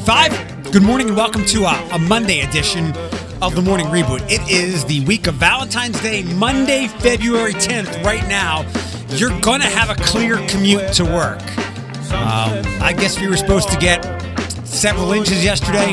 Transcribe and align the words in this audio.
645. 0.00 0.72
Good 0.72 0.82
morning 0.82 1.08
and 1.08 1.16
welcome 1.16 1.44
to 1.44 1.64
a, 1.64 1.88
a 1.92 1.98
Monday 1.98 2.40
edition 2.40 2.96
of 3.42 3.54
the 3.54 3.60
Morning 3.60 3.86
Reboot. 3.88 4.22
It 4.30 4.40
is 4.50 4.82
the 4.86 5.04
week 5.04 5.26
of 5.26 5.34
Valentine's 5.34 6.00
Day, 6.00 6.22
Monday, 6.22 6.86
February 6.86 7.52
10th. 7.52 8.02
Right 8.02 8.26
now, 8.26 8.64
you're 9.10 9.38
going 9.40 9.60
to 9.60 9.66
have 9.66 9.90
a 9.90 9.94
clear 10.02 10.36
commute 10.48 10.90
to 10.94 11.04
work. 11.04 11.42
Um, 12.14 12.64
I 12.80 12.94
guess 12.96 13.20
we 13.20 13.28
were 13.28 13.36
supposed 13.36 13.68
to 13.70 13.78
get 13.78 14.02
several 14.66 15.12
inches 15.12 15.44
yesterday. 15.44 15.92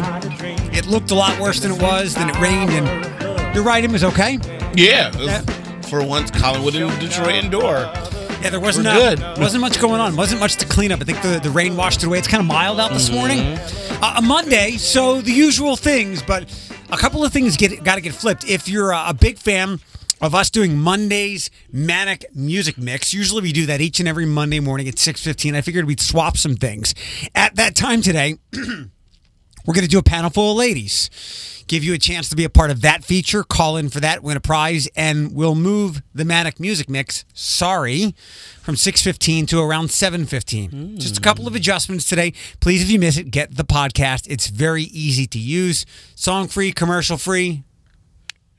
It 0.78 0.86
looked 0.88 1.12
a 1.12 1.16
lot 1.16 1.38
worse 1.42 1.60
than 1.60 1.72
it 1.72 1.82
was, 1.82 2.16
then 2.16 2.30
it 2.30 2.40
rained, 2.40 2.70
and 2.70 3.54
you're 3.54 3.64
right, 3.64 3.84
it 3.84 3.92
was 3.92 4.06
okay. 4.06 4.40
Yeah, 4.74 5.10
was- 5.18 5.90
for 5.90 6.02
once, 6.06 6.32
Collinwood 6.32 6.76
and 6.82 7.00
Detroit 7.02 7.36
indoor. 7.44 7.92
Yeah, 8.42 8.52
there 8.52 8.60
wasn't 8.60 8.86
We're 8.86 8.92
uh, 8.92 9.16
good. 9.16 9.40
wasn't 9.42 9.62
much 9.62 9.80
going 9.80 10.00
on. 10.00 10.16
Wasn't 10.16 10.40
much 10.40 10.56
to 10.58 10.66
clean 10.66 10.92
up. 10.92 11.02
I 11.02 11.04
think 11.06 11.22
the, 11.22 11.40
the 11.42 11.50
rain 11.50 11.76
washed 11.76 12.04
it 12.04 12.08
away. 12.08 12.20
It's 12.20 12.28
kind 12.28 12.40
of 12.42 12.48
mild 12.48 12.80
out 12.80 12.92
this 12.92 13.10
morning. 13.10 13.40
Uh, 13.40 14.16
a 14.18 14.22
Monday, 14.22 14.78
so 14.78 15.22
the 15.22 15.32
usual 15.32 15.76
things, 15.76 16.22
but 16.22 16.44
a 16.92 16.98
couple 16.98 17.24
of 17.26 17.34
things 17.34 17.58
get 17.58 17.84
got 17.84 17.96
to 17.96 18.02
get 18.02 18.14
flipped. 18.14 18.48
If 18.48 18.70
you're 18.70 18.92
a, 18.92 19.06
a 19.10 19.14
big 19.14 19.38
fan 19.40 19.80
of 20.22 20.34
us 20.36 20.50
doing 20.52 20.78
Mondays 20.78 21.50
manic 21.72 22.26
music 22.36 22.78
mix, 22.78 23.14
usually 23.14 23.42
we 23.42 23.52
do 23.52 23.66
that 23.66 23.82
each 23.82 24.00
and 24.00 24.08
every 24.08 24.26
Monday 24.28 24.60
morning 24.60 24.88
at 24.88 25.00
six 25.00 25.24
fifteen. 25.24 25.56
I 25.56 25.62
figured 25.62 25.86
we'd 25.86 26.00
swap 26.00 26.38
some 26.38 26.56
things. 26.56 26.94
At 27.34 27.56
that 27.56 27.76
time 27.76 28.02
today, 28.04 28.38
we're 28.54 29.74
going 29.74 29.84
to 29.84 29.88
do 29.88 30.00
a 30.00 30.04
panel 30.04 30.30
full 30.30 30.52
of 30.52 30.58
ladies. 30.58 31.57
Give 31.68 31.84
you 31.84 31.94
a 31.94 31.98
chance 31.98 32.30
to 32.30 32.36
be 32.36 32.44
a 32.44 32.50
part 32.50 32.72
of 32.72 32.82
that 32.82 33.04
feature. 33.04 33.44
Call 33.44 33.78
in 33.78 33.90
for 33.90 34.00
that, 34.00 34.24
win 34.24 34.38
a 34.38 34.40
prize, 34.40 34.88
and 34.96 35.36
we'll 35.36 35.56
move 35.56 36.02
the 36.14 36.26
Manic 36.26 36.60
Music 36.60 36.90
Mix, 36.90 37.26
sorry, 37.34 38.16
from 38.62 38.76
6.15 38.76 39.48
to 39.50 39.62
around 39.62 39.88
7.15. 39.88 40.98
Just 40.98 41.18
a 41.18 41.22
couple 41.22 41.48
of 41.48 41.54
mm. 41.54 41.58
adjustments 41.58 42.06
today. 42.06 42.34
Please, 42.60 42.82
if 42.82 42.90
you 42.90 43.00
miss 43.00 43.18
it, 43.18 43.32
get 43.32 43.56
the 43.56 43.66
podcast. 43.66 44.28
It's 44.30 44.48
very 44.48 44.84
easy 44.84 45.28
to 45.28 45.40
use. 45.40 45.86
Song 46.16 46.48
free, 46.48 46.72
commercial 46.72 47.18
free, 47.18 47.64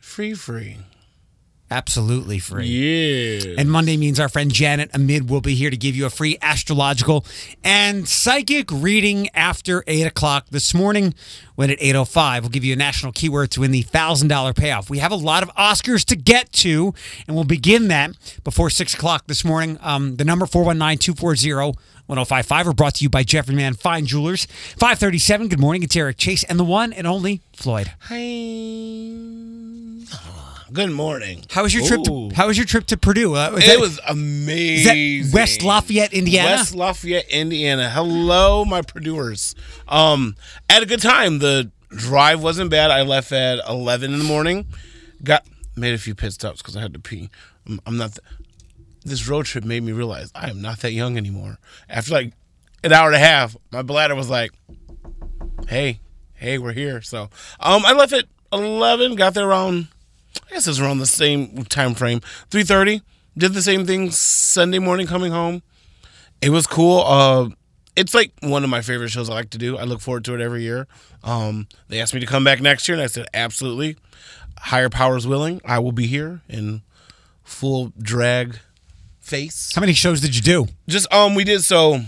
Free, 0.09 0.35
free. 0.35 0.79
Absolutely 1.71 2.39
free. 2.39 2.67
Yeah. 2.67 3.55
And 3.59 3.71
Monday 3.71 3.97
means 3.97 4.19
our 4.19 4.29
friend 4.29 4.53
Janet 4.53 4.91
Amid 4.95 5.31
will 5.31 5.41
be 5.41 5.55
here 5.55 5.71
to 5.71 5.77
give 5.77 5.95
you 5.97 6.07
a 6.07 6.11
free 6.11 6.39
astrological 6.43 7.25
and 7.63 8.09
psychic 8.09 8.71
reading 8.71 9.29
after 9.35 9.85
8 9.87 10.07
o'clock 10.07 10.47
this 10.51 10.75
morning. 10.75 11.15
When 11.55 11.71
at 11.71 11.79
8.05, 11.81 12.41
we'll 12.43 12.51
give 12.51 12.65
you 12.65 12.73
a 12.73 12.77
national 12.77 13.13
keyword 13.13 13.51
to 13.53 13.61
win 13.61 13.71
the 13.73 13.83
$1,000 13.83 14.57
payoff. 14.57 14.89
We 14.89 14.99
have 14.99 15.11
a 15.11 15.17
lot 15.17 15.43
of 15.43 15.49
Oscars 15.57 16.05
to 16.07 16.17
get 16.17 16.53
to, 16.53 16.95
and 17.27 17.35
we'll 17.35 17.45
begin 17.45 17.89
that 17.89 18.13
before 18.45 18.71
6 18.71 18.95
o'clock 18.95 19.27
this 19.27 19.45
morning. 19.45 19.77
Um, 19.83 20.17
the 20.17 20.25
number 20.25 20.47
419-240-1055 20.47 22.67
are 22.67 22.73
brought 22.73 22.95
to 22.95 23.03
you 23.03 23.11
by 23.11 23.25
Jeffrey 23.25 23.57
Man 23.57 23.75
Fine 23.75 24.07
Jewelers. 24.07 24.47
537, 24.47 25.49
good 25.49 25.61
morning. 25.61 25.83
It's 25.83 25.97
Eric 25.97 26.17
Chase 26.17 26.45
and 26.45 26.61
the 26.61 26.65
one 26.65 26.93
and 26.93 27.09
only 27.09 27.41
Floyd. 27.53 27.91
Hi. 28.03 28.15
Good 30.71 30.91
morning. 30.91 31.45
How 31.51 31.63
was 31.63 31.73
your 31.73 31.87
trip 31.87 32.01
Ooh. 32.01 32.29
to, 32.29 32.35
how 32.35 32.47
was 32.47 32.59
your 32.59 32.67
trip 32.67 32.85
to 32.87 32.99
Purdue? 32.99 33.35
Uh, 33.35 33.53
is 33.57 33.65
It 33.65 33.67
that- 33.69 33.81
was 33.81 33.99
amazing. 34.07 35.33
West 35.33 35.63
Lafayette, 35.63 36.13
Indiana? 36.13 36.51
West 36.57 36.75
Lafayette, 36.75 37.27
Indiana. 37.31 37.89
Hello, 37.89 38.67
my 38.67 38.83
Purduers. 38.83 39.55
Um, 39.89 40.37
I 40.69 40.75
had 40.75 40.83
a 40.83 40.87
good 40.87 41.01
time. 41.01 41.39
The 41.39 41.71
drive 41.91 42.43
wasn't 42.43 42.71
bad. 42.71 42.91
I 42.91 43.01
left 43.03 43.33
at 43.33 43.61
eleven 43.67 44.13
in 44.13 44.19
the 44.19 44.25
morning. 44.27 44.67
Got 45.25 45.47
made 45.75 45.95
a 45.95 45.99
few 45.99 46.15
pit 46.15 46.35
stops 46.35 46.61
because 46.61 46.77
I 46.77 46.81
had 46.83 46.93
to 46.93 47.01
pee. 47.01 47.31
I'm, 47.67 47.81
I'm 47.87 47.97
not. 47.97 48.13
Th- 48.13 48.21
this 49.05 49.27
road 49.27 49.47
trip 49.47 49.65
made 49.65 49.83
me 49.83 49.93
realize 49.93 50.31
I 50.35 50.51
am 50.51 50.61
not 50.61 50.81
that 50.81 50.93
young 50.93 51.17
anymore. 51.17 51.59
After 51.89 52.13
like 52.13 52.35
an 52.85 52.93
hour 52.93 53.07
and 53.07 53.17
a 53.17 53.21
half, 53.21 53.57
my 53.73 53.81
bladder 53.81 54.15
was 54.15 54.29
like, 54.29 54.51
"Hey, 55.67 56.01
hey, 56.35 56.59
we're 56.59 56.75
here." 56.75 57.01
So, 57.01 57.31
um, 57.59 57.87
I 57.87 57.95
left 57.95 58.13
at 58.13 58.27
eleven. 58.53 59.15
Got 59.15 59.33
there 59.33 59.49
around. 59.49 59.89
I 60.37 60.55
guess 60.55 60.67
it 60.67 60.71
was 60.71 60.81
around 60.81 60.99
the 60.99 61.07
same 61.07 61.65
time 61.65 61.95
frame. 61.95 62.21
Three 62.51 62.65
thirty. 62.65 63.03
Did 63.37 63.55
the 63.55 63.63
same 63.63 63.87
thing 63.87 64.11
Sunday 64.11 64.79
morning 64.79 65.07
coming 65.07 65.31
home. 65.33 65.63
It 66.41 66.51
was 66.51 66.67
cool. 66.67 67.03
Uh, 67.07 67.51
it's 67.97 68.15
like 68.15 68.33
one 68.41 68.65
of 68.65 68.71
my 68.71 68.81
favorite 68.81 69.11
shows 69.11 69.29
I 69.29 69.35
like 69.35 69.51
to 69.51 69.59
do. 69.59 69.77
I 69.77 69.85
look 69.85 70.01
forward 70.01 70.25
to 70.27 70.35
it 70.35 70.41
every 70.41 70.63
year. 70.63 70.87
Um, 71.25 71.69
they 71.89 72.01
asked 72.01 72.15
me 72.15 72.21
to 72.21 72.27
come 72.27 72.45
back 72.45 72.61
next 72.61 72.89
year, 72.89 72.95
and 72.95 73.03
I 73.03 73.07
said 73.07 73.27
absolutely. 73.35 73.97
Higher 74.59 74.89
powers 74.89 75.27
willing, 75.27 75.61
I 75.65 75.79
will 75.79 75.93
be 75.93 76.07
here 76.07 76.41
in 76.49 76.83
full 77.45 77.93
drag 78.01 78.59
face. 79.21 79.73
How 79.75 79.81
many 79.81 79.93
shows 79.93 80.21
did 80.21 80.35
you 80.35 80.43
do? 80.43 80.67
Just 80.89 81.13
um, 81.13 81.35
we 81.35 81.45
did 81.45 81.63
so 81.63 82.01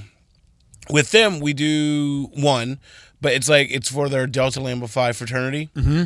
with 0.88 1.12
them. 1.12 1.38
We 1.38 1.52
do 1.52 2.28
one, 2.34 2.80
but 3.20 3.32
it's 3.34 3.48
like 3.48 3.68
it's 3.70 3.88
for 3.88 4.08
their 4.08 4.26
Delta 4.26 4.60
Lambda 4.60 4.88
Phi 4.88 5.12
fraternity. 5.12 5.70
Mm-hmm. 5.76 6.04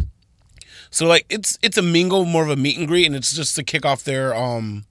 So 0.95 1.07
like 1.09 1.27
it's 1.29 1.59
it's 1.61 1.77
a 1.77 1.83
mingle, 1.83 2.25
more 2.25 2.45
of 2.45 2.51
a 2.51 2.57
meet 2.57 2.79
and 2.79 2.87
greet, 2.87 3.05
and 3.07 3.17
it's 3.17 3.35
just 3.35 3.57
to 3.57 3.65
kick 3.65 3.85
off 3.85 4.05
their 4.05 4.35
um. 4.35 4.85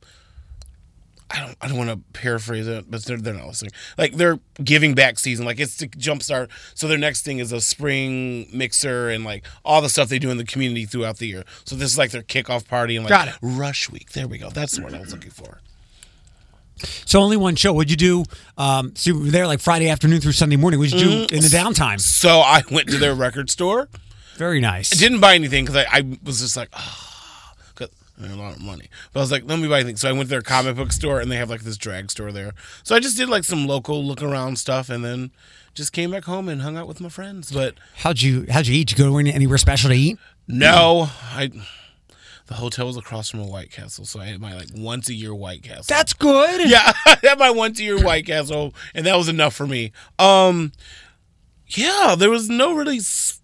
I 1.32 1.40
don't 1.40 1.58
I 1.62 1.68
don't 1.70 1.78
want 1.78 1.90
to 1.90 2.20
paraphrase 2.20 2.68
it, 2.68 2.92
but 2.92 3.06
they're 3.06 3.16
they're 3.18 3.34
not 3.34 3.48
listening. 3.48 3.72
Like 3.98 4.16
they're 4.16 4.38
giving 4.62 4.96
back 4.96 5.18
season, 5.18 5.46
like 5.46 5.62
it's 5.62 5.78
to 5.78 5.88
jumpstart. 5.88 6.50
So 6.76 6.90
their 6.90 6.98
next 6.98 7.24
thing 7.24 7.40
is 7.40 7.54
a 7.54 7.62
spring 7.62 8.50
mixer 8.54 9.10
and 9.10 9.24
like 9.24 9.46
all 9.64 9.82
the 9.82 9.88
stuff 9.88 10.10
they 10.10 10.20
do 10.20 10.30
in 10.30 10.36
the 10.38 10.44
community 10.44 10.86
throughout 10.86 11.18
the 11.20 11.28
year. 11.28 11.46
So 11.64 11.76
this 11.78 11.90
is 11.90 11.98
like 11.98 12.12
their 12.12 12.22
kickoff 12.22 12.68
party 12.68 12.98
and 12.98 13.06
like 13.06 13.10
Got 13.10 13.30
it. 13.30 13.36
rush 13.42 13.90
week. 13.90 14.12
There 14.12 14.28
we 14.28 14.38
go. 14.38 14.50
That's 14.50 14.76
the 14.76 14.84
word 14.84 14.94
I 14.94 15.00
was 15.00 15.14
looking 15.14 15.32
for. 15.32 15.62
So 17.06 17.20
only 17.22 17.38
one 17.38 17.56
show. 17.56 17.72
What'd 17.72 17.90
you 17.90 17.98
do? 17.98 18.26
Um, 18.58 18.94
so 18.96 19.12
you 19.12 19.20
were 19.20 19.32
there 19.32 19.48
like 19.48 19.62
Friday 19.62 19.90
afternoon 19.90 20.20
through 20.20 20.34
Sunday 20.34 20.58
morning. 20.58 20.80
What'd 20.82 20.94
you 20.94 21.00
do 21.28 21.36
in 21.36 21.42
the 21.42 21.48
downtime? 21.48 22.02
So 22.02 22.42
I 22.42 22.62
went 22.70 22.90
to 22.90 22.98
their 22.98 23.16
record 23.16 23.50
store. 23.50 23.88
Very 24.36 24.60
nice. 24.60 24.94
I 24.94 25.00
didn't 25.00 25.20
buy 25.20 25.36
anything 25.36 25.66
because 25.66 25.86
I, 25.86 25.98
I 26.00 26.18
was 26.24 26.40
just 26.42 26.58
like, 26.58 26.70
oh, 26.74 27.00
a 28.22 28.36
lot 28.36 28.56
of 28.56 28.62
money. 28.62 28.90
But 29.12 29.20
I 29.20 29.24
was 29.24 29.32
like, 29.32 29.44
let 29.46 29.60
me 29.60 29.68
buy 29.68 29.80
anything. 29.80 29.98
So 29.98 30.10
I 30.10 30.12
went 30.12 30.24
to 30.26 30.30
their 30.30 30.42
comic 30.42 30.76
book 30.76 30.92
store 30.92 31.20
and 31.20 31.32
they 31.32 31.36
have 31.38 31.50
like 31.50 31.62
this 31.62 31.78
drag 31.78 32.12
store 32.12 32.32
there. 32.32 32.54
So 32.84 32.96
I 32.96 33.00
just 33.00 33.18
did 33.18 33.30
like 33.30 33.44
some 33.44 33.68
local 33.68 34.04
look 34.04 34.22
around 34.22 34.58
stuff 34.60 34.90
and 34.90 35.04
then 35.04 35.32
just 35.74 35.92
came 35.94 36.12
back 36.12 36.26
home 36.26 36.48
and 36.48 36.62
hung 36.62 36.78
out 36.78 36.88
with 36.88 37.02
my 37.02 37.10
friends. 37.10 37.52
But 37.52 37.76
How'd 37.98 38.22
you 38.22 38.46
How'd 38.50 38.68
you 38.68 38.76
eat? 38.76 38.90
Did 38.90 39.00
you 39.00 39.06
go 39.06 39.18
anywhere 39.18 39.58
special 39.58 39.90
to 39.90 39.96
eat? 39.96 40.18
no, 40.48 41.10
I. 41.34 41.52
The 42.48 42.56
hotel 42.56 42.88
was 42.88 42.98
across 42.98 43.30
from 43.30 43.40
a 43.40 43.48
White 43.48 43.72
Castle, 43.72 44.04
so 44.04 44.20
I 44.20 44.26
had 44.26 44.42
my 44.42 44.54
like 44.54 44.68
once 44.76 45.08
a 45.08 45.14
year 45.14 45.34
White 45.34 45.64
Castle. 45.64 45.86
That's 45.88 46.12
good. 46.12 46.70
yeah, 46.70 46.92
I 47.06 47.18
had 47.24 47.40
my 47.40 47.50
once 47.50 47.80
a 47.80 47.84
year 47.84 48.04
White 48.04 48.26
Castle, 48.26 48.76
and 48.94 49.06
that 49.06 49.16
was 49.18 49.30
enough 49.30 49.56
for 49.56 49.66
me. 49.66 49.94
Um, 50.20 50.74
yeah, 51.68 52.16
there 52.18 52.30
was 52.30 52.50
no 52.50 52.76
really 52.76 52.98
s- 52.98 53.40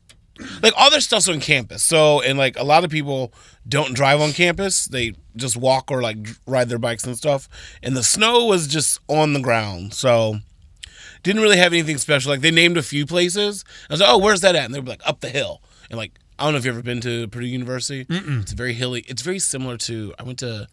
like 0.61 0.73
all 0.77 0.89
their 0.89 1.01
stuff's 1.01 1.27
on 1.29 1.39
campus. 1.39 1.83
So 1.83 2.22
and 2.22 2.38
like 2.38 2.57
a 2.57 2.63
lot 2.63 2.83
of 2.83 2.89
people 2.89 3.33
don't 3.67 3.94
drive 3.94 4.22
on 4.22 4.31
campus; 4.31 4.85
they 4.85 5.13
just 5.35 5.57
walk 5.57 5.91
or 5.91 6.01
like 6.01 6.17
ride 6.45 6.69
their 6.69 6.79
bikes 6.79 7.03
and 7.05 7.17
stuff. 7.17 7.47
And 7.83 7.95
the 7.95 8.03
snow 8.03 8.45
was 8.45 8.67
just 8.67 9.00
on 9.07 9.33
the 9.33 9.39
ground, 9.39 9.94
so 9.94 10.39
didn't 11.23 11.41
really 11.41 11.57
have 11.57 11.73
anything 11.73 11.97
special. 11.97 12.31
Like 12.31 12.41
they 12.41 12.51
named 12.51 12.77
a 12.77 12.83
few 12.83 13.05
places. 13.05 13.63
I 13.89 13.94
was 13.94 14.00
like, 14.01 14.09
"Oh, 14.09 14.17
where's 14.17 14.41
that 14.41 14.55
at?" 14.55 14.66
And 14.66 14.73
they 14.73 14.79
were 14.79 14.85
like, 14.88 15.07
"Up 15.07 15.19
the 15.19 15.29
hill." 15.29 15.61
And 15.89 15.97
like 15.97 16.19
I 16.38 16.44
don't 16.44 16.53
know 16.53 16.59
if 16.59 16.66
you've 16.66 16.75
ever 16.75 16.83
been 16.83 17.01
to 17.01 17.27
Purdue 17.27 17.47
University. 17.47 18.06
It's 18.09 18.53
very 18.53 18.73
hilly. 18.73 19.01
It's 19.07 19.21
very 19.21 19.39
similar 19.39 19.77
to 19.77 20.13
I 20.17 20.23
went 20.23 20.39
to 20.39 20.67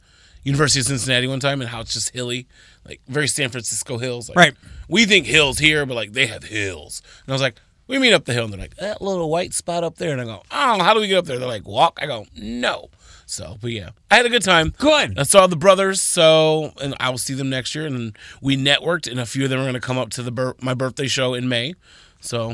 University 0.44 0.78
of 0.78 0.87
Cincinnati 0.87 1.27
one 1.27 1.41
time 1.41 1.60
and 1.60 1.69
how 1.69 1.81
it's 1.81 1.93
just 1.93 2.10
hilly, 2.10 2.47
like 2.84 3.00
very 3.09 3.27
San 3.27 3.48
Francisco 3.50 3.98
hills. 3.98 4.28
Like, 4.28 4.37
Right. 4.38 4.54
We 4.88 5.04
think 5.04 5.27
hills 5.27 5.59
here, 5.59 5.84
but 5.84 5.94
like 5.94 6.12
they 6.12 6.27
have 6.27 6.44
hills. 6.44 7.03
And 7.25 7.33
I 7.33 7.34
was 7.34 7.43
like, 7.43 7.60
"We 7.88 7.98
meet 7.98 8.12
up 8.12 8.24
the 8.24 8.32
hill?" 8.32 8.44
And 8.44 8.52
they're 8.52 8.60
like, 8.60 8.76
"That 8.76 9.00
little 9.02 9.28
white 9.30 9.54
spot 9.54 9.84
up 9.84 9.97
there." 9.97 10.12
And 10.12 10.20
I 10.20 10.24
go, 10.24 10.42
"Oh, 10.50 10.82
how 10.82 10.94
do 10.94 11.00
we 11.00 11.08
get 11.08 11.19
up 11.19 11.24
there?" 11.26 11.38
They're 11.38 11.48
like, 11.48 11.66
"Walk." 11.66 11.98
I 12.00 12.06
go, 12.06 12.27
"No." 12.34 12.91
So, 13.28 13.56
but 13.60 13.72
yeah, 13.72 13.91
I 14.10 14.16
had 14.16 14.27
a 14.27 14.28
good 14.28 14.42
time. 14.42 14.72
Good. 14.78 15.18
I 15.18 15.24
saw 15.24 15.47
the 15.48 15.56
brothers, 15.56 16.00
so 16.00 16.72
and 16.80 16.94
I 17.00 17.10
will 17.10 17.18
see 17.18 17.34
them 17.34 17.50
next 17.50 17.74
year. 17.74 17.84
And 17.86 18.16
we 18.41 18.56
networked, 18.56 19.10
and 19.10 19.18
a 19.18 19.27
few 19.27 19.44
of 19.44 19.50
them 19.50 19.59
are 19.59 19.65
going 19.65 19.74
to 19.74 19.80
come 19.80 19.98
up 19.98 20.10
to 20.10 20.22
the 20.22 20.30
bir- 20.30 20.54
my 20.60 20.74
birthday 20.74 21.09
show 21.09 21.34
in 21.34 21.48
May. 21.48 21.74
So, 22.21 22.50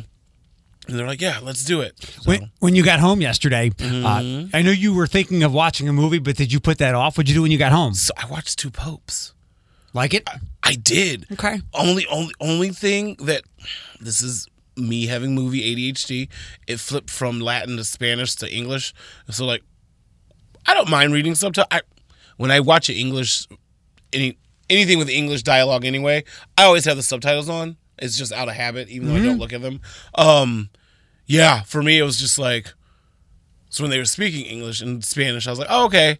and 0.88 0.98
they're 0.98 1.06
like, 1.06 1.20
"Yeah, 1.20 1.40
let's 1.42 1.62
do 1.64 1.82
it." 1.82 1.94
So, 2.02 2.22
When, 2.30 2.50
when 2.60 2.74
you 2.74 2.82
got 2.84 3.00
home 3.00 3.20
yesterday, 3.20 3.68
Mm-hmm. 3.70 4.06
uh, 4.06 4.48
I 4.58 4.62
know 4.62 4.70
you 4.70 4.94
were 4.94 5.06
thinking 5.06 5.42
of 5.42 5.52
watching 5.52 5.88
a 5.88 5.92
movie, 5.92 6.18
but 6.18 6.36
did 6.36 6.52
you 6.52 6.58
put 6.58 6.78
that 6.78 6.94
off? 6.94 7.18
What'd 7.18 7.28
you 7.28 7.34
do 7.34 7.42
when 7.42 7.50
you 7.52 7.58
got 7.58 7.72
home? 7.72 7.92
so 7.94 8.12
I 8.16 8.24
watched 8.26 8.58
Two 8.58 8.70
Popes. 8.70 9.34
Like 9.94 10.14
it? 10.14 10.26
I 10.62 10.74
did. 10.76 11.26
Okay. 11.32 11.60
Only, 11.74 12.06
only, 12.06 12.32
only 12.40 12.70
thing 12.70 13.16
that 13.20 13.42
this 14.00 14.22
is 14.22 14.48
me 14.76 15.06
having 15.06 15.34
movie 15.34 15.92
ADHD. 15.92 16.28
It 16.66 16.80
flipped 16.80 17.10
from 17.10 17.40
Latin 17.40 17.76
to 17.76 17.84
Spanish 17.84 18.34
to 18.36 18.52
English. 18.52 18.94
So 19.30 19.44
like, 19.44 19.62
I 20.66 20.74
don't 20.74 20.90
mind 20.90 21.12
reading 21.12 21.34
subtitles. 21.34 21.68
I, 21.70 21.80
when 22.36 22.50
I 22.50 22.60
watch 22.60 22.88
an 22.88 22.96
English, 22.96 23.46
any 24.12 24.38
anything 24.70 24.98
with 24.98 25.08
English 25.08 25.42
dialogue 25.42 25.84
anyway, 25.84 26.24
I 26.56 26.64
always 26.64 26.84
have 26.84 26.96
the 26.96 27.02
subtitles 27.02 27.48
on. 27.48 27.76
It's 27.98 28.16
just 28.16 28.32
out 28.32 28.48
of 28.48 28.54
habit, 28.54 28.88
even 28.88 29.08
though 29.08 29.16
I 29.16 29.22
don't 29.22 29.38
look 29.38 29.52
at 29.52 29.62
them. 29.62 29.80
Um, 30.14 30.70
yeah, 31.26 31.62
for 31.62 31.82
me 31.82 31.98
it 31.98 32.02
was 32.02 32.18
just 32.18 32.38
like, 32.38 32.72
so 33.68 33.84
when 33.84 33.90
they 33.90 33.98
were 33.98 34.04
speaking 34.04 34.44
English 34.44 34.80
and 34.80 35.04
Spanish, 35.04 35.46
I 35.46 35.50
was 35.50 35.58
like, 35.58 35.68
oh, 35.70 35.86
okay. 35.86 36.18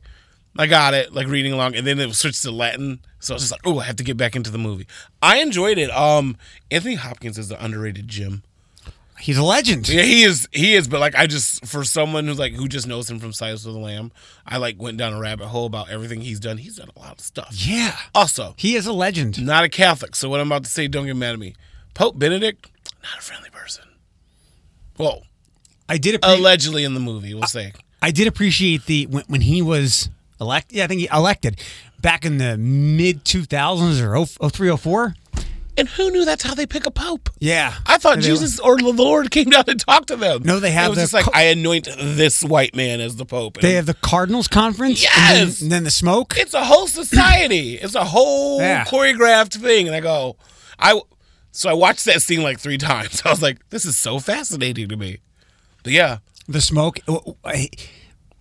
I 0.58 0.66
got 0.66 0.92
it, 0.94 1.12
like 1.14 1.26
reading 1.28 1.52
along, 1.52 1.76
and 1.76 1.86
then 1.86 1.98
it 1.98 2.14
switched 2.14 2.42
to 2.42 2.50
Latin. 2.50 3.00
So 3.20 3.32
I 3.32 3.36
was 3.36 3.42
just 3.44 3.52
like, 3.52 3.62
oh, 3.64 3.78
I 3.78 3.84
have 3.84 3.96
to 3.96 4.04
get 4.04 4.16
back 4.16 4.36
into 4.36 4.50
the 4.50 4.58
movie. 4.58 4.86
I 5.22 5.38
enjoyed 5.38 5.78
it. 5.78 5.90
Um, 5.90 6.36
Anthony 6.70 6.96
Hopkins 6.96 7.38
is 7.38 7.48
the 7.48 7.62
underrated 7.64 8.06
Jim. 8.08 8.42
He's 9.18 9.38
a 9.38 9.42
legend. 9.44 9.88
Yeah, 9.88 10.02
he 10.02 10.24
is. 10.24 10.48
He 10.52 10.74
is. 10.74 10.88
But 10.88 10.98
like, 11.00 11.14
I 11.14 11.26
just 11.28 11.64
for 11.64 11.84
someone 11.84 12.26
who's 12.26 12.40
like 12.40 12.54
who 12.54 12.66
just 12.66 12.88
knows 12.88 13.08
him 13.08 13.20
from 13.20 13.32
Silence 13.32 13.64
of 13.64 13.72
the 13.72 13.78
Lamb, 13.78 14.10
I 14.44 14.56
like 14.56 14.82
went 14.82 14.98
down 14.98 15.12
a 15.12 15.20
rabbit 15.20 15.46
hole 15.46 15.64
about 15.66 15.88
everything 15.90 16.20
he's 16.22 16.40
done. 16.40 16.58
He's 16.58 16.76
done 16.76 16.90
a 16.96 16.98
lot 16.98 17.12
of 17.12 17.20
stuff. 17.20 17.48
Yeah. 17.52 17.96
Also, 18.14 18.54
He 18.58 18.74
is 18.74 18.84
a 18.86 18.92
legend. 18.92 19.40
not 19.46 19.62
a 19.62 19.68
Catholic, 19.68 20.16
so 20.16 20.28
what 20.28 20.40
I'm 20.40 20.48
about 20.48 20.64
to 20.64 20.70
say, 20.70 20.88
don't 20.88 21.06
get 21.06 21.14
mad 21.16 21.34
at 21.34 21.38
me. 21.38 21.54
Pope 21.94 22.18
Benedict, 22.18 22.68
not 23.04 23.18
a 23.18 23.22
friendly 23.22 23.50
person. 23.50 23.84
Well, 24.98 25.22
I 25.88 25.98
did 25.98 26.16
appreciate. 26.16 26.40
allegedly 26.40 26.84
in 26.84 26.94
the 26.94 27.00
movie, 27.00 27.32
we'll 27.32 27.44
say. 27.46 27.72
I 28.00 28.10
did 28.10 28.26
appreciate 28.26 28.86
the 28.86 29.06
when, 29.06 29.24
when 29.28 29.40
he 29.42 29.62
was 29.62 30.10
elected. 30.42 30.76
Yeah, 30.76 30.84
I 30.84 30.86
think 30.88 31.00
he 31.00 31.08
elected 31.12 31.60
back 32.00 32.24
in 32.24 32.38
the 32.38 32.56
mid 32.58 33.24
2000s 33.24 34.00
or 34.02 34.12
0- 34.14 34.52
03, 34.52 34.76
04. 34.76 35.14
And 35.78 35.88
who 35.88 36.10
knew 36.10 36.26
that's 36.26 36.42
how 36.42 36.54
they 36.54 36.66
pick 36.66 36.84
a 36.84 36.90
pope? 36.90 37.30
Yeah, 37.38 37.72
I 37.86 37.96
thought 37.96 38.16
They- 38.16 38.26
Jesus 38.26 38.60
or 38.60 38.76
the 38.76 38.90
Lord 38.92 39.30
came 39.30 39.48
down 39.48 39.64
and 39.68 39.80
talked 39.80 40.08
to 40.08 40.16
them. 40.16 40.42
No, 40.44 40.60
they 40.60 40.70
have 40.70 40.86
It 40.88 40.88
was 40.90 40.96
the 40.98 41.02
just 41.04 41.12
like 41.14 41.24
co- 41.24 41.30
I 41.32 41.44
anoint 41.44 41.88
this 41.96 42.44
white 42.44 42.76
man 42.76 43.00
as 43.00 43.16
the 43.16 43.24
pope. 43.24 43.56
And 43.56 43.64
They 43.64 43.72
have 43.74 43.86
the 43.86 43.94
Cardinals 43.94 44.48
conference. 44.48 45.02
and 45.02 45.38
Yes! 45.38 45.58
then, 45.60 45.64
and 45.64 45.72
then 45.72 45.84
the 45.84 45.90
smoke. 45.90 46.34
it's 46.36 46.52
a 46.52 46.64
whole 46.64 46.86
society. 46.88 47.76
it's 47.82 47.94
a 47.94 48.04
whole 48.04 48.60
Yeah. 48.60 48.84
choreographed 48.84 49.54
thing. 49.62 49.86
And 49.86 49.96
I 49.96 50.00
go, 50.00 50.36
I 50.78 51.00
so 51.52 51.70
I 51.70 51.72
watched 51.72 52.04
that 52.04 52.20
scene 52.20 52.42
like 52.42 52.60
three 52.60 52.76
times. 52.92 53.22
I 53.24 53.30
was 53.30 53.40
like, 53.40 53.66
this 53.70 53.86
is 53.86 53.96
so 53.96 54.18
fascinating 54.18 54.88
to 54.90 54.96
me. 54.98 55.18
But 55.82 55.94
yeah, 55.94 56.18
the 56.46 56.60
smoke. 56.60 56.98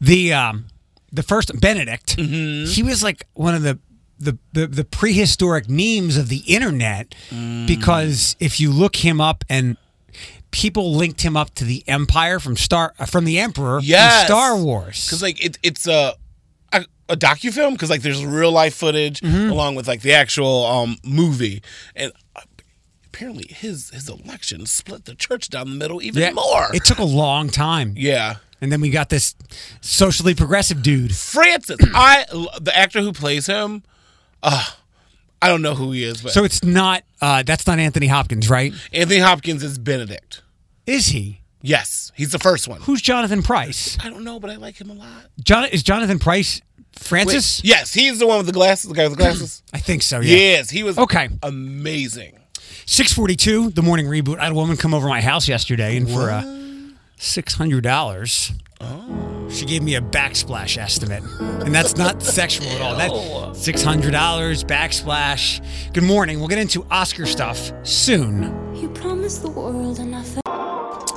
The 0.01 0.33
um, 0.33 0.65
the 1.11 1.23
first 1.23 1.59
Benedict. 1.59 2.15
Mm-hmm. 2.17 2.69
He 2.71 2.83
was 2.83 3.03
like 3.03 3.25
one 3.33 3.55
of 3.55 3.61
the. 3.63 3.79
The, 4.23 4.37
the, 4.53 4.67
the 4.67 4.83
prehistoric 4.83 5.67
memes 5.67 6.15
of 6.15 6.29
the 6.29 6.43
internet 6.45 7.15
Mm. 7.31 7.65
because 7.65 8.35
if 8.39 8.59
you 8.59 8.71
look 8.71 8.97
him 8.97 9.19
up 9.19 9.43
and 9.49 9.77
people 10.51 10.93
linked 10.93 11.21
him 11.23 11.35
up 11.35 11.55
to 11.55 11.65
the 11.65 11.83
empire 11.87 12.39
from 12.39 12.55
star 12.55 12.93
uh, 12.99 13.05
from 13.07 13.25
the 13.25 13.39
emperor 13.39 13.79
Yes. 13.81 14.25
star 14.27 14.55
wars 14.55 15.05
because 15.07 15.23
like 15.23 15.43
it, 15.43 15.57
it's 15.63 15.87
a 15.87 16.13
a, 16.71 16.85
a 17.09 17.17
docu 17.17 17.51
film 17.51 17.73
because 17.73 17.89
like 17.89 18.03
there's 18.03 18.23
real 18.23 18.51
life 18.51 18.75
footage 18.75 19.21
Mm-hmm. 19.21 19.49
along 19.49 19.73
with 19.73 19.87
like 19.87 20.01
the 20.03 20.13
actual 20.13 20.65
um 20.67 20.97
movie 21.03 21.63
and. 21.95 22.11
uh, 22.35 22.41
Apparently, 23.07 23.47
his 23.49 23.89
his 23.89 24.07
election 24.07 24.65
split 24.67 25.05
the 25.05 25.15
church 25.15 25.49
down 25.49 25.69
the 25.69 25.75
middle 25.75 26.01
even 26.01 26.33
more. 26.35 26.67
it 26.73 26.85
took 26.85 26.97
a 26.99 27.03
long 27.03 27.49
time 27.49 27.93
yeah, 27.97 28.35
and 28.61 28.71
then 28.71 28.79
we 28.81 28.89
got 28.89 29.09
this 29.09 29.35
socially 29.81 30.35
progressive 30.35 30.81
dude 30.83 31.15
Francis, 31.15 31.77
I 31.95 32.25
the 32.61 32.71
actor 32.75 33.01
who 33.01 33.11
plays 33.11 33.47
him, 33.47 33.83
uh, 34.43 34.63
I 35.41 35.47
don't 35.47 35.61
know 35.61 35.73
who 35.75 35.91
he 35.91 36.03
is, 36.03 36.21
but 36.21 36.31
so 36.31 36.43
it's 36.43 36.63
not 36.63 37.03
uh, 37.21 37.43
that's 37.43 37.65
not 37.67 37.79
anthony 37.79 38.07
hopkins 38.07 38.49
right 38.49 38.73
Anthony 38.93 39.19
Hopkins 39.19 39.63
is 39.63 39.77
Benedict. 39.77 40.41
is 40.85 41.07
he 41.07 41.39
Yes, 41.63 42.11
he's 42.15 42.31
the 42.31 42.39
first 42.39 42.67
one. 42.67 42.81
who's 42.81 43.01
Jonathan 43.01 43.43
Pryce 43.43 43.97
I 44.03 44.09
don't 44.09 44.23
know, 44.23 44.39
but 44.39 44.49
I 44.49 44.55
like 44.55 44.79
him 44.81 44.89
a 44.89 44.93
lot. 44.95 45.25
John 45.43 45.65
is 45.65 45.83
Jonathan 45.83 46.17
Pryce 46.19 46.61
Wait, 46.77 46.99
francis 46.99 47.63
yes, 47.63 47.93
he's 47.93 48.19
the 48.19 48.27
one 48.27 48.37
with 48.37 48.47
the 48.47 48.51
glasses, 48.53 48.89
the 48.89 48.95
guy 48.95 49.03
with 49.07 49.17
the 49.17 49.23
glasses. 49.23 49.63
i 49.73 49.77
think 49.79 50.01
so 50.03 50.19
yeah 50.19 50.35
yes, 50.35 50.69
he 50.69 50.83
was 50.83 50.97
Okay. 50.97 51.29
amazing. 51.41 52.37
642 52.85 53.69
the 53.71 53.81
morning 53.81 54.05
reboot 54.07 54.37
i 54.39 54.43
had 54.43 54.51
a 54.51 54.55
woman 54.55 54.75
come 54.75 54.93
over 54.93 55.07
my 55.07 55.21
house 55.21 55.47
yesterday 55.47 55.95
and 55.97 56.09
for 56.09 56.29
uh, 56.29 56.41
$600 57.21 58.51
Oh. 58.83 59.47
she 59.51 59.65
gave 59.65 59.83
me 59.83 59.93
a 59.93 60.01
backsplash 60.01 60.75
estimate 60.79 61.21
and 61.39 61.73
that's 61.73 61.95
not 61.95 62.23
sexual 62.39 62.65
at 62.69 62.81
all. 62.81 62.95
That 62.95 63.11
$600 63.55 64.11
backsplash. 64.65 65.93
Good 65.93 66.03
morning. 66.03 66.39
We'll 66.39 66.47
get 66.47 66.57
into 66.57 66.83
oscar 66.89 67.27
stuff 67.27 67.71
soon. 67.83 68.75
You 68.75 68.89
promised 68.89 69.43
the 69.43 69.51
world 69.51 69.99
and 69.99 70.15
I 70.15 70.23
felt 70.23 70.40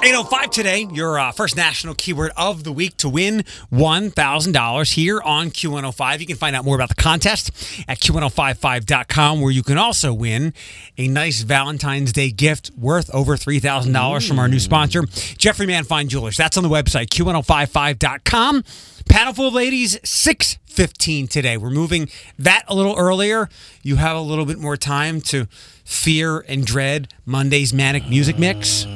805 0.04 0.50
today, 0.50 0.86
your 0.92 1.18
uh, 1.18 1.32
first 1.32 1.56
national 1.56 1.94
keyword 1.94 2.30
of 2.36 2.62
the 2.62 2.72
week 2.72 2.94
to 2.98 3.08
win 3.08 3.42
$1,000 3.72 4.92
here 4.92 5.18
on 5.22 5.48
Q105. 5.48 6.20
You 6.20 6.26
can 6.26 6.36
find 6.36 6.54
out 6.54 6.62
more 6.62 6.74
about 6.74 6.90
the 6.90 6.94
contest 6.94 7.50
at 7.88 8.00
Q1055.com, 8.00 9.40
where 9.40 9.50
you 9.50 9.62
can 9.62 9.78
also 9.78 10.12
win 10.12 10.52
a 10.98 11.08
nice 11.08 11.40
Valentine's 11.40 12.12
Day 12.12 12.30
gift 12.30 12.70
worth 12.76 13.08
over 13.14 13.38
$3,000 13.38 14.28
from 14.28 14.38
our 14.38 14.46
new 14.46 14.60
sponsor, 14.60 15.04
Jeffrey 15.38 15.66
Man 15.66 15.84
Fine 15.84 16.08
Jewelers. 16.08 16.36
That's 16.36 16.58
on 16.58 16.64
the 16.64 16.68
website, 16.68 17.06
Q1055.com. 17.06 18.62
Panel 19.08 19.32
full 19.32 19.48
of 19.48 19.54
ladies, 19.54 19.98
615 20.04 21.28
today. 21.28 21.56
We're 21.56 21.70
moving 21.70 22.10
that 22.38 22.64
a 22.68 22.74
little 22.74 22.94
earlier. 22.98 23.48
You 23.82 23.96
have 23.96 24.18
a 24.18 24.20
little 24.20 24.44
bit 24.44 24.58
more 24.58 24.76
time 24.76 25.22
to 25.22 25.46
fear 25.82 26.40
and 26.40 26.66
dread 26.66 27.08
Monday's 27.24 27.72
Manic 27.72 28.06
Music 28.06 28.38
Mix. 28.38 28.86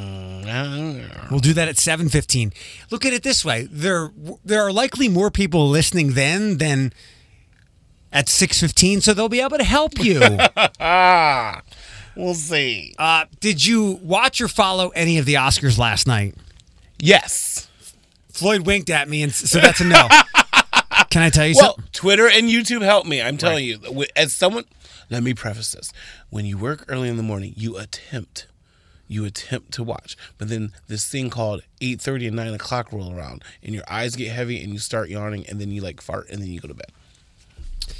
We'll 1.31 1.41
do 1.41 1.53
that 1.55 1.69
at 1.69 1.77
7:15. 1.77 2.53
Look 2.91 3.05
at 3.05 3.13
it 3.13 3.23
this 3.23 3.45
way. 3.45 3.69
There 3.71 4.11
there 4.45 4.63
are 4.63 4.73
likely 4.73 5.09
more 5.09 5.31
people 5.31 5.69
listening 5.69 6.13
then 6.13 6.59
than 6.59 6.93
at 8.13 8.27
6:15, 8.27 9.03
so 9.03 9.13
they'll 9.15 9.29
be 9.29 9.41
able 9.41 9.59
to 9.59 9.65
help 9.65 9.99
you. 10.03 10.21
Ah, 10.81 11.63
we'll 12.17 12.35
see. 12.35 12.95
uh, 12.99 13.27
did 13.41 13.65
you 13.67 13.99
watch 14.03 14.41
or 14.41 14.49
follow 14.49 14.89
any 14.91 15.19
of 15.19 15.27
the 15.27 15.35
Oscars 15.35 15.79
last 15.79 16.07
night? 16.07 16.35
Yes. 16.99 17.69
Floyd 18.33 18.67
winked 18.67 18.89
at 18.91 19.09
me 19.09 19.23
and 19.23 19.35
so 19.35 19.59
that's 19.61 19.81
a 19.81 19.85
no. 19.85 20.09
Can 21.11 21.23
I 21.23 21.31
tell 21.31 21.47
you 21.47 21.55
Well, 21.57 21.75
something? 21.75 21.85
Twitter 21.93 22.29
and 22.29 22.49
YouTube 22.49 22.83
help 22.83 23.07
me. 23.07 23.21
I'm 23.23 23.37
telling 23.39 23.65
you, 23.65 23.79
as 24.15 24.35
someone, 24.35 24.65
let 25.11 25.23
me 25.23 25.33
preface 25.35 25.73
this: 25.73 25.91
when 26.31 26.45
you 26.45 26.59
work 26.59 26.85
early 26.89 27.09
in 27.09 27.17
the 27.17 27.23
morning, 27.23 27.55
you 27.57 27.79
attempt, 27.79 28.47
you 29.09 29.25
attempt 29.25 29.73
to 29.73 29.83
watch, 29.83 30.17
but 30.37 30.49
then 30.49 30.73
this 30.87 31.07
thing 31.09 31.31
called 31.31 31.63
8:30 31.81 32.29
and 32.29 32.37
9 32.37 32.55
o'clock 32.55 32.93
roll 32.93 33.13
around, 33.13 33.43
and 33.63 33.75
your 33.75 33.85
eyes 33.89 34.15
get 34.15 34.31
heavy, 34.31 34.63
and 34.63 34.73
you 34.73 34.79
start 34.79 35.09
yawning, 35.09 35.47
and 35.49 35.61
then 35.61 35.71
you 35.71 35.81
like 35.81 36.01
fart, 36.01 36.29
and 36.31 36.41
then 36.43 36.49
you 36.49 36.61
go 36.61 36.69
to 36.69 36.75
bed. 36.75 36.93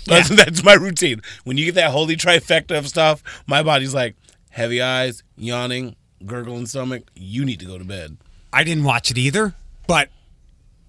That's, 0.07 0.29
that's 0.45 0.63
my 0.63 0.75
routine. 0.75 1.23
When 1.45 1.57
you 1.57 1.65
get 1.65 1.75
that 1.77 1.91
holy 1.91 2.17
trifecta 2.17 2.77
of 2.79 2.87
stuff, 2.89 3.23
my 3.47 3.63
body's 3.63 3.95
like 3.95 4.15
heavy 4.51 4.81
eyes, 4.83 5.23
yawning, 5.37 5.97
gurgling 6.27 6.67
stomach. 6.67 7.05
You 7.15 7.45
need 7.45 7.61
to 7.61 7.67
go 7.67 7.79
to 7.79 7.85
bed. 7.85 8.19
I 8.53 8.65
didn't 8.65 8.85
watch 8.85 9.11
it 9.11 9.19
either, 9.19 9.55
but 9.87 10.09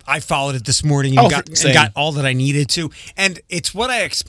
I 0.08 0.20
followed 0.22 0.56
it 0.56 0.66
this 0.66 0.84
morning 0.84 1.18
and, 1.18 1.28
Oh, 1.28 1.30
got, 1.30 1.48
and 1.50 1.74
got 1.74 1.92
all 1.96 2.12
that 2.14 2.26
I 2.26 2.34
needed 2.34 2.70
to. 2.72 2.90
And 3.16 3.40
it's 3.50 3.74
what 3.74 3.90
I 3.90 4.02
ex- 4.02 4.24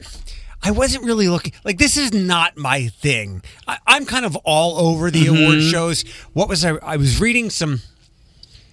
I 0.63 0.71
wasn't 0.73 1.05
really 1.05 1.29
looking 1.29 1.53
like 1.65 1.79
this 1.79 1.97
is 1.97 2.13
not 2.13 2.57
my 2.57 2.89
thing. 2.89 3.43
I, 3.67 3.79
I'm 3.87 4.05
kind 4.07 4.25
of 4.25 4.37
all 4.45 4.79
over 4.79 5.11
the 5.11 5.27
award 5.27 5.59
Mm-hmm. 5.59 5.71
shows. 5.71 6.03
What 6.33 6.49
was 6.49 6.65
I? 6.65 6.73
I 6.83 6.97
was 6.97 7.21
reading 7.21 7.49
some 7.51 7.81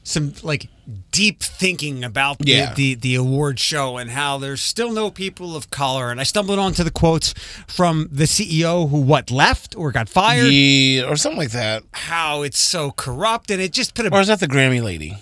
some 0.03 0.34
like 0.41 0.67
deep 1.12 1.41
thinking 1.44 2.03
about 2.03 2.39
the, 2.39 2.51
Yeah. 2.51 2.74
the 2.74 2.96
the 2.96 3.15
award 3.15 3.60
show 3.60 3.98
and 3.98 4.12
how 4.12 4.38
there's 4.38 4.62
still 4.62 4.91
no 4.91 5.10
people 5.12 5.56
of 5.56 5.70
color. 5.70 6.12
And 6.12 6.20
I 6.20 6.24
stumbled 6.24 6.60
onto 6.60 6.84
the 6.84 6.91
quotes 6.91 7.34
from 7.67 8.08
the 8.12 8.24
CEO 8.25 8.89
who 8.89 9.00
what 9.01 9.32
left 9.32 9.75
or 9.75 9.91
got 9.91 10.08
fired. 10.10 10.48
Yeah, 10.51 11.03
or 11.03 11.15
something 11.15 11.39
like 11.39 11.51
that. 11.51 11.84
How 11.94 12.41
it's 12.44 12.60
so 12.60 12.91
corrupt, 12.91 13.50
and 13.51 13.62
it 13.62 13.72
just 13.74 13.96
put 13.96 14.06
a 14.06 14.13
Or 14.13 14.22
is 14.22 14.27
that 14.27 14.39
the 14.39 14.48
Grammy 14.48 14.82
lady? 14.84 15.17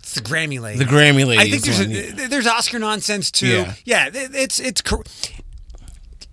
it's 0.00 0.14
the 0.14 0.20
Grammy 0.20 0.60
lady. 0.60 0.78
The 0.78 0.84
Grammy 0.90 1.24
lady. 1.26 1.38
I 1.38 1.48
think 1.50 1.62
there's 1.62 1.80
a, 1.80 2.26
there's 2.28 2.46
Oscar 2.46 2.78
nonsense 2.80 3.30
too. 3.30 3.46
Yeah. 3.46 3.74
Yeah, 3.84 4.10
it's 4.12 4.58
it's 4.58 4.82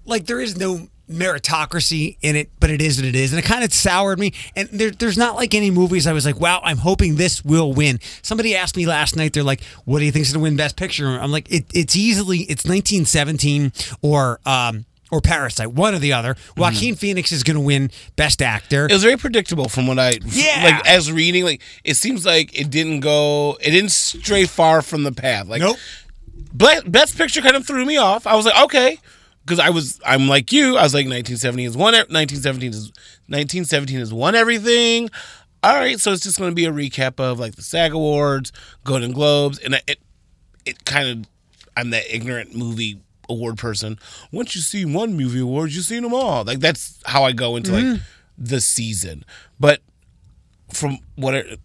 like 0.07 0.25
there 0.25 0.39
is 0.41 0.57
no 0.57 0.87
meritocracy 1.09 2.17
in 2.21 2.35
it, 2.35 2.49
but 2.59 2.69
it 2.69 2.81
is 2.81 2.97
what 2.97 3.05
it 3.05 3.15
is, 3.15 3.31
and 3.31 3.39
it 3.39 3.43
kind 3.45 3.63
of 3.63 3.73
soured 3.73 4.19
me. 4.19 4.33
And 4.55 4.67
there, 4.69 4.91
there's 4.91 5.17
not 5.17 5.35
like 5.35 5.53
any 5.53 5.71
movies 5.71 6.05
I 6.07 6.13
was 6.13 6.25
like, 6.25 6.39
wow, 6.39 6.59
I'm 6.63 6.77
hoping 6.77 7.15
this 7.15 7.43
will 7.45 7.71
win. 7.73 7.99
Somebody 8.21 8.55
asked 8.55 8.75
me 8.75 8.85
last 8.85 9.15
night, 9.15 9.33
they're 9.33 9.43
like, 9.43 9.63
what 9.85 9.99
do 9.99 10.05
you 10.05 10.11
think's 10.11 10.31
gonna 10.31 10.43
win 10.43 10.55
Best 10.57 10.75
Picture? 10.75 11.07
I'm 11.07 11.31
like, 11.31 11.49
it, 11.51 11.65
it's 11.73 11.95
easily 11.95 12.39
it's 12.39 12.65
1917 12.65 13.71
or 14.01 14.39
um 14.45 14.85
or 15.09 15.21
Parasite, 15.21 15.71
one 15.71 15.95
or 15.95 15.99
the 15.99 16.11
other. 16.11 16.35
Joaquin 16.57 16.95
Phoenix 16.95 17.31
is 17.31 17.43
gonna 17.43 17.61
win 17.61 17.91
Best 18.17 18.41
Actor. 18.41 18.87
It 18.87 18.91
was 18.93 19.03
very 19.03 19.15
predictable 19.17 19.69
from 19.69 19.87
what 19.87 19.97
I 19.99 20.17
Yeah. 20.25 20.61
like 20.65 20.85
as 20.89 21.09
reading. 21.11 21.45
Like 21.45 21.61
it 21.85 21.95
seems 21.95 22.25
like 22.25 22.59
it 22.59 22.69
didn't 22.69 22.99
go, 22.99 23.57
it 23.61 23.71
didn't 23.71 23.91
stray 23.91 24.43
far 24.45 24.81
from 24.81 25.03
the 25.03 25.13
path. 25.13 25.47
Like 25.47 25.61
Nope. 25.61 25.77
Best 26.53 27.17
Picture 27.17 27.41
kind 27.41 27.55
of 27.55 27.65
threw 27.65 27.85
me 27.85 27.97
off. 27.97 28.27
I 28.27 28.35
was 28.35 28.45
like, 28.45 28.61
okay, 28.65 28.99
because 29.47 29.59
I 29.59 29.69
was, 29.69 29.99
I'm 30.05 30.27
like 30.27 30.51
you. 30.51 30.75
I 30.75 30.83
was 30.83 30.93
like, 30.93 31.05
1970 31.05 31.63
is 31.63 31.77
one, 31.77 31.93
1917 31.93 32.69
is 32.69 32.91
1917 33.27 33.99
is 33.99 34.13
one 34.13 34.35
everything. 34.35 35.09
All 35.63 35.73
right, 35.73 35.99
so 35.99 36.11
it's 36.11 36.21
just 36.21 36.37
going 36.37 36.51
to 36.51 36.55
be 36.55 36.65
a 36.65 36.71
recap 36.71 37.19
of 37.19 37.39
like 37.39 37.55
the 37.55 37.61
SAG 37.61 37.93
Awards, 37.93 38.51
Golden 38.83 39.13
Globes, 39.13 39.57
and 39.59 39.75
it, 39.87 39.99
it 40.65 40.83
kind 40.83 41.07
of, 41.07 41.31
I'm 41.77 41.91
that 41.91 42.13
ignorant 42.13 42.55
movie 42.55 42.99
award 43.29 43.57
person. 43.57 43.97
Once 44.33 44.53
you 44.53 44.61
see 44.61 44.83
one 44.83 45.15
movie 45.15 45.39
award, 45.39 45.71
you've 45.71 45.85
seen 45.85 46.03
them 46.03 46.13
all. 46.13 46.43
Like 46.43 46.59
that's 46.59 46.99
how 47.05 47.23
I 47.23 47.31
go 47.31 47.55
into 47.55 47.71
like 47.71 47.83
mm-hmm. 47.83 48.03
the 48.37 48.59
season. 48.59 49.23
But 49.59 49.81
from 50.73 50.99
what 51.15 51.33
it, 51.33 51.59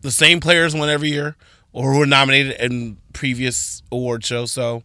the 0.00 0.10
same 0.10 0.40
players 0.40 0.74
won 0.74 0.88
every 0.88 1.10
year. 1.10 1.36
or 1.72 1.92
who 1.92 1.98
were 1.98 2.06
nominated 2.06 2.58
in 2.60 2.96
previous 3.14 3.82
award 3.90 4.24
show. 4.24 4.44
So 4.44 4.82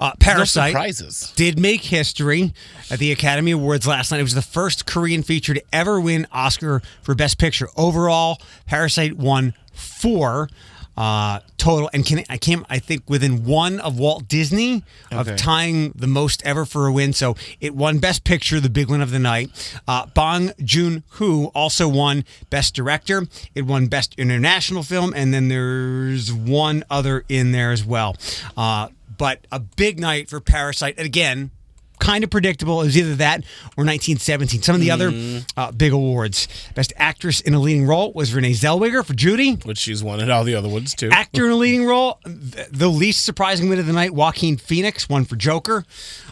Uh, 0.00 0.12
Parasite 0.18 0.70
surprises. 0.70 1.32
did 1.36 1.58
make 1.60 1.82
history 1.82 2.52
at 2.90 2.98
the 2.98 3.12
Academy 3.12 3.52
Awards 3.52 3.86
last 3.86 4.10
night. 4.10 4.18
It 4.18 4.24
was 4.24 4.34
the 4.34 4.42
first 4.42 4.86
Korean 4.86 5.22
feature 5.22 5.54
to 5.54 5.62
ever 5.72 6.00
win 6.00 6.26
Oscar 6.32 6.82
for 7.02 7.14
Best 7.14 7.38
Picture. 7.38 7.68
Overall, 7.76 8.40
Parasite 8.66 9.16
won 9.16 9.54
four 9.72 10.48
uh, 10.96 11.40
total, 11.58 11.90
and 11.92 12.04
can, 12.06 12.24
I 12.28 12.38
came, 12.38 12.64
I 12.70 12.78
think, 12.78 13.02
within 13.08 13.44
one 13.44 13.80
of 13.80 13.98
Walt 13.98 14.28
Disney 14.28 14.82
of 15.12 15.26
Okay. 15.28 15.36
tying 15.36 15.92
the 15.94 16.06
most 16.06 16.42
ever 16.44 16.64
for 16.64 16.86
a 16.86 16.92
win. 16.92 17.12
So 17.12 17.36
it 17.60 17.74
won 17.74 17.98
Best 17.98 18.24
Picture, 18.24 18.60
the 18.60 18.70
big 18.70 18.88
one 18.88 19.00
of 19.02 19.10
the 19.10 19.18
night. 19.18 19.50
Uh, 19.86 20.06
Bong 20.06 20.52
Joon 20.62 21.02
Ho 21.12 21.50
also 21.54 21.86
won 21.88 22.24
Best 22.50 22.74
Director. 22.74 23.26
It 23.54 23.62
won 23.62 23.88
Best 23.88 24.14
International 24.18 24.82
Film, 24.82 25.12
and 25.14 25.34
then 25.34 25.48
there's 25.48 26.32
one 26.32 26.84
other 26.90 27.24
in 27.28 27.52
there 27.52 27.72
as 27.72 27.84
well. 27.84 28.16
Uh, 28.56 28.88
but 29.18 29.46
a 29.52 29.60
big 29.60 29.98
night 29.98 30.28
for 30.28 30.40
Parasite. 30.40 30.94
And 30.98 31.06
again, 31.06 31.50
kind 31.98 32.24
of 32.24 32.30
predictable. 32.30 32.80
It 32.82 32.86
was 32.86 32.96
either 32.96 33.14
that 33.16 33.40
or 33.76 33.84
1917. 33.84 34.62
Some 34.62 34.74
of 34.74 34.80
the 34.80 34.90
other 34.90 35.12
uh, 35.56 35.72
big 35.72 35.92
awards. 35.92 36.48
Best 36.74 36.92
Actress 36.96 37.40
in 37.40 37.54
a 37.54 37.58
Leading 37.58 37.86
Role 37.86 38.12
was 38.12 38.34
Renee 38.34 38.52
Zellweger 38.52 39.04
for 39.04 39.14
Judy. 39.14 39.54
Which 39.54 39.78
she's 39.78 40.02
won 40.02 40.20
at 40.20 40.30
all 40.30 40.44
the 40.44 40.54
other 40.54 40.68
ones 40.68 40.94
too. 40.94 41.10
Actor 41.10 41.46
in 41.46 41.52
a 41.52 41.56
leading 41.56 41.86
role, 41.86 42.18
th- 42.24 42.68
the 42.70 42.88
least 42.88 43.24
surprising 43.24 43.68
win 43.68 43.78
of 43.78 43.86
the 43.86 43.92
night, 43.92 44.14
Joaquin 44.14 44.56
Phoenix 44.56 45.08
won 45.08 45.24
for 45.24 45.36
Joker. 45.36 45.84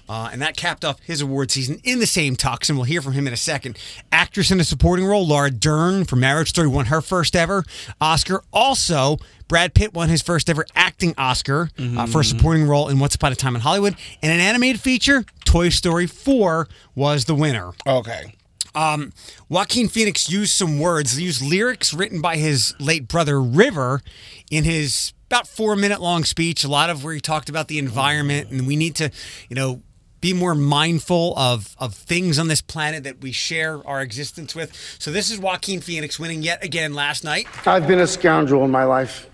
Uh, 0.07 0.29
and 0.33 0.43
that 0.43 0.55
capped 0.55 0.85
off 0.85 1.01
his 1.01 1.23
award 1.23 1.51
season 1.51 1.81
in 1.83 1.99
the 1.99 2.07
same 2.07 2.37
tux, 2.37 2.69
and 2.69 2.77
we'll 2.77 2.85
hear 2.85 3.01
from 3.01 3.15
him 3.15 3.27
in 3.27 3.33
a 3.33 3.37
second. 3.39 3.79
Actress 4.13 4.51
in 4.51 4.61
a 4.61 4.65
supporting 4.65 5.07
role, 5.07 5.27
Laura 5.27 5.51
Dern 5.51 6.05
for 6.05 6.17
Marriage 6.17 6.51
Story 6.51 6.69
won 6.69 6.87
her 6.87 7.01
first 7.01 7.35
ever 7.35 7.65
Oscar. 8.03 8.43
Also, 8.53 9.17
Brad 9.49 9.73
Pitt 9.73 9.95
won 9.95 10.11
his 10.11 10.21
first 10.21 10.51
ever 10.51 10.67
acting 10.75 11.15
Oscar 11.17 11.71
uh, 11.79 12.07
for 12.07 12.21
a 12.21 12.25
supporting 12.25 12.67
role 12.67 12.89
in 12.91 12.99
Once 12.99 13.15
Upon 13.15 13.33
a 13.33 13.35
Time 13.37 13.55
in 13.55 13.63
Hollywood. 13.63 13.97
And 14.23 14.31
an 14.31 14.41
animated 14.41 14.81
feature, 14.81 15.25
Toy 15.55 15.69
Story 15.69 16.09
4 16.09 16.67
was 16.97 17.27
the 17.27 17.35
winner. 17.37 17.71
okay. 17.87 18.35
Um, 18.75 19.13
Joaquin 19.49 19.87
Phoenix 19.87 20.29
used 20.29 20.51
some 20.51 20.81
words, 20.81 21.15
he 21.15 21.27
used 21.27 21.41
lyrics 21.43 21.95
written 21.95 22.21
by 22.21 22.39
his 22.39 22.75
late 22.81 23.07
brother 23.07 23.41
River 23.41 24.01
in 24.51 24.65
his 24.65 25.13
about 25.29 25.47
four 25.47 25.77
minute 25.77 26.01
long 26.01 26.25
speech. 26.25 26.65
A 26.65 26.69
lot 26.69 26.91
of 26.91 27.05
where 27.05 27.15
he 27.15 27.21
talked 27.21 27.49
about 27.49 27.69
the 27.69 27.79
environment 27.79 28.51
and 28.51 28.67
we 28.67 28.75
need 28.75 28.97
to, 28.97 29.13
you 29.49 29.55
know, 29.55 29.81
be 30.21 30.33
more 30.33 30.57
mindful 30.57 31.39
of 31.39 31.77
of 31.79 31.95
things 31.95 32.37
on 32.37 32.49
this 32.49 32.61
planet 32.61 33.05
that 33.05 33.21
we 33.21 33.31
share 33.31 33.81
our 33.87 34.03
existence 34.03 34.57
with. 34.57 34.75
So 34.99 35.13
this 35.13 35.31
is 35.31 35.39
Joaquin 35.39 35.81
Phoenix 35.81 36.19
winning 36.19 36.43
yet 36.43 36.65
again 36.65 36.95
last 36.95 37.23
night. 37.23 37.47
I've 37.65 37.87
been 37.87 38.01
a 38.01 38.09
scoundrel 38.09 38.65
in 38.65 38.73
my 38.73 38.83
life. 38.83 39.31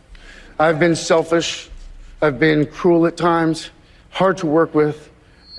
I've 0.58 0.78
been 0.78 0.96
selfish. 0.96 1.70
I've 2.20 2.38
been 2.38 2.66
cruel 2.66 3.06
at 3.06 3.16
times, 3.16 3.70
hard 4.10 4.36
to 4.36 4.46
work 4.46 4.74
with, 4.74 5.10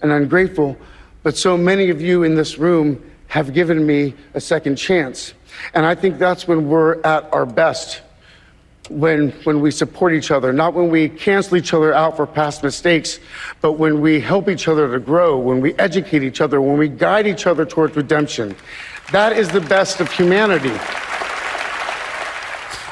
and 0.01 0.11
I'm 0.11 0.23
ungrateful. 0.23 0.77
But 1.23 1.37
so 1.37 1.57
many 1.57 1.89
of 1.89 2.01
you 2.01 2.23
in 2.23 2.35
this 2.35 2.57
room 2.57 3.03
have 3.27 3.53
given 3.53 3.85
me 3.85 4.13
a 4.33 4.41
second 4.41 4.75
chance. 4.75 5.33
And 5.73 5.85
I 5.85 5.95
think 5.95 6.17
that's 6.17 6.47
when 6.47 6.67
we're 6.67 7.01
at 7.01 7.31
our 7.33 7.45
best. 7.45 8.01
When, 8.89 9.31
when 9.43 9.61
we 9.61 9.71
support 9.71 10.13
each 10.13 10.31
other, 10.31 10.51
not 10.51 10.73
when 10.73 10.89
we 10.89 11.07
cancel 11.07 11.55
each 11.55 11.73
other 11.73 11.93
out 11.93 12.17
for 12.17 12.27
past 12.27 12.61
mistakes, 12.61 13.19
but 13.61 13.73
when 13.73 14.01
we 14.01 14.19
help 14.19 14.49
each 14.49 14.67
other 14.67 14.91
to 14.91 14.99
grow, 14.99 15.37
when 15.37 15.61
we 15.61 15.73
educate 15.75 16.23
each 16.23 16.41
other, 16.41 16.61
when 16.61 16.77
we 16.77 16.89
guide 16.89 17.25
each 17.25 17.47
other 17.47 17.63
towards 17.63 17.95
redemption. 17.95 18.53
That 19.13 19.33
is 19.33 19.47
the 19.49 19.61
best 19.61 20.01
of 20.01 20.11
humanity. 20.11 20.77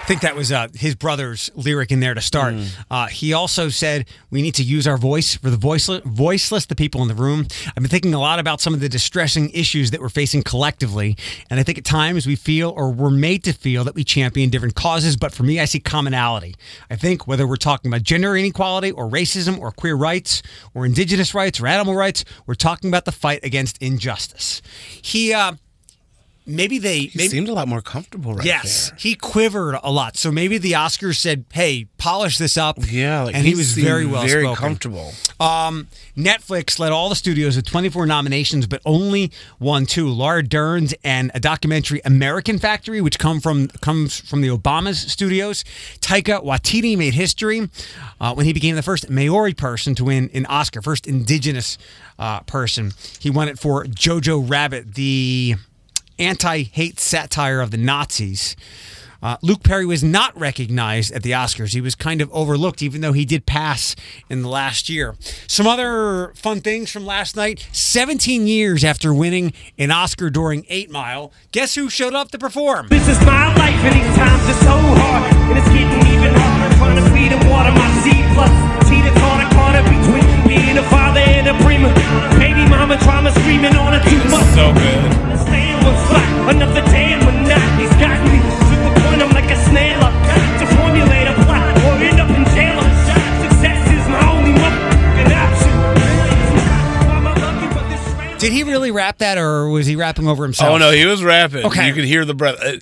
I 0.10 0.12
think 0.12 0.22
that 0.22 0.36
was 0.36 0.52
uh, 0.52 0.70
his 0.74 0.96
brother's 0.96 1.52
lyric 1.54 1.92
in 1.92 2.00
there 2.00 2.16
to 2.16 2.22
start. 2.22 2.56
Uh, 2.90 3.06
he 3.06 3.32
also 3.32 3.70
said 3.70 4.08
we 4.32 4.42
need 4.42 4.56
to 4.56 4.64
use 4.64 4.88
our 4.88 4.98
voice 4.98 5.36
for 5.36 5.52
the 5.52 5.56
voiceless, 5.56 6.02
voiceless, 6.04 6.66
the 6.66 6.76
people 6.76 7.04
in 7.04 7.08
the 7.08 7.14
room. 7.14 7.46
I've 7.68 7.76
been 7.76 7.90
thinking 7.90 8.16
a 8.16 8.20
lot 8.20 8.40
about 8.40 8.60
some 8.60 8.74
of 8.74 8.80
the 8.80 8.90
distressing 8.90 9.52
issues 9.52 9.92
that 9.92 10.02
we're 10.02 10.10
facing 10.10 10.42
collectively, 10.42 11.16
and 11.52 11.60
I 11.60 11.64
think 11.64 11.78
at 11.78 11.86
times 11.86 12.26
we 12.26 12.36
feel 12.36 12.72
or 12.72 12.90
we're 12.92 13.12
made 13.12 13.44
to 13.44 13.54
feel 13.54 13.84
that 13.84 13.94
we 13.94 14.04
champion 14.04 14.50
different 14.50 14.74
causes. 14.74 15.16
But 15.16 15.32
for 15.32 15.44
me, 15.44 15.60
I 15.60 15.66
see 15.66 15.80
commonality. 15.80 16.56
I 16.90 16.96
think 16.96 17.28
whether 17.28 17.46
we're 17.46 17.58
talking 17.58 17.92
about 17.92 18.02
gender 18.02 18.36
inequality 18.36 18.90
or 18.90 19.08
racism 19.08 19.60
or 19.60 19.72
queer 19.72 19.94
rights 19.94 20.42
or 20.74 20.88
indigenous 20.88 21.36
rights 21.36 21.60
or 21.60 21.68
animal 21.68 21.94
rights, 21.94 22.26
we're 22.48 22.56
talking 22.56 22.90
about 22.90 23.06
the 23.06 23.12
fight 23.12 23.42
against 23.44 23.78
injustice. 23.80 24.64
He. 25.04 25.36
Uh, 25.36 25.54
Maybe 26.50 26.80
they 26.80 27.00
He 27.02 27.12
maybe, 27.16 27.30
seemed 27.30 27.50
a 27.50 27.54
lot 27.54 27.68
more 27.68 27.82
comfortable 27.82 28.34
right 28.34 28.46
yes, 28.46 28.90
there. 28.90 28.98
he 29.00 29.16
quivered 29.16 29.78
a 29.84 29.92
lot. 29.92 30.18
So 30.18 30.32
maybe 30.32 30.58
the 30.58 30.74
Oscars 30.74 31.18
said, 31.18 31.46
"Hey, 31.54 31.86
polish 31.98 32.38
this 32.38 32.58
up." 32.58 32.78
Yeah, 32.90 33.24
like 33.24 33.36
and 33.36 33.46
he, 33.46 33.56
was 33.56 33.74
very 33.74 34.06
well 34.06 34.26
very 34.26 34.44
spoken. 34.44 34.56
comfortable. 34.62 35.14
Um, 35.40 35.88
Netflix 36.18 36.80
led 36.80 36.92
all 36.92 37.10
the 37.10 37.16
studios 37.16 37.56
with 37.56 37.66
24 37.66 38.06
nominations, 38.06 38.68
but 38.68 38.82
only 38.86 39.32
won 39.60 39.86
two: 39.86 40.08
Laura 40.10 40.44
Dern's 40.44 40.94
and 41.04 41.32
a 41.34 41.40
documentary, 41.40 42.02
American 42.04 42.60
Factory, 42.60 43.02
which 43.02 43.20
come 43.20 43.40
from 43.40 43.68
comes 43.82 44.20
from 44.20 44.42
the 44.42 44.48
Obama's 44.50 45.00
studios. 45.00 45.64
Taika 46.00 46.44
Waititi 46.44 46.98
made 46.98 47.14
history 47.14 47.70
uh, 48.20 48.34
when 48.34 48.46
he 48.46 48.54
became 48.54 48.76
the 48.76 48.84
first 48.84 49.10
Maori 49.10 49.54
person 49.54 49.96
to 49.96 50.04
win 50.06 50.30
an 50.34 50.46
Oscar, 50.48 50.82
first 50.82 51.08
Indigenous 51.08 51.78
uh, 52.18 52.42
person. 52.42 52.92
He 53.20 53.30
won 53.30 53.48
it 53.48 53.60
for 53.60 53.86
Jojo 53.86 54.50
Rabbit, 54.50 54.96
the 54.96 55.56
anti-hate 56.20 57.00
satire 57.00 57.62
of 57.62 57.72
the 57.72 57.78
Nazis. 57.78 58.56
Uh, 59.22 59.36
Luke 59.42 59.64
Perry 59.64 59.86
was 59.86 60.04
not 60.04 60.38
recognized 60.40 61.12
at 61.12 61.24
the 61.24 61.32
Oscars. 61.32 61.74
He 61.74 61.82
was 61.82 61.94
kind 61.94 62.22
of 62.22 62.32
overlooked, 62.32 62.82
even 62.82 63.02
though 63.02 63.12
he 63.12 63.26
did 63.26 63.46
pass 63.46 63.96
in 64.30 64.42
the 64.42 64.48
last 64.48 64.88
year. 64.88 65.16
Some 65.48 65.68
other 65.68 66.32
fun 66.36 66.62
things 66.62 66.90
from 66.90 67.06
last 67.06 67.36
night 67.36 67.68
17 67.74 68.48
years 68.48 68.84
after 68.84 69.14
winning 69.14 69.52
an 69.78 69.92
Oscar 69.92 70.30
during 70.30 70.66
8 70.70 70.90
Mile, 70.90 71.34
guess 71.52 71.76
who 71.76 71.90
showed 71.90 72.14
up 72.14 72.32
to 72.32 72.40
perform? 72.40 72.88
This 72.90 73.08
is 73.10 73.20
my 73.26 73.54
life, 73.56 73.76
and 73.84 73.96
these 73.96 74.16
times 74.16 74.44
are 74.48 74.62
so 74.64 74.78
hard. 74.78 75.34
And 75.52 75.58
it's 75.58 75.68
getting 75.68 76.14
even 76.16 76.34
harder 76.34 76.76
trying 76.78 76.96
to 76.96 77.10
feed 77.12 77.34
and 77.34 77.50
water 77.50 77.72
my 77.72 77.90
seed. 78.00 78.24
Plus, 78.34 78.52
see 78.88 79.02
the 79.02 79.12
corner 79.20 79.50
corner 79.52 79.84
between 79.84 80.48
being 80.48 80.78
a 80.78 80.84
father 80.84 81.20
and 81.20 81.48
a 81.48 81.54
prima. 81.66 81.92
Baby 82.40 82.70
mama 82.70 82.98
trauma 83.00 83.32
screaming 83.32 83.76
on 83.76 83.96
a 83.96 84.04
too 84.06 84.24
much. 84.30 84.48
So 84.56 84.72
good. 84.74 85.39
Understand 85.80 85.86
what's 85.86 86.12
like 86.12 86.56
another 86.56 86.82
day 86.92 87.14
and 87.14 87.24
monotony's 87.24 87.90
got 88.00 88.20
me 88.28 88.38
to 88.40 88.76
the 88.84 88.92
point 89.02 89.22
I'm 89.22 89.32
like 89.32 89.50
a 89.52 89.56
snail. 89.70 90.00
I've 90.02 90.28
got 90.28 90.60
to 90.60 90.66
formulate 90.76 91.28
a 91.28 91.34
plot 91.46 91.78
or 91.78 91.94
end 92.04 92.20
up 92.20 92.30
in 92.30 92.44
jail. 92.56 92.80
Success 93.44 93.82
is 93.88 94.08
my 94.10 94.32
only 94.32 94.52
motherfucking 94.60 95.32
option. 95.36 95.72
Why 97.08 97.16
am 97.18 97.28
I 97.28 97.34
looking 97.34 97.70
for 97.78 97.90
this 97.90 98.02
strand- 98.12 98.40
Did 98.40 98.52
he 98.52 98.64
really 98.64 98.92
rap 98.92 99.18
that, 99.20 99.38
or 99.38 99.70
was 99.70 99.86
he 99.88 99.96
rapping 99.96 100.28
over 100.28 100.44
himself? 100.44 100.70
Oh 100.74 100.78
no, 100.78 100.92
he 100.92 101.06
was 101.06 101.24
rapping. 101.24 101.66
Okay. 101.66 101.88
you 101.88 101.94
could 101.94 102.06
hear 102.06 102.26
the 102.26 102.34
breath. 102.34 102.58
Uh, 102.62 102.78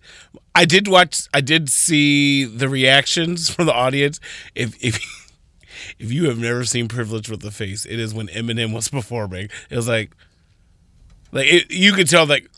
I 0.56 0.66
did 0.66 0.88
watch. 0.88 1.28
I 1.34 1.42
did 1.42 1.70
see 1.70 2.44
the 2.46 2.68
reactions 2.70 3.50
from 3.54 3.66
the 3.68 3.74
audience. 3.74 4.20
If 4.56 4.76
if 4.84 4.98
if 6.00 6.12
you 6.12 6.28
have 6.30 6.40
never 6.40 6.64
seen 6.66 6.88
"Privilege 6.88 7.30
with 7.30 7.42
the 7.42 7.52
Face," 7.52 7.86
it 7.86 8.00
is 8.00 8.14
when 8.14 8.28
Eminem 8.28 8.74
was 8.74 8.88
performing. 8.98 9.50
It 9.70 9.76
was 9.76 9.88
like, 9.88 10.12
like 11.32 11.46
it, 11.48 11.72
you 11.72 11.94
could 11.94 12.10
tell 12.10 12.26
like 12.26 12.50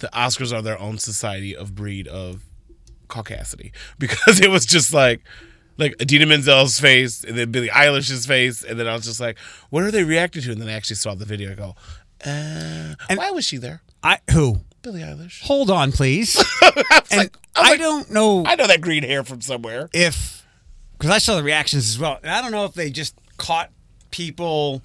the 0.00 0.08
Oscars 0.08 0.52
are 0.52 0.62
their 0.62 0.78
own 0.80 0.98
society 0.98 1.54
of 1.56 1.74
breed 1.74 2.08
of 2.08 2.42
caucasity 3.08 3.72
because 3.98 4.40
it 4.40 4.50
was 4.50 4.66
just 4.66 4.92
like. 4.92 5.20
Like 5.78 5.94
Idina 6.02 6.26
Menzel's 6.26 6.78
face, 6.78 7.24
and 7.24 7.38
then 7.38 7.50
Billie 7.50 7.70
Eilish's 7.70 8.26
face, 8.26 8.62
and 8.62 8.78
then 8.78 8.86
I 8.86 8.92
was 8.92 9.06
just 9.06 9.18
like, 9.18 9.38
"What 9.70 9.82
are 9.82 9.90
they 9.90 10.04
reacting 10.04 10.42
to?" 10.42 10.52
And 10.52 10.60
then 10.60 10.68
I 10.68 10.72
actually 10.72 10.96
saw 10.96 11.14
the 11.14 11.24
video. 11.24 11.52
I 11.52 11.54
go, 11.54 11.74
uh, 12.26 12.94
"Why 13.16 13.30
was 13.30 13.46
she 13.46 13.56
there?" 13.56 13.80
I 14.02 14.18
who? 14.30 14.60
Billie 14.82 15.00
Eilish. 15.00 15.40
Hold 15.40 15.70
on, 15.70 15.90
please. 15.92 16.36
and 16.62 16.76
like- 17.12 17.34
I 17.56 17.60
I 17.60 17.62
like- 17.70 17.78
don't 17.78 18.10
know 18.10 18.44
I 18.44 18.56
know 18.56 18.66
that 18.66 18.82
green 18.82 19.04
hair 19.04 19.24
from 19.24 19.40
somewhere. 19.40 19.88
if 19.94 20.44
because 20.98 21.08
I 21.10 21.16
saw 21.18 21.36
the 21.36 21.42
reactions 21.42 21.88
as 21.88 21.98
well. 21.98 22.18
And 22.22 22.30
I 22.30 22.42
don't 22.42 22.52
know 22.52 22.66
if 22.66 22.74
they 22.74 22.90
just 22.90 23.14
caught 23.38 23.70
people 24.10 24.82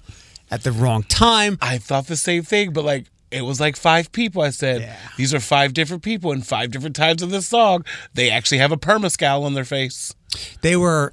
at 0.50 0.62
the 0.62 0.72
wrong 0.72 1.02
time. 1.02 1.58
I 1.60 1.76
thought 1.76 2.06
the 2.06 2.16
same 2.16 2.42
thing, 2.42 2.72
but 2.72 2.86
like 2.86 3.04
it 3.36 3.42
was 3.42 3.60
like 3.60 3.76
five 3.76 4.10
people. 4.12 4.42
I 4.42 4.50
said 4.50 4.80
Yeah. 4.80 4.96
these 5.16 5.32
are 5.34 5.40
five 5.40 5.74
different 5.74 6.02
people 6.02 6.32
in 6.32 6.42
five 6.42 6.70
different 6.70 6.96
times 6.96 7.22
in 7.22 7.28
this 7.28 7.46
song. 7.46 7.84
They 8.14 8.30
actually 8.30 8.58
have 8.58 8.72
a 8.72 8.76
perma 8.76 9.10
scowl 9.10 9.44
on 9.44 9.54
their 9.54 9.64
face. 9.64 10.14
They 10.62 10.76
were 10.76 11.12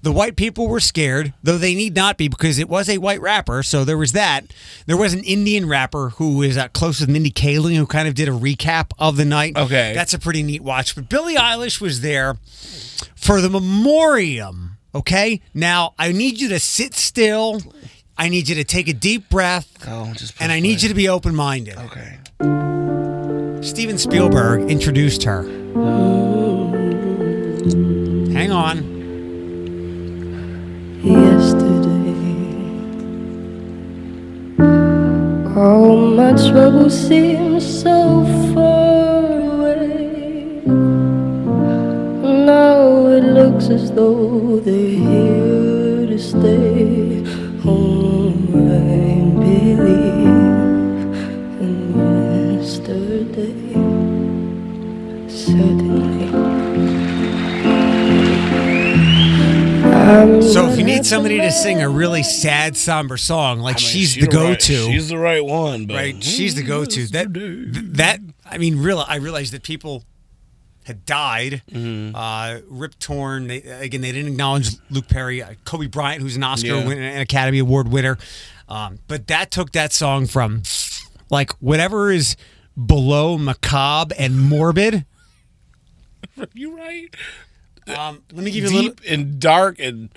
the 0.00 0.12
white 0.12 0.36
people 0.36 0.68
were 0.68 0.78
scared, 0.78 1.34
though 1.42 1.58
they 1.58 1.74
need 1.74 1.96
not 1.96 2.16
be 2.18 2.28
because 2.28 2.60
it 2.60 2.68
was 2.68 2.88
a 2.88 2.98
white 2.98 3.20
rapper. 3.20 3.64
So 3.64 3.84
there 3.84 3.98
was 3.98 4.12
that. 4.12 4.44
There 4.86 4.96
was 4.96 5.12
an 5.12 5.24
Indian 5.24 5.68
rapper 5.68 6.10
who 6.10 6.40
is 6.42 6.56
uh, 6.56 6.68
close 6.68 7.00
with 7.00 7.08
Mindy 7.08 7.32
Kaling 7.32 7.74
who 7.76 7.84
kind 7.86 8.06
of 8.06 8.14
did 8.14 8.28
a 8.28 8.32
recap 8.32 8.92
of 8.98 9.16
the 9.16 9.24
night. 9.24 9.56
Okay. 9.56 9.92
that's 9.94 10.14
a 10.14 10.18
pretty 10.18 10.44
neat 10.44 10.62
watch. 10.62 10.94
But 10.94 11.08
Billie 11.08 11.34
Eilish 11.34 11.80
was 11.80 12.00
there 12.00 12.36
for 13.16 13.40
the 13.40 13.50
memoriam. 13.50 14.76
Okay, 14.94 15.40
now 15.52 15.94
I 15.98 16.12
need 16.12 16.40
you 16.40 16.48
to 16.50 16.58
sit 16.58 16.94
still. 16.94 17.60
I 18.20 18.28
need 18.28 18.48
you 18.48 18.56
to 18.56 18.64
take 18.64 18.88
a 18.88 18.92
deep 18.92 19.30
breath. 19.30 19.68
Oh, 19.86 20.12
just 20.12 20.34
and 20.42 20.50
I 20.50 20.58
need 20.58 20.82
you 20.82 20.88
to 20.88 20.94
be 20.94 21.08
open 21.08 21.36
minded. 21.36 21.78
Okay. 21.78 22.18
Steven 23.62 23.96
Spielberg 23.96 24.68
introduced 24.68 25.22
her. 25.22 25.42
Hang 28.32 28.50
on. 28.50 28.98
Yesterday, 31.00 32.18
all 35.56 36.10
my 36.10 36.34
so 37.60 38.24
far 38.52 39.26
away. 39.26 40.62
Now 42.46 43.06
it 43.06 43.22
looks 43.22 43.68
as 43.68 43.92
though 43.92 44.58
they're 44.58 44.74
here 44.74 46.06
to 46.06 46.18
stay. 46.18 47.47
I 47.60 47.64
believe 49.40 49.78
in 51.60 51.94
yesterday. 52.54 53.72
Certainly. 55.28 56.28
So 60.52 60.68
if 60.68 60.78
you 60.78 60.84
need 60.84 61.04
somebody 61.04 61.38
to 61.38 61.50
sing 61.52 61.82
a 61.82 61.88
really 61.88 62.22
sad, 62.22 62.76
somber 62.76 63.16
song, 63.16 63.60
like 63.60 63.76
I 63.76 63.80
mean, 63.80 63.88
she's 63.88 64.12
she 64.12 64.20
the 64.20 64.26
go-to, 64.28 64.86
she's 64.86 65.08
the 65.08 65.18
right 65.18 65.44
one, 65.44 65.86
but 65.86 65.96
right? 65.96 66.22
She's 66.22 66.54
the 66.54 66.62
go-to. 66.62 67.06
That 67.08 67.28
that 67.94 68.20
I 68.46 68.58
mean, 68.58 68.78
real. 68.78 69.04
I 69.06 69.16
realize 69.16 69.50
that 69.50 69.62
people 69.62 70.04
had 70.88 71.06
died. 71.06 71.62
Mm-hmm. 71.70 72.16
Uh, 72.16 72.58
Rip 72.68 72.98
Torn. 72.98 73.46
They, 73.46 73.58
again, 73.62 74.00
they 74.00 74.10
didn't 74.10 74.32
acknowledge 74.32 74.70
Luke 74.90 75.06
Perry, 75.08 75.42
uh, 75.42 75.54
Kobe 75.64 75.86
Bryant, 75.86 76.20
who's 76.22 76.34
an 76.34 76.42
Oscar 76.42 76.66
Yeah. 76.66 76.86
winner, 76.86 77.00
an 77.02 77.20
Academy 77.20 77.60
Award 77.60 77.88
winner. 77.88 78.18
Um, 78.68 78.98
but 79.06 79.28
that 79.28 79.50
took 79.52 79.72
that 79.72 79.92
song 79.92 80.26
from 80.26 80.62
like 81.30 81.52
whatever 81.60 82.10
is 82.10 82.36
below 82.76 83.38
macabre 83.38 84.14
and 84.18 84.38
morbid. 84.40 85.04
you 86.54 86.76
right. 86.76 87.14
Um, 87.86 88.22
let 88.32 88.44
me 88.44 88.50
give 88.50 88.64
you 88.64 88.70
a 88.70 88.74
little. 88.74 88.90
Deep 88.90 89.00
and 89.08 89.40
dark 89.40 89.78
and, 89.78 90.10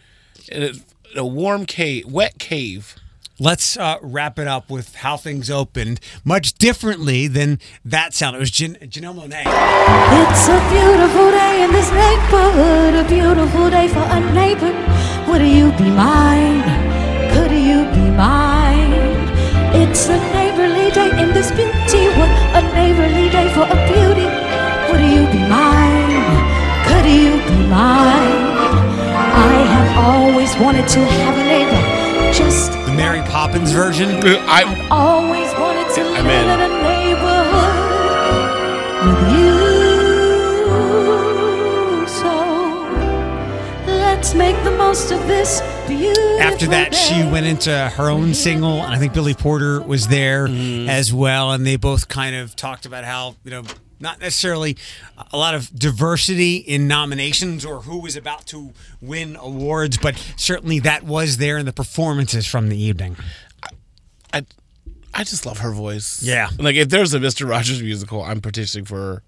and 0.51 0.83
a 1.15 1.25
warm 1.25 1.65
cave, 1.65 2.05
wet 2.05 2.39
cave. 2.39 2.95
Let's 3.41 3.75
uh, 3.75 3.97
wrap 4.03 4.37
it 4.37 4.47
up 4.47 4.69
with 4.69 4.93
how 4.97 5.17
things 5.17 5.49
opened, 5.49 5.99
much 6.23 6.53
differently 6.53 7.25
than 7.25 7.57
that 7.83 8.13
sound. 8.13 8.35
It 8.35 8.39
was 8.39 8.51
Jan- 8.51 8.77
Janelle 8.85 9.17
Monae. 9.17 9.41
It's 9.49 10.45
a 10.45 10.61
beautiful 10.69 11.31
day 11.33 11.63
in 11.65 11.71
this 11.73 11.89
neighborhood, 11.89 12.93
a 13.01 13.03
beautiful 13.09 13.71
day 13.71 13.87
for 13.87 14.05
a 14.05 14.19
neighbor. 14.37 14.69
Would 15.25 15.41
you 15.41 15.71
be 15.73 15.89
mine? 15.89 16.61
Could 17.33 17.49
you 17.49 17.89
be 17.89 18.05
mine? 18.13 18.93
It's 19.73 20.07
a 20.07 20.19
neighborly 20.37 20.91
day 20.91 21.09
in 21.09 21.33
this 21.33 21.49
beauty. 21.49 22.13
What 22.21 22.29
a 22.53 22.61
neighborly 22.77 23.27
day 23.33 23.49
for 23.57 23.65
a 23.65 23.77
beauty. 23.89 24.29
Would 24.93 25.01
you 25.01 25.25
be 25.33 25.41
mine? 25.49 26.13
Could 26.85 27.09
you 27.09 27.41
be 27.49 27.57
mine? 27.73 28.53
I 29.33 29.65
have 29.73 29.89
always 29.97 30.55
wanted 30.59 30.87
to 30.89 30.99
have 31.25 31.35
a 31.39 31.43
neighbor. 31.43 31.81
Just 32.37 32.71
The 32.91 32.97
Mary 32.97 33.21
Poppins 33.21 33.71
version. 33.71 34.09
I 34.09 34.63
I've 34.63 34.91
always 34.91 35.49
wanted 35.53 35.87
to 35.95 36.01
I'm 36.01 36.11
live 36.11 36.25
in. 36.25 36.49
in 36.49 36.59
a 36.59 36.67
neighborhood 36.83 37.75
with 39.07 39.21
you. 39.31 39.51
So 42.07 42.33
let's 43.87 44.33
make 44.33 44.61
the 44.65 44.71
most 44.71 45.11
of 45.11 45.25
this 45.25 45.61
beautiful 45.87 46.41
After 46.41 46.67
that, 46.67 46.93
she 46.93 47.23
went 47.23 47.45
into 47.45 47.71
her 47.71 48.09
own 48.09 48.33
single, 48.33 48.83
and 48.83 48.93
I 48.93 48.97
think 48.97 49.13
Billy 49.13 49.35
Porter 49.35 49.81
was 49.81 50.09
there 50.09 50.49
mm. 50.49 50.89
as 50.89 51.13
well, 51.13 51.53
and 51.53 51.65
they 51.65 51.77
both 51.77 52.09
kind 52.09 52.35
of 52.35 52.57
talked 52.57 52.85
about 52.85 53.05
how 53.05 53.37
you 53.45 53.51
know 53.51 53.63
not 54.01 54.19
necessarily 54.19 54.77
a 55.31 55.37
lot 55.37 55.53
of 55.53 55.73
diversity 55.77 56.57
in 56.57 56.87
nominations 56.87 57.65
or 57.65 57.81
who 57.81 57.99
was 57.99 58.15
about 58.15 58.45
to 58.47 58.73
win 59.01 59.35
awards, 59.35 59.97
but 59.97 60.17
certainly 60.35 60.79
that 60.79 61.03
was 61.03 61.37
there 61.37 61.57
in 61.57 61.65
the 61.65 61.73
performances 61.73 62.45
from 62.45 62.69
the 62.69 62.81
evening. 62.81 63.15
I, 64.33 64.45
I 65.13 65.23
just 65.23 65.45
love 65.45 65.59
her 65.59 65.71
voice. 65.71 66.23
Yeah. 66.23 66.49
Like 66.57 66.75
if 66.75 66.89
there's 66.89 67.13
a 67.13 67.19
Mister 67.19 67.45
Rogers 67.45 67.81
musical, 67.81 68.23
I'm 68.23 68.41
petitioning 68.41 68.85
for 68.85 69.23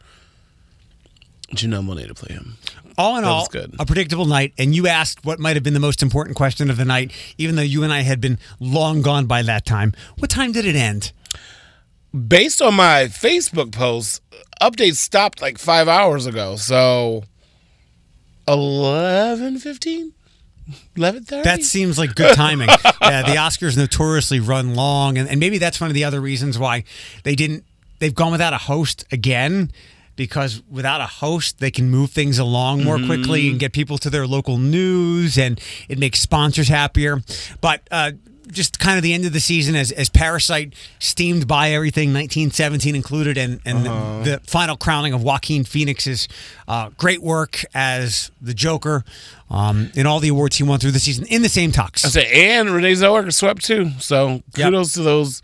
Janelle 1.54 1.86
Monae 1.86 2.08
to 2.08 2.14
play 2.14 2.34
him. 2.34 2.58
All 2.98 3.18
in 3.18 3.24
That 3.24 3.30
all, 3.30 3.48
a 3.80 3.86
predictable 3.86 4.26
night. 4.26 4.54
And 4.58 4.76
you 4.76 4.88
asked 4.88 5.26
what 5.26 5.40
might 5.40 5.56
have 5.56 5.64
been 5.64 5.74
the 5.74 5.80
most 5.80 6.04
important 6.04 6.38
question 6.38 6.70
of 6.70 6.78
the 6.78 6.86
night, 6.86 7.12
even 7.38 7.56
though 7.56 7.64
you 7.64 7.84
and 7.84 7.92
I 7.92 8.02
had 8.02 8.22
been 8.22 8.38
long 8.60 9.02
gone 9.02 9.26
by 9.26 9.42
that 9.42 9.66
time. 9.66 9.94
What 10.20 10.30
time 10.30 10.52
did 10.52 10.66
it 10.66 10.76
end? 10.76 11.12
Based 12.14 12.62
on 12.62 12.76
my 12.76 13.06
Facebook 13.06 13.72
post, 13.72 14.22
updates 14.62 14.98
stopped 14.98 15.42
like 15.42 15.58
five 15.58 15.88
hours 15.88 16.26
ago. 16.26 16.56
So 16.56 17.24
eleven 18.48 19.58
fifteen. 19.58 20.14
Eleven 20.96 21.24
thirty. 21.24 21.44
That 21.44 21.64
seems 21.64 21.98
like 21.98 22.16
good 22.16 22.36
timing. 22.36 22.70
yeah, 23.02 23.24
the 23.24 23.36
Oscars 23.38 23.76
notoriously 23.76 24.40
run 24.40 24.76
long, 24.76 25.18
and, 25.18 25.28
and 25.28 25.40
maybe 25.40 25.58
that's 25.58 25.82
one 25.82 25.90
of 25.90 25.94
the 25.94 26.04
other 26.04 26.22
reasons 26.22 26.60
why 26.60 26.84
they 27.24 27.36
didn't. 27.36 27.66
They've 28.00 28.14
gone 28.14 28.32
without 28.32 28.54
a 28.54 28.58
host 28.58 29.06
again 29.12 29.72
because 30.16 30.62
without 30.70 31.02
a 31.02 31.08
host, 31.08 31.60
they 31.60 31.72
can 31.72 31.90
move 31.90 32.12
things 32.12 32.38
along 32.38 32.84
more 32.84 32.98
quickly 33.00 33.50
and 33.50 33.60
get 33.60 33.74
people 33.74 33.98
to 33.98 34.10
their 34.10 34.28
local 34.28 34.58
news, 34.58 35.38
and 35.38 35.60
it 35.90 35.98
makes 35.98 36.20
sponsors 36.20 36.68
happier. 36.68 37.22
But 37.62 37.82
uh, 37.90 38.12
just 38.52 38.80
kind 38.80 38.98
of 38.98 39.04
the 39.04 39.14
end 39.14 39.26
of 39.26 39.34
the 39.34 39.40
season 39.40 39.76
as, 39.76 39.92
as 39.92 40.10
Parasite 40.10 40.74
steamed 41.00 41.48
by 41.48 41.72
everything, 41.72 42.10
1917 42.10 42.96
included, 42.96 43.38
and, 43.38 43.60
and 43.66 43.86
the, 43.86 43.90
the 44.24 44.40
final 44.46 44.76
crowning 44.76 45.14
of 45.14 45.24
Joaquin 45.24 45.64
Phoenix's 45.64 46.28
uh, 46.68 46.90
great 46.98 47.22
work 47.22 47.64
as 47.74 48.32
the 48.42 48.54
Joker 48.54 49.04
um, 49.50 49.92
in 49.96 50.06
all 50.06 50.20
the 50.20 50.30
awards 50.30 50.58
he 50.58 50.64
won 50.64 50.80
through 50.80 50.92
the 50.92 51.00
season 51.00 51.26
in 51.28 51.42
the 51.42 51.50
same 51.50 51.72
talks. 51.72 52.04
I 52.06 52.10
say, 52.10 52.56
and 52.58 52.70
Renee 52.72 52.94
Zellweger 52.94 53.34
swept 53.34 53.64
too. 53.64 53.92
So 54.00 54.42
Yep. 54.56 54.66
kudos 54.68 54.94
to 54.94 55.02
those 55.04 55.42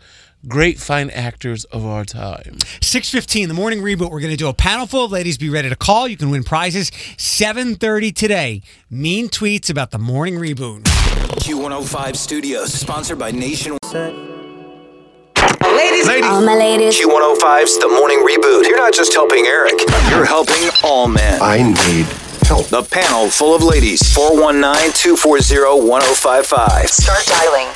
great 0.48 0.78
fine 0.78 1.10
actors 1.10 1.64
of 1.66 1.84
our 1.84 2.04
time. 2.04 2.56
6.15, 2.80 3.48
the 3.48 3.54
morning 3.54 3.80
reboot. 3.80 4.10
We're 4.10 4.20
going 4.20 4.30
to 4.32 4.36
do 4.38 4.48
a 4.48 4.54
panel 4.54 4.86
full 4.86 5.04
of 5.04 5.12
ladies. 5.12 5.36
Be 5.36 5.50
ready 5.50 5.68
to 5.68 5.76
call. 5.76 6.08
You 6.08 6.16
can 6.16 6.30
win 6.30 6.44
prizes. 6.44 6.90
7.30 6.90 8.14
today. 8.14 8.62
Mean 8.88 9.28
tweets 9.28 9.68
about 9.68 9.90
the 9.90 9.98
morning 9.98 10.36
reboot. 10.36 10.86
Q105 11.38 12.16
Studios, 12.16 12.72
sponsored 12.72 13.18
by 13.18 13.30
Nation. 13.30 13.78
Ladies, 15.62 16.08
All 16.24 16.42
my 16.44 16.56
ladies. 16.56 16.98
Q105's 17.00 17.78
The 17.78 17.88
Morning 17.88 18.18
Reboot. 18.18 18.64
You're 18.66 18.76
not 18.76 18.92
just 18.92 19.14
helping 19.14 19.46
Eric, 19.46 19.74
you're 20.10 20.24
helping 20.24 20.68
all 20.82 21.06
men. 21.06 21.40
I 21.40 21.58
need 21.62 22.06
help. 22.46 22.66
The 22.66 22.82
panel 22.82 23.30
full 23.30 23.54
of 23.54 23.62
ladies. 23.62 24.12
419 24.12 24.92
240 24.92 25.88
1055. 25.88 26.88
start 26.90 27.24
dialing. 27.26 27.68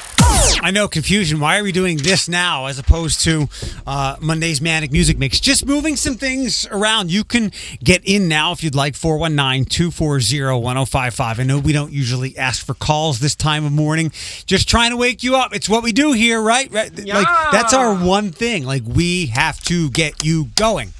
I 0.62 0.70
know, 0.70 0.88
confusion. 0.88 1.40
Why 1.40 1.58
are 1.58 1.62
we 1.62 1.72
doing 1.72 1.98
this 1.98 2.28
now 2.28 2.66
as 2.66 2.78
opposed 2.78 3.20
to 3.24 3.48
uh, 3.86 4.16
Monday's 4.20 4.60
Manic 4.60 4.92
Music 4.92 5.18
Mix? 5.18 5.38
Just 5.38 5.66
moving 5.66 5.96
some 5.96 6.14
things 6.14 6.66
around. 6.70 7.10
You 7.10 7.22
can 7.24 7.52
get 7.82 8.02
in 8.04 8.28
now 8.28 8.52
if 8.52 8.64
you'd 8.64 8.74
like, 8.74 8.94
419 8.94 9.66
240 9.66 10.60
1055. 10.60 11.40
I 11.40 11.42
know 11.42 11.58
we 11.58 11.72
don't 11.72 11.92
usually 11.92 12.36
ask 12.38 12.64
for 12.64 12.74
calls 12.74 13.20
this 13.20 13.34
time 13.34 13.64
of 13.64 13.72
morning. 13.72 14.10
Just 14.46 14.68
trying 14.68 14.90
to 14.90 14.96
wake 14.96 15.22
you 15.22 15.36
up. 15.36 15.54
It's 15.54 15.68
what 15.68 15.82
we 15.82 15.92
do 15.92 16.12
here, 16.12 16.40
right? 16.40 16.70
right? 16.72 16.90
Like, 16.96 17.52
that's 17.52 17.74
our 17.74 17.94
one 17.94 18.30
thing. 18.30 18.64
Like, 18.64 18.82
we 18.86 19.26
have 19.26 19.60
to 19.64 19.90
get 19.90 20.24
you 20.24 20.46
going. 20.56 20.92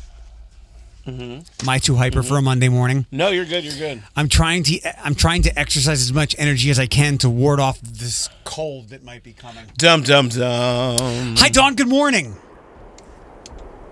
Am 1.07 1.45
I 1.69 1.79
too 1.79 1.97
hyper 1.97 2.23
for 2.23 2.39
a 2.39 2.43
Monday 2.43 2.69
morning? 2.69 3.07
No, 3.13 3.29
you're 3.29 3.45
good. 3.45 3.63
You're 3.65 3.77
good. 3.77 4.03
I'm 4.17 4.29
trying 4.29 4.63
to 4.65 5.07
I'm 5.07 5.15
trying 5.15 5.43
to 5.43 5.59
exercise 5.59 6.01
as 6.01 6.13
much 6.13 6.35
energy 6.39 6.71
as 6.71 6.79
I 6.79 6.87
can 6.87 7.19
to 7.19 7.29
ward 7.29 7.61
off 7.61 7.81
this 7.81 8.31
cold 8.45 8.89
that 8.89 9.05
might 9.05 9.23
be 9.23 9.35
coming. 9.35 9.67
Dum 9.77 10.03
dum 10.03 10.29
dum. 10.29 11.37
Hi, 11.37 11.49
Dawn. 11.51 11.75
Good 11.75 11.89
morning. 11.89 12.37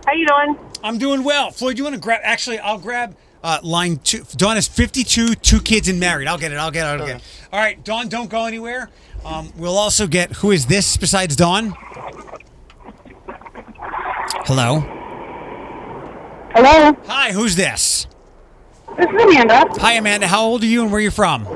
How 0.07 0.15
you 0.15 0.27
doing? 0.27 0.59
I'm 0.83 0.99
doing 0.99 1.23
well. 1.23 1.51
Floyd, 1.51 1.79
you 1.79 1.85
want 1.85 1.95
to 1.95 2.01
grab? 2.01 2.21
Actually, 2.25 2.59
I'll 2.59 2.79
grab 2.79 3.15
uh, 3.43 3.59
line 3.63 3.99
two. 3.99 4.25
Dawn 4.37 4.57
is 4.57 4.67
52, 4.67 5.35
two 5.35 5.61
kids 5.61 5.89
and 5.89 6.01
married. 6.01 6.29
I'll 6.29 6.39
get 6.39 6.53
it. 6.53 6.57
I'll 6.57 6.71
get 6.71 6.87
it. 6.87 7.01
I'll 7.01 7.07
get 7.07 7.17
it. 7.17 7.23
All 7.53 7.61
right, 7.61 7.83
Dawn, 7.85 8.09
don't 8.09 8.31
go 8.31 8.47
anywhere. 8.47 8.91
Um, 9.25 9.53
we'll 9.57 9.79
also 9.79 10.07
get 10.07 10.33
who 10.37 10.51
is 10.51 10.67
this 10.67 10.97
besides 10.97 11.37
Dawn? 11.37 11.75
Hello. 14.47 15.02
Hello, 16.55 16.95
Hi, 17.07 17.33
who's 17.33 17.57
this? 17.57 18.07
this 18.99 19.07
is 19.07 19.23
Amanda. 19.23 19.65
Hi, 19.81 19.95
Amanda. 19.95 20.27
How 20.27 20.45
old 20.45 20.63
are 20.63 20.67
you 20.67 20.83
and 20.83 20.91
where 20.93 20.99
are 20.99 21.03
you 21.03 21.11
from? 21.11 21.47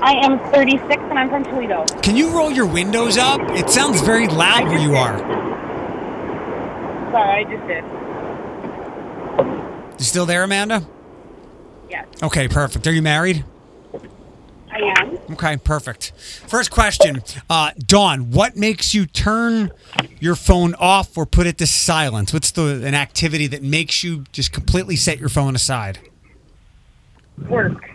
I 0.00 0.12
am 0.24 0.38
36 0.52 0.84
and 0.90 1.18
I'm 1.18 1.28
from 1.28 1.44
Toledo. 1.44 1.84
Can 2.02 2.14
you 2.16 2.30
roll 2.30 2.50
your 2.52 2.66
windows 2.66 3.18
up? 3.18 3.40
It 3.50 3.68
sounds 3.70 4.00
very 4.02 4.28
loud 4.28 4.68
where 4.68 4.78
you 4.78 4.94
are. 4.94 5.18
Sorry, 7.10 7.44
I 7.44 7.50
just 7.50 7.66
did. 7.66 7.84
You 9.98 10.04
still 10.04 10.26
there, 10.26 10.44
Amanda? 10.44 10.86
Yes, 11.90 12.06
Okay, 12.22 12.46
perfect. 12.48 12.86
Are 12.86 12.92
you 12.92 13.02
married? 13.02 13.44
I 14.74 14.92
am. 15.00 15.18
Okay, 15.32 15.56
perfect. 15.56 16.10
First 16.48 16.70
question, 16.72 17.22
uh, 17.48 17.70
Dawn. 17.78 18.32
What 18.32 18.56
makes 18.56 18.92
you 18.92 19.06
turn 19.06 19.70
your 20.18 20.34
phone 20.34 20.74
off 20.74 21.16
or 21.16 21.26
put 21.26 21.46
it 21.46 21.58
to 21.58 21.66
silence? 21.66 22.32
What's 22.32 22.50
the 22.50 22.84
an 22.84 22.94
activity 22.94 23.46
that 23.46 23.62
makes 23.62 24.02
you 24.02 24.24
just 24.32 24.52
completely 24.52 24.96
set 24.96 25.18
your 25.18 25.28
phone 25.28 25.54
aside? 25.54 26.00
Work. 27.48 27.88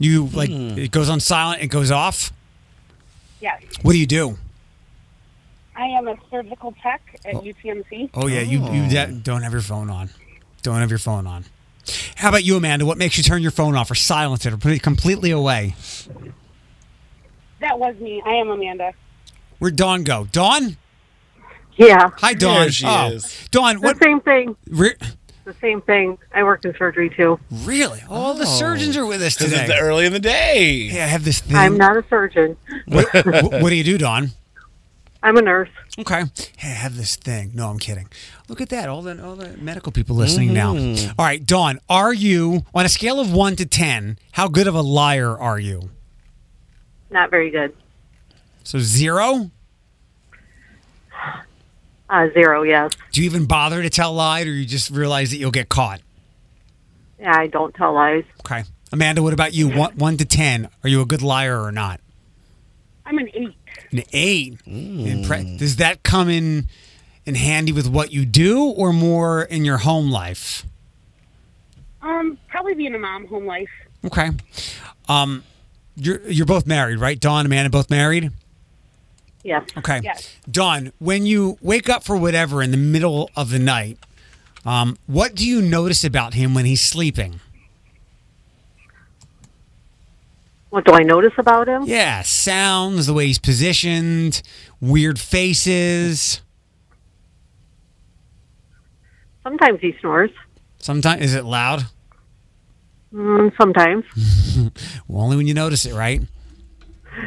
You 0.00 0.26
like 0.32 0.50
it 0.50 0.90
goes 0.90 1.08
on 1.08 1.20
silent, 1.20 1.62
it 1.62 1.68
goes 1.68 1.90
off. 1.90 2.32
Yes, 3.40 3.62
What 3.82 3.92
do 3.92 3.98
you 3.98 4.06
do? 4.06 4.36
I 5.76 5.84
am 5.86 6.08
a 6.08 6.16
surgical 6.30 6.74
tech 6.82 7.00
at 7.24 7.34
UTMC. 7.34 8.10
Oh 8.14 8.26
yeah, 8.26 8.40
you 8.40 8.60
you 8.72 8.88
de- 8.90 9.12
don't 9.22 9.42
have 9.42 9.52
your 9.52 9.62
phone 9.62 9.88
on. 9.88 10.10
Don't 10.62 10.80
have 10.80 10.90
your 10.90 10.98
phone 10.98 11.26
on. 11.26 11.44
How 12.16 12.28
about 12.28 12.44
you, 12.44 12.56
Amanda? 12.56 12.84
What 12.86 12.98
makes 12.98 13.16
you 13.16 13.22
turn 13.24 13.42
your 13.42 13.50
phone 13.50 13.74
off 13.74 13.90
or 13.90 13.94
silence 13.94 14.44
it 14.46 14.52
or 14.52 14.56
put 14.56 14.72
it 14.72 14.82
completely 14.82 15.30
away? 15.30 15.74
That 17.60 17.78
was 17.78 17.96
me. 17.96 18.22
I 18.24 18.34
am 18.34 18.48
Amanda. 18.48 18.92
Where'd 19.58 19.76
Dawn 19.76 20.04
go? 20.04 20.26
Dawn? 20.32 20.76
Yeah. 21.76 22.10
Hi, 22.18 22.34
Dawn. 22.34 22.60
There 22.62 22.72
she 22.72 22.86
oh, 22.86 23.08
is. 23.12 23.48
Dawn, 23.50 23.76
The 23.76 23.80
what? 23.80 24.02
same 24.02 24.20
thing. 24.20 24.56
Re- 24.68 24.94
The 25.44 25.54
same 25.60 25.80
thing. 25.82 26.18
I 26.34 26.42
work 26.42 26.64
in 26.64 26.74
surgery 26.76 27.10
too. 27.10 27.38
really? 27.50 28.02
All 28.08 28.34
the 28.34 28.44
oh. 28.44 28.58
surgeons 28.58 28.96
are 28.96 29.06
with 29.06 29.22
us 29.22 29.36
Because 29.36 29.52
today. 29.52 29.64
it's 29.64 29.80
early 29.80 30.06
in 30.06 30.12
the 30.12 30.20
day. 30.20 30.88
Hey, 30.88 31.02
I 31.02 31.06
have 31.06 31.24
this 31.24 31.40
thing. 31.40 31.56
I'm 31.56 31.76
not 31.76 31.96
a 31.96 32.04
surgeon. 32.08 32.56
what, 32.86 33.12
what 33.14 33.68
do 33.70 33.74
you 33.74 33.84
do, 33.84 33.98
Dawn? 33.98 34.30
I'm 35.22 35.36
a 35.36 35.42
nurse. 35.42 35.68
Okay. 35.98 36.24
Hey, 36.56 36.70
I 36.70 36.74
have 36.74 36.96
this 36.96 37.16
thing. 37.16 37.52
No, 37.54 37.68
I'm 37.68 37.78
kidding. 37.78 38.08
Look 38.48 38.60
at 38.60 38.70
that. 38.70 38.88
All 38.88 39.02
the 39.02 39.22
all 39.22 39.36
the 39.36 39.56
medical 39.58 39.92
people 39.92 40.16
listening 40.16 40.54
now. 40.54 40.74
All 40.74 41.24
right, 41.24 41.44
Dawn, 41.44 41.78
are 41.88 42.14
you 42.14 42.64
on 42.74 42.86
a 42.86 42.88
scale 42.88 43.20
of 43.20 43.32
one 43.32 43.54
to 43.56 43.66
ten? 43.66 44.18
How 44.32 44.48
good 44.48 44.66
of 44.66 44.74
a 44.74 44.80
liar 44.80 45.38
are 45.38 45.58
you? 45.58 45.90
Not 47.10 47.30
very 47.30 47.50
good. 47.50 47.76
So 48.64 48.78
zero. 48.78 49.50
Uh, 52.08 52.28
zero, 52.32 52.62
yes. 52.62 52.92
Do 53.12 53.20
you 53.20 53.26
even 53.26 53.46
bother 53.46 53.82
to 53.82 53.90
tell 53.90 54.12
lies, 54.14 54.46
or 54.46 54.50
you 54.50 54.64
just 54.64 54.90
realize 54.90 55.30
that 55.30 55.36
you'll 55.36 55.50
get 55.50 55.68
caught? 55.68 56.00
Yeah, 57.20 57.36
I 57.36 57.46
don't 57.46 57.74
tell 57.74 57.92
lies. 57.92 58.24
Okay. 58.40 58.64
Amanda, 58.92 59.22
what 59.22 59.32
about 59.32 59.52
you? 59.54 59.68
One, 59.68 59.92
one 59.96 60.16
to 60.16 60.24
ten. 60.24 60.68
Are 60.82 60.88
you 60.88 61.02
a 61.02 61.06
good 61.06 61.22
liar 61.22 61.62
or 61.62 61.70
not? 61.70 62.00
I'm 63.06 63.18
an 63.18 63.28
eight. 63.34 63.54
An 63.92 64.02
eight. 64.12 64.58
Impre- 64.66 65.58
Does 65.58 65.76
that 65.76 66.02
come 66.02 66.28
in 66.28 66.68
in 67.26 67.34
handy 67.34 67.72
with 67.72 67.88
what 67.88 68.12
you 68.12 68.24
do, 68.24 68.64
or 68.64 68.92
more 68.92 69.42
in 69.42 69.64
your 69.64 69.78
home 69.78 70.10
life? 70.10 70.64
Um, 72.02 72.38
probably 72.48 72.74
being 72.74 72.94
a 72.94 72.98
mom, 72.98 73.26
home 73.26 73.46
life. 73.46 73.68
Okay. 74.04 74.30
Um, 75.08 75.42
you're 75.96 76.20
you're 76.28 76.46
both 76.46 76.66
married, 76.66 76.98
right? 76.98 77.18
Dawn, 77.18 77.40
and 77.40 77.46
Amanda, 77.46 77.68
both 77.70 77.90
married. 77.90 78.30
Yes. 79.42 79.66
Okay. 79.76 80.00
Yes. 80.02 80.34
Dawn, 80.50 80.92
when 80.98 81.26
you 81.26 81.58
wake 81.60 81.88
up 81.88 82.04
for 82.04 82.16
whatever 82.16 82.62
in 82.62 82.70
the 82.70 82.76
middle 82.76 83.30
of 83.36 83.50
the 83.50 83.58
night, 83.58 83.98
um, 84.64 84.96
what 85.06 85.34
do 85.34 85.46
you 85.46 85.60
notice 85.62 86.04
about 86.04 86.34
him 86.34 86.54
when 86.54 86.64
he's 86.64 86.82
sleeping? 86.82 87.40
What 90.70 90.84
do 90.84 90.92
I 90.92 91.02
notice 91.02 91.32
about 91.36 91.68
him? 91.68 91.82
Yeah, 91.84 92.22
sounds, 92.22 93.06
the 93.06 93.12
way 93.12 93.26
he's 93.26 93.38
positioned, 93.38 94.40
weird 94.80 95.18
faces. 95.18 96.40
Sometimes 99.42 99.80
he 99.80 99.96
snores. 100.00 100.30
Sometimes 100.78 101.22
is 101.22 101.34
it 101.34 101.44
loud? 101.44 101.86
Mm, 103.12 103.52
sometimes. 103.56 104.04
Well, 105.08 105.24
only 105.24 105.36
when 105.36 105.46
you 105.48 105.54
notice 105.54 105.86
it, 105.86 105.94
right? 105.94 106.20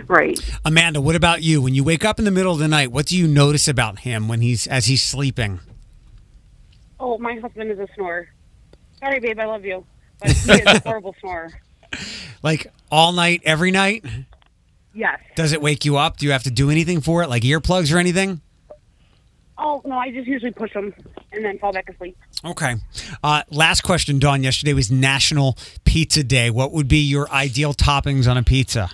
Right. 0.08 0.40
Amanda, 0.64 1.02
what 1.02 1.16
about 1.16 1.42
you? 1.44 1.62
When 1.62 1.74
you 1.74 1.84
wake 1.84 2.06
up 2.06 2.20
in 2.20 2.26
the 2.26 2.32
middle 2.32 2.54
of 2.54 2.60
the 2.60 2.68
night, 2.68 2.92
what 2.92 3.08
do 3.08 3.18
you 3.18 3.28
notice 3.28 3.68
about 3.68 4.00
him 4.00 4.28
when 4.28 4.40
he's 4.40 4.68
as 4.68 4.86
he's 4.86 5.04
sleeping? 5.04 5.60
Oh, 7.00 7.18
my 7.18 7.36
husband 7.36 7.72
is 7.72 7.80
a 7.80 7.88
snorer. 7.96 8.30
Sorry, 9.00 9.20
babe, 9.20 9.40
I 9.40 9.46
love 9.46 9.66
you. 9.66 9.86
But 10.20 10.32
he 10.32 10.52
is 10.54 10.66
a 10.66 10.80
horrible 10.80 11.16
snorer. 11.20 11.52
Like 12.42 12.72
all 12.92 13.12
night, 13.12 13.42
every 13.46 13.72
night? 13.72 14.06
Yes. 14.94 15.20
Does 15.36 15.54
it 15.54 15.62
wake 15.62 15.86
you 15.86 15.98
up? 15.98 16.18
Do 16.18 16.26
you 16.26 16.32
have 16.32 16.44
to 16.44 16.52
do 16.52 16.70
anything 16.70 17.02
for 17.02 17.24
it, 17.24 17.30
like 17.30 17.44
earplugs 17.44 17.94
or 17.94 17.98
anything? 17.98 18.42
Oh, 19.58 19.82
no, 19.86 19.98
I 19.98 20.12
just 20.12 20.28
usually 20.28 20.52
push 20.52 20.74
them 20.74 20.94
and 21.32 21.46
then 21.46 21.58
fall 21.60 21.72
back 21.72 21.88
asleep. 21.90 22.18
Okay. 22.44 22.76
Uh, 23.24 23.44
last 23.50 23.82
question, 23.82 24.20
Dawn. 24.20 24.44
Yesterday 24.44 24.74
was 24.74 24.92
National 24.92 25.58
Pizza 25.86 26.24
Day. 26.24 26.50
What 26.50 26.72
would 26.72 26.88
be 26.88 26.98
your 26.98 27.30
ideal 27.32 27.74
toppings 27.74 28.30
on 28.30 28.38
a 28.38 28.44
pizza? 28.44 28.90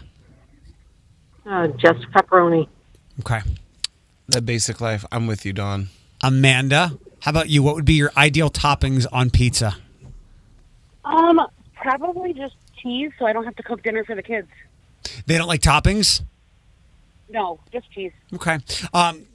Uh, 1.46 1.68
just 1.68 2.02
pepperoni. 2.12 2.68
Okay. 3.22 3.40
That 4.28 4.46
basic 4.46 4.80
life. 4.80 5.06
I'm 5.12 5.28
with 5.28 5.46
you, 5.46 5.54
Dawn. 5.54 5.90
Amanda, 6.22 6.98
how 7.22 7.32
about 7.32 7.50
you? 7.50 7.64
What 7.64 7.76
would 7.76 7.86
be 7.86 7.96
your 7.96 8.12
ideal 8.16 8.50
toppings 8.50 9.08
on 9.12 9.30
pizza? 9.30 9.76
Um, 11.06 11.40
probably 11.74 12.34
just 12.34 12.56
cheese 12.82 13.12
so 13.20 13.26
I 13.26 13.34
don't 13.34 13.46
have 13.46 13.56
to 13.58 13.64
cook 13.64 13.84
dinner 13.84 14.04
for 14.04 14.16
the 14.16 14.24
kids. 14.24 14.48
They 15.26 15.38
don't 15.38 15.48
like 15.48 15.62
toppings? 15.62 16.22
No, 17.30 17.60
just 17.72 17.92
cheese. 17.92 18.12
Okay. 18.34 18.58
Um, 18.94 19.26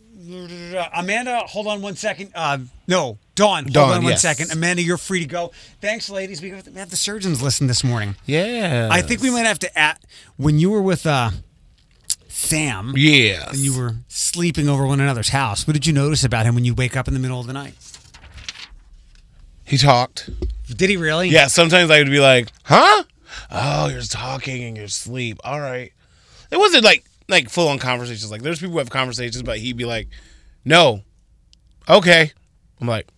Amanda, 0.94 1.40
hold 1.40 1.66
on 1.66 1.82
one 1.82 1.96
second. 1.96 2.32
Uh, 2.34 2.58
no, 2.86 3.18
Dawn, 3.34 3.64
hold 3.64 3.72
Dawn, 3.72 3.90
on 3.90 4.02
one 4.04 4.12
yes. 4.12 4.22
second. 4.22 4.52
Amanda, 4.52 4.82
you're 4.82 4.96
free 4.96 5.20
to 5.20 5.26
go. 5.26 5.52
Thanks, 5.80 6.08
ladies. 6.08 6.40
We 6.40 6.50
have 6.50 6.90
the 6.90 6.96
surgeons 6.96 7.42
listen 7.42 7.66
this 7.66 7.84
morning. 7.84 8.16
Yeah. 8.26 8.88
I 8.90 9.02
think 9.02 9.20
we 9.20 9.30
might 9.30 9.46
have 9.46 9.58
to 9.60 9.78
at 9.78 10.02
when 10.36 10.58
you 10.58 10.70
were 10.70 10.82
with 10.82 11.06
uh, 11.06 11.30
Sam. 12.28 12.94
Yes. 12.96 13.52
And 13.52 13.58
you 13.58 13.76
were 13.78 13.96
sleeping 14.08 14.68
over 14.68 14.86
one 14.86 15.00
another's 15.00 15.30
house. 15.30 15.66
What 15.66 15.74
did 15.74 15.86
you 15.86 15.92
notice 15.92 16.24
about 16.24 16.46
him 16.46 16.54
when 16.54 16.64
you 16.64 16.74
wake 16.74 16.96
up 16.96 17.06
in 17.06 17.14
the 17.14 17.20
middle 17.20 17.40
of 17.40 17.46
the 17.46 17.52
night? 17.52 17.74
He 19.64 19.78
talked. 19.78 20.30
Did 20.66 20.90
he 20.90 20.96
really? 20.96 21.28
Yeah, 21.28 21.46
sometimes 21.46 21.90
I 21.90 21.98
would 21.98 22.10
be 22.10 22.20
like, 22.20 22.48
huh? 22.64 23.04
Oh, 23.50 23.88
you're 23.88 24.02
talking 24.02 24.62
in 24.62 24.76
your 24.76 24.88
sleep. 24.88 25.38
All 25.44 25.60
right. 25.60 25.92
It 26.50 26.56
wasn't 26.58 26.84
like 26.84 27.04
like 27.28 27.48
full 27.48 27.68
on 27.68 27.78
conversations. 27.78 28.30
Like 28.30 28.42
there's 28.42 28.58
people 28.60 28.72
who 28.72 28.78
have 28.78 28.90
conversations, 28.90 29.42
but 29.42 29.58
he'd 29.58 29.76
be 29.76 29.84
like, 29.84 30.08
No. 30.64 31.02
Okay. 31.88 32.32
I'm 32.80 32.86
like, 32.88 33.08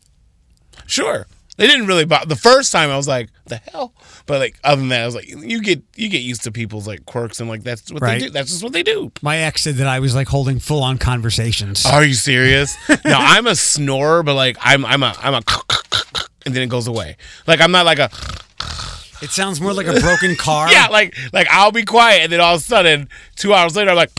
sure. 0.87 1.27
They 1.57 1.67
didn't 1.67 1.87
really 1.87 2.05
bother. 2.05 2.27
The 2.27 2.37
first 2.37 2.71
time 2.71 2.91
I 2.91 2.99
was 2.99 3.09
like, 3.09 3.31
the 3.47 3.57
hell? 3.57 3.95
But 4.27 4.41
like 4.41 4.59
other 4.63 4.79
than 4.81 4.91
that, 4.91 5.03
I 5.03 5.07
was 5.07 5.15
like, 5.15 5.27
you 5.29 5.63
get 5.63 5.83
you 5.97 6.11
get 6.11 6.19
used 6.21 6.45
to 6.45 6.53
people's 6.53 6.87
like 6.87 7.07
quirks 7.07 7.41
and 7.41 7.49
like 7.49 7.63
that's 7.63 7.91
what 7.91 8.03
Right. 8.03 8.21
they 8.21 8.27
do. 8.27 8.31
That's 8.31 8.51
just 8.51 8.63
what 8.63 8.73
they 8.75 8.83
do. 8.83 9.11
My 9.23 9.39
ex 9.39 9.63
said 9.63 9.77
that 9.77 9.87
I 9.87 10.01
was 10.01 10.15
like 10.15 10.29
holding 10.29 10.59
full 10.59 10.83
on 10.83 10.99
conversations. 10.99 11.87
Are 11.87 12.05
you 12.05 12.13
serious? 12.15 12.77
no, 13.05 13.17
I'm 13.19 13.47
a 13.47 13.57
snorer, 13.57 14.23
but 14.23 14.35
like 14.35 14.59
I'm 14.61 14.85
I'm 14.85 15.03
a 15.03 15.15
I'm 15.19 15.35
a 15.35 15.43
and 16.47 16.55
then 16.55 16.63
it 16.63 16.69
goes 16.69 16.87
away. 16.89 17.17
Like 17.47 17.63
I'm 17.63 17.71
not 17.73 17.87
like 17.87 17.99
a 18.01 18.11
It 19.23 19.31
sounds 19.31 19.61
more 19.61 19.73
like 19.73 19.87
a 19.87 20.01
broken 20.01 20.37
car. 20.39 20.71
yeah, 20.71 20.89
like 20.89 21.17
like 21.33 21.47
I'll 21.51 21.73
be 21.73 21.85
quiet, 21.85 22.23
and 22.25 22.33
then 22.33 22.41
all 22.41 22.55
of 22.55 22.61
a 22.61 22.65
sudden, 22.65 23.09
two 23.37 23.55
hours 23.55 23.77
later, 23.77 23.91
I'm 23.91 23.97
like, 23.97 24.11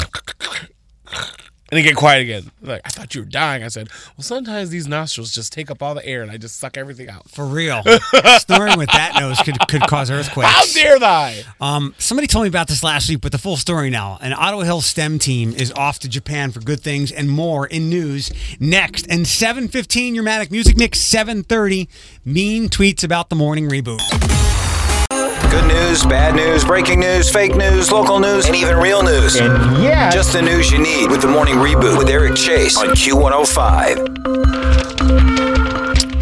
and 1.70 1.78
then 1.78 1.84
get 1.84 1.98
quiet 1.98 2.22
again. 2.22 2.50
Like 2.62 2.82
I 2.86 2.90
thought 2.90 3.14
you 3.14 3.22
were 3.22 3.28
dying. 3.28 3.62
I 3.62 3.68
said, 3.68 3.90
well, 4.18 4.24
sometimes 4.24 4.70
these 4.70 4.88
nostrils 4.88 5.34
just 5.34 5.52
take 5.52 5.70
up 5.70 5.84
all 5.84 5.94
the 5.96 6.06
air, 6.06 6.22
and 6.22 6.32
I 6.32 6.38
just 6.38 6.58
suck 6.58 6.78
everything 6.78 7.10
out. 7.10 7.30
For 7.30 7.46
real. 7.46 7.84
Snoring 8.40 8.78
with 8.78 8.90
that 8.92 9.16
nose 9.20 9.38
could, 9.42 9.58
could 9.68 9.82
cause 9.82 10.10
earthquakes. 10.10 10.50
How 10.50 10.66
dare 10.82 10.98
thy? 10.98 11.44
Um, 11.60 11.94
somebody 11.98 12.26
told 12.28 12.44
me 12.44 12.50
about 12.50 12.70
this 12.70 12.84
last 12.84 13.10
week, 13.10 13.20
but 13.20 13.34
the 13.34 13.38
full 13.38 13.58
story 13.58 13.90
now. 13.90 14.18
An 14.22 14.32
Ottawa 14.32 14.64
Hills 14.64 14.86
STEM 14.86 15.20
team 15.20 15.54
is 15.54 15.74
off 15.74 16.00
to 16.00 16.08
Japan 16.10 16.52
for 16.52 16.62
good 16.62 16.80
things 16.80 17.12
and 17.12 17.30
more 17.30 17.68
in 17.68 17.90
news 17.90 18.32
next. 18.62 19.06
And 19.10 19.26
7.15, 19.26 20.16
your 20.16 20.24
Manic 20.24 20.52
Music 20.52 20.78
Mix, 20.78 21.04
7.30, 21.04 21.88
mean 22.24 22.70
tweets 22.70 23.04
about 23.04 23.30
the 23.30 23.36
morning 23.36 23.68
reboot. 23.70 24.37
Good 25.50 25.68
news, 25.68 26.04
bad 26.06 26.36
news, 26.36 26.66
breaking 26.66 27.00
news, 27.00 27.30
fake 27.32 27.56
news, 27.56 27.92
local 27.92 28.20
news, 28.20 28.46
and 28.48 28.56
even 28.56 28.76
real 28.78 29.02
news. 29.02 29.36
And 29.40 29.82
yeah, 29.82 30.10
just 30.12 30.34
the 30.34 30.42
news 30.42 30.72
you 30.72 30.78
need 30.78 31.10
with 31.10 31.22
the 31.22 31.28
morning 31.28 31.56
reboot 31.56 31.98
with 31.98 32.10
Eric 32.10 32.36
Chase 32.36 32.78
on 32.78 32.88
Q105. 32.90 34.18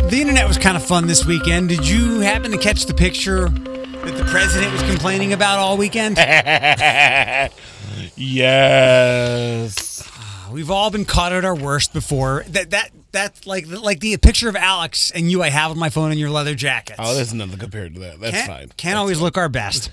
The 0.10 0.22
internet 0.22 0.48
was 0.48 0.58
kind 0.60 0.78
of 0.78 0.86
fun 0.86 1.08
this 1.08 1.26
weekend. 1.26 1.70
Did 1.70 1.88
you 1.88 2.20
happen 2.20 2.52
to 2.52 2.58
catch 2.58 2.86
the 2.86 2.94
picture 2.94 3.50
that 3.50 4.16
the 4.16 4.26
president 4.26 4.72
was 4.72 4.84
complaining 4.84 5.34
about 5.34 5.58
all 5.58 5.76
weekend? 5.76 6.18
yes. 8.16 10.04
Ah, 10.14 10.50
we've 10.52 10.70
all 10.70 10.92
been 10.92 11.06
caught 11.06 11.34
at 11.34 11.44
our 11.44 11.56
worst 11.56 11.94
before. 11.94 12.46
That 12.50 12.70
that 12.72 12.92
that's 13.16 13.48
like 13.48 13.66
like 13.68 14.00
the 14.00 14.18
picture 14.18 14.50
of 14.50 14.56
Alex 14.56 15.10
and 15.12 15.32
you 15.32 15.42
I 15.42 15.50
have 15.50 15.72
on 15.72 15.80
my 15.80 15.90
phone 15.90 16.12
in 16.12 16.18
your 16.18 16.30
leather 16.30 16.54
jackets. 16.54 17.00
Oh, 17.02 17.16
there's 17.16 17.34
nothing 17.34 17.58
compared 17.58 17.96
to 17.96 18.02
that. 18.02 18.20
That's 18.20 18.36
can't, 18.36 18.48
fine. 18.48 18.70
Can't 18.78 18.98
always 18.98 19.22
look 19.22 19.38
our 19.38 19.50
best. 19.50 19.90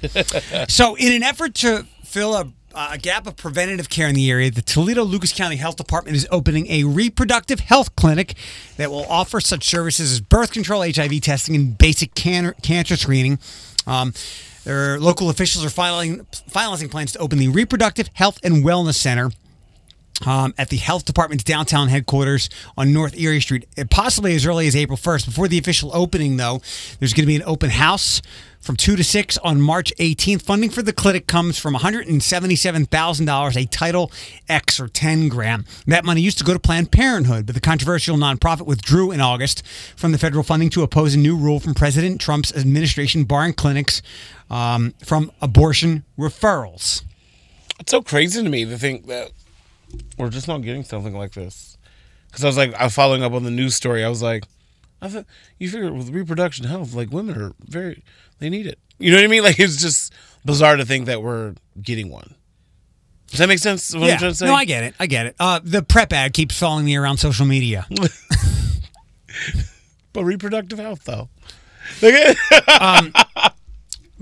so, 0.70 0.96
in 0.96 1.12
an 1.12 1.22
effort 1.22 1.54
to 1.56 1.86
fill 2.02 2.34
a, 2.34 2.52
a 2.74 2.98
gap 2.98 3.26
of 3.26 3.36
preventative 3.36 3.88
care 3.88 4.08
in 4.08 4.14
the 4.14 4.30
area, 4.30 4.50
the 4.50 4.60
Toledo 4.60 5.04
Lucas 5.04 5.32
County 5.32 5.56
Health 5.56 5.76
Department 5.76 6.16
is 6.16 6.26
opening 6.30 6.66
a 6.68 6.84
reproductive 6.84 7.60
health 7.60 7.94
clinic 7.94 8.34
that 8.76 8.90
will 8.90 9.06
offer 9.06 9.40
such 9.40 9.64
services 9.64 10.12
as 10.12 10.20
birth 10.20 10.52
control, 10.52 10.82
HIV 10.82 11.20
testing, 11.20 11.54
and 11.54 11.78
basic 11.78 12.14
can- 12.14 12.54
cancer 12.62 12.96
screening. 12.96 13.38
Um, 13.86 14.14
their 14.64 15.00
local 15.00 15.30
officials 15.30 15.64
are 15.64 15.70
filing, 15.70 16.26
finalizing 16.50 16.90
plans 16.90 17.12
to 17.12 17.18
open 17.20 17.38
the 17.38 17.48
Reproductive 17.48 18.10
Health 18.14 18.38
and 18.42 18.64
Wellness 18.64 18.94
Center 18.94 19.30
um, 20.26 20.54
at 20.58 20.68
the 20.68 20.76
health 20.76 21.04
department's 21.04 21.44
downtown 21.44 21.88
headquarters 21.88 22.48
on 22.76 22.92
North 22.92 23.18
Erie 23.18 23.40
Street, 23.40 23.66
uh, 23.78 23.84
possibly 23.90 24.34
as 24.34 24.46
early 24.46 24.66
as 24.66 24.76
April 24.76 24.96
1st. 24.96 25.26
Before 25.26 25.48
the 25.48 25.58
official 25.58 25.90
opening, 25.94 26.36
though, 26.36 26.60
there's 26.98 27.12
going 27.12 27.24
to 27.24 27.26
be 27.26 27.36
an 27.36 27.42
open 27.46 27.70
house 27.70 28.22
from 28.62 28.76
2 28.76 28.96
to 28.96 29.04
6 29.04 29.38
on 29.38 29.60
March 29.60 29.92
18th. 29.98 30.42
Funding 30.42 30.70
for 30.70 30.82
the 30.82 30.92
clinic 30.92 31.26
comes 31.26 31.58
from 31.58 31.74
$177,000, 31.74 33.56
a 33.56 33.66
Title 33.66 34.12
X 34.48 34.78
or 34.80 34.88
10 34.88 35.28
gram. 35.28 35.64
That 35.86 36.04
money 36.04 36.20
used 36.20 36.38
to 36.38 36.44
go 36.44 36.52
to 36.52 36.60
Planned 36.60 36.92
Parenthood, 36.92 37.44
but 37.46 37.54
the 37.56 37.60
controversial 37.60 38.16
nonprofit 38.16 38.64
withdrew 38.64 39.10
in 39.10 39.20
August 39.20 39.66
from 39.96 40.12
the 40.12 40.18
federal 40.18 40.44
funding 40.44 40.70
to 40.70 40.82
oppose 40.82 41.14
a 41.14 41.18
new 41.18 41.36
rule 41.36 41.58
from 41.58 41.74
President 41.74 42.20
Trump's 42.20 42.54
administration 42.56 43.24
barring 43.24 43.52
clinics 43.52 44.00
um, 44.48 44.94
from 45.04 45.32
abortion 45.40 46.04
referrals. 46.16 47.02
It's 47.80 47.90
so 47.90 48.00
crazy 48.00 48.42
to 48.42 48.48
me 48.48 48.64
to 48.64 48.78
think 48.78 49.06
that 49.06 49.32
we're 50.18 50.30
just 50.30 50.48
not 50.48 50.62
getting 50.62 50.84
something 50.84 51.16
like 51.16 51.32
this. 51.32 51.76
Because 52.28 52.44
I 52.44 52.46
was 52.46 52.56
like, 52.56 52.74
I 52.74 52.84
was 52.84 52.94
following 52.94 53.22
up 53.22 53.32
on 53.32 53.42
the 53.44 53.50
news 53.50 53.74
story. 53.74 54.04
I 54.04 54.08
was 54.08 54.22
like, 54.22 54.44
I 55.00 55.08
thought 55.08 55.26
you 55.58 55.68
figure 55.68 55.92
with 55.92 56.10
reproduction 56.10 56.66
health, 56.66 56.94
like 56.94 57.10
women 57.10 57.40
are 57.40 57.52
very, 57.60 58.02
they 58.38 58.48
need 58.48 58.66
it. 58.66 58.78
You 58.98 59.10
know 59.10 59.18
what 59.18 59.24
I 59.24 59.28
mean? 59.28 59.42
Like 59.44 59.58
it's 59.58 59.76
just 59.76 60.12
bizarre 60.44 60.76
to 60.76 60.84
think 60.84 61.06
that 61.06 61.22
we're 61.22 61.54
getting 61.80 62.08
one. 62.10 62.34
Does 63.28 63.38
that 63.38 63.48
make 63.48 63.58
sense? 63.58 63.94
What 63.94 64.10
I'm 64.10 64.18
trying 64.18 64.32
to 64.32 64.36
say? 64.36 64.46
No, 64.46 64.54
I 64.54 64.64
get 64.66 64.84
it. 64.84 64.94
I 65.00 65.06
get 65.06 65.26
it. 65.26 65.36
Uh, 65.40 65.58
the 65.62 65.82
prep 65.82 66.12
ad 66.12 66.34
keeps 66.34 66.58
following 66.58 66.84
me 66.84 66.96
around 66.96 67.16
social 67.16 67.46
media. 67.46 67.86
But 70.12 70.24
reproductive 70.24 70.78
health, 70.78 71.04
though. 71.04 71.28
Like, 72.02 72.36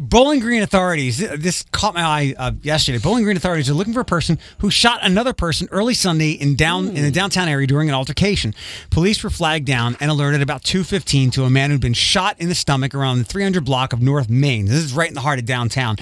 Bowling 0.01 0.41
Green 0.41 0.63
authorities, 0.63 1.19
this 1.19 1.63
caught 1.73 1.93
my 1.93 2.03
eye 2.03 2.35
uh, 2.39 2.53
yesterday. 2.63 2.97
Bowling 2.97 3.23
Green 3.23 3.37
authorities 3.37 3.69
are 3.69 3.75
looking 3.75 3.93
for 3.93 4.01
a 4.01 4.05
person 4.05 4.39
who 4.61 4.71
shot 4.71 5.01
another 5.03 5.35
person 5.35 5.69
early 5.71 5.93
Sunday 5.93 6.31
in 6.31 6.57
down 6.57 6.89
in 6.89 7.03
the 7.03 7.11
downtown 7.11 7.49
area 7.49 7.67
during 7.67 7.91
an 7.91 7.95
altercation. 7.95 8.55
Police 8.89 9.23
were 9.23 9.29
flagged 9.29 9.67
down 9.67 9.99
and 10.01 10.11
alerted 10.11 10.41
about 10.41 10.63
2:15 10.65 11.31
to 11.33 11.45
a 11.45 11.51
man 11.51 11.71
who'd 11.71 11.83
been 11.83 11.93
shot 11.93 12.37
in 12.41 12.49
the 12.49 12.55
stomach 12.55 12.95
around 12.95 13.19
the 13.19 13.25
300 13.25 13.63
block 13.63 13.93
of 13.93 14.01
North 14.01 14.31
Main. 14.31 14.65
This 14.65 14.83
is 14.83 14.95
right 14.95 15.09
in 15.09 15.15
the 15.15 15.21
heart 15.21 15.39
of 15.39 15.45
downtown. 15.45 15.97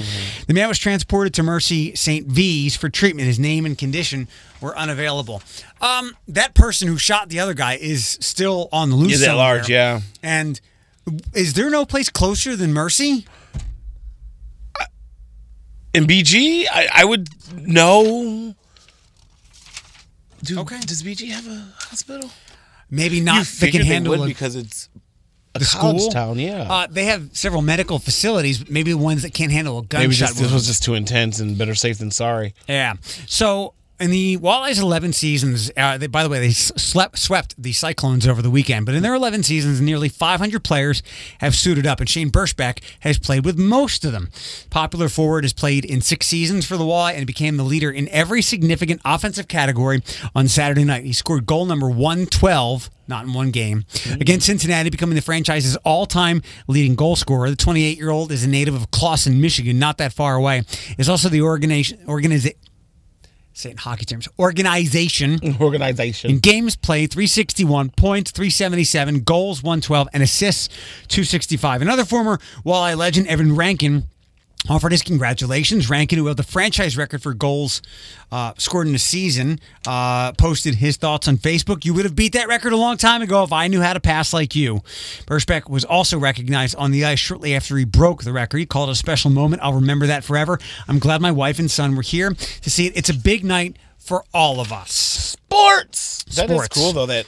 The 0.46 0.54
man 0.54 0.68
was 0.68 0.78
transported 0.78 1.34
to 1.34 1.42
Mercy 1.42 1.96
St. 1.96 2.24
V's 2.24 2.76
for 2.76 2.88
treatment. 2.88 3.26
His 3.26 3.40
name 3.40 3.66
and 3.66 3.76
condition 3.76 4.28
were 4.60 4.78
unavailable. 4.78 5.42
Um, 5.80 6.16
that 6.28 6.54
person 6.54 6.86
who 6.86 6.98
shot 6.98 7.30
the 7.30 7.40
other 7.40 7.54
guy 7.54 7.74
is 7.74 8.16
still 8.20 8.68
on 8.70 8.90
the 8.90 8.96
loose. 8.96 9.14
Is 9.14 9.26
at 9.26 9.34
large, 9.34 9.68
yeah. 9.68 10.02
And 10.22 10.60
is 11.34 11.54
there 11.54 11.68
no 11.68 11.84
place 11.84 12.08
closer 12.08 12.54
than 12.54 12.72
Mercy? 12.72 13.26
In 15.94 16.04
BG, 16.06 16.64
I, 16.70 16.88
I 16.92 17.04
would 17.04 17.28
know. 17.54 18.54
Do, 20.42 20.60
Okay. 20.60 20.78
Does 20.80 21.02
BG 21.02 21.30
have 21.30 21.46
a 21.46 21.66
hospital? 21.78 22.30
Maybe 22.90 23.20
not. 23.20 23.38
you 23.38 23.44
They 23.60 23.70
can 23.70 23.80
they 23.82 23.86
handle 23.86 24.12
would 24.16 24.20
a- 24.22 24.26
because 24.26 24.54
it's 24.56 24.88
a 25.54 25.58
the 25.58 25.64
college 25.64 26.00
school 26.00 26.10
town. 26.12 26.38
Yeah. 26.38 26.62
Uh, 26.70 26.86
they 26.88 27.04
have 27.06 27.30
several 27.36 27.62
medical 27.62 27.98
facilities, 27.98 28.58
but 28.58 28.70
maybe 28.70 28.94
ones 28.94 29.22
that 29.22 29.34
can't 29.34 29.50
handle 29.52 29.78
a 29.78 29.82
gunshot. 29.82 30.00
Maybe 30.08 30.14
just, 30.14 30.38
this 30.38 30.52
was 30.52 30.66
just 30.66 30.82
too 30.84 30.94
intense 30.94 31.40
and 31.40 31.58
better 31.58 31.74
safe 31.74 31.98
than 31.98 32.10
sorry. 32.10 32.54
yeah. 32.68 32.94
So 33.26 33.74
in 34.00 34.10
the 34.10 34.36
Walleyes 34.38 34.80
11 34.80 35.12
seasons, 35.12 35.70
uh, 35.76 35.98
they, 35.98 36.06
by 36.06 36.22
the 36.22 36.28
way, 36.28 36.38
they 36.38 36.50
slept, 36.50 37.18
swept 37.18 37.60
the 37.60 37.72
Cyclones 37.72 38.26
over 38.26 38.40
the 38.40 38.50
weekend. 38.50 38.86
But 38.86 38.94
in 38.94 39.02
their 39.02 39.14
11 39.14 39.42
seasons, 39.42 39.80
nearly 39.80 40.08
500 40.08 40.62
players 40.62 41.02
have 41.40 41.54
suited 41.54 41.86
up, 41.86 42.00
and 42.00 42.08
Shane 42.08 42.30
Berschbach 42.30 42.80
has 43.00 43.18
played 43.18 43.44
with 43.44 43.58
most 43.58 44.04
of 44.04 44.12
them. 44.12 44.30
Popular 44.70 45.08
forward 45.08 45.44
has 45.44 45.52
played 45.52 45.84
in 45.84 46.00
six 46.00 46.26
seasons 46.26 46.64
for 46.64 46.76
the 46.76 46.84
Walleye 46.84 47.14
and 47.16 47.26
became 47.26 47.56
the 47.56 47.64
leader 47.64 47.90
in 47.90 48.08
every 48.10 48.42
significant 48.42 49.00
offensive 49.04 49.48
category 49.48 50.02
on 50.34 50.48
Saturday 50.48 50.84
night. 50.84 51.04
He 51.04 51.12
scored 51.12 51.46
goal 51.46 51.66
number 51.66 51.88
112 51.88 52.90
not 53.08 53.24
in 53.24 53.32
one 53.32 53.50
game. 53.50 53.86
Against 54.20 54.46
Cincinnati, 54.46 54.90
becoming 54.90 55.16
the 55.16 55.22
franchise's 55.22 55.76
all 55.76 56.04
time 56.04 56.42
leading 56.66 56.94
goal 56.94 57.16
scorer. 57.16 57.48
The 57.48 57.56
28 57.56 57.96
year 57.96 58.10
old 58.10 58.30
is 58.30 58.44
a 58.44 58.48
native 58.48 58.74
of 58.74 58.90
Clawson, 58.90 59.40
Michigan, 59.40 59.78
not 59.78 59.96
that 59.96 60.12
far 60.12 60.36
away. 60.36 60.62
Is 60.98 61.08
also 61.08 61.30
the 61.30 61.40
organization, 61.40 62.04
organiza- 62.06 62.54
say 63.58 63.70
in 63.70 63.76
hockey 63.76 64.04
terms, 64.04 64.28
organization. 64.38 65.38
Organization. 65.60 66.30
In 66.30 66.38
games 66.38 66.76
played, 66.76 67.10
361, 67.10 67.90
points 67.90 68.30
377, 68.30 69.20
goals 69.20 69.62
112, 69.62 70.08
and 70.12 70.22
assists 70.22 70.68
265. 71.08 71.82
Another 71.82 72.04
former 72.04 72.38
Walleye 72.64 72.96
legend, 72.96 73.26
Evan 73.26 73.54
Rankin, 73.56 74.04
offered 74.68 74.92
his 74.92 75.02
congratulations. 75.02 75.88
Rankin, 75.90 76.18
who 76.18 76.26
held 76.26 76.36
the 76.36 76.42
franchise 76.42 76.96
record 76.96 77.22
for 77.22 77.34
goals 77.34 77.82
uh, 78.30 78.52
scored 78.58 78.86
in 78.86 78.94
a 78.94 78.98
season, 78.98 79.58
uh, 79.86 80.32
posted 80.32 80.76
his 80.76 80.96
thoughts 80.96 81.28
on 81.28 81.38
Facebook. 81.38 81.84
You 81.84 81.94
would 81.94 82.04
have 82.04 82.14
beat 82.14 82.34
that 82.34 82.48
record 82.48 82.72
a 82.72 82.76
long 82.76 82.96
time 82.96 83.22
ago 83.22 83.42
if 83.42 83.52
I 83.52 83.68
knew 83.68 83.80
how 83.80 83.92
to 83.92 84.00
pass 84.00 84.32
like 84.32 84.54
you. 84.54 84.80
Berschbach 85.26 85.68
was 85.68 85.84
also 85.84 86.18
recognized 86.18 86.76
on 86.76 86.90
the 86.90 87.04
ice 87.04 87.18
shortly 87.18 87.54
after 87.54 87.76
he 87.76 87.84
broke 87.84 88.24
the 88.24 88.32
record. 88.32 88.58
He 88.58 88.66
called 88.66 88.88
it 88.88 88.92
a 88.92 88.96
special 88.96 89.30
moment. 89.30 89.62
I'll 89.62 89.74
remember 89.74 90.06
that 90.06 90.24
forever. 90.24 90.58
I'm 90.86 90.98
glad 90.98 91.20
my 91.20 91.32
wife 91.32 91.58
and 91.58 91.70
son 91.70 91.96
were 91.96 92.02
here 92.02 92.30
to 92.30 92.70
see 92.70 92.86
it. 92.86 92.96
It's 92.96 93.08
a 93.08 93.14
big 93.14 93.44
night 93.44 93.76
for 93.98 94.24
all 94.32 94.60
of 94.60 94.72
us. 94.72 94.92
Sports. 94.92 96.24
That 96.36 96.50
is 96.50 96.56
Sports. 96.56 96.68
cool 96.76 96.92
though 96.92 97.06
that 97.06 97.26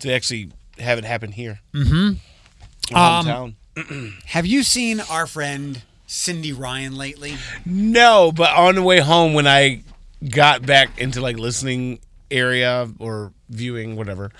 to 0.00 0.12
actually 0.12 0.50
have 0.78 0.98
it 0.98 1.04
happen 1.04 1.32
here. 1.32 1.60
Mm-hmm. 1.74 2.94
Hometown. 2.94 3.54
Have 4.26 4.46
you 4.46 4.62
seen 4.62 5.00
our 5.00 5.26
friend 5.26 5.82
Cindy 6.10 6.52
Ryan 6.52 6.96
lately? 6.96 7.36
No, 7.64 8.32
but 8.32 8.50
on 8.56 8.74
the 8.74 8.82
way 8.82 8.98
home 8.98 9.32
when 9.32 9.46
I 9.46 9.84
got 10.28 10.66
back 10.66 10.98
into 11.00 11.20
like 11.20 11.38
listening 11.38 12.00
area 12.32 12.90
or 12.98 13.32
viewing 13.48 13.94
whatever, 13.94 14.32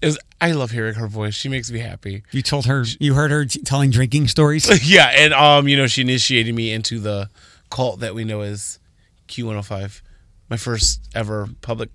it 0.00 0.06
was 0.06 0.18
I 0.40 0.52
love 0.52 0.70
hearing 0.70 0.94
her 0.94 1.08
voice. 1.08 1.34
She 1.34 1.48
makes 1.48 1.72
me 1.72 1.80
happy. 1.80 2.22
You 2.30 2.40
told 2.40 2.66
her, 2.66 2.84
you 3.00 3.14
heard 3.14 3.32
her 3.32 3.46
t- 3.46 3.60
telling 3.62 3.90
drinking 3.90 4.28
stories? 4.28 4.88
yeah, 4.88 5.06
and 5.06 5.34
um, 5.34 5.66
you 5.66 5.76
know, 5.76 5.88
she 5.88 6.02
initiated 6.02 6.54
me 6.54 6.70
into 6.70 7.00
the 7.00 7.28
cult 7.68 7.98
that 7.98 8.14
we 8.14 8.22
know 8.22 8.42
as 8.42 8.78
Q105. 9.26 10.00
My 10.48 10.56
first 10.56 11.00
ever 11.16 11.48
public 11.62 11.90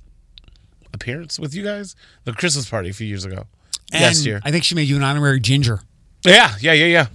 appearance 0.94 1.40
with 1.40 1.56
you 1.56 1.64
guys, 1.64 1.96
the 2.26 2.34
Christmas 2.34 2.70
party 2.70 2.90
a 2.90 2.94
few 2.94 3.08
years 3.08 3.24
ago. 3.24 3.46
Last 3.94 4.26
year. 4.26 4.42
I 4.44 4.52
think 4.52 4.66
she 4.66 4.76
made 4.76 4.90
you 4.90 4.98
an 4.98 5.04
honorary 5.04 5.40
ginger. 5.40 5.80
Yeah, 6.26 6.56
yeah, 6.60 6.74
yeah, 6.74 6.88
yeah. 6.88 7.08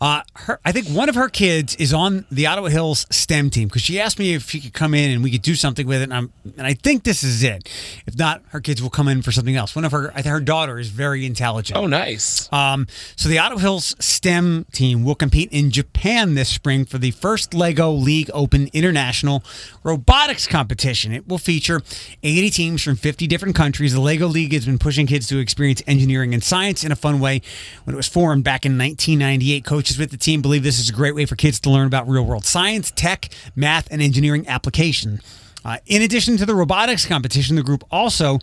Uh, 0.00 0.22
her, 0.34 0.60
I 0.64 0.72
think 0.72 0.88
one 0.88 1.08
of 1.08 1.16
her 1.16 1.28
kids 1.28 1.74
is 1.76 1.92
on 1.92 2.24
the 2.30 2.46
Ottawa 2.46 2.68
Hills 2.68 3.06
STEM 3.10 3.50
team 3.50 3.68
because 3.68 3.82
she 3.82 4.00
asked 4.00 4.18
me 4.18 4.34
if 4.34 4.50
she 4.50 4.60
could 4.60 4.72
come 4.72 4.94
in 4.94 5.10
and 5.10 5.22
we 5.22 5.30
could 5.30 5.42
do 5.42 5.54
something 5.54 5.86
with 5.86 6.00
it. 6.00 6.04
And, 6.04 6.14
I'm, 6.14 6.32
and 6.56 6.66
I 6.66 6.74
think 6.74 7.02
this 7.02 7.24
is 7.24 7.42
it. 7.42 7.68
If 8.06 8.16
not, 8.16 8.42
her 8.48 8.60
kids 8.60 8.80
will 8.80 8.90
come 8.90 9.08
in 9.08 9.22
for 9.22 9.32
something 9.32 9.56
else. 9.56 9.74
One 9.74 9.84
of 9.84 9.92
her, 9.92 10.10
I 10.10 10.22
think 10.22 10.26
her 10.26 10.40
daughter 10.40 10.78
is 10.78 10.88
very 10.88 11.26
intelligent. 11.26 11.76
Oh, 11.76 11.86
nice. 11.86 12.50
Um, 12.52 12.86
so 13.16 13.28
the 13.28 13.38
Ottawa 13.38 13.60
Hills 13.60 13.96
STEM 13.98 14.66
team 14.72 15.04
will 15.04 15.16
compete 15.16 15.50
in 15.52 15.70
Japan 15.70 16.34
this 16.34 16.48
spring 16.48 16.84
for 16.84 16.98
the 16.98 17.10
first 17.10 17.52
Lego 17.52 17.90
League 17.90 18.30
Open 18.32 18.68
International 18.72 19.42
Robotics 19.82 20.46
Competition. 20.46 21.12
It 21.12 21.26
will 21.26 21.38
feature 21.38 21.82
80 22.22 22.50
teams 22.50 22.82
from 22.82 22.96
50 22.96 23.26
different 23.26 23.56
countries. 23.56 23.94
The 23.94 24.00
Lego 24.00 24.28
League 24.28 24.52
has 24.52 24.64
been 24.64 24.78
pushing 24.78 25.06
kids 25.06 25.26
to 25.28 25.38
experience 25.38 25.82
engineering 25.86 26.34
and 26.34 26.42
science 26.42 26.84
in 26.84 26.92
a 26.92 26.96
fun 26.96 27.18
way. 27.18 27.42
When 27.84 27.94
it 27.94 27.96
was 27.96 28.08
formed 28.08 28.44
back 28.44 28.64
in 28.64 28.78
1998, 28.78 29.64
coaches 29.88 29.98
with 29.98 30.10
the 30.10 30.16
team 30.18 30.42
believe 30.42 30.62
this 30.62 30.78
is 30.78 30.90
a 30.90 30.92
great 30.92 31.14
way 31.14 31.24
for 31.24 31.34
kids 31.34 31.58
to 31.60 31.70
learn 31.70 31.86
about 31.86 32.06
real 32.06 32.22
world 32.22 32.44
science, 32.44 32.90
tech, 32.94 33.30
math, 33.56 33.88
and 33.90 34.02
engineering 34.02 34.46
application. 34.46 35.20
Uh, 35.64 35.78
in 35.86 36.02
addition 36.02 36.36
to 36.36 36.44
the 36.44 36.54
robotics 36.54 37.06
competition, 37.06 37.56
the 37.56 37.62
group 37.62 37.82
also 37.90 38.38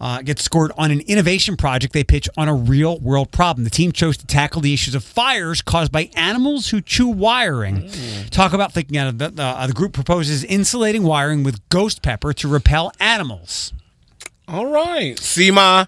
uh, 0.00 0.20
gets 0.22 0.42
scored 0.42 0.72
on 0.76 0.90
an 0.90 1.00
innovation 1.02 1.56
project 1.56 1.92
they 1.92 2.02
pitch 2.02 2.28
on 2.36 2.48
a 2.48 2.54
real 2.54 2.98
world 2.98 3.30
problem. 3.30 3.62
The 3.62 3.70
team 3.70 3.92
chose 3.92 4.16
to 4.16 4.26
tackle 4.26 4.62
the 4.62 4.74
issues 4.74 4.96
of 4.96 5.04
fires 5.04 5.62
caused 5.62 5.92
by 5.92 6.10
animals 6.16 6.70
who 6.70 6.80
chew 6.80 7.06
wiring. 7.06 7.88
Talk 8.30 8.52
about 8.52 8.72
thinking 8.72 8.96
out 8.96 9.06
of 9.06 9.18
the, 9.18 9.28
the, 9.30 9.42
uh, 9.44 9.66
the 9.68 9.72
group 9.72 9.92
proposes 9.92 10.42
insulating 10.42 11.04
wiring 11.04 11.44
with 11.44 11.66
ghost 11.68 12.02
pepper 12.02 12.32
to 12.32 12.48
repel 12.48 12.90
animals. 12.98 13.72
All 14.48 14.66
right. 14.66 15.16
See, 15.20 15.52
Ma, 15.52 15.86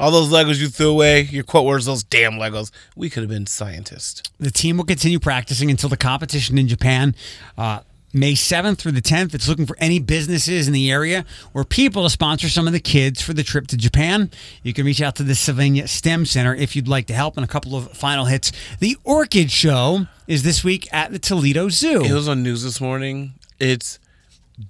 all 0.00 0.10
those 0.10 0.30
Legos 0.30 0.58
you 0.58 0.68
threw 0.68 0.90
away, 0.90 1.22
your 1.22 1.44
quote 1.44 1.66
words, 1.66 1.86
those 1.86 2.02
damn 2.02 2.32
Legos. 2.32 2.70
We 2.96 3.10
could 3.10 3.22
have 3.22 3.30
been 3.30 3.46
scientists. 3.46 4.22
The 4.38 4.50
team 4.50 4.78
will 4.78 4.84
continue 4.84 5.18
practicing 5.18 5.70
until 5.70 5.88
the 5.90 5.96
competition 5.96 6.58
in 6.58 6.68
Japan. 6.68 7.14
Uh, 7.58 7.80
May 8.12 8.32
7th 8.32 8.78
through 8.78 8.92
the 8.92 9.02
10th. 9.02 9.34
It's 9.34 9.46
looking 9.48 9.66
for 9.66 9.76
any 9.78 10.00
businesses 10.00 10.66
in 10.66 10.72
the 10.72 10.90
area 10.90 11.24
or 11.54 11.64
people 11.64 12.02
to 12.02 12.10
sponsor 12.10 12.48
some 12.48 12.66
of 12.66 12.72
the 12.72 12.80
kids 12.80 13.22
for 13.22 13.32
the 13.32 13.44
trip 13.44 13.68
to 13.68 13.76
Japan. 13.76 14.30
You 14.62 14.72
can 14.72 14.84
reach 14.84 15.00
out 15.00 15.14
to 15.16 15.22
the 15.22 15.34
Sylvania 15.34 15.86
STEM 15.86 16.26
Center 16.26 16.54
if 16.54 16.74
you'd 16.74 16.88
like 16.88 17.06
to 17.06 17.14
help. 17.14 17.36
And 17.36 17.44
a 17.44 17.48
couple 17.48 17.76
of 17.76 17.92
final 17.92 18.24
hits. 18.24 18.50
The 18.80 18.96
Orchid 19.04 19.50
Show 19.50 20.06
is 20.26 20.42
this 20.42 20.64
week 20.64 20.88
at 20.92 21.12
the 21.12 21.18
Toledo 21.20 21.68
Zoo. 21.68 22.02
It 22.02 22.12
was 22.12 22.28
on 22.28 22.42
news 22.42 22.64
this 22.64 22.80
morning. 22.80 23.34
It's 23.60 24.00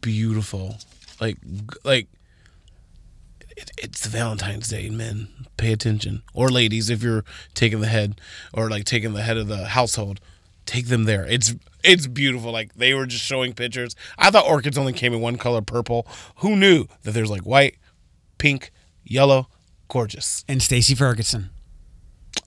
beautiful. 0.03 0.77
Like, 1.19 1.39
like, 1.83 2.09
it, 3.61 3.71
it's 3.79 4.07
Valentine's 4.07 4.69
Day, 4.69 4.89
men. 4.91 5.29
Pay 5.57 5.73
attention. 5.73 6.23
Or 6.33 6.49
ladies, 6.49 6.91
if 6.91 7.03
you're 7.03 7.25
taking 7.55 7.81
the 7.81 7.87
head 7.87 8.21
or 8.53 8.71
like 8.71 8.85
taking 8.85 9.13
the 9.13 9.23
head 9.23 9.37
of 9.37 9.49
the 9.49 9.67
household, 9.67 10.21
take 10.67 10.87
them 10.87 11.05
there. 11.05 11.27
It's 11.27 11.55
It's 11.85 12.07
beautiful. 12.07 12.51
Like 12.51 12.75
they 12.75 12.95
were 12.95 13.07
just 13.07 13.25
showing 13.25 13.53
pictures. 13.53 13.95
I 14.19 14.31
thought 14.31 14.47
orchids 14.47 14.79
only 14.79 14.93
came 14.93 15.13
in 15.13 15.21
one 15.21 15.37
color, 15.37 15.61
purple. 15.61 16.07
Who 16.37 16.57
knew 16.57 16.87
that 17.03 17.13
there's 17.13 17.31
like 17.31 17.43
white, 17.43 17.77
pink, 18.39 18.73
yellow, 19.05 19.49
gorgeous. 19.89 20.45
And 20.49 20.63
Stacy 20.63 20.95
Ferguson. 20.95 21.51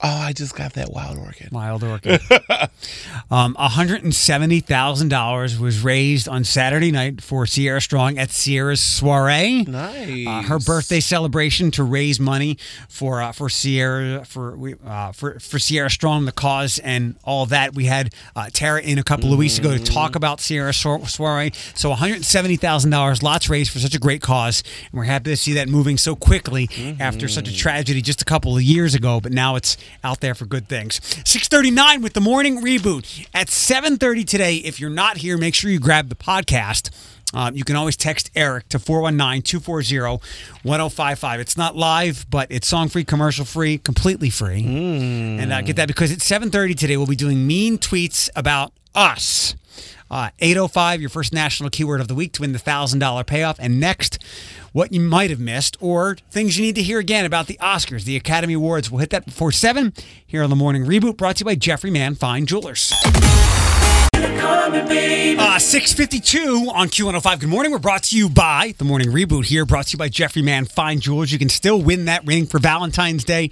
Oh, 0.02 0.08
I 0.08 0.32
just 0.34 0.54
got 0.54 0.74
that 0.74 0.90
wild 0.90 1.16
orchid. 1.18 1.50
Wild 1.50 1.82
orchid. 1.82 2.20
um, 3.30 3.54
$170,000 3.58 5.58
was 5.58 5.82
raised 5.82 6.28
on 6.28 6.44
Saturday 6.44 6.90
night 6.90 7.22
for 7.22 7.46
Sierra 7.46 7.80
Strong 7.80 8.18
at 8.18 8.30
Sierra's 8.30 8.82
soiree. 8.82 9.62
Nice. 9.62 10.26
Uh, 10.26 10.42
her 10.42 10.58
birthday 10.58 11.00
celebration 11.00 11.70
to 11.72 11.84
raise 11.84 12.20
money 12.20 12.58
for 12.88 13.22
uh, 13.22 13.32
for 13.32 13.48
Sierra 13.48 14.24
for 14.24 14.58
uh, 14.84 15.12
for 15.12 15.38
for 15.40 15.58
Sierra 15.58 15.90
Strong, 15.90 16.26
the 16.26 16.32
cause, 16.32 16.78
and 16.80 17.16
all 17.24 17.46
that. 17.46 17.74
We 17.74 17.86
had 17.86 18.12
uh, 18.36 18.50
Tara 18.52 18.82
in 18.82 18.98
a 18.98 19.02
couple 19.04 19.32
of 19.32 19.38
weeks 19.38 19.58
ago 19.58 19.76
to 19.76 19.82
talk 19.82 20.16
about 20.16 20.40
Sierra 20.40 20.74
so- 20.74 21.04
soiree. 21.04 21.52
So 21.74 21.88
one 21.90 21.98
hundred 21.98 22.24
seventy 22.24 22.56
thousand 22.56 22.90
dollars, 22.90 23.22
lots 23.22 23.48
raised 23.48 23.72
for 23.72 23.78
such 23.78 23.94
a 23.94 23.98
great 23.98 24.20
cause, 24.22 24.62
and 24.90 24.98
we're 24.98 25.04
happy 25.04 25.30
to 25.30 25.36
see 25.36 25.52
that 25.54 25.68
moving 25.68 25.96
so 25.98 26.14
quickly 26.16 26.68
after 27.00 27.28
such 27.28 27.48
a 27.48 27.56
tragedy 27.56 28.02
just 28.02 28.20
a 28.20 28.24
couple 28.26 28.54
of 28.56 28.62
years 28.62 28.94
ago. 28.94 29.20
But 29.20 29.32
now 29.32 29.56
it's 29.56 29.73
out 30.02 30.20
there 30.20 30.34
for 30.34 30.46
good 30.46 30.68
things. 30.68 31.00
Six 31.24 31.48
thirty 31.48 31.70
nine 31.70 32.02
with 32.02 32.12
the 32.12 32.20
morning 32.20 32.62
reboot 32.62 33.26
at 33.34 33.48
seven 33.48 33.96
thirty 33.96 34.24
today. 34.24 34.56
If 34.56 34.80
you're 34.80 34.90
not 34.90 35.18
here, 35.18 35.36
make 35.38 35.54
sure 35.54 35.70
you 35.70 35.78
grab 35.80 36.08
the 36.08 36.14
podcast. 36.14 36.90
Um, 37.34 37.56
you 37.56 37.64
can 37.64 37.74
always 37.74 37.96
text 37.96 38.30
Eric 38.36 38.68
to 38.68 38.78
419 38.78 39.42
240 39.42 40.22
1055. 40.62 41.40
It's 41.40 41.56
not 41.56 41.76
live, 41.76 42.26
but 42.30 42.46
it's 42.50 42.68
song 42.68 42.88
free, 42.88 43.04
commercial 43.04 43.44
free, 43.44 43.78
completely 43.78 44.30
free. 44.30 44.64
And 44.64 45.52
uh, 45.52 45.62
get 45.62 45.76
that 45.76 45.88
because 45.88 46.12
at 46.12 46.20
730 46.22 46.74
today, 46.74 46.96
we'll 46.96 47.06
be 47.08 47.16
doing 47.16 47.44
mean 47.44 47.78
tweets 47.78 48.30
about 48.36 48.72
us. 48.94 49.56
Uh, 50.10 50.30
805, 50.38 51.00
your 51.00 51.10
first 51.10 51.32
national 51.32 51.70
keyword 51.70 52.00
of 52.00 52.08
the 52.08 52.14
week 52.14 52.32
to 52.34 52.42
win 52.42 52.52
the 52.52 52.58
$1,000 52.58 53.26
payoff. 53.26 53.56
And 53.58 53.80
next, 53.80 54.18
what 54.72 54.92
you 54.92 55.00
might 55.00 55.30
have 55.30 55.40
missed 55.40 55.76
or 55.80 56.16
things 56.30 56.58
you 56.58 56.64
need 56.64 56.74
to 56.74 56.82
hear 56.82 56.98
again 56.98 57.24
about 57.24 57.46
the 57.46 57.58
Oscars, 57.60 58.04
the 58.04 58.16
Academy 58.16 58.54
Awards. 58.54 58.90
We'll 58.90 59.00
hit 59.00 59.10
that 59.10 59.24
before 59.24 59.52
7 59.52 59.92
here 60.26 60.42
on 60.42 60.50
the 60.50 60.56
morning 60.56 60.84
reboot 60.84 61.16
brought 61.16 61.36
to 61.36 61.40
you 61.40 61.46
by 61.46 61.54
Jeffrey 61.54 61.90
Mann 61.90 62.14
Fine 62.14 62.46
Jewelers. 62.46 62.92
Uh, 65.36 65.58
652 65.58 66.70
on 66.72 66.88
Q105. 66.88 67.40
Good 67.40 67.48
morning. 67.48 67.72
We're 67.72 67.78
brought 67.78 68.04
to 68.04 68.16
you 68.16 68.28
by 68.28 68.74
the 68.78 68.84
morning 68.84 69.08
reboot 69.08 69.46
here, 69.46 69.64
brought 69.64 69.86
to 69.86 69.92
you 69.92 69.98
by 69.98 70.08
Jeffrey 70.08 70.42
Mann 70.42 70.64
Fine 70.64 71.00
Jewelers. 71.00 71.32
You 71.32 71.38
can 71.38 71.48
still 71.48 71.80
win 71.80 72.06
that 72.06 72.26
ring 72.26 72.46
for 72.46 72.58
Valentine's 72.58 73.24
Day. 73.24 73.50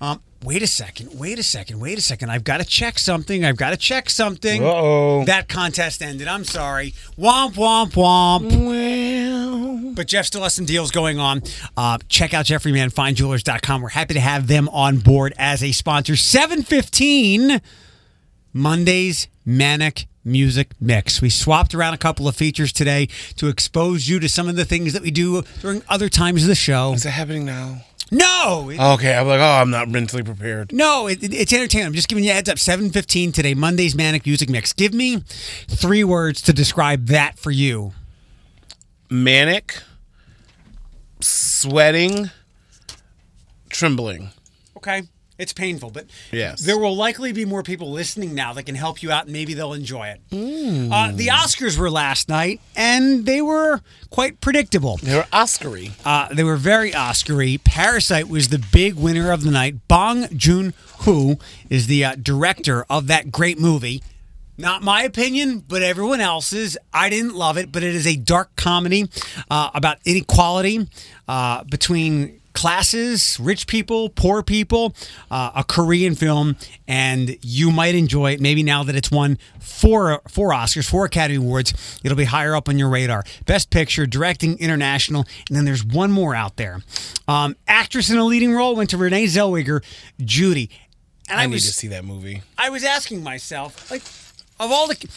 Um, 0.00 0.20
wait 0.46 0.62
a 0.62 0.66
second. 0.66 1.18
Wait 1.18 1.40
a 1.40 1.42
second. 1.42 1.80
Wait 1.80 1.98
a 1.98 2.00
second. 2.00 2.30
I've 2.30 2.44
got 2.44 2.58
to 2.58 2.64
check 2.64 3.00
something. 3.00 3.44
I've 3.44 3.56
got 3.56 3.70
to 3.70 3.76
check 3.76 4.08
something. 4.08 4.62
Uh-oh. 4.62 5.24
That 5.24 5.48
contest 5.48 6.00
ended. 6.00 6.28
I'm 6.28 6.44
sorry. 6.44 6.92
Womp, 7.18 7.54
womp, 7.54 7.92
womp. 7.92 8.66
Well. 8.66 9.92
But 9.94 10.06
Jeff 10.06 10.26
still 10.26 10.44
has 10.44 10.54
some 10.54 10.64
deals 10.64 10.92
going 10.92 11.18
on. 11.18 11.42
Uh, 11.76 11.98
check 12.08 12.32
out 12.32 12.46
jeffreymanfinejewelers.com. 12.46 13.82
We're 13.82 13.88
happy 13.88 14.14
to 14.14 14.20
have 14.20 14.46
them 14.46 14.68
on 14.68 14.98
board 14.98 15.34
as 15.36 15.64
a 15.64 15.72
sponsor. 15.72 16.14
715 16.14 17.60
Monday's 18.52 19.26
Manic 19.44 20.06
Music 20.24 20.72
Mix. 20.80 21.20
We 21.20 21.28
swapped 21.28 21.74
around 21.74 21.94
a 21.94 21.98
couple 21.98 22.28
of 22.28 22.36
features 22.36 22.72
today 22.72 23.06
to 23.36 23.48
expose 23.48 24.08
you 24.08 24.20
to 24.20 24.28
some 24.28 24.48
of 24.48 24.54
the 24.54 24.64
things 24.64 24.92
that 24.92 25.02
we 25.02 25.10
do 25.10 25.42
during 25.60 25.82
other 25.88 26.08
times 26.08 26.42
of 26.42 26.48
the 26.48 26.54
show. 26.54 26.92
Is 26.92 27.04
it 27.04 27.10
happening 27.10 27.44
now? 27.44 27.82
No, 28.12 28.70
it- 28.70 28.78
Okay, 28.78 29.14
I'm 29.14 29.26
like, 29.26 29.40
oh, 29.40 29.60
I'm 29.60 29.70
not 29.70 29.88
mentally 29.88 30.22
prepared. 30.22 30.72
no, 30.72 31.06
it, 31.08 31.22
it- 31.22 31.34
it's 31.34 31.52
entertainment. 31.52 31.88
I'm 31.88 31.94
just 31.94 32.08
giving 32.08 32.22
you 32.24 32.30
a 32.30 32.34
heads 32.34 32.48
up. 32.48 32.58
7:15 32.58 33.32
today, 33.32 33.54
Monday's 33.54 33.94
Manic 33.94 34.24
Music 34.26 34.48
Mix. 34.48 34.72
Give 34.72 34.94
me 34.94 35.22
three 35.68 36.04
words 36.04 36.40
to 36.42 36.52
describe 36.52 37.06
that 37.06 37.38
for 37.38 37.50
you. 37.50 37.92
Manic, 39.10 39.82
sweating, 41.20 42.30
trembling. 43.70 44.30
Okay. 44.76 45.02
It's 45.38 45.52
painful, 45.52 45.90
but 45.90 46.06
Yes. 46.32 46.60
there 46.62 46.78
will 46.78 46.96
likely 46.96 47.32
be 47.32 47.44
more 47.44 47.62
people 47.62 47.90
listening 47.92 48.34
now 48.34 48.52
that 48.54 48.62
can 48.64 48.74
help 48.74 49.02
you 49.02 49.10
out 49.12 49.24
and 49.24 49.32
maybe 49.32 49.52
they'll 49.54 49.74
enjoy 49.74 50.08
it. 50.08 50.20
Uh, 50.32 51.12
the 51.12 51.26
Oscars 51.28 51.76
were 51.76 51.90
last 51.90 52.28
night, 52.28 52.60
and 52.74 53.26
they 53.26 53.42
were 53.42 53.82
quite 54.10 54.40
predictable. 54.40 54.96
They 55.02 55.14
were 55.14 55.26
Oscary. 55.32 55.90
Uh, 56.04 56.28
they 56.32 56.42
were 56.44 56.56
very 56.56 56.90
Oscary. 56.92 57.62
Parasite 57.62 58.28
was 58.28 58.48
the 58.48 58.64
big 58.72 58.94
winner 58.94 59.30
of 59.30 59.42
the 59.44 59.50
night. 59.50 59.86
Bong 59.88 60.26
Joon 60.36 60.72
Ho 61.00 61.38
is 61.68 61.86
the 61.86 62.04
uh, 62.04 62.14
director 62.14 62.86
of 62.88 63.06
that 63.08 63.30
great 63.30 63.58
movie. 63.58 64.02
Not 64.58 64.82
my 64.82 65.02
opinion, 65.02 65.62
but 65.68 65.82
everyone 65.82 66.22
else's. 66.22 66.78
I 66.94 67.10
didn't 67.10 67.34
love 67.34 67.58
it, 67.58 67.70
but 67.70 67.82
it 67.82 67.94
is 67.94 68.06
a 68.06 68.16
dark 68.16 68.56
comedy 68.56 69.10
uh, 69.50 69.68
about 69.74 69.98
inequality 70.06 70.88
uh, 71.28 71.62
between 71.64 72.40
classes, 72.56 73.38
rich 73.38 73.66
people, 73.66 74.08
poor 74.08 74.42
people, 74.42 74.94
uh, 75.30 75.52
a 75.54 75.62
Korean 75.62 76.14
film, 76.14 76.56
and 76.88 77.36
you 77.42 77.70
might 77.70 77.94
enjoy 77.94 78.32
it. 78.32 78.40
Maybe 78.40 78.62
now 78.62 78.82
that 78.82 78.96
it's 78.96 79.10
won 79.10 79.38
four 79.60 80.22
four 80.26 80.50
Oscars, 80.50 80.88
four 80.88 81.04
Academy 81.04 81.36
Awards, 81.36 82.00
it'll 82.02 82.16
be 82.16 82.24
higher 82.24 82.56
up 82.56 82.68
on 82.68 82.78
your 82.78 82.88
radar. 82.88 83.24
Best 83.44 83.68
Picture, 83.70 84.06
Directing, 84.06 84.58
International, 84.58 85.26
and 85.48 85.56
then 85.56 85.66
there's 85.66 85.84
one 85.84 86.10
more 86.10 86.34
out 86.34 86.56
there. 86.56 86.82
Um, 87.28 87.56
actress 87.68 88.08
in 88.08 88.16
a 88.16 88.24
leading 88.24 88.54
role 88.54 88.74
went 88.74 88.90
to 88.90 88.96
Renee 88.96 89.26
Zellweger, 89.26 89.84
Judy. 90.24 90.70
And 91.28 91.38
I, 91.38 91.42
I, 91.42 91.46
need 91.46 91.54
was 91.54 91.66
to 91.66 91.72
see 91.72 91.88
that 91.88 92.04
movie. 92.04 92.42
I 92.56 92.70
was 92.70 92.84
asking 92.84 93.22
myself, 93.22 93.90
like, 93.90 94.00
of 94.58 94.72
all 94.72 94.88
the, 94.88 95.08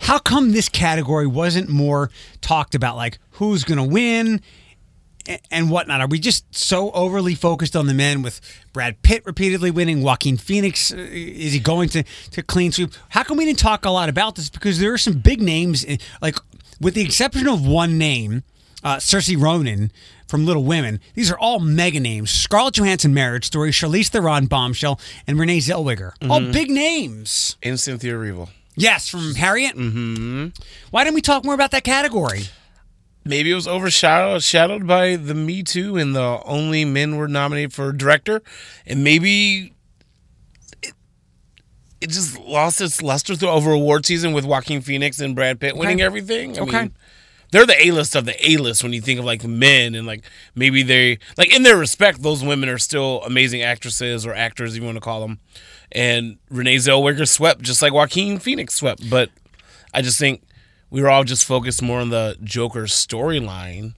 how 0.00 0.18
come 0.18 0.50
this 0.50 0.68
category 0.68 1.28
wasn't 1.28 1.68
more 1.68 2.10
talked 2.40 2.74
about? 2.74 2.96
Like, 2.96 3.18
who's 3.32 3.62
going 3.62 3.78
to 3.78 3.84
win 3.84 4.40
and 5.50 5.70
whatnot? 5.70 6.00
Are 6.00 6.06
we 6.06 6.18
just 6.18 6.54
so 6.54 6.90
overly 6.92 7.34
focused 7.34 7.76
on 7.76 7.86
the 7.86 7.94
men 7.94 8.22
with 8.22 8.40
Brad 8.72 9.02
Pitt 9.02 9.24
repeatedly 9.26 9.70
winning? 9.70 10.02
Joaquin 10.02 10.36
Phoenix, 10.36 10.92
uh, 10.92 10.96
is 10.96 11.52
he 11.52 11.58
going 11.58 11.88
to, 11.90 12.04
to 12.32 12.42
clean 12.42 12.72
sweep? 12.72 12.92
How 13.10 13.22
come 13.22 13.36
we 13.36 13.44
didn't 13.44 13.58
talk 13.58 13.84
a 13.84 13.90
lot 13.90 14.08
about 14.08 14.36
this? 14.36 14.50
Because 14.50 14.78
there 14.78 14.92
are 14.92 14.98
some 14.98 15.18
big 15.18 15.40
names, 15.40 15.84
like, 16.20 16.36
with 16.80 16.94
the 16.94 17.02
exception 17.02 17.48
of 17.48 17.66
one 17.66 17.98
name, 17.98 18.42
uh, 18.84 18.96
Saoirse 18.96 19.40
Ronan 19.40 19.90
from 20.28 20.46
Little 20.46 20.64
Women. 20.64 21.00
These 21.14 21.30
are 21.30 21.38
all 21.38 21.58
mega 21.58 22.00
names. 22.00 22.30
Scarlett 22.30 22.74
Johansson, 22.74 23.12
Marriage 23.12 23.46
Story, 23.46 23.70
Charlize 23.70 24.08
Theron, 24.08 24.46
Bombshell, 24.46 25.00
and 25.26 25.38
Renee 25.38 25.58
Zellweger. 25.58 26.12
All 26.28 26.40
big 26.52 26.70
names. 26.70 27.56
And 27.62 27.80
Cynthia 27.80 28.12
Erivo. 28.12 28.50
Yes, 28.76 29.08
from 29.08 29.34
Harriet. 29.34 29.74
Mm-hmm. 29.74 30.48
Why 30.90 31.02
didn't 31.02 31.16
we 31.16 31.20
talk 31.20 31.44
more 31.44 31.54
about 31.54 31.72
that 31.72 31.82
category? 31.82 32.44
Maybe 33.28 33.50
it 33.52 33.54
was 33.54 33.68
overshadowed 33.68 34.42
shadowed 34.42 34.86
by 34.86 35.16
the 35.16 35.34
Me 35.34 35.62
Too 35.62 35.96
and 35.98 36.16
the 36.16 36.40
only 36.46 36.86
men 36.86 37.16
were 37.16 37.28
nominated 37.28 37.74
for 37.74 37.92
director, 37.92 38.42
and 38.86 39.04
maybe 39.04 39.74
it, 40.82 40.94
it 42.00 42.08
just 42.08 42.38
lost 42.40 42.80
its 42.80 43.02
luster 43.02 43.34
through 43.34 43.50
over 43.50 43.70
award 43.70 44.06
season 44.06 44.32
with 44.32 44.46
Joaquin 44.46 44.80
Phoenix 44.80 45.20
and 45.20 45.34
Brad 45.34 45.60
Pitt 45.60 45.76
winning 45.76 46.00
everything. 46.00 46.56
I 46.58 46.62
Okay. 46.62 46.80
mean, 46.84 46.92
they're 47.50 47.66
the 47.66 47.86
A 47.86 47.90
list 47.90 48.14
of 48.16 48.24
the 48.24 48.34
A 48.50 48.56
list 48.56 48.82
when 48.82 48.94
you 48.94 49.02
think 49.02 49.18
of 49.18 49.26
like 49.26 49.44
men 49.44 49.94
and 49.94 50.06
like 50.06 50.24
maybe 50.54 50.82
they 50.82 51.18
like 51.36 51.54
in 51.54 51.64
their 51.64 51.76
respect, 51.76 52.22
those 52.22 52.42
women 52.42 52.70
are 52.70 52.78
still 52.78 53.22
amazing 53.24 53.60
actresses 53.60 54.24
or 54.24 54.32
actors, 54.34 54.74
if 54.74 54.80
you 54.80 54.86
want 54.86 54.96
to 54.96 55.00
call 55.02 55.20
them. 55.20 55.38
And 55.92 56.38
Renee 56.48 56.76
Zellweger 56.76 57.28
swept 57.28 57.60
just 57.60 57.82
like 57.82 57.92
Joaquin 57.92 58.38
Phoenix 58.38 58.72
swept, 58.74 59.08
but 59.10 59.28
I 59.92 60.00
just 60.00 60.18
think 60.18 60.42
we 60.90 61.02
were 61.02 61.10
all 61.10 61.24
just 61.24 61.44
focused 61.44 61.82
more 61.82 62.00
on 62.00 62.10
the 62.10 62.36
Joker 62.42 62.84
storyline. 62.84 63.94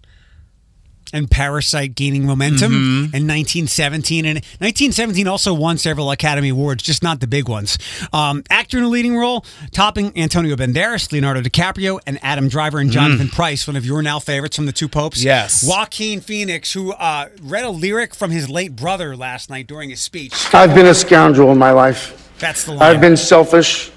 And 1.13 1.29
Parasite 1.29 1.97
gaining 1.97 2.25
momentum 2.25 2.73
in 2.73 3.27
1917. 3.27 4.25
And 4.25 4.37
1917 4.37 5.27
also 5.27 5.53
won 5.53 5.77
several 5.77 6.09
Academy 6.13 6.51
Awards, 6.51 6.85
just 6.85 7.03
not 7.03 7.19
the 7.19 7.27
big 7.27 7.49
ones. 7.49 7.79
Um, 8.13 8.45
actor 8.49 8.79
in 8.79 8.85
a 8.85 8.89
leading 8.89 9.17
role, 9.17 9.45
topping 9.73 10.17
Antonio 10.17 10.55
Banderas, 10.55 11.11
Leonardo 11.11 11.41
DiCaprio, 11.41 11.99
and 12.07 12.21
Adam 12.23 12.47
Driver 12.47 12.79
and 12.79 12.93
Jonathan 12.93 13.27
Pryce, 13.29 13.67
one 13.67 13.75
of 13.75 13.85
your 13.85 14.03
now 14.03 14.21
favorites 14.21 14.55
from 14.55 14.67
the 14.67 14.73
two 14.73 14.89
popes. 14.89 15.25
Yes. 15.25 15.65
Joaquin 15.67 16.21
Phoenix, 16.21 16.73
who 16.73 16.93
uh, 16.93 17.29
read 17.43 17.65
a 17.65 17.71
lyric 17.71 18.15
from 18.15 18.31
his 18.31 18.49
late 18.49 18.77
brother 18.77 19.17
last 19.17 19.51
night 19.51 19.67
during 19.67 19.91
his 19.91 20.01
speech. 20.01 20.55
I've 20.55 20.77
been 20.77 20.87
a 20.87 20.95
scoundrel 20.95 21.51
in 21.51 21.59
my 21.59 21.73
life. 21.73 22.31
That's 22.39 22.65
the 22.67 22.75
line. 22.75 22.83
I've 22.83 23.01
been 23.01 23.17
selfish. 23.17 23.91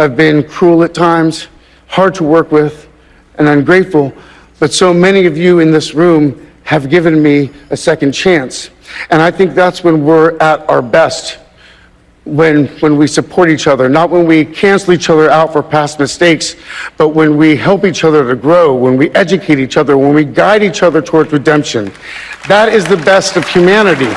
I've 0.00 0.16
been 0.16 0.42
cruel 0.42 0.82
at 0.82 0.94
times, 0.94 1.46
hard 1.88 2.14
to 2.16 2.24
work 2.24 2.52
with, 2.52 2.88
and 3.38 3.48
ungrateful. 3.48 4.12
But 4.58 4.72
so 4.72 4.92
many 4.94 5.26
of 5.26 5.36
you 5.36 5.60
in 5.60 5.70
this 5.70 5.94
room 5.94 6.46
have 6.64 6.90
given 6.90 7.22
me 7.22 7.50
a 7.70 7.76
second 7.76 8.12
chance. 8.12 8.70
And 9.10 9.22
I 9.22 9.30
think 9.30 9.54
that's 9.54 9.84
when 9.84 10.04
we're 10.04 10.36
at 10.38 10.68
our 10.68 10.82
best. 10.82 11.38
When, 12.24 12.66
when 12.80 12.96
we 12.96 13.06
support 13.06 13.50
each 13.50 13.68
other, 13.68 13.88
not 13.88 14.10
when 14.10 14.26
we 14.26 14.44
cancel 14.44 14.92
each 14.92 15.10
other 15.10 15.30
out 15.30 15.52
for 15.52 15.62
past 15.62 16.00
mistakes, 16.00 16.56
but 16.96 17.10
when 17.10 17.36
we 17.36 17.54
help 17.54 17.84
each 17.84 18.02
other 18.02 18.26
to 18.28 18.34
grow, 18.34 18.74
when 18.74 18.96
we 18.96 19.10
educate 19.10 19.60
each 19.60 19.76
other, 19.76 19.96
when 19.96 20.12
we 20.12 20.24
guide 20.24 20.64
each 20.64 20.82
other 20.82 21.00
towards 21.00 21.32
redemption. 21.32 21.92
That 22.48 22.72
is 22.72 22.84
the 22.84 22.96
best 22.96 23.36
of 23.36 23.46
humanity. 23.46 24.12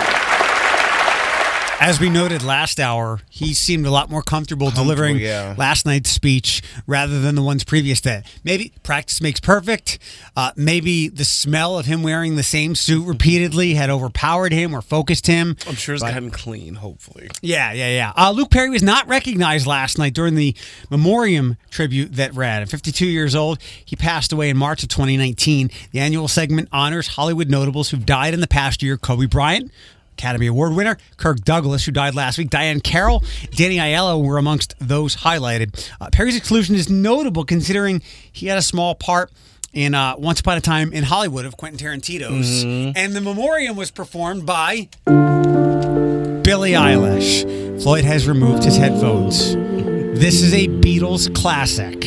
As 1.82 1.98
we 1.98 2.10
noted 2.10 2.44
last 2.44 2.78
hour, 2.78 3.22
he 3.30 3.54
seemed 3.54 3.86
a 3.86 3.90
lot 3.90 4.10
more 4.10 4.22
comfortable, 4.22 4.70
delivering 4.70 5.18
yeah. 5.18 5.56
last 5.58 5.86
night's 5.86 6.10
speech 6.10 6.62
rather 6.86 7.22
than 7.22 7.36
the 7.36 7.42
ones 7.42 7.64
previous 7.64 8.02
to 8.02 8.18
it. 8.18 8.26
Maybe 8.44 8.74
practice 8.84 9.22
makes 9.22 9.40
perfect. 9.40 9.98
Uh, 10.36 10.52
maybe 10.58 11.08
the 11.08 11.24
smell 11.24 11.80
of 11.80 11.86
him 11.86 12.04
wearing 12.04 12.36
the 12.36 12.44
same 12.44 12.76
suit 12.76 13.08
repeatedly 13.08 13.76
had 13.76 13.90
overpowered 13.90 14.52
him 14.52 14.76
or 14.76 14.82
focused 14.82 15.26
him. 15.26 15.56
I'm 15.68 15.76
sure 15.76 15.96
it's 15.96 16.04
gotten 16.04 16.32
clean, 16.32 16.76
hopefully. 16.76 17.30
Yeah, 17.42 17.72
yeah, 17.72 17.90
yeah. 17.90 18.12
Uh, 18.14 18.32
Luke 18.32 18.52
Perry 18.52 18.70
was 18.70 18.84
not 18.84 19.08
recognized 19.08 19.66
last 19.66 19.98
night 19.98 20.14
during 20.14 20.36
the 20.36 20.58
memoriam 20.90 21.56
tribute 21.70 22.14
that 22.16 22.36
read. 22.36 22.62
At 22.62 22.70
52 22.70 23.08
years 23.08 23.36
old, 23.36 23.58
he 23.86 23.96
passed 23.96 24.34
away 24.34 24.50
in 24.50 24.58
March 24.58 24.84
of 24.84 24.90
2019. 24.90 25.72
The 25.92 26.00
annual 26.02 26.28
segment 26.28 26.68
honors 26.74 27.08
Hollywood 27.08 27.50
notables 27.50 27.90
who've 27.90 28.06
died 28.06 28.34
in 28.34 28.42
the 28.42 28.48
past 28.48 28.84
year 28.84 28.98
Kobe 28.98 29.28
Bryant, 29.28 29.72
Academy 30.20 30.48
Award 30.48 30.74
winner, 30.76 30.98
Kirk 31.16 31.40
Douglas, 31.46 31.86
who 31.86 31.94
died 31.94 32.14
last 32.14 32.38
week, 32.38 32.50
Diahann 32.50 32.84
Carroll, 32.84 33.24
Danny 33.52 33.78
Aiello 33.78 34.22
were 34.22 34.38
amongst 34.38 34.76
those 34.80 35.16
highlighted. 35.16 35.90
Uh, 36.02 36.10
Perry's 36.12 36.36
exclusion 36.36 36.76
is 36.76 36.90
notable 36.90 37.46
considering 37.46 38.02
he 38.30 38.48
had 38.48 38.58
a 38.58 38.62
small 38.62 38.96
part 38.96 39.32
in 39.72 39.96
uh, 39.96 40.16
Once 40.18 40.42
Upon 40.42 40.58
a 40.58 40.62
Time 40.62 40.92
in 40.92 41.06
Hollywood 41.06 41.46
of 41.46 41.56
Quentin 41.56 41.80
Tarantino's. 41.80 42.64
And 42.98 43.14
the 43.14 43.22
memoriam 43.22 43.78
was 43.78 43.92
performed 43.92 44.46
by 44.46 44.90
Billie 45.06 46.72
Eilish. 46.74 47.82
Floyd 47.82 48.04
has 48.04 48.28
removed 48.28 48.66
his 48.66 48.76
headphones. 48.76 49.56
This 49.56 50.42
is 50.42 50.54
a 50.54 50.68
Beatles 50.68 51.34
classic. 51.34 52.04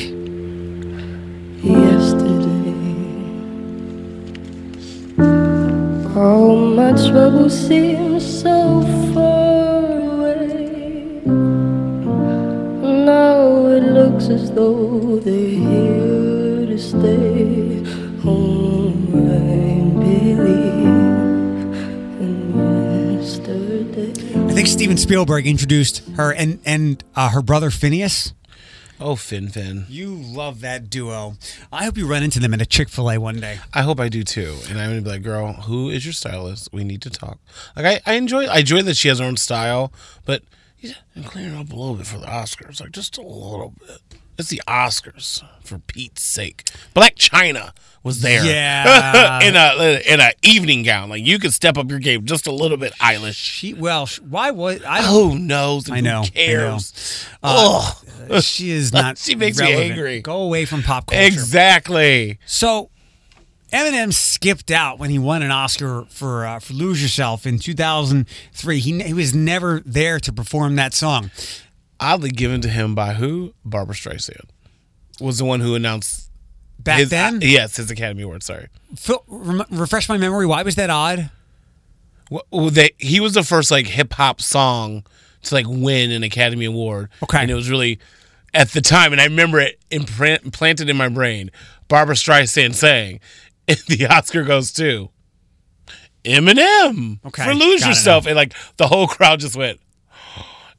yesterday. 1.63 1.92
My 6.63 6.93
troubles 6.93 7.67
seem 7.67 8.21
so 8.21 8.83
far 9.13 9.85
away. 9.85 11.21
Now 13.05 13.67
it 13.67 13.83
looks 13.83 14.29
as 14.29 14.51
though 14.53 15.19
they're 15.19 15.35
here 15.35 16.67
to 16.67 16.79
stay. 16.79 17.83
Oh, 18.25 18.89
I 18.89 19.91
believe 19.99 20.39
in 22.21 23.21
yesterday. 23.21 24.13
I 24.49 24.53
think 24.53 24.69
Steven 24.69 24.97
Spielberg 24.97 25.47
introduced 25.47 26.03
her 26.17 26.33
and 26.33 26.61
and 26.65 27.03
uh, 27.17 27.31
her 27.31 27.43
brother 27.43 27.71
Phineas. 27.71 28.33
Oh, 29.03 29.17
Fin 29.17 29.49
Fin. 29.49 29.87
You 29.89 30.15
love 30.15 30.61
that 30.61 30.89
duo. 30.89 31.35
I 31.73 31.85
hope 31.85 31.99
you 31.99 32.07
run 32.07 32.23
into 32.23 32.39
them 32.39 32.55
at 32.55 32.63
a 32.63 32.67
Chick 32.67 32.89
Fil 32.89 33.11
A 33.11 33.19
one 33.19 33.41
day. 33.41 33.59
I 33.75 33.83
hope 33.83 33.99
I 33.99 34.09
do 34.09 34.23
too. 34.23 34.57
And 34.69 34.79
I'm 34.79 34.91
gonna 34.91 35.03
be 35.03 35.11
like, 35.11 35.23
girl, 35.23 35.53
who 35.53 35.91
is 35.91 36.07
your 36.07 36.13
stylist? 36.13 36.73
We 36.73 36.85
need 36.85 37.03
to 37.03 37.11
talk. 37.11 37.39
Like 37.77 38.03
I, 38.07 38.13
I 38.13 38.15
enjoy 38.15 38.47
I 38.47 38.59
enjoy 38.59 38.83
that 38.83 38.97
she 38.97 39.09
has 39.09 39.19
her 39.19 39.25
own 39.25 39.37
style, 39.37 39.93
but 40.25 40.43
yeah, 40.79 40.95
I'm 41.17 41.25
clearing 41.25 41.57
up 41.57 41.73
a 41.73 41.77
little 41.77 41.95
bit 41.95 42.07
for 42.07 42.19
the 42.19 42.27
Oscars. 42.27 42.81
Like 42.81 42.93
just 42.93 43.19
a 43.19 43.23
little 43.23 43.75
bit. 43.81 43.99
It's 44.39 44.49
the 44.49 44.63
Oscars, 44.67 45.43
for 45.63 45.79
Pete's 45.79 46.23
sake. 46.23 46.65
Blac 46.97 47.17
Chyna 47.17 47.73
was 48.03 48.23
there. 48.23 48.45
Yeah. 48.45 49.41
in 49.43 49.55
a 49.57 50.13
in 50.13 50.21
a 50.21 50.33
evening 50.43 50.83
gown. 50.83 51.11
Like 51.11 51.25
you 51.25 51.39
could 51.39 51.53
step 51.53 51.77
up 51.77 51.91
your 51.91 51.99
game 51.99 52.25
just 52.25 52.47
a 52.47 52.53
little 52.53 52.77
bit, 52.77 52.93
Eilish. 52.95 53.35
She 53.37 53.75
well, 53.75 54.09
why 54.29 54.51
was 54.51 54.83
I? 54.85 55.03
Who 55.03 55.39
knows? 55.39 55.91
I 55.91 56.01
know. 56.01 56.23
Who 56.23 56.31
cares? 56.31 57.27
I 57.43 57.53
know. 57.53 57.79
Ugh. 57.79 57.97
Uh, 57.97 58.12
she 58.41 58.71
is 58.71 58.93
not. 58.93 59.19
She 59.19 59.35
makes 59.35 59.59
me 59.61 59.73
angry. 59.73 60.21
Go 60.21 60.43
away 60.43 60.65
from 60.65 60.83
pop 60.83 61.07
culture. 61.07 61.25
Exactly. 61.25 62.39
So 62.47 62.91
Eminem 63.73 64.13
skipped 64.13 64.71
out 64.71 64.99
when 64.99 65.11
he 65.11 65.19
won 65.19 65.43
an 65.43 65.51
Oscar 65.51 66.05
for 66.11 66.45
uh, 66.47 66.59
for 66.59 66.75
Lose 66.75 67.03
Yourself 67.03 67.47
in 67.47 67.59
2003. 67.59 68.79
He 68.79 69.03
he 69.03 69.15
was 69.15 69.35
never 69.35 69.81
there 69.85 70.21
to 70.21 70.33
perform 70.33 70.77
that 70.77 70.95
song. 70.95 71.31
Oddly 71.99 72.31
given 72.31 72.61
to 72.63 72.69
him 72.69 72.95
by 72.95 73.15
who? 73.15 73.55
Barbra 73.65 73.95
Streisand 73.95 74.49
was 75.21 75.39
the 75.39 75.45
one 75.45 75.61
who 75.61 75.75
announced 75.75 76.31
Back 76.79 76.99
his, 76.99 77.11
then, 77.11 77.39
yes, 77.43 77.77
his 77.77 77.91
Academy 77.91 78.23
Award. 78.23 78.43
Sorry. 78.43 78.67
Phil, 78.97 79.23
rem- 79.29 79.65
refresh 79.71 80.09
my 80.09 80.19
memory. 80.19 80.47
Why 80.47 80.63
was 80.63 80.75
that 80.75 80.91
odd? 80.91 81.31
Well, 82.29 82.71
they, 82.71 82.91
he 82.99 83.21
was 83.21 83.35
the 83.35 83.43
first 83.45 83.71
like 83.71 83.87
hip 83.87 84.13
hop 84.15 84.41
song 84.41 85.05
to 85.43 85.55
like 85.55 85.67
win 85.69 86.11
an 86.11 86.23
Academy 86.23 86.65
Award. 86.65 87.11
Okay. 87.23 87.39
and 87.39 87.51
it 87.51 87.55
was 87.55 87.71
really 87.71 87.99
at 88.55 88.71
the 88.71 88.81
time, 88.81 89.13
and 89.13 89.21
I 89.21 89.25
remember 89.25 89.61
it 89.61 89.79
implanted 89.91 90.89
in 90.89 90.97
my 90.97 91.09
brain. 91.09 91.51
Barbra 91.89 92.15
Streisand 92.15 92.75
saying, 92.75 93.21
"The 93.67 94.07
Oscar 94.11 94.43
goes 94.43 94.73
to 94.73 95.11
Eminem 96.25 97.19
Okay, 97.25 97.45
for 97.45 97.55
Lose 97.55 97.87
Yourself," 97.87 98.27
and 98.27 98.37
like 98.37 98.55
the 98.77 98.87
whole 98.87 99.07
crowd 99.07 99.41
just 99.41 99.57
went. 99.57 99.81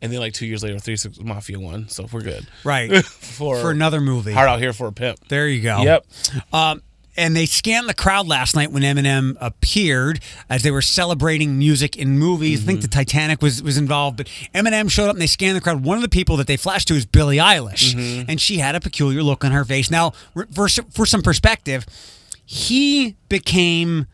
And 0.01 0.11
then, 0.11 0.20
like 0.20 0.34
two 0.34 0.45
years 0.45 0.61
later, 0.61 0.78
Three 0.80 0.97
Six 0.97 1.18
Mafia 1.18 1.57
won, 1.61 1.88
so 1.88 2.05
we're 2.11 2.20
good. 2.20 2.45
Right 2.66 3.05
for 3.05 3.55
for 3.61 3.72
another 3.72 4.01
movie. 4.01 4.34
Hard 4.34 4.49
Out 4.49 4.59
Here 4.59 4.74
for 4.74 4.88
a 4.88 4.91
Pimp. 4.91 5.30
There 5.30 5.47
you 5.47 5.61
go. 5.61 5.82
Yep. 5.82 6.05
Um, 6.51 6.82
and 7.16 7.36
they 7.36 7.45
scanned 7.45 7.88
the 7.88 7.93
crowd 7.93 8.28
last 8.28 8.55
night 8.55 8.72
when 8.72 8.84
Eminem 8.84 9.36
appeared 9.39 10.20
as 10.49 10.64
they 10.64 10.72
were 10.72 10.82
celebrating 10.82 11.57
music 11.57 11.95
in 11.97 12.18
movies. 12.18 12.64
I 12.64 12.66
think 12.66 12.80
mm-hmm. 12.80 12.84
the 12.84 12.88
Titanic 12.89 13.41
was 13.41 13.61
was 13.61 13.78
involved, 13.78 14.18
but 14.18 14.28
Eminem 14.53 14.89
showed 14.89 15.07
up 15.07 15.14
and 15.14 15.22
they 15.22 15.28
scanned 15.28 15.55
the 15.55 15.61
crowd. 15.61 15.84
One 15.84 15.97
of 15.97 16.03
the 16.03 16.09
people 16.09 16.38
that 16.38 16.47
they 16.47 16.57
flashed 16.57 16.88
to 16.89 16.95
is 16.95 17.05
Billie 17.05 17.38
Eilish, 17.38 17.95
mm-hmm. 17.95 18.30
and 18.30 18.39
she 18.41 18.57
had 18.57 18.76
a 18.76 18.80
peculiar 18.80 19.24
look 19.24 19.43
on 19.43 19.51
her 19.51 19.66
face. 19.66 19.89
Now, 19.91 20.11
for 20.51 20.68
for 20.68 21.05
some 21.05 21.22
perspective, 21.22 21.86
he 22.45 23.16
became 23.30 24.07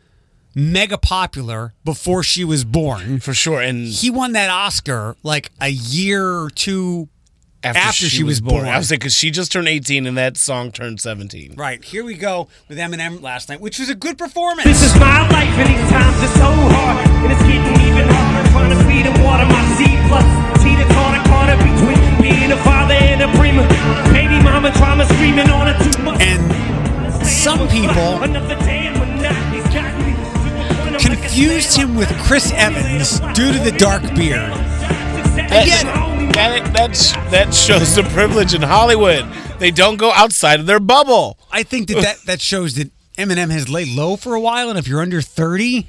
mega 0.56 0.98
popular 0.98 1.74
before 1.84 2.24
she 2.24 2.44
was 2.44 2.64
born. 2.64 3.20
For 3.20 3.34
sure. 3.34 3.62
And 3.62 3.88
He 3.88 4.10
won 4.10 4.34
that 4.34 4.50
Oscar 4.50 5.16
like 5.24 5.52
a 5.62 5.70
year 5.70 6.40
or 6.40 6.50
two 6.50 7.10
after, 7.64 8.06
she, 8.06 8.24
was 8.24 8.42
born. 8.42 8.66
I 8.66 8.78
was 8.78 8.92
like, 8.92 9.02
because 9.02 9.14
she 9.14 9.32
just 9.32 9.52
turned 9.52 9.68
18 9.68 10.08
and 10.08 10.18
that 10.18 10.38
song 10.38 10.72
turned 10.72 11.02
17. 11.02 11.56
Right, 11.56 11.84
here 11.84 12.04
we 12.04 12.16
go 12.16 12.48
with 12.68 12.78
Eminem 12.78 13.22
last 13.22 13.50
night, 13.50 13.60
which 13.60 13.80
was 13.80 13.90
a 13.90 13.96
good 13.96 14.18
performance. 14.18 14.64
This 14.64 14.84
is 14.84 14.96
my 15.00 15.28
life, 15.30 15.50
and 15.60 15.70
these 15.70 15.90
times 15.90 16.16
are 16.24 16.36
so 16.40 16.50
hard. 16.50 17.08
And 17.24 17.32
it's 17.34 17.44
getting 17.44 17.88
even 17.88 18.08
harder 18.08 18.50
trying 18.50 18.72
to 18.72 18.80
feed 18.88 19.06
and 19.06 19.24
water 19.24 19.46
my 19.46 19.64
seed. 19.76 20.00
Plus, 20.08 20.26
cheetah 20.64 20.88
caught 20.94 21.16
a 21.20 21.22
corner 21.28 21.58
between 21.60 22.00
being 22.22 22.52
a 22.52 22.58
father 22.64 22.96
and 22.96 23.22
a 23.22 23.28
prima. 23.38 23.68
Baby 24.14 24.42
mama 24.44 24.72
trauma 24.72 25.06
screaming 25.06 25.50
on 25.50 25.68
her 25.68 25.78
too 25.84 26.04
much. 26.04 26.22
And 26.22 27.26
some 27.26 27.68
people 27.68 28.24
Another 28.24 28.56
day 28.66 28.88
and 28.88 28.98
monotony's 28.98 29.64
got 29.74 29.94
me 30.02 30.12
to 30.12 30.22
the 30.22 30.52
point 30.58 30.78
I'm 30.80 30.94
like 30.94 31.06
a 31.06 31.22
confused 31.22 31.78
him 31.78 31.96
with 31.96 32.10
Chris 32.20 32.52
Evans 32.54 33.20
due 33.38 33.52
to 33.52 33.60
the 33.60 33.72
dark 33.78 34.02
beard. 34.16 34.52
That, 35.50 36.19
that, 36.34 36.72
that's, 36.74 37.12
that 37.32 37.54
shows 37.54 37.96
the 37.96 38.04
privilege 38.04 38.54
in 38.54 38.62
Hollywood. 38.62 39.26
They 39.60 39.72
don't 39.72 39.98
go 39.98 40.12
outside 40.12 40.60
of 40.60 40.66
their 40.66 40.80
bubble. 40.80 41.38
I 41.52 41.64
think 41.64 41.88
that, 41.90 42.02
that 42.02 42.18
that 42.26 42.42
shows 42.42 42.76
that 42.76 42.92
Eminem 43.18 43.52
has 43.52 43.70
laid 43.70 43.90
low 43.90 44.16
for 44.16 44.34
a 44.36 44.40
while, 44.40 44.70
and 44.70 44.80
if 44.80 44.88
you're 44.88 45.02
under 45.02 45.22
30, 45.22 45.86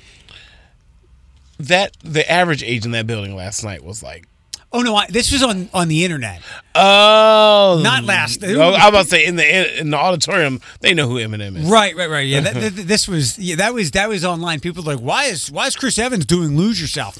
That 1.59 1.97
the 2.03 2.28
average 2.30 2.62
age 2.62 2.84
in 2.86 2.91
that 2.93 3.07
building 3.07 3.36
last 3.36 3.62
night 3.62 3.84
was 3.84 4.03
like, 4.03 4.26
oh 4.72 4.82
no, 4.82 4.94
I, 4.96 5.06
this 5.08 5.32
was 5.32 5.42
on 5.42 5.68
on 5.74 5.88
the 5.88 6.04
internet. 6.04 6.40
oh, 6.74 7.80
Not 7.82 8.04
last- 8.04 8.42
Oh, 8.44 8.60
I 8.60 8.68
was 8.70 8.88
about 8.88 9.02
to 9.04 9.08
say 9.08 9.24
in 9.26 9.36
the 9.36 9.80
in 9.80 9.90
the 9.90 9.96
auditorium, 9.96 10.60
they 10.80 10.94
know 10.94 11.08
who 11.08 11.16
Eminem 11.16 11.56
is. 11.56 11.68
Right, 11.70 11.94
right, 11.96 12.08
right. 12.08 12.26
Yeah, 12.26 12.40
that, 12.40 12.54
that- 12.76 12.86
this 12.86 13.08
was 13.08 13.38
yeah, 13.38 13.56
that 13.56 13.74
was 13.74 13.90
that 13.92 14.08
was 14.08 14.24
online. 14.24 14.60
People 14.60 14.82
were 14.84 14.94
like, 14.94 15.02
why 15.02 15.24
is 15.24 15.50
why 15.50 15.66
is 15.66 15.76
Chris 15.76 15.98
Evans 15.98 16.24
doing 16.26 16.56
Lose 16.56 16.80
Yourself? 16.80 17.18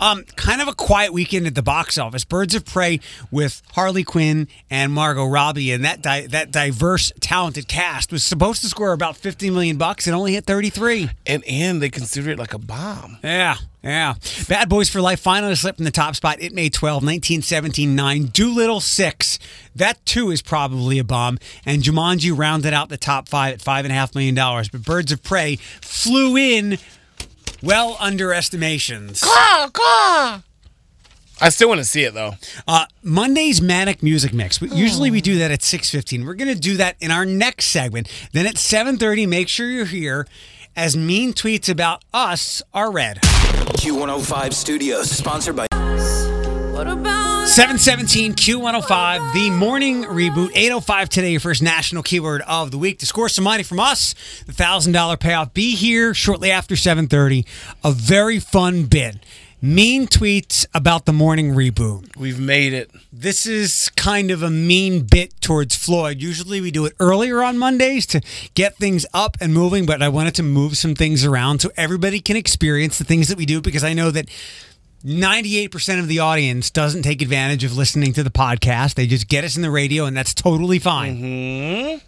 Um, 0.00 0.24
kind 0.36 0.60
of 0.60 0.68
a 0.68 0.74
quiet 0.74 1.12
weekend 1.12 1.46
at 1.46 1.54
the 1.54 1.62
box 1.62 1.98
office. 1.98 2.24
Birds 2.24 2.54
of 2.54 2.64
Prey 2.64 3.00
with 3.30 3.62
Harley 3.72 4.04
Quinn 4.04 4.48
and 4.70 4.92
Margot 4.92 5.26
Robbie, 5.26 5.72
and 5.72 5.84
that 5.84 6.02
di- 6.02 6.26
that 6.26 6.50
diverse, 6.50 7.12
talented 7.20 7.68
cast 7.68 8.12
was 8.12 8.24
supposed 8.24 8.60
to 8.62 8.68
score 8.68 8.92
about 8.92 9.16
fifty 9.16 9.50
million 9.50 9.76
bucks 9.76 10.06
and 10.06 10.14
only 10.16 10.34
hit 10.34 10.44
thirty 10.44 10.70
three. 10.70 11.10
And 11.26 11.44
and 11.46 11.80
they 11.80 11.90
consider 11.90 12.30
it 12.30 12.38
like 12.38 12.54
a 12.54 12.58
bomb. 12.58 13.18
Yeah, 13.22 13.56
yeah. 13.82 14.14
Bad 14.48 14.68
Boys 14.68 14.88
for 14.88 15.00
Life 15.00 15.20
finally 15.20 15.54
slipped 15.54 15.76
from 15.78 15.84
the 15.84 15.90
top 15.90 16.16
spot. 16.16 16.40
It 16.40 16.52
made 16.52 16.72
12, 16.72 16.96
1917, 16.96 17.94
9. 17.94 18.30
Dolittle 18.32 18.80
6. 18.80 19.38
That 19.76 20.04
too 20.04 20.30
is 20.30 20.42
probably 20.42 20.98
a 20.98 21.04
bomb. 21.04 21.38
And 21.64 21.82
Jumanji 21.82 22.36
rounded 22.36 22.74
out 22.74 22.88
the 22.88 22.96
top 22.96 23.28
five 23.28 23.54
at 23.54 23.60
$5.5 23.60 24.14
million. 24.14 24.34
But 24.34 24.84
Birds 24.84 25.12
of 25.12 25.22
Prey 25.22 25.56
flew 25.56 26.36
in 26.36 26.78
well 27.62 27.96
under 28.00 28.32
estimations. 28.32 29.22
I 31.40 31.50
still 31.50 31.68
want 31.68 31.78
to 31.78 31.84
see 31.84 32.02
it 32.02 32.14
though. 32.14 32.32
Uh, 32.66 32.86
Monday's 33.04 33.62
Manic 33.62 34.02
Music 34.02 34.32
Mix. 34.32 34.60
We, 34.60 34.70
usually 34.70 35.12
we 35.12 35.20
do 35.20 35.38
that 35.38 35.52
at 35.52 35.60
6.15. 35.60 36.26
We're 36.26 36.34
going 36.34 36.52
to 36.52 36.58
do 36.58 36.76
that 36.78 36.96
in 37.00 37.12
our 37.12 37.24
next 37.24 37.66
segment. 37.66 38.08
Then 38.32 38.46
at 38.46 38.56
7.30, 38.56 39.28
make 39.28 39.48
sure 39.48 39.68
you're 39.68 39.84
here 39.84 40.26
as 40.76 40.96
mean 40.96 41.32
tweets 41.32 41.68
about 41.68 42.04
us 42.12 42.62
are 42.72 42.90
read. 42.90 43.20
Q105 43.22 44.52
Studios, 44.52 45.10
sponsored 45.10 45.56
by 45.56 45.66
717 47.48 48.34
Q105, 48.34 49.32
the 49.32 49.50
morning 49.50 50.04
reboot. 50.04 50.50
805 50.54 51.08
today, 51.08 51.30
your 51.32 51.40
first 51.40 51.62
national 51.62 52.02
keyword 52.02 52.42
of 52.42 52.70
the 52.70 52.78
week. 52.78 52.98
To 53.00 53.06
score 53.06 53.28
some 53.28 53.44
money 53.44 53.62
from 53.62 53.80
us, 53.80 54.14
the 54.46 54.52
$1,000 54.52 55.18
payoff. 55.18 55.54
Be 55.54 55.74
here 55.74 56.14
shortly 56.14 56.50
after 56.50 56.76
730. 56.76 57.46
A 57.82 57.90
very 57.90 58.38
fun 58.38 58.84
bid. 58.84 59.20
Mean 59.60 60.06
tweets 60.06 60.64
about 60.72 61.04
the 61.04 61.12
morning 61.12 61.50
reboot. 61.50 62.16
We've 62.16 62.38
made 62.38 62.72
it. 62.72 62.92
This 63.12 63.44
is 63.44 63.88
kind 63.96 64.30
of 64.30 64.40
a 64.40 64.50
mean 64.50 65.02
bit 65.02 65.40
towards 65.40 65.74
Floyd. 65.74 66.22
Usually 66.22 66.60
we 66.60 66.70
do 66.70 66.86
it 66.86 66.92
earlier 67.00 67.42
on 67.42 67.58
Mondays 67.58 68.06
to 68.06 68.20
get 68.54 68.76
things 68.76 69.04
up 69.12 69.36
and 69.40 69.52
moving, 69.52 69.84
but 69.84 70.00
I 70.00 70.10
wanted 70.10 70.36
to 70.36 70.44
move 70.44 70.78
some 70.78 70.94
things 70.94 71.24
around 71.24 71.58
so 71.58 71.70
everybody 71.76 72.20
can 72.20 72.36
experience 72.36 72.98
the 72.98 73.04
things 73.04 73.26
that 73.28 73.36
we 73.36 73.46
do 73.46 73.60
because 73.60 73.82
I 73.82 73.94
know 73.94 74.12
that 74.12 74.28
98% 75.04 75.98
of 75.98 76.06
the 76.06 76.20
audience 76.20 76.70
doesn't 76.70 77.02
take 77.02 77.20
advantage 77.20 77.64
of 77.64 77.76
listening 77.76 78.12
to 78.12 78.22
the 78.22 78.30
podcast. 78.30 78.94
They 78.94 79.08
just 79.08 79.26
get 79.26 79.42
us 79.42 79.56
in 79.56 79.62
the 79.62 79.72
radio, 79.72 80.04
and 80.04 80.16
that's 80.16 80.34
totally 80.34 80.78
fine. 80.78 82.00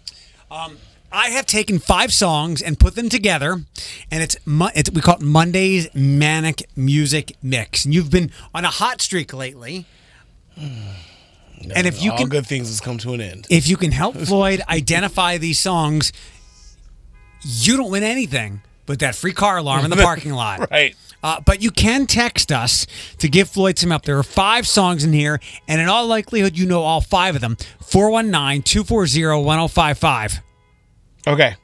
Um, 0.52 0.76
I 1.12 1.30
have 1.30 1.46
taken 1.46 1.78
five 1.78 2.12
songs 2.12 2.62
and 2.62 2.78
put 2.78 2.94
them 2.94 3.08
together, 3.08 3.62
and 4.10 4.22
it's, 4.22 4.36
it's 4.46 4.90
we 4.90 5.00
call 5.00 5.16
it 5.16 5.22
Monday's 5.22 5.88
Manic 5.94 6.62
Music 6.76 7.36
Mix. 7.42 7.84
And 7.84 7.92
you've 7.92 8.10
been 8.10 8.30
on 8.54 8.64
a 8.64 8.68
hot 8.68 9.00
streak 9.00 9.32
lately. 9.32 9.86
And 10.56 11.86
if 11.86 12.02
you 12.02 12.12
All 12.12 12.18
can 12.18 12.28
good 12.28 12.46
things 12.46 12.68
has 12.68 12.80
come 12.80 12.98
to 12.98 13.12
an 13.14 13.20
end. 13.20 13.46
if 13.50 13.68
you 13.68 13.76
can 13.76 13.92
help 13.92 14.16
Floyd 14.26 14.62
identify 14.68 15.36
these 15.36 15.58
songs, 15.58 16.12
you 17.42 17.76
don't 17.76 17.90
win 17.90 18.02
anything 18.02 18.62
but 18.86 18.98
that 18.98 19.14
free 19.14 19.32
car 19.32 19.58
alarm 19.58 19.84
in 19.84 19.90
the 19.90 19.96
parking 19.96 20.32
lot. 20.32 20.60
Right. 20.70 20.96
Uh, 21.22 21.38
but 21.44 21.62
you 21.62 21.70
can 21.70 22.06
text 22.06 22.50
us 22.50 22.86
to 23.18 23.28
give 23.28 23.48
Floyd 23.48 23.78
some 23.78 23.90
help. 23.90 24.04
There 24.04 24.18
are 24.18 24.22
five 24.22 24.66
songs 24.66 25.04
in 25.04 25.12
here, 25.12 25.38
and 25.68 25.80
in 25.80 25.86
all 25.86 26.06
likelihood, 26.06 26.56
you 26.56 26.64
know 26.66 26.80
all 26.82 27.02
five 27.02 27.34
of 27.34 27.42
them. 27.42 27.56
419 27.82 28.62
240 28.62 29.44
1055. 29.44 30.40
Okay. 31.30 31.54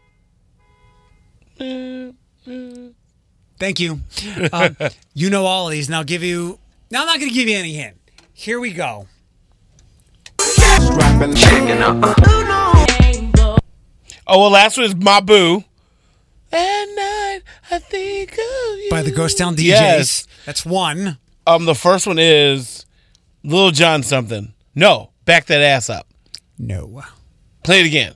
Thank 3.59 3.81
you. 3.81 4.01
Uh, 4.53 4.71
you 5.15 5.29
know 5.29 5.45
all 5.45 5.67
of 5.67 5.73
these, 5.73 5.89
and 5.89 5.97
I'll 5.97 6.05
give 6.05 6.23
you. 6.23 6.61
Now, 6.91 7.01
I'm 7.01 7.07
not 7.07 7.19
going 7.19 7.31
to 7.31 7.35
give 7.35 7.49
you 7.49 7.57
any 7.57 7.75
hint. 7.75 7.97
Here 8.33 8.61
we 8.61 8.71
go. 8.73 9.09
Oh, 14.29 14.41
well, 14.41 14.51
last 14.51 14.77
one 14.77 14.87
is 14.87 14.95
My 14.95 15.21
Boo. 15.21 15.65
At 16.53 16.85
night, 16.85 17.41
I 17.71 17.79
think 17.81 18.33
of 18.33 18.39
you. 18.39 18.89
By 18.91 19.03
the 19.03 19.11
Ghost 19.11 19.39
Town 19.39 19.57
DJs. 19.57 19.65
Yes. 19.65 20.29
That's 20.45 20.65
one. 20.65 21.19
Um, 21.45 21.65
the 21.65 21.75
first 21.75 22.07
one 22.07 22.21
is 22.21 22.87
Little 23.43 23.73
Jon 23.73 24.05
something. 24.05 24.53
No, 24.77 25.11
back 25.25 25.47
that 25.47 25.61
ass 25.61 25.91
up. 25.91 26.07
No. 26.57 27.03
Play 27.65 27.81
it 27.81 27.87
again. 27.87 28.15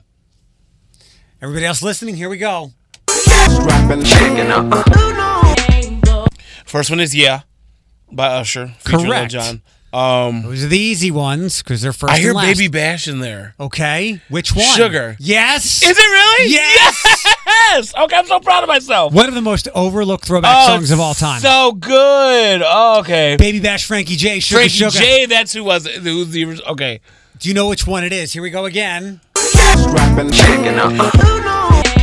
Everybody 1.41 1.65
else 1.65 1.81
listening, 1.81 2.15
here 2.15 2.29
we 2.29 2.37
go. 2.37 2.71
First 6.65 6.89
one 6.91 6.99
is 6.99 7.15
Yeah 7.15 7.41
by 8.11 8.27
Usher. 8.27 8.75
featuring 8.79 9.05
Lil 9.07 9.11
Correct. 9.27 9.31
Jon. 9.31 9.61
Um, 9.93 10.43
Those 10.43 10.63
are 10.63 10.67
the 10.67 10.77
easy 10.77 11.09
ones 11.11 11.63
because 11.63 11.81
they're 11.81 11.91
first 11.93 12.13
I 12.13 12.19
hear 12.19 12.29
and 12.29 12.37
last. 12.37 12.57
Baby 12.57 12.67
Bash 12.69 13.07
in 13.07 13.19
there. 13.19 13.55
Okay, 13.59 14.21
which 14.29 14.55
one? 14.55 14.63
Sugar. 14.77 15.17
Yes. 15.19 15.81
Is 15.83 15.89
it 15.89 15.97
really? 15.97 16.51
Yes. 16.51 17.25
Yes. 17.47 17.95
Okay, 17.95 18.15
I'm 18.15 18.25
so 18.27 18.39
proud 18.39 18.63
of 18.63 18.67
myself. 18.69 19.11
One 19.11 19.27
of 19.27 19.33
the 19.33 19.41
most 19.41 19.67
overlooked 19.73 20.25
throwback 20.25 20.55
Oh, 20.59 20.67
songs 20.75 20.91
of 20.91 20.99
all 20.99 21.13
time. 21.13 21.41
So 21.41 21.71
good. 21.73 22.61
Oh, 22.63 22.99
okay. 22.99 23.35
Baby 23.37 23.59
Bash, 23.59 23.85
Frankie 23.85 24.15
J, 24.15 24.39
Sugar 24.39 24.59
Frankie 24.59 24.75
Sugar. 24.75 24.91
J. 24.91 25.25
That's 25.25 25.51
who 25.53 25.63
was 25.63 25.87
who's 25.87 26.29
the 26.29 26.61
okay. 26.69 27.01
Do 27.39 27.49
you 27.49 27.55
know 27.55 27.67
which 27.67 27.85
one 27.87 28.03
it 28.03 28.13
is? 28.13 28.31
Here 28.31 28.41
we 28.43 28.49
go 28.51 28.65
again. 28.65 29.19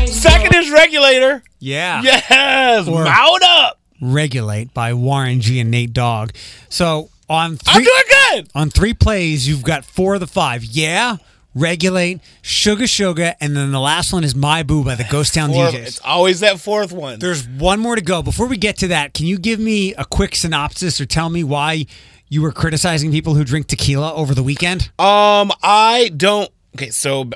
Second 0.07 0.55
is 0.55 0.71
Regulator. 0.71 1.43
Yeah. 1.61 2.03
Yes. 2.03 2.89
Or- 2.89 3.05
Mount 3.05 3.43
up. 3.45 3.79
Regulate 4.01 4.73
by 4.75 4.95
Warren 4.95 5.41
G 5.41 5.59
and 5.61 5.71
Nate 5.71 5.93
Dogg. 5.93 6.31
So 6.69 7.11
on 7.29 7.57
three, 7.57 7.73
I'm 7.73 7.83
three 7.83 7.85
doing 7.85 8.03
good. 8.45 8.51
on 8.55 8.71
three 8.71 8.95
plays, 8.95 9.49
you've 9.49 9.63
got 9.65 9.85
four 9.85 10.15
of 10.15 10.21
the 10.21 10.27
five. 10.27 10.65
Yeah. 10.65 11.17
Regulate, 11.55 12.21
Sugar 12.43 12.87
Sugar, 12.87 13.35
and 13.41 13.57
then 13.57 13.73
the 13.73 13.81
last 13.81 14.13
one 14.13 14.23
is 14.23 14.35
My 14.37 14.63
Boo 14.63 14.85
by 14.85 14.95
the 14.95 15.05
Ghost 15.05 15.35
Town 15.35 15.51
Fourth- 15.51 15.75
DJs. 15.75 15.87
it's 15.87 16.01
always 16.05 16.41
that 16.41 16.61
fourth 16.61 16.93
one. 16.93 17.19
There's 17.19 17.49
one 17.49 17.81
more 17.81 17.97
to 17.97 18.03
go. 18.03 18.23
Before 18.23 18.47
we 18.47 18.57
get 18.57 18.77
to 18.79 18.89
that, 18.89 19.15
can 19.15 19.27
you 19.27 19.39
give 19.39 19.59
me 19.59 19.93
a 19.95 20.05
quick 20.05 20.37
synopsis 20.37 21.01
or 21.01 21.07
tell 21.07 21.29
me 21.31 21.43
why 21.43 21.87
you 22.29 22.43
were 22.43 22.53
criticizing 22.53 23.11
people 23.11 23.35
who 23.35 23.43
drink 23.45 23.67
tequila 23.67 24.15
over 24.15 24.35
the 24.35 24.43
weekend? 24.45 24.83
Um, 25.01 25.51
I 25.63 26.13
don't. 26.17 26.49
Okay, 26.75 26.91
so 26.91 27.31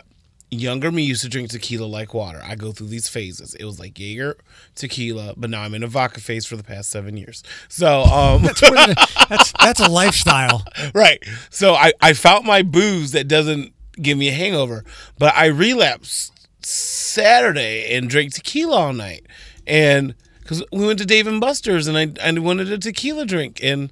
younger 0.52 0.92
me 0.92 1.02
used 1.02 1.22
to 1.22 1.28
drink 1.28 1.50
tequila 1.50 1.86
like 1.86 2.12
water. 2.12 2.40
I 2.44 2.54
go 2.54 2.72
through 2.72 2.88
these 2.88 3.08
phases. 3.08 3.54
It 3.54 3.64
was 3.64 3.80
like 3.80 3.98
Jaeger, 3.98 4.36
tequila, 4.74 5.34
but 5.36 5.48
now 5.48 5.62
I'm 5.62 5.74
in 5.74 5.82
a 5.82 5.86
vodka 5.86 6.20
phase 6.20 6.44
for 6.44 6.56
the 6.56 6.62
past 6.62 6.90
seven 6.90 7.16
years. 7.16 7.42
So, 7.68 8.02
um, 8.02 8.42
That's 8.42 9.52
that's 9.52 9.80
a 9.80 9.88
lifestyle. 9.90 10.64
right. 10.94 11.22
So 11.50 11.74
I 11.74 11.92
I 12.00 12.12
found 12.12 12.44
my 12.44 12.62
booze 12.62 13.12
that 13.12 13.28
doesn't 13.28 13.72
give 14.00 14.18
me 14.18 14.28
a 14.28 14.32
hangover, 14.32 14.84
but 15.18 15.34
I 15.34 15.46
relapsed 15.46 16.32
Saturday 16.64 17.94
and 17.94 18.08
drank 18.08 18.34
tequila 18.34 18.76
all 18.76 18.92
night, 18.92 19.26
and 19.66 20.14
because 20.40 20.62
we 20.70 20.86
went 20.86 20.98
to 20.98 21.06
Dave 21.06 21.26
and 21.26 21.40
Buster's 21.40 21.86
and 21.86 21.96
I 21.96 22.12
I 22.22 22.38
wanted 22.38 22.70
a 22.70 22.78
tequila 22.78 23.24
drink 23.24 23.60
and. 23.62 23.90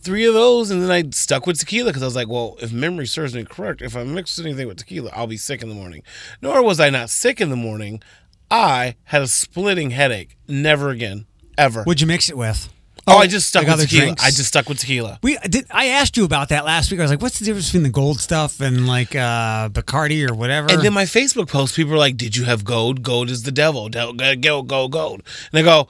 Three 0.00 0.24
of 0.26 0.34
those, 0.34 0.70
and 0.70 0.82
then 0.82 0.90
I 0.90 1.10
stuck 1.10 1.46
with 1.46 1.58
tequila 1.58 1.90
because 1.90 2.02
I 2.02 2.06
was 2.06 2.16
like, 2.16 2.28
well, 2.28 2.56
if 2.60 2.72
memory 2.72 3.06
serves 3.06 3.34
me 3.34 3.44
correct, 3.44 3.82
if 3.82 3.96
I 3.96 4.04
mix 4.04 4.38
anything 4.38 4.68
with 4.68 4.78
tequila, 4.78 5.10
I'll 5.12 5.26
be 5.26 5.36
sick 5.36 5.62
in 5.62 5.68
the 5.68 5.74
morning. 5.74 6.02
Nor 6.40 6.62
was 6.62 6.78
I 6.78 6.90
not 6.90 7.10
sick 7.10 7.40
in 7.40 7.50
the 7.50 7.56
morning. 7.56 8.02
I 8.50 8.96
had 9.04 9.22
a 9.22 9.26
splitting 9.26 9.90
headache. 9.90 10.36
Never 10.46 10.90
again. 10.90 11.26
Ever. 11.58 11.82
What'd 11.82 12.00
you 12.00 12.06
mix 12.06 12.30
it 12.30 12.36
with? 12.36 12.72
oh, 13.08 13.18
I 13.18 13.26
just 13.26 13.48
stuck 13.48 13.66
like 13.66 13.76
with 13.76 13.86
tequila. 13.86 14.04
drinks? 14.04 14.24
I 14.24 14.28
just 14.28 14.46
stuck 14.46 14.68
with 14.68 14.78
tequila. 14.78 15.18
We 15.22 15.38
did. 15.38 15.66
I 15.70 15.86
asked 15.86 16.16
you 16.16 16.24
about 16.24 16.50
that 16.50 16.64
last 16.64 16.90
week. 16.90 17.00
I 17.00 17.04
was 17.04 17.10
like, 17.10 17.22
"What's 17.22 17.38
the 17.38 17.44
difference 17.44 17.68
between 17.68 17.82
the 17.82 17.90
gold 17.90 18.20
stuff 18.20 18.60
and 18.60 18.86
like 18.86 19.14
uh 19.14 19.68
Bacardi 19.70 20.28
or 20.28 20.34
whatever?" 20.34 20.70
And 20.70 20.82
then 20.82 20.92
my 20.92 21.04
Facebook 21.04 21.48
post, 21.48 21.76
people 21.76 21.92
were 21.92 21.98
like, 21.98 22.16
"Did 22.16 22.36
you 22.36 22.44
have 22.44 22.64
gold? 22.64 23.02
Gold 23.02 23.30
is 23.30 23.42
the 23.42 23.52
devil. 23.52 23.88
Devil, 23.88 24.14
gold, 24.14 24.68
gold, 24.68 24.92
gold." 24.92 25.22
And 25.52 25.58
I 25.58 25.62
go, 25.62 25.88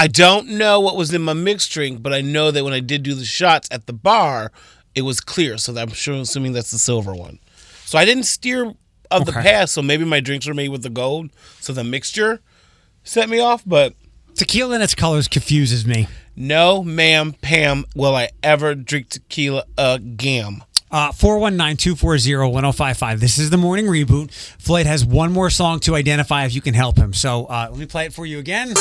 "I 0.00 0.06
don't 0.06 0.48
know 0.48 0.80
what 0.80 0.96
was 0.96 1.12
in 1.12 1.22
my 1.22 1.32
mixed 1.34 1.70
drink, 1.70 2.02
but 2.02 2.12
I 2.12 2.20
know 2.22 2.50
that 2.50 2.64
when 2.64 2.72
I 2.72 2.80
did 2.80 3.02
do 3.02 3.14
the 3.14 3.24
shots 3.24 3.68
at 3.70 3.86
the 3.86 3.92
bar, 3.92 4.50
it 4.94 5.02
was 5.02 5.20
clear. 5.20 5.58
So 5.58 5.76
I'm 5.76 5.90
sure, 5.90 6.14
assuming 6.14 6.52
that's 6.52 6.70
the 6.70 6.78
silver 6.78 7.14
one. 7.14 7.38
So 7.84 7.98
I 7.98 8.04
didn't 8.04 8.24
steer 8.24 8.72
of 9.10 9.26
the 9.26 9.32
Okay. 9.32 9.42
past. 9.42 9.74
So 9.74 9.82
maybe 9.82 10.04
my 10.04 10.20
drinks 10.20 10.46
were 10.46 10.54
made 10.54 10.70
with 10.70 10.82
the 10.82 10.90
gold. 10.90 11.30
So 11.60 11.72
the 11.72 11.84
mixture 11.84 12.40
set 13.04 13.28
me 13.28 13.40
off. 13.40 13.62
But 13.66 13.94
tequila 14.34 14.74
and 14.74 14.82
its 14.82 14.94
colors 14.94 15.28
confuses 15.28 15.84
me. 15.86 16.08
no, 16.36 16.82
ma'am, 16.82 17.34
Pam, 17.42 17.84
will 17.94 18.14
I 18.16 18.30
ever 18.42 18.74
drink 18.74 19.10
tequila 19.10 19.64
again? 19.76 20.62
Uh, 20.92 21.12
419-240-1055. 21.12 23.20
This 23.20 23.38
is 23.38 23.50
the 23.50 23.56
morning 23.56 23.86
reboot. 23.86 24.32
Floyd 24.60 24.86
has 24.86 25.04
one 25.04 25.30
more 25.32 25.48
song 25.48 25.78
to 25.80 25.94
identify 25.94 26.44
if 26.46 26.54
you 26.54 26.60
can 26.60 26.74
help 26.74 26.96
him. 26.96 27.12
So 27.12 27.46
uh, 27.46 27.68
let 27.70 27.78
me 27.78 27.86
play 27.86 28.06
it 28.06 28.12
for 28.12 28.26
you 28.26 28.40
again. 28.40 28.72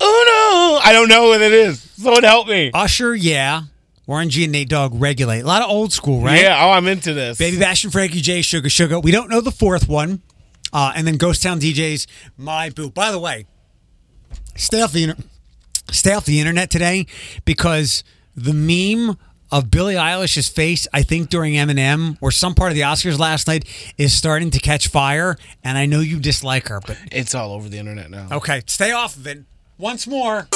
Oh 0.00 0.78
no, 0.80 0.88
I 0.88 0.92
don't 0.92 1.08
know 1.08 1.28
what 1.28 1.40
it 1.40 1.52
is. 1.52 1.80
Someone 1.80 2.22
help 2.22 2.46
me. 2.46 2.70
Usher, 2.72 3.14
yeah. 3.14 3.62
Warren 4.06 4.30
G 4.30 4.44
and 4.44 4.52
Nate 4.52 4.68
Dogg, 4.68 4.92
Regulate. 4.94 5.40
A 5.40 5.46
lot 5.46 5.62
of 5.62 5.68
old 5.68 5.92
school, 5.92 6.22
right? 6.22 6.40
Yeah, 6.40 6.64
oh, 6.64 6.70
I'm 6.70 6.86
into 6.86 7.12
this. 7.12 7.36
Baby 7.36 7.58
Bash 7.58 7.84
and 7.84 7.92
Frankie 7.92 8.20
J, 8.20 8.40
Sugar 8.40 8.70
Sugar. 8.70 8.98
We 9.00 9.10
don't 9.10 9.28
know 9.28 9.40
the 9.40 9.50
fourth 9.50 9.88
one. 9.88 10.22
Uh, 10.72 10.92
and 10.94 11.06
then 11.06 11.16
Ghost 11.16 11.42
Town 11.42 11.60
DJs, 11.60 12.06
My 12.36 12.70
Boo. 12.70 12.90
By 12.90 13.10
the 13.10 13.18
way, 13.18 13.46
stay 14.54 14.80
off 14.80 14.92
the 14.92 15.04
inter- 15.04 15.22
stay 15.90 16.12
off 16.12 16.24
the 16.24 16.38
internet 16.40 16.70
today 16.70 17.06
because 17.44 18.04
the 18.44 18.52
meme 18.54 19.16
of 19.50 19.70
Billie 19.70 19.94
Eilish's 19.94 20.48
face, 20.48 20.86
I 20.92 21.02
think 21.02 21.30
during 21.30 21.54
Eminem 21.54 22.18
or 22.20 22.30
some 22.30 22.54
part 22.54 22.70
of 22.70 22.74
the 22.76 22.82
Oscars 22.82 23.18
last 23.18 23.46
night, 23.46 23.64
is 23.96 24.12
starting 24.12 24.50
to 24.50 24.58
catch 24.58 24.88
fire. 24.88 25.36
And 25.64 25.78
I 25.78 25.86
know 25.86 26.00
you 26.00 26.20
dislike 26.20 26.68
her, 26.68 26.80
but 26.86 26.98
It's 27.10 27.34
all 27.34 27.52
over 27.52 27.68
the 27.68 27.78
internet 27.78 28.10
now. 28.10 28.28
okay, 28.32 28.62
stay 28.66 28.92
off 28.92 29.16
of 29.16 29.26
it. 29.26 29.44
Once 29.78 30.06
more. 30.06 30.48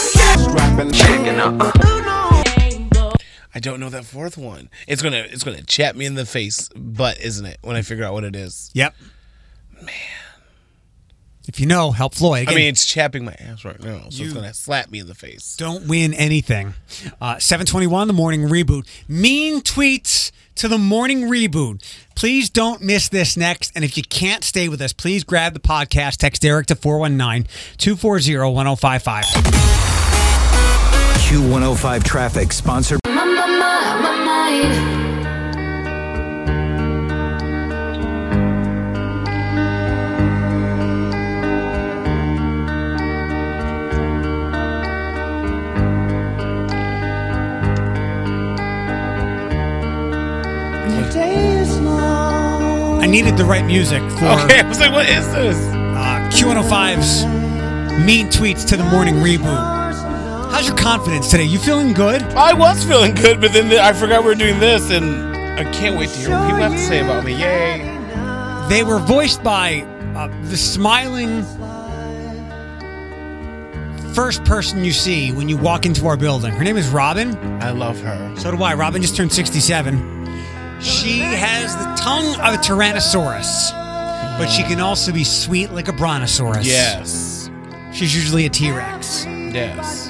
I 3.55 3.59
don't 3.61 3.79
know 3.81 3.89
that 3.91 4.05
fourth 4.05 4.37
one. 4.39 4.69
It's 4.89 5.03
gonna 5.03 5.27
it's 5.31 5.45
gonna 5.45 5.63
chat 5.63 5.95
me 5.97 6.07
in 6.07 6.15
the 6.15 6.25
face, 6.27 6.69
but 6.75 7.21
isn't 7.21 7.45
it? 7.47 7.59
When 7.63 7.77
I 7.77 7.83
figure 7.83 8.05
out 8.05 8.15
what 8.15 8.25
it 8.25 8.35
is. 8.35 8.71
Yep. 8.75 8.95
Man. 9.83 9.95
If 11.49 11.59
you 11.59 11.67
know, 11.67 11.91
help 11.91 12.15
Floyd. 12.15 12.49
I 12.49 12.55
mean, 12.55 12.69
it's 12.69 12.87
chapping 12.87 13.25
my 13.25 13.35
ass 13.39 13.65
right 13.65 13.83
now, 13.83 14.09
so 14.11 14.23
it's 14.23 14.33
gonna 14.33 14.55
slap 14.55 14.91
me 14.91 15.01
in 15.01 15.07
the 15.07 15.15
face. 15.15 15.57
don't 15.57 15.89
win 15.89 16.15
anything. 16.15 16.75
Uh, 17.21 17.39
721, 17.39 18.07
the 18.07 18.13
morning 18.13 18.43
reboot. 18.43 18.87
Mean 19.09 19.61
tweets 19.61 20.31
to 20.57 20.69
the 20.69 20.79
morning 20.79 21.23
reboot. 21.23 21.83
Please 22.15 22.51
don't 22.51 22.83
miss 22.83 23.09
this 23.09 23.37
next. 23.37 23.73
And 23.75 23.85
if 23.85 23.97
you 23.97 24.03
can't 24.03 24.45
stay 24.45 24.69
with 24.69 24.81
us, 24.81 24.93
please 24.93 25.25
grab 25.25 25.55
the 25.55 25.61
podcast. 25.61 26.19
Text 26.19 26.45
Eric 26.45 26.67
to 26.67 26.77
419 26.77 27.49
240 27.79 28.37
1055. 28.53 29.25
Q105 31.23 32.05
traffic 32.05 32.53
sponsored 32.53 33.01
I 33.05 35.02
needed 53.13 53.37
the 53.37 53.45
right 53.45 53.65
music 53.65 54.01
for 54.13 54.25
Okay, 54.45 54.61
I 54.61 54.67
was 54.67 54.81
like, 54.81 54.91
what 54.91 55.07
is 55.09 55.31
this? 55.33 55.57
uh, 55.57 56.31
Q105's 56.33 57.25
mean 58.07 58.27
tweets 58.29 58.67
to 58.69 58.77
the 58.77 58.85
morning 58.85 59.17
reboot. 59.17 59.71
How's 60.51 60.67
your 60.67 60.77
confidence 60.77 61.31
today? 61.31 61.45
You 61.45 61.59
feeling 61.59 61.93
good? 61.93 62.23
I 62.23 62.55
was 62.55 62.83
feeling 62.85 63.15
good, 63.15 63.41
but 63.41 63.53
then 63.53 63.71
I 63.79 63.93
forgot 63.93 64.23
we 64.23 64.29
were 64.29 64.35
doing 64.35 64.59
this, 64.59 64.91
and 64.91 65.05
I 65.61 65.71
can't 65.73 65.99
wait 65.99 66.09
to 66.09 66.19
hear 66.19 66.31
what 66.31 66.47
people 66.47 66.63
have 66.63 66.73
to 66.73 66.79
say 66.79 67.01
about 67.01 67.25
me. 67.25 67.33
Yay! 67.35 67.89
They 68.71 68.83
were 68.83 68.99
voiced 68.99 69.43
by 69.43 69.83
uh, 70.17 70.29
the 70.49 70.57
smiling 70.57 71.43
first 74.15 74.45
person 74.45 74.85
you 74.85 74.93
see 74.93 75.33
when 75.33 75.49
you 75.51 75.57
walk 75.59 75.85
into 75.87 76.07
our 76.07 76.17
building. 76.17 76.53
Her 76.53 76.65
name 76.65 76.77
is 76.79 76.89
Robin. 76.89 77.35
I 77.63 77.71
love 77.71 78.01
her. 78.01 78.35
So 78.39 78.51
do 78.51 78.63
I. 78.63 78.75
Robin 78.75 79.01
just 79.03 79.17
turned 79.17 79.33
67. 79.33 80.22
She 80.83 81.21
has 81.21 81.77
the 81.77 81.85
tongue 82.03 82.35
of 82.41 82.55
a 82.55 82.59
Tyrannosaurus, 82.59 83.71
but 84.39 84.49
she 84.49 84.65
can 84.65 84.81
also 84.81 85.13
be 85.13 85.23
sweet 85.23 85.71
like 85.71 85.87
a 85.87 85.93
Brontosaurus. 85.93 86.67
Yes. 86.67 87.49
She's 87.93 88.13
usually 88.15 88.47
a 88.47 88.51
T 88.51 88.73
Rex. 88.73 89.25
Yes. 89.27 90.09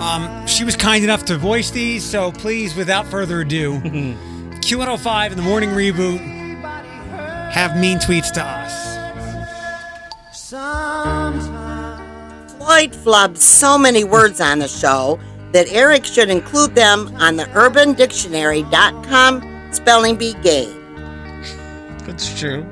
Um, 0.00 0.46
she 0.46 0.64
was 0.64 0.74
kind 0.76 1.04
enough 1.04 1.24
to 1.26 1.36
voice 1.36 1.70
these, 1.70 2.02
so 2.04 2.32
please, 2.32 2.74
without 2.74 3.06
further 3.06 3.42
ado, 3.42 3.74
Q105 3.80 5.30
in 5.30 5.36
the 5.36 5.42
morning 5.42 5.68
reboot 5.70 6.18
have 7.52 7.76
mean 7.78 7.98
tweets 7.98 8.32
to 8.32 8.42
us. 8.42 8.88
Floyd 12.56 12.92
flubs 12.92 13.38
so 13.38 13.78
many 13.78 14.04
words 14.04 14.40
on 14.40 14.58
the 14.58 14.68
show 14.68 15.18
that 15.52 15.70
Eric 15.72 16.04
should 16.04 16.28
include 16.28 16.74
them 16.74 17.14
on 17.16 17.36
the 17.36 17.44
urbandictionary.com 17.44 19.57
spelling 19.70 20.16
bee 20.16 20.34
game. 20.42 20.74
That's 22.04 22.38
true. 22.38 22.66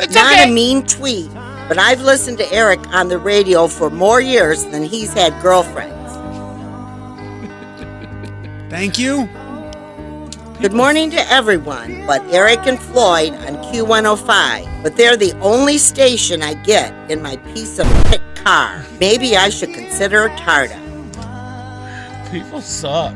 It's 0.00 0.14
Not 0.14 0.32
okay. 0.34 0.50
a 0.50 0.52
mean 0.52 0.84
tweet, 0.86 1.32
but 1.68 1.78
I've 1.78 2.00
listened 2.00 2.38
to 2.38 2.52
Eric 2.52 2.80
on 2.88 3.08
the 3.08 3.18
radio 3.18 3.66
for 3.66 3.90
more 3.90 4.20
years 4.20 4.64
than 4.64 4.84
he's 4.84 5.12
had 5.12 5.40
girlfriends. 5.42 5.94
Thank 8.70 8.98
you. 8.98 9.28
Good 10.60 10.72
morning 10.72 11.10
to 11.10 11.32
everyone, 11.32 12.06
but 12.06 12.22
Eric 12.32 12.66
and 12.66 12.80
Floyd 12.80 13.32
on 13.34 13.56
Q105. 13.72 14.82
But 14.82 14.96
they're 14.96 15.16
the 15.16 15.32
only 15.40 15.78
station 15.78 16.42
I 16.42 16.54
get 16.54 16.92
in 17.10 17.22
my 17.22 17.36
piece 17.54 17.78
of 17.78 17.86
pit 18.06 18.22
car. 18.34 18.84
Maybe 18.98 19.36
I 19.36 19.50
should 19.50 19.72
consider 19.74 20.24
a 20.24 20.30
Tarda. 20.30 20.82
People 22.30 22.60
suck. 22.60 23.14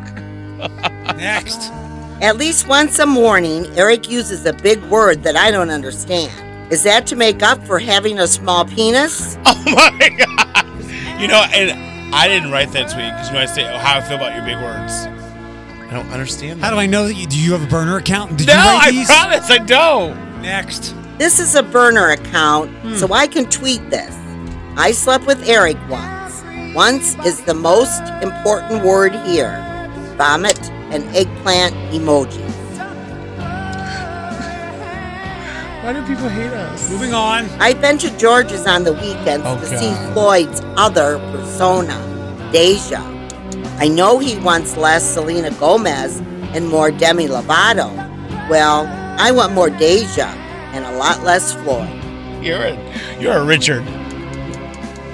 Next. 1.16 1.70
At 2.20 2.36
least 2.36 2.68
once 2.68 2.98
a 2.98 3.06
morning, 3.06 3.64
Eric 3.78 4.10
uses 4.10 4.44
a 4.44 4.52
big 4.52 4.82
word 4.84 5.22
that 5.22 5.36
I 5.36 5.50
don't 5.50 5.70
understand. 5.70 6.30
Is 6.70 6.82
that 6.82 7.06
to 7.06 7.16
make 7.16 7.42
up 7.42 7.66
for 7.66 7.78
having 7.78 8.18
a 8.18 8.26
small 8.26 8.64
penis? 8.64 9.38
Oh 9.46 9.62
my 9.74 10.08
god! 10.08 11.20
You 11.20 11.28
know, 11.28 11.44
and 11.54 12.14
I 12.14 12.28
didn't 12.28 12.50
write 12.50 12.72
that 12.72 12.90
tweet 12.90 13.10
because 13.12 13.28
you 13.28 13.34
might 13.34 13.50
say 13.50 13.62
oh, 13.64 13.78
how 13.78 13.98
I 13.98 14.00
feel 14.00 14.16
about 14.16 14.34
your 14.34 14.44
big 14.44 14.56
words. 14.56 15.06
I 15.86 15.92
don't 15.92 16.10
understand. 16.10 16.60
That. 16.60 16.64
How 16.64 16.70
do 16.70 16.76
I 16.76 16.86
know 16.86 17.06
that 17.06 17.14
you 17.14 17.26
do 17.26 17.38
you 17.38 17.52
have 17.52 17.62
a 17.62 17.66
burner 17.66 17.98
account? 17.98 18.38
Did 18.38 18.46
no, 18.46 18.54
you 18.54 18.58
write 18.58 18.94
I 18.94 19.04
promise 19.04 19.50
I 19.50 19.58
don't. 19.58 20.42
Next. 20.42 20.94
This 21.18 21.40
is 21.40 21.54
a 21.54 21.62
burner 21.62 22.10
account, 22.10 22.70
hmm. 22.78 22.94
so 22.96 23.12
I 23.12 23.26
can 23.26 23.48
tweet 23.50 23.88
this. 23.90 24.14
I 24.76 24.92
slept 24.92 25.26
with 25.26 25.46
Eric 25.46 25.76
once. 25.88 26.42
Once 26.74 27.16
is 27.26 27.42
the 27.42 27.54
most 27.54 28.02
important 28.22 28.82
word 28.82 29.14
here. 29.26 29.58
Vomit 30.16 30.58
and 30.90 31.04
eggplant 31.16 31.74
emoji. 31.92 32.46
Why 35.82 35.94
do 35.94 36.02
people 36.06 36.28
hate 36.28 36.52
us? 36.52 36.90
Moving 36.90 37.14
on. 37.14 37.46
I've 37.58 37.80
been 37.80 37.96
to 37.98 38.16
George's 38.18 38.66
on 38.66 38.84
the 38.84 38.92
weekends 38.92 39.46
Oh, 39.46 39.58
to 39.58 39.66
see 39.66 39.92
Floyd's 40.12 40.60
other 40.76 41.18
persona, 41.32 41.96
Deja. 42.52 43.00
I 43.78 43.88
know 43.88 44.18
he 44.18 44.38
wants 44.40 44.76
less 44.76 45.02
Selena 45.14 45.50
Gomez 45.52 46.18
and 46.54 46.68
more 46.68 46.90
Demi 46.90 47.28
Lovato. 47.28 47.88
Well, 48.50 48.86
I 49.18 49.30
want 49.30 49.54
more 49.54 49.70
Deja 49.70 50.26
and 50.74 50.84
a 50.84 50.92
lot 50.98 51.22
less 51.22 51.54
Floyd. 51.54 51.88
You're 52.44 52.62
a, 52.62 53.18
you're 53.18 53.38
a 53.38 53.44
Richard. 53.44 53.82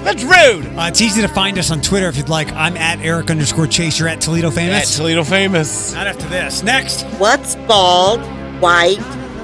That's 0.06 0.22
rude. 0.22 0.66
Uh, 0.78 0.86
it's 0.86 1.00
easy 1.00 1.20
to 1.20 1.26
find 1.26 1.58
us 1.58 1.72
on 1.72 1.80
Twitter 1.80 2.06
if 2.06 2.16
you'd 2.16 2.28
like. 2.28 2.52
I'm 2.52 2.76
at 2.76 3.00
Eric 3.00 3.28
underscore 3.28 3.66
Chase. 3.66 3.98
You're 3.98 4.06
at 4.08 4.20
Toledo 4.20 4.52
Famous. 4.52 4.92
At 4.92 4.96
Toledo 4.96 5.24
famous. 5.24 5.92
Not 5.94 6.06
after 6.06 6.28
this. 6.28 6.62
Next. 6.62 7.02
What's 7.18 7.56
bald, 7.66 8.20
white, 8.60 9.00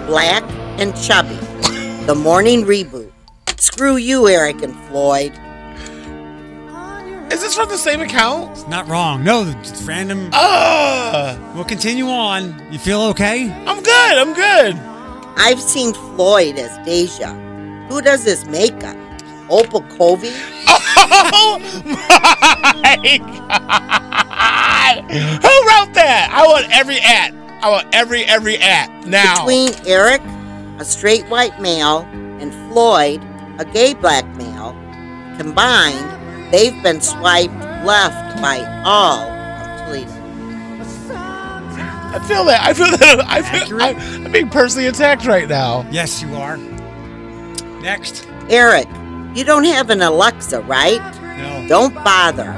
black, 0.07 0.45
and 0.81 0.95
chubby? 1.03 1.35
The 2.07 2.15
morning 2.15 2.63
reboot. 2.63 3.11
Screw 3.59 3.97
you, 3.97 4.29
Eric 4.29 4.63
and 4.63 4.77
Floyd. 4.87 5.33
Is 7.33 7.41
this 7.41 7.55
from 7.57 7.69
the 7.69 7.77
same 7.79 8.01
account? 8.01 8.51
It's 8.53 8.69
not 8.69 8.87
wrong. 8.89 9.25
No, 9.25 9.45
it's 9.61 9.83
random. 9.83 10.31
Ah, 10.33 11.37
We'll 11.57 11.65
continue 11.65 12.07
on. 12.07 12.61
You 12.73 12.79
feel 12.79 13.01
okay? 13.03 13.51
I'm 13.67 13.83
good. 13.83 14.19
I'm 14.19 14.33
good. 14.35 14.77
I've 15.39 15.61
seen 15.61 15.93
Floyd 15.95 16.57
as 16.57 16.77
Deja. 16.87 17.33
Who 17.89 18.01
does 18.03 18.25
his 18.25 18.45
makeup? 18.47 18.97
Opal 19.51 19.83
Covey? 19.97 20.33
Oh 21.35 21.59
my 21.85 23.19
god! 23.19 25.05
Who 25.11 25.55
wrote 25.69 25.95
that? 25.95 26.31
I 26.33 26.47
want 26.47 26.67
every 26.71 26.99
at. 27.01 27.33
I 27.63 27.69
want 27.71 27.87
every 27.95 28.25
every 28.25 28.57
at 28.59 29.07
now. 29.07 29.45
Between 29.45 29.75
Eric, 29.87 30.23
a 30.79 30.85
straight 30.85 31.25
white 31.29 31.61
male, 31.61 32.07
and 32.41 32.53
Floyd, 32.73 33.23
a 33.59 33.65
gay 33.65 33.95
black 33.95 34.27
male, 34.37 34.75
combined, 35.39 36.53
they've 36.53 36.83
been 36.83 37.01
swiped 37.01 37.55
left 37.85 38.41
by 38.41 38.65
all 38.85 39.29
of 39.29 39.87
Toledo. 39.87 40.11
I 42.15 42.19
feel 42.27 42.45
that. 42.45 42.61
I 42.63 42.75
feel 42.75 42.91
that. 42.97 43.25
I 43.27 43.43
feel. 43.43 43.63
Accurate. 43.63 43.83
I, 43.83 44.25
I'm 44.25 44.33
being 44.33 44.51
personally 44.51 44.87
attacked 44.89 45.25
right 45.25 45.49
now. 45.49 45.87
Yes, 45.91 46.21
you 46.23 46.35
are. 46.35 46.57
Next. 47.81 48.27
Eric, 48.49 48.89
you 49.35 49.45
don't 49.45 49.65
have 49.65 49.91
an 49.91 50.03
Alexa, 50.03 50.61
right? 50.63 51.01
No. 51.37 51.67
Don't 51.69 51.95
bother. 51.95 52.51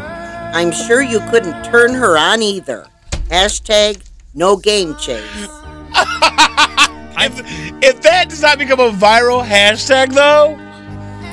I'm 0.54 0.72
sure 0.72 1.02
you 1.02 1.20
couldn't 1.30 1.64
turn 1.64 1.94
her 1.94 2.16
on 2.16 2.42
either. 2.42 2.86
Hashtag 3.28 4.02
no 4.34 4.56
game 4.56 4.96
chase. 4.96 5.48
If, 7.16 7.40
if 7.82 8.02
that 8.02 8.28
does 8.28 8.42
not 8.42 8.58
become 8.58 8.80
a 8.80 8.90
viral 8.90 9.42
hashtag, 9.42 10.12
though, 10.12 10.56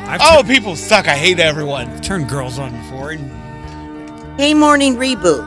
I've 0.08 0.22
oh, 0.24 0.44
people 0.44 0.76
suck. 0.76 1.08
I 1.08 1.18
hate 1.18 1.40
everyone. 1.40 2.00
turned 2.02 2.30
girls 2.30 2.60
on 2.60 2.72
before. 2.72 3.12
And 3.12 4.40
Hey, 4.40 4.54
morning 4.54 4.96
reboot. 4.96 5.44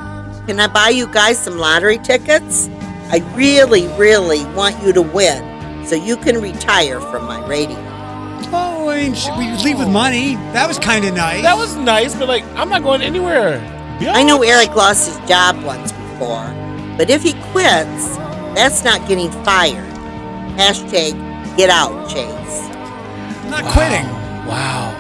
Can 0.47 0.61
I 0.61 0.67
buy 0.67 0.91
you 0.91 1.07
guys 1.07 1.39
some 1.39 1.57
lottery 1.57 1.99
tickets? 1.99 2.69
I 3.11 3.19
really, 3.35 3.87
really 3.97 4.45
want 4.55 4.83
you 4.83 4.93
to 4.93 5.03
win 5.03 5.87
so 5.87 5.95
you 5.95 6.17
can 6.17 6.41
retire 6.41 7.01
from 7.01 7.25
my 7.25 7.47
radio. 7.47 7.94
I 8.95 9.09
mean, 9.09 9.13
we 9.37 9.65
leave 9.65 9.81
with 9.81 9.89
money. 9.89 10.37
That 10.55 10.69
was 10.69 10.79
kind 10.79 11.05
of 11.05 11.15
nice. 11.15 11.43
That 11.43 11.57
was 11.57 11.75
nice, 11.75 12.15
but 12.15 12.29
like, 12.29 12.45
I'm 12.55 12.69
not 12.69 12.85
going 12.85 13.03
anywhere. 13.03 13.59
I 14.01 14.23
know 14.23 14.43
Eric 14.43 14.75
lost 14.77 15.09
his 15.09 15.29
job 15.29 15.61
once 15.65 15.91
before, 15.91 16.47
but 16.97 17.11
if 17.11 17.23
he 17.25 17.33
quits, 17.51 18.17
that's 18.55 18.85
not 18.85 19.07
getting 19.09 19.33
fired. 19.43 19.91
Hashtag 20.57 21.13
get 21.57 21.71
out, 21.71 22.09
Chase. 22.09 22.29
I'm 23.43 23.51
not 23.51 23.65
quitting. 23.73 24.07
Wow. 24.47 24.93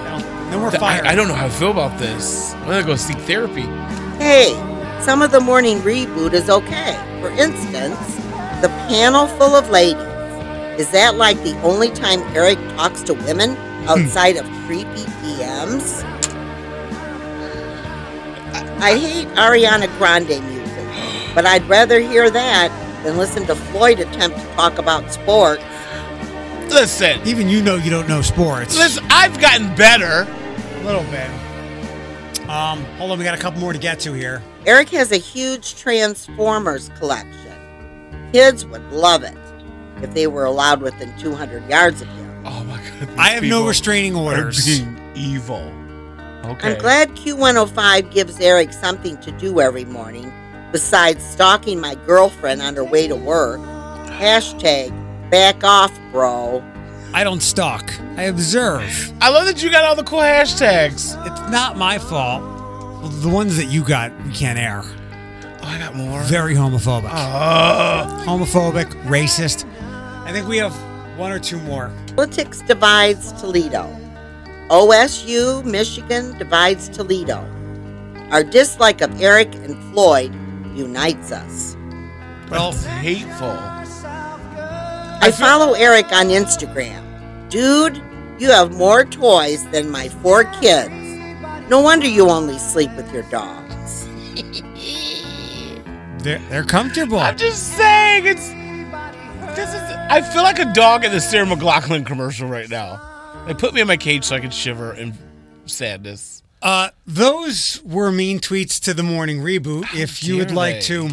No 0.50 0.58
more 0.58 0.70
Th- 0.70 0.80
fire. 0.80 1.04
I, 1.04 1.10
I 1.10 1.14
don't 1.14 1.28
know 1.28 1.34
how 1.34 1.46
I 1.46 1.50
feel 1.50 1.70
about 1.70 1.96
this. 1.96 2.52
I'm 2.54 2.64
gonna 2.66 2.82
go 2.84 2.96
seek 2.96 3.18
therapy. 3.18 3.62
Hey, 4.18 4.54
some 5.02 5.22
of 5.22 5.30
the 5.30 5.40
morning 5.40 5.78
reboot 5.78 6.32
is 6.32 6.50
okay. 6.50 6.94
For 7.20 7.30
instance, 7.30 8.16
the 8.60 8.68
panel 8.88 9.28
full 9.28 9.54
of 9.54 9.70
ladies. 9.70 10.02
Is 10.80 10.90
that 10.90 11.14
like 11.14 11.40
the 11.44 11.56
only 11.62 11.90
time 11.90 12.20
Eric 12.34 12.58
talks 12.76 13.04
to 13.04 13.14
women 13.14 13.56
outside 13.88 14.36
of 14.36 14.46
creepy 14.66 15.04
DMs? 15.22 16.02
I, 18.54 18.90
I 18.92 18.98
hate 18.98 19.28
Ariana 19.28 19.88
Grande 19.98 20.28
music, 20.28 21.34
but 21.34 21.46
I'd 21.46 21.66
rather 21.68 22.00
hear 22.00 22.30
that 22.30 22.68
than 23.04 23.16
listen 23.18 23.46
to 23.46 23.54
Floyd 23.54 24.00
attempt 24.00 24.38
to 24.38 24.46
talk 24.54 24.78
about 24.78 25.10
sports. 25.12 25.62
Listen, 26.70 27.20
Even 27.26 27.48
you 27.48 27.62
know 27.62 27.76
you 27.76 27.90
don't 27.90 28.08
know 28.08 28.22
sports. 28.22 28.76
listen. 28.76 29.04
I've 29.10 29.38
gotten 29.40 29.74
better. 29.76 30.26
A 30.80 30.82
little 30.84 31.04
bit. 31.04 31.28
Um, 32.48 32.84
hold 32.96 33.10
on, 33.12 33.18
we 33.18 33.24
got 33.24 33.34
a 33.38 33.40
couple 33.40 33.60
more 33.60 33.72
to 33.72 33.78
get 33.78 34.00
to 34.00 34.12
here. 34.12 34.42
Eric 34.66 34.88
has 34.90 35.12
a 35.12 35.16
huge 35.16 35.76
Transformers 35.76 36.90
collection. 36.98 37.52
Kids 38.32 38.66
would 38.66 38.82
love 38.92 39.22
it 39.22 39.36
if 40.02 40.12
they 40.14 40.26
were 40.26 40.44
allowed 40.44 40.82
within 40.82 41.16
200 41.18 41.68
yards 41.68 42.02
of 42.02 42.08
him. 42.08 42.42
Oh 42.46 42.64
my 42.64 42.76
god. 42.76 42.83
these 42.83 42.83
I 43.16 43.30
have 43.30 43.44
no 43.44 43.66
restraining 43.66 44.16
orders. 44.16 44.64
being 44.64 44.98
evil. 45.14 45.72
Okay. 46.44 46.72
I'm 46.72 46.78
glad 46.78 47.10
Q105 47.10 48.12
gives 48.12 48.38
Eric 48.40 48.72
something 48.72 49.16
to 49.18 49.30
do 49.32 49.60
every 49.60 49.84
morning 49.86 50.32
besides 50.72 51.24
stalking 51.24 51.80
my 51.80 51.94
girlfriend 52.06 52.60
on 52.60 52.74
her 52.74 52.84
way 52.84 53.06
to 53.08 53.16
work. 53.16 53.60
Hashtag 54.08 54.90
back 55.30 55.64
off, 55.64 55.96
bro. 56.12 56.62
I 57.14 57.22
don't 57.22 57.40
stalk. 57.40 57.92
I 58.16 58.24
observe. 58.24 59.12
I 59.20 59.30
love 59.30 59.46
that 59.46 59.62
you 59.62 59.70
got 59.70 59.84
all 59.84 59.94
the 59.94 60.02
cool 60.02 60.18
hashtags. 60.18 61.16
It's 61.26 61.50
not 61.50 61.76
my 61.76 61.98
fault. 61.98 62.42
The 63.22 63.28
ones 63.28 63.56
that 63.56 63.66
you 63.66 63.84
got, 63.84 64.12
we 64.24 64.32
can't 64.32 64.58
air. 64.58 64.82
Oh, 64.84 65.58
I 65.62 65.78
got 65.78 65.94
more. 65.94 66.20
Very 66.22 66.54
homophobic. 66.54 67.10
Oh. 67.10 68.24
Homophobic, 68.26 68.86
racist. 69.04 69.64
I 70.26 70.32
think 70.32 70.48
we 70.48 70.56
have 70.56 70.74
one 71.16 71.30
or 71.30 71.38
two 71.38 71.60
more. 71.60 71.92
Politics 72.16 72.60
divides 72.60 73.32
Toledo. 73.40 73.90
OSU, 74.68 75.64
Michigan 75.64 76.38
divides 76.38 76.88
Toledo. 76.88 77.44
Our 78.30 78.44
dislike 78.44 79.00
of 79.00 79.20
Eric 79.20 79.52
and 79.56 79.76
Floyd 79.92 80.32
unites 80.76 81.32
us. 81.32 81.76
Well, 82.50 82.70
hateful. 82.72 83.50
I 85.20 85.32
follow 85.36 85.72
Eric 85.72 86.12
on 86.12 86.26
Instagram. 86.26 87.02
Dude, 87.50 88.00
you 88.38 88.48
have 88.50 88.76
more 88.76 89.04
toys 89.04 89.68
than 89.70 89.90
my 89.90 90.08
four 90.08 90.44
kids. 90.60 90.92
No 91.68 91.80
wonder 91.80 92.06
you 92.06 92.30
only 92.30 92.58
sleep 92.58 92.94
with 92.94 93.12
your 93.12 93.24
dogs. 93.24 94.06
They're, 96.22 96.38
they're 96.48 96.64
comfortable. 96.64 97.18
I'm 97.18 97.36
just 97.36 97.76
saying, 97.76 98.26
it's. 98.26 98.63
This 99.54 99.72
is. 99.72 99.82
I 99.82 100.20
feel 100.20 100.42
like 100.42 100.58
a 100.58 100.72
dog 100.72 101.04
in 101.04 101.12
the 101.12 101.20
Sarah 101.20 101.46
McLachlan 101.46 102.04
commercial 102.04 102.48
right 102.48 102.68
now. 102.68 103.00
They 103.46 103.54
put 103.54 103.72
me 103.72 103.80
in 103.80 103.86
my 103.86 103.96
cage 103.96 104.24
so 104.24 104.34
I 104.36 104.40
could 104.40 104.52
shiver 104.52 104.92
in 104.94 105.14
sadness. 105.66 106.42
Uh, 106.60 106.90
those 107.06 107.80
were 107.84 108.10
mean 108.10 108.40
tweets 108.40 108.80
to 108.84 108.94
the 108.94 109.02
morning 109.02 109.38
reboot. 109.38 109.94
if 109.94 110.24
you 110.24 110.38
would 110.38 110.48
dare 110.48 110.56
like 110.56 110.80
to 110.82 111.10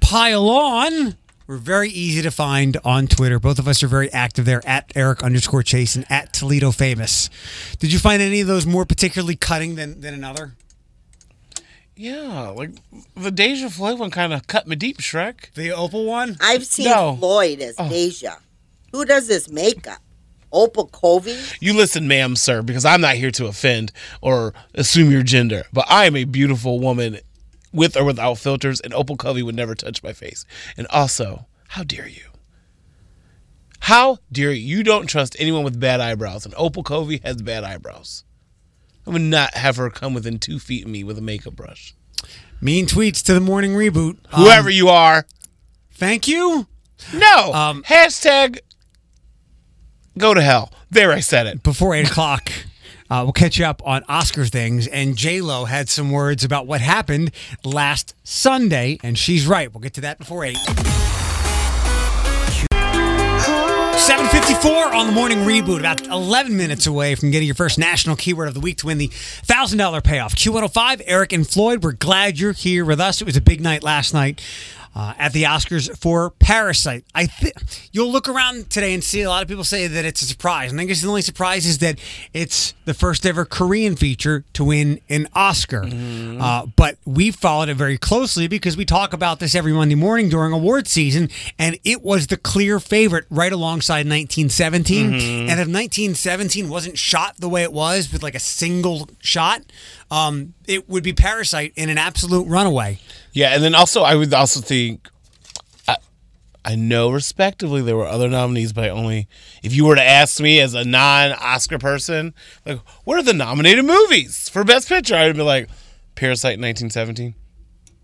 pile 0.00 0.48
on, 0.48 1.16
we're 1.46 1.56
very 1.56 1.88
easy 1.88 2.22
to 2.22 2.30
find 2.30 2.76
on 2.84 3.06
Twitter. 3.06 3.40
Both 3.40 3.58
of 3.58 3.66
us 3.66 3.82
are 3.82 3.88
very 3.88 4.12
active 4.12 4.44
there 4.44 4.60
at 4.66 4.92
Eric 4.94 5.22
underscore 5.22 5.62
Chase 5.62 5.96
and 5.96 6.04
at 6.10 6.32
Toledo 6.32 6.70
Famous. 6.70 7.30
Did 7.78 7.92
you 7.92 7.98
find 7.98 8.22
any 8.22 8.42
of 8.42 8.46
those 8.46 8.64
more 8.66 8.84
particularly 8.84 9.36
cutting 9.36 9.74
than, 9.74 10.00
than 10.00 10.14
another? 10.14 10.52
Yeah, 11.96 12.48
like 12.48 12.70
the 13.16 13.30
Deja 13.30 13.68
Floyd 13.68 13.98
one 13.98 14.10
kind 14.10 14.32
of 14.32 14.46
cut 14.46 14.66
me 14.66 14.74
deep, 14.76 14.98
Shrek. 14.98 15.52
The 15.54 15.70
Opal 15.70 16.04
one? 16.06 16.36
I've 16.40 16.66
seen 16.66 16.86
No. 16.86 17.16
Floyd 17.16 17.60
as 17.60 17.76
Oh. 17.78 17.88
Deja. 17.88 18.36
Who 18.92 19.04
does 19.04 19.28
this 19.28 19.48
makeup? 19.48 19.98
Opal 20.52 20.86
Covey? 20.86 21.36
You 21.60 21.72
listen, 21.74 22.06
ma'am, 22.06 22.36
sir, 22.36 22.62
because 22.62 22.84
I'm 22.84 23.00
not 23.00 23.14
here 23.16 23.30
to 23.32 23.46
offend 23.46 23.92
or 24.20 24.54
assume 24.74 25.10
your 25.10 25.22
gender, 25.24 25.64
but 25.72 25.84
I 25.88 26.06
am 26.06 26.14
a 26.16 26.24
beautiful 26.24 26.78
woman 26.80 27.18
with 27.72 27.96
or 27.96 28.04
without 28.04 28.38
filters, 28.38 28.80
and 28.80 28.94
Opal 28.94 29.16
Covey 29.16 29.42
would 29.42 29.56
never 29.56 29.74
touch 29.74 30.02
my 30.02 30.12
face. 30.12 30.44
And 30.76 30.86
also, 30.88 31.46
how 31.68 31.82
dare 31.82 32.06
you? 32.08 32.22
How 33.80 34.18
dare 34.32 34.52
you? 34.52 34.76
You 34.78 34.82
don't 34.84 35.06
trust 35.06 35.36
anyone 35.38 35.64
with 35.64 35.78
bad 35.80 36.00
eyebrows, 36.00 36.44
and 36.44 36.54
Opal 36.56 36.84
Covey 36.84 37.20
has 37.24 37.42
bad 37.42 37.64
eyebrows. 37.64 38.24
I 39.06 39.10
would 39.10 39.22
not 39.22 39.54
have 39.54 39.76
her 39.76 39.90
come 39.90 40.14
within 40.14 40.38
two 40.38 40.58
feet 40.58 40.84
of 40.84 40.90
me 40.90 41.04
with 41.04 41.18
a 41.18 41.22
makeup 41.22 41.54
brush. 41.54 41.94
Mean 42.60 42.86
tweets 42.86 43.22
to 43.24 43.34
the 43.34 43.40
morning 43.40 43.72
reboot. 43.72 44.16
Whoever 44.34 44.68
Um, 44.68 44.74
you 44.74 44.88
are, 44.88 45.26
Thank 45.92 46.26
you. 46.26 46.66
no. 47.12 47.52
Um, 47.52 47.82
Hashtag 47.84 48.58
go 50.18 50.32
to 50.34 50.40
hell. 50.42 50.72
There, 50.90 51.12
I 51.12 51.20
said 51.20 51.46
it. 51.46 51.62
before 51.62 51.94
eight 51.94 52.08
o'clock. 52.08 52.50
Uh, 53.10 53.20
we'll 53.24 53.32
catch 53.32 53.58
you 53.58 53.66
up 53.66 53.82
on 53.86 54.02
Oscar 54.08 54.46
things. 54.46 54.86
And 54.86 55.14
J 55.16 55.40
Lo 55.42 55.66
had 55.66 55.88
some 55.90 56.10
words 56.10 56.42
about 56.42 56.66
what 56.66 56.80
happened 56.80 57.32
last 57.62 58.14
Sunday, 58.24 58.98
and 59.02 59.18
she's 59.18 59.46
right. 59.46 59.72
We'll 59.72 59.82
get 59.82 59.94
to 59.94 60.00
that 60.02 60.18
before 60.18 60.44
eight. 60.44 60.58
754 64.04 64.92
on 64.92 65.06
the 65.06 65.14
morning 65.14 65.38
reboot, 65.38 65.78
about 65.78 66.06
11 66.08 66.54
minutes 66.54 66.86
away 66.86 67.14
from 67.14 67.30
getting 67.30 67.46
your 67.46 67.54
first 67.54 67.78
national 67.78 68.16
keyword 68.16 68.48
of 68.48 68.52
the 68.52 68.60
week 68.60 68.76
to 68.76 68.84
win 68.84 68.98
the 68.98 69.08
$1,000 69.08 70.04
payoff. 70.04 70.34
Q105, 70.34 71.00
Eric 71.06 71.32
and 71.32 71.48
Floyd, 71.48 71.82
we're 71.82 71.92
glad 71.92 72.38
you're 72.38 72.52
here 72.52 72.84
with 72.84 73.00
us. 73.00 73.22
It 73.22 73.24
was 73.24 73.38
a 73.38 73.40
big 73.40 73.62
night 73.62 73.82
last 73.82 74.12
night 74.12 74.42
uh, 74.94 75.14
at 75.18 75.32
the 75.32 75.44
Oscars 75.44 75.96
for 75.98 76.30
Parasite. 76.38 77.04
I 77.14 77.26
think 77.26 77.54
you'll 77.92 78.12
look 78.12 78.28
around 78.28 78.70
today 78.70 78.94
and 78.94 79.02
see 79.02 79.22
a 79.22 79.28
lot 79.28 79.42
of 79.42 79.48
people 79.48 79.64
say 79.64 79.86
that 79.86 80.04
it's 80.04 80.22
a 80.22 80.26
surprise. 80.26 80.70
And 80.70 80.80
I 80.80 80.84
guess 80.84 81.02
the 81.02 81.08
only 81.08 81.22
surprise 81.22 81.66
is 81.66 81.78
that 81.78 81.98
it's 82.32 82.74
the 82.84 82.94
first 82.94 83.26
ever 83.26 83.44
Korean 83.44 83.96
feature 83.96 84.44
to 84.54 84.64
win 84.64 85.00
an 85.08 85.28
Oscar. 85.34 85.84
Uh, 85.84 86.66
but 86.76 86.98
we 87.04 87.30
followed 87.30 87.68
it 87.68 87.74
very 87.74 87.98
closely 87.98 88.46
because 88.46 88.76
we 88.76 88.84
talk 88.84 89.12
about 89.12 89.40
this 89.40 89.54
every 89.54 89.72
Monday 89.72 89.94
morning 89.94 90.28
during 90.28 90.52
award 90.52 90.86
season, 90.86 91.28
and 91.58 91.78
it 91.84 92.02
was 92.02 92.28
the 92.28 92.36
clear 92.36 92.78
favorite 92.78 93.24
right 93.30 93.52
alongside 93.52 94.06
1917. 94.06 95.12
And 95.14 95.60
if 95.60 95.68
1917 95.68 96.68
wasn't 96.68 96.98
shot 96.98 97.36
the 97.38 97.48
way 97.48 97.62
it 97.62 97.72
was 97.72 98.12
with 98.12 98.22
like 98.22 98.34
a 98.34 98.40
single 98.40 99.08
shot, 99.20 99.62
um, 100.10 100.54
it 100.66 100.88
would 100.88 101.02
be 101.02 101.12
Parasite 101.12 101.72
in 101.76 101.88
an 101.88 101.98
absolute 101.98 102.46
runaway. 102.46 102.98
Yeah, 103.32 103.54
and 103.54 103.62
then 103.62 103.74
also 103.74 104.02
I 104.02 104.14
would 104.14 104.32
also 104.32 104.60
think 104.60 105.08
I, 105.88 105.96
I 106.64 106.74
know 106.76 107.10
respectively 107.10 107.82
there 107.82 107.96
were 107.96 108.06
other 108.06 108.28
nominees, 108.28 108.72
but 108.72 108.84
I 108.84 108.88
only 108.90 109.28
if 109.62 109.74
you 109.74 109.84
were 109.86 109.96
to 109.96 110.04
ask 110.04 110.40
me 110.40 110.60
as 110.60 110.74
a 110.74 110.84
non-Oscar 110.84 111.78
person, 111.78 112.34
like 112.64 112.78
what 113.04 113.18
are 113.18 113.22
the 113.22 113.34
nominated 113.34 113.84
movies 113.84 114.48
for 114.48 114.64
Best 114.64 114.88
Picture, 114.88 115.16
I 115.16 115.26
would 115.26 115.36
be 115.36 115.42
like 115.42 115.68
Parasite 116.14 116.60
1917. 116.60 117.34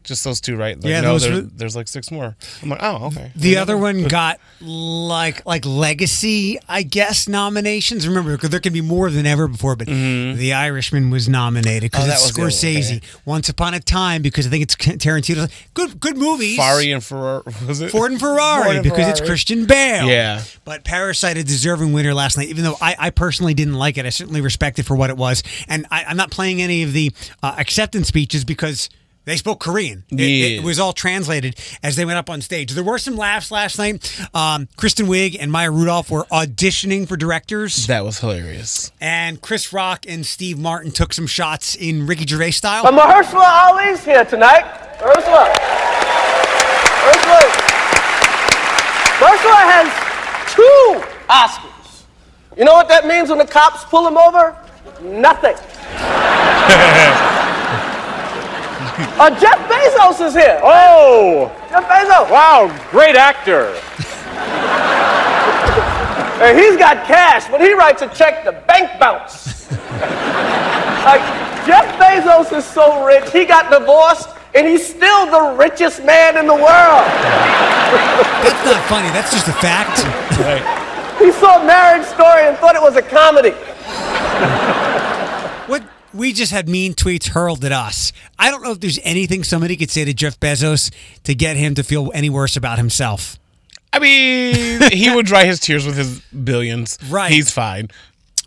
Just 0.02 0.24
those 0.24 0.40
two, 0.40 0.56
right? 0.56 0.76
Like, 0.76 0.86
Yeah, 0.90 1.02
no, 1.02 1.12
those 1.12 1.22
there- 1.22 1.32
were- 1.34 1.40
there's 1.42 1.76
like 1.76 1.86
six 1.86 2.10
more. 2.10 2.34
I'm 2.62 2.70
like, 2.70 2.80
oh, 2.82 3.06
okay. 3.08 3.32
The 3.36 3.58
other 3.58 3.76
one 3.76 4.04
got 4.04 4.40
like 4.60 5.44
like 5.44 5.66
legacy, 5.66 6.58
I 6.68 6.82
guess, 6.82 7.28
nominations. 7.28 8.08
Remember, 8.08 8.32
because 8.36 8.48
there 8.50 8.60
can 8.60 8.72
be 8.72 8.80
more 8.80 9.10
than 9.10 9.26
ever 9.26 9.46
before, 9.46 9.76
but 9.76 9.86
The 9.88 10.52
Irishman 10.54 11.10
was 11.10 11.28
nominated 11.28 11.90
because 11.90 12.00
Mm-hmm. 12.08 12.40
Oh, 12.40 12.46
it's 12.46 12.60
Scorsese. 12.62 12.96
okay. 12.96 13.00
Once 13.24 13.48
Upon 13.50 13.74
a 13.74 13.80
Time 13.80 14.22
because 14.22 14.46
I 14.46 14.50
think 14.50 14.62
it's 14.62 14.74
Tarantino. 14.76 15.50
Good 15.74 16.00
good 16.00 16.16
movies. 16.16 16.58
Fari 16.58 16.92
and 16.94 17.04
Ferrari 17.04 17.42
was 17.68 17.80
it? 17.82 17.90
Ford 17.90 18.10
and 18.12 18.20
Ferrari 18.20 18.62
Ford 18.64 18.76
and 18.76 18.82
because 18.84 19.06
it's 19.08 19.20
Christian 19.20 19.66
Bale. 19.66 20.06
Yeah. 20.06 20.42
But 20.64 20.84
Parasite, 20.84 21.36
a 21.36 21.44
deserving 21.44 21.92
winner 21.92 22.14
last 22.14 22.38
night, 22.38 22.48
even 22.48 22.64
though 22.64 22.76
I, 22.80 22.96
I 22.98 23.10
personally 23.10 23.52
didn't 23.54 23.74
like 23.74 23.98
it. 23.98 24.06
I 24.06 24.10
certainly 24.10 24.40
respect 24.40 24.78
it 24.78 24.84
for 24.84 24.96
what 24.96 25.10
it 25.10 25.16
was. 25.16 25.42
And 25.68 25.86
I, 25.90 26.04
I'm 26.04 26.16
not 26.16 26.30
playing 26.30 26.62
any 26.62 26.82
of 26.84 26.92
the 26.94 27.12
uh, 27.42 27.54
acceptance 27.58 28.08
speeches 28.08 28.44
because 28.44 28.88
they 29.24 29.36
spoke 29.36 29.60
Korean. 29.60 30.04
It, 30.10 30.20
it 30.20 30.64
was 30.64 30.80
all 30.80 30.92
translated 30.92 31.56
as 31.82 31.96
they 31.96 32.04
went 32.04 32.18
up 32.18 32.30
on 32.30 32.40
stage. 32.40 32.72
There 32.72 32.82
were 32.84 32.98
some 32.98 33.16
laughs 33.16 33.50
last 33.50 33.78
night. 33.78 34.18
Um, 34.34 34.68
Kristen 34.76 35.06
Wiig 35.06 35.36
and 35.38 35.52
Maya 35.52 35.70
Rudolph 35.70 36.10
were 36.10 36.24
auditioning 36.32 37.06
for 37.06 37.16
directors. 37.16 37.86
That 37.86 38.04
was 38.04 38.20
hilarious. 38.20 38.90
And 39.00 39.40
Chris 39.40 39.72
Rock 39.72 40.06
and 40.08 40.24
Steve 40.24 40.58
Martin 40.58 40.90
took 40.90 41.12
some 41.12 41.26
shots 41.26 41.74
in 41.74 42.06
Ricky 42.06 42.26
Gervais 42.26 42.52
style. 42.52 42.82
But 42.82 42.94
Mahershala 42.94 43.70
Ali's 43.70 44.04
here 44.04 44.24
tonight. 44.24 44.64
Mahershala. 44.98 45.52
Mahershala. 47.04 47.40
Mahershala 49.20 49.62
has 49.70 50.54
two 50.54 51.04
Oscars. 51.28 52.04
You 52.56 52.64
know 52.64 52.72
what 52.72 52.88
that 52.88 53.06
means 53.06 53.28
when 53.28 53.38
the 53.38 53.46
cops 53.46 53.84
pull 53.84 54.08
him 54.08 54.16
over? 54.16 54.56
Nothing. 55.02 55.56
uh, 59.18 59.30
Jeff 59.40 59.58
Bezos 59.68 60.26
is 60.26 60.34
here. 60.34 60.60
Oh, 60.62 61.50
Jeff 61.70 61.84
Bezos. 61.88 62.30
wow, 62.30 62.68
great 62.90 63.16
actor. 63.16 63.74
And 66.40 66.58
he's 66.58 66.78
got 66.78 67.06
cash. 67.06 67.50
When 67.50 67.60
he 67.60 67.74
writes 67.74 68.00
a 68.00 68.08
check, 68.08 68.44
the 68.46 68.52
bank 68.52 68.98
bounce. 68.98 69.70
like, 71.04 71.20
Jeff 71.66 71.84
Bezos 72.00 72.56
is 72.56 72.64
so 72.64 73.04
rich, 73.04 73.30
he 73.30 73.44
got 73.44 73.70
divorced, 73.70 74.30
and 74.54 74.66
he's 74.66 74.88
still 74.88 75.26
the 75.26 75.54
richest 75.58 76.02
man 76.02 76.38
in 76.38 76.46
the 76.46 76.54
world. 76.54 76.64
That's 78.40 78.64
not 78.64 78.82
funny. 78.88 79.08
That's 79.10 79.30
just 79.30 79.48
a 79.48 79.52
fact. 79.52 80.00
He 81.20 81.30
saw 81.32 81.62
Marriage 81.62 82.06
Story 82.06 82.48
and 82.48 82.56
thought 82.56 82.74
it 82.74 82.80
was 82.80 82.96
a 82.96 83.02
comedy. 83.02 83.52
We 86.12 86.32
just 86.32 86.52
had 86.52 86.68
mean 86.68 86.94
tweets 86.94 87.28
hurled 87.28 87.64
at 87.64 87.72
us. 87.72 88.12
I 88.38 88.50
don't 88.50 88.62
know 88.62 88.72
if 88.72 88.80
there's 88.80 88.98
anything 89.02 89.44
somebody 89.44 89.76
could 89.76 89.90
say 89.90 90.04
to 90.04 90.12
Jeff 90.12 90.38
Bezos 90.40 90.92
to 91.24 91.34
get 91.34 91.56
him 91.56 91.74
to 91.76 91.82
feel 91.82 92.10
any 92.14 92.28
worse 92.28 92.56
about 92.56 92.78
himself. 92.78 93.38
I 93.92 93.98
mean, 93.98 94.80
he 94.92 95.14
would 95.14 95.26
dry 95.26 95.44
his 95.44 95.60
tears 95.60 95.86
with 95.86 95.96
his 95.96 96.20
billions. 96.20 96.98
Right. 97.08 97.30
He's 97.30 97.50
fine. 97.50 97.88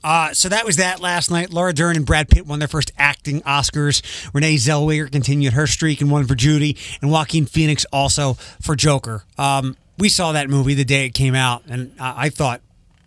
Uh, 0.04 0.34
so 0.34 0.50
that 0.50 0.66
was 0.66 0.76
that 0.78 1.00
last 1.00 1.32
night. 1.32 1.52
Laura 1.52 1.74
Dern 1.74 1.96
and 1.96 2.06
Brad 2.06 2.30
Pitt 2.30 2.46
won 2.46 2.60
their 2.60 2.68
first 2.68 2.92
acting 2.98 3.42
Oscars. 3.42 4.02
Renee 4.34 4.56
Zellweger 4.56 5.10
continued 5.10 5.54
her 5.54 5.66
streak 5.66 6.02
and 6.02 6.12
won 6.12 6.26
for 6.28 6.36
Judy, 6.36 6.78
and 7.02 7.10
Joaquin 7.10 7.46
Phoenix 7.46 7.86
also 7.94 8.34
for 8.62 8.76
Joker. 8.76 9.24
Um, 9.38 9.78
we 9.98 10.10
saw 10.10 10.34
that 10.34 10.50
movie 10.50 10.74
the 10.74 10.84
day 10.84 11.06
it 11.06 11.14
came 11.14 11.36
out, 11.36 11.64
and 11.68 11.94
I, 12.00 12.26
I 12.26 12.30
thought, 12.30 12.62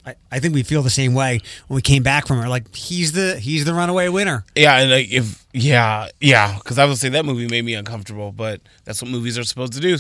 I, 0.07 0.15
I 0.31 0.39
think 0.39 0.55
we 0.55 0.63
feel 0.63 0.83
the 0.83 0.91
same 0.91 1.15
way 1.15 1.41
when 1.67 1.75
we 1.75 1.83
came 1.83 2.03
back 2.03 2.27
from 2.27 2.41
it. 2.41 2.49
Like 2.49 2.75
he's 2.75 3.13
the 3.13 3.39
he's 3.39 3.65
the 3.65 3.75
runaway 3.75 4.09
winner. 4.09 4.45
Yeah, 4.55 4.79
and 4.79 4.91
like 4.91 5.11
if 5.11 5.45
yeah, 5.53 6.09
yeah, 6.21 6.55
because 6.55 6.79
I 6.79 6.85
would 6.85 6.97
say 6.97 7.09
that 7.09 7.25
movie 7.25 7.49
made 7.49 7.65
me 7.65 7.75
uncomfortable, 7.75 8.31
but 8.31 8.61
that's 8.85 9.03
what 9.03 9.11
movies 9.11 9.37
are 9.37 9.45
supposed 9.45 9.73
to 9.73 9.81
do. 9.81 9.99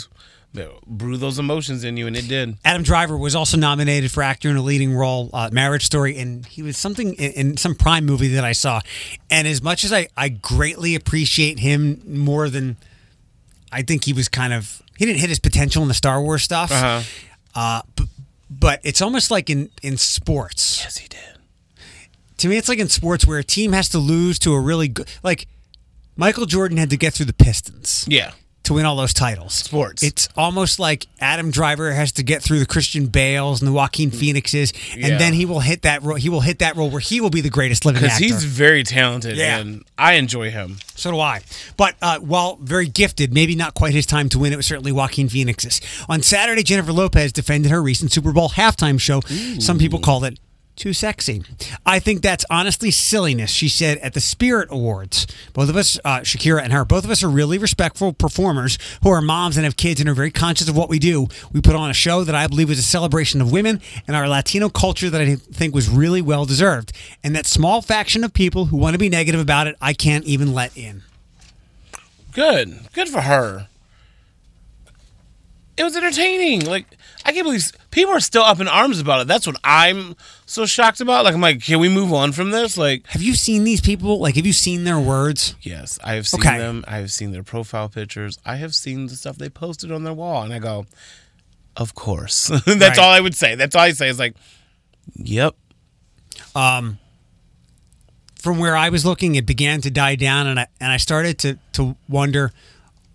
brew 0.86 1.16
those 1.16 1.38
emotions 1.38 1.82
in 1.82 1.96
you, 1.96 2.06
and 2.06 2.16
it 2.16 2.28
did. 2.28 2.56
Adam 2.64 2.84
Driver 2.84 3.16
was 3.16 3.34
also 3.34 3.56
nominated 3.56 4.12
for 4.12 4.22
actor 4.22 4.48
in 4.48 4.56
a 4.56 4.62
leading 4.62 4.94
role, 4.94 5.28
uh, 5.34 5.50
Marriage 5.52 5.84
Story, 5.84 6.16
and 6.18 6.46
he 6.46 6.62
was 6.62 6.76
something 6.76 7.14
in, 7.14 7.32
in 7.32 7.56
some 7.56 7.74
Prime 7.74 8.06
movie 8.06 8.28
that 8.28 8.44
I 8.44 8.52
saw. 8.52 8.80
And 9.28 9.48
as 9.48 9.60
much 9.60 9.84
as 9.84 9.92
I, 9.92 10.06
I 10.16 10.28
greatly 10.28 10.94
appreciate 10.94 11.58
him 11.58 12.00
more 12.06 12.48
than 12.48 12.76
I 13.72 13.82
think 13.82 14.04
he 14.04 14.12
was 14.12 14.28
kind 14.28 14.52
of 14.52 14.82
he 14.96 15.04
didn't 15.04 15.18
hit 15.20 15.28
his 15.28 15.40
potential 15.40 15.82
in 15.82 15.88
the 15.88 15.94
Star 15.94 16.22
Wars 16.22 16.44
stuff. 16.44 16.70
Uh-huh. 16.70 17.02
Uh, 17.54 17.82
but, 17.96 18.06
but 18.50 18.80
it's 18.84 19.02
almost 19.02 19.30
like 19.30 19.50
in 19.50 19.70
in 19.82 19.96
sports. 19.96 20.80
Yes, 20.82 20.98
he 20.98 21.08
did. 21.08 21.20
To 22.38 22.48
me, 22.48 22.56
it's 22.58 22.68
like 22.68 22.78
in 22.78 22.88
sports 22.88 23.26
where 23.26 23.38
a 23.38 23.44
team 23.44 23.72
has 23.72 23.88
to 23.90 23.98
lose 23.98 24.38
to 24.40 24.52
a 24.52 24.60
really 24.60 24.88
good 24.88 25.08
like 25.22 25.46
Michael 26.16 26.46
Jordan 26.46 26.78
had 26.78 26.90
to 26.90 26.96
get 26.96 27.14
through 27.14 27.26
the 27.26 27.32
Pistons. 27.32 28.04
Yeah. 28.08 28.32
To 28.66 28.74
win 28.74 28.84
all 28.84 28.96
those 28.96 29.12
titles. 29.14 29.54
Sports. 29.54 30.02
It's 30.02 30.28
almost 30.36 30.78
like 30.80 31.06
Adam 31.20 31.50
Driver 31.52 31.92
has 31.92 32.10
to 32.12 32.22
get 32.24 32.42
through 32.42 32.58
the 32.58 32.66
Christian 32.66 33.06
Bales 33.06 33.60
and 33.60 33.68
the 33.68 33.72
Joaquin 33.72 34.10
Phoenixes, 34.10 34.72
and 34.92 35.00
Yeah. 35.02 35.18
then 35.18 35.34
he 35.34 35.44
will 35.46 35.60
hit 35.60 35.82
that 35.82 36.02
role. 36.02 36.16
He 36.16 36.28
will 36.28 36.40
hit 36.40 36.58
that 36.58 36.74
role 36.76 36.90
where 36.90 37.00
he 37.00 37.20
will 37.20 37.30
be 37.30 37.40
the 37.40 37.48
greatest 37.50 37.84
living 37.84 38.02
actor. 38.04 38.18
Because 38.20 38.42
he's 38.42 38.44
very 38.44 38.82
talented, 38.82 39.36
Yeah. 39.36 39.58
and 39.58 39.84
I 39.96 40.14
enjoy 40.14 40.50
him. 40.50 40.78
So 40.96 41.12
do 41.12 41.20
I. 41.20 41.42
But 41.76 41.94
uh, 42.02 42.18
while 42.18 42.58
very 42.60 42.88
gifted, 42.88 43.32
maybe 43.32 43.54
not 43.54 43.74
quite 43.74 43.94
his 43.94 44.04
time 44.06 44.28
to 44.30 44.38
win, 44.40 44.52
it 44.52 44.56
was 44.56 44.66
certainly 44.66 44.90
Joaquin 44.90 45.28
Phoenix's. 45.28 45.80
On 46.08 46.20
Saturday, 46.22 46.62
Jennifer 46.64 46.92
Lopez 46.92 47.32
defended 47.32 47.70
her 47.70 47.80
recent 47.82 48.10
Super 48.12 48.32
Bowl 48.32 48.48
halftime 48.50 48.98
show. 49.00 49.20
Some 49.60 49.78
people 49.78 50.00
called 50.00 50.24
it 50.24 50.38
too 50.76 50.92
sexy. 50.92 51.42
I 51.84 51.98
think 51.98 52.22
that's 52.22 52.44
honestly 52.50 52.90
silliness, 52.90 53.50
she 53.50 53.68
said 53.68 53.98
at 53.98 54.14
the 54.14 54.20
Spirit 54.20 54.68
Awards. 54.70 55.26
Both 55.52 55.68
of 55.68 55.76
us, 55.76 55.98
uh, 56.04 56.20
Shakira 56.20 56.62
and 56.62 56.72
her, 56.72 56.84
both 56.84 57.04
of 57.04 57.10
us 57.10 57.22
are 57.22 57.28
really 57.28 57.58
respectful 57.58 58.12
performers 58.12 58.78
who 59.02 59.10
are 59.10 59.20
moms 59.20 59.56
and 59.56 59.64
have 59.64 59.76
kids 59.76 60.00
and 60.00 60.08
are 60.08 60.14
very 60.14 60.30
conscious 60.30 60.68
of 60.68 60.76
what 60.76 60.88
we 60.88 60.98
do. 60.98 61.28
We 61.52 61.60
put 61.60 61.74
on 61.74 61.90
a 61.90 61.94
show 61.94 62.24
that 62.24 62.34
I 62.34 62.46
believe 62.46 62.68
was 62.68 62.78
a 62.78 62.82
celebration 62.82 63.40
of 63.40 63.50
women 63.50 63.80
and 64.06 64.16
our 64.16 64.28
Latino 64.28 64.68
culture 64.68 65.10
that 65.10 65.20
I 65.20 65.36
think 65.36 65.74
was 65.74 65.88
really 65.88 66.22
well 66.22 66.44
deserved. 66.44 66.92
And 67.24 67.34
that 67.34 67.46
small 67.46 67.82
faction 67.82 68.22
of 68.22 68.32
people 68.32 68.66
who 68.66 68.76
want 68.76 68.94
to 68.94 68.98
be 68.98 69.08
negative 69.08 69.40
about 69.40 69.66
it, 69.66 69.76
I 69.80 69.94
can't 69.94 70.24
even 70.24 70.52
let 70.52 70.76
in. 70.76 71.02
Good. 72.32 72.80
Good 72.92 73.08
for 73.08 73.22
her. 73.22 73.68
It 75.76 75.82
was 75.84 75.94
entertaining. 75.96 76.64
Like 76.64 76.86
I 77.24 77.32
can't 77.32 77.44
believe 77.44 77.70
people 77.90 78.12
are 78.14 78.20
still 78.20 78.42
up 78.42 78.60
in 78.60 78.68
arms 78.68 78.98
about 78.98 79.20
it. 79.20 79.26
That's 79.26 79.46
what 79.46 79.56
I'm 79.64 80.16
so 80.46 80.64
shocked 80.64 81.00
about. 81.00 81.24
Like 81.24 81.34
I'm 81.34 81.40
like, 81.40 81.62
can 81.62 81.80
we 81.80 81.88
move 81.88 82.12
on 82.12 82.32
from 82.32 82.50
this? 82.50 82.78
Like, 82.78 83.06
have 83.08 83.20
you 83.22 83.34
seen 83.34 83.64
these 83.64 83.80
people? 83.80 84.18
Like, 84.18 84.36
have 84.36 84.46
you 84.46 84.52
seen 84.54 84.84
their 84.84 84.98
words? 84.98 85.54
Yes, 85.60 85.98
I 86.02 86.14
have 86.14 86.26
seen 86.26 86.40
Okay. 86.40 86.56
them. 86.58 86.84
I 86.88 86.98
have 86.98 87.10
seen 87.12 87.32
their 87.32 87.42
profile 87.42 87.88
pictures. 87.88 88.38
I 88.46 88.56
have 88.56 88.74
seen 88.74 89.06
the 89.06 89.16
stuff 89.16 89.36
they 89.36 89.48
posted 89.50 89.92
on 89.92 90.04
their 90.04 90.14
wall, 90.14 90.42
and 90.44 90.52
I 90.52 90.58
go, 90.60 90.86
of 91.76 91.94
course. 91.94 92.46
That's 92.66 92.66
Right. 92.66 92.98
all 92.98 93.10
I 93.10 93.20
would 93.20 93.34
say. 93.34 93.54
That's 93.54 93.74
all 93.76 93.82
I 93.82 93.92
say 93.92 94.08
is 94.08 94.18
like, 94.18 94.34
yep. 95.14 95.54
um, 96.54 96.98
from 98.40 98.58
where 98.58 98.76
I 98.76 98.88
was 98.88 99.04
looking, 99.04 99.34
it 99.34 99.44
began 99.46 99.80
to 99.82 99.90
die 99.90 100.14
down, 100.14 100.46
and 100.46 100.60
I 100.60 100.66
and 100.80 100.92
I 100.92 100.96
started 100.96 101.38
to 101.40 101.58
to 101.72 101.96
wonder: 102.08 102.52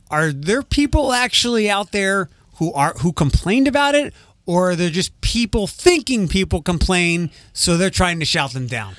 Are 0.09 0.31
there 0.31 0.61
people 0.61 1.13
actually 1.13 1.69
out 1.69 1.91
there 1.91 2.29
who 2.61 2.71
are 2.73 2.93
who 2.99 3.11
complained 3.11 3.67
about 3.67 3.95
it, 3.95 4.13
or 4.45 4.69
are 4.69 4.75
there 4.75 4.91
just 4.91 5.19
people 5.21 5.65
thinking 5.65 6.27
people 6.27 6.61
complain, 6.61 7.31
so 7.53 7.75
they're 7.75 7.89
trying 7.89 8.19
to 8.19 8.25
shout 8.25 8.53
them 8.53 8.67
down? 8.67 8.93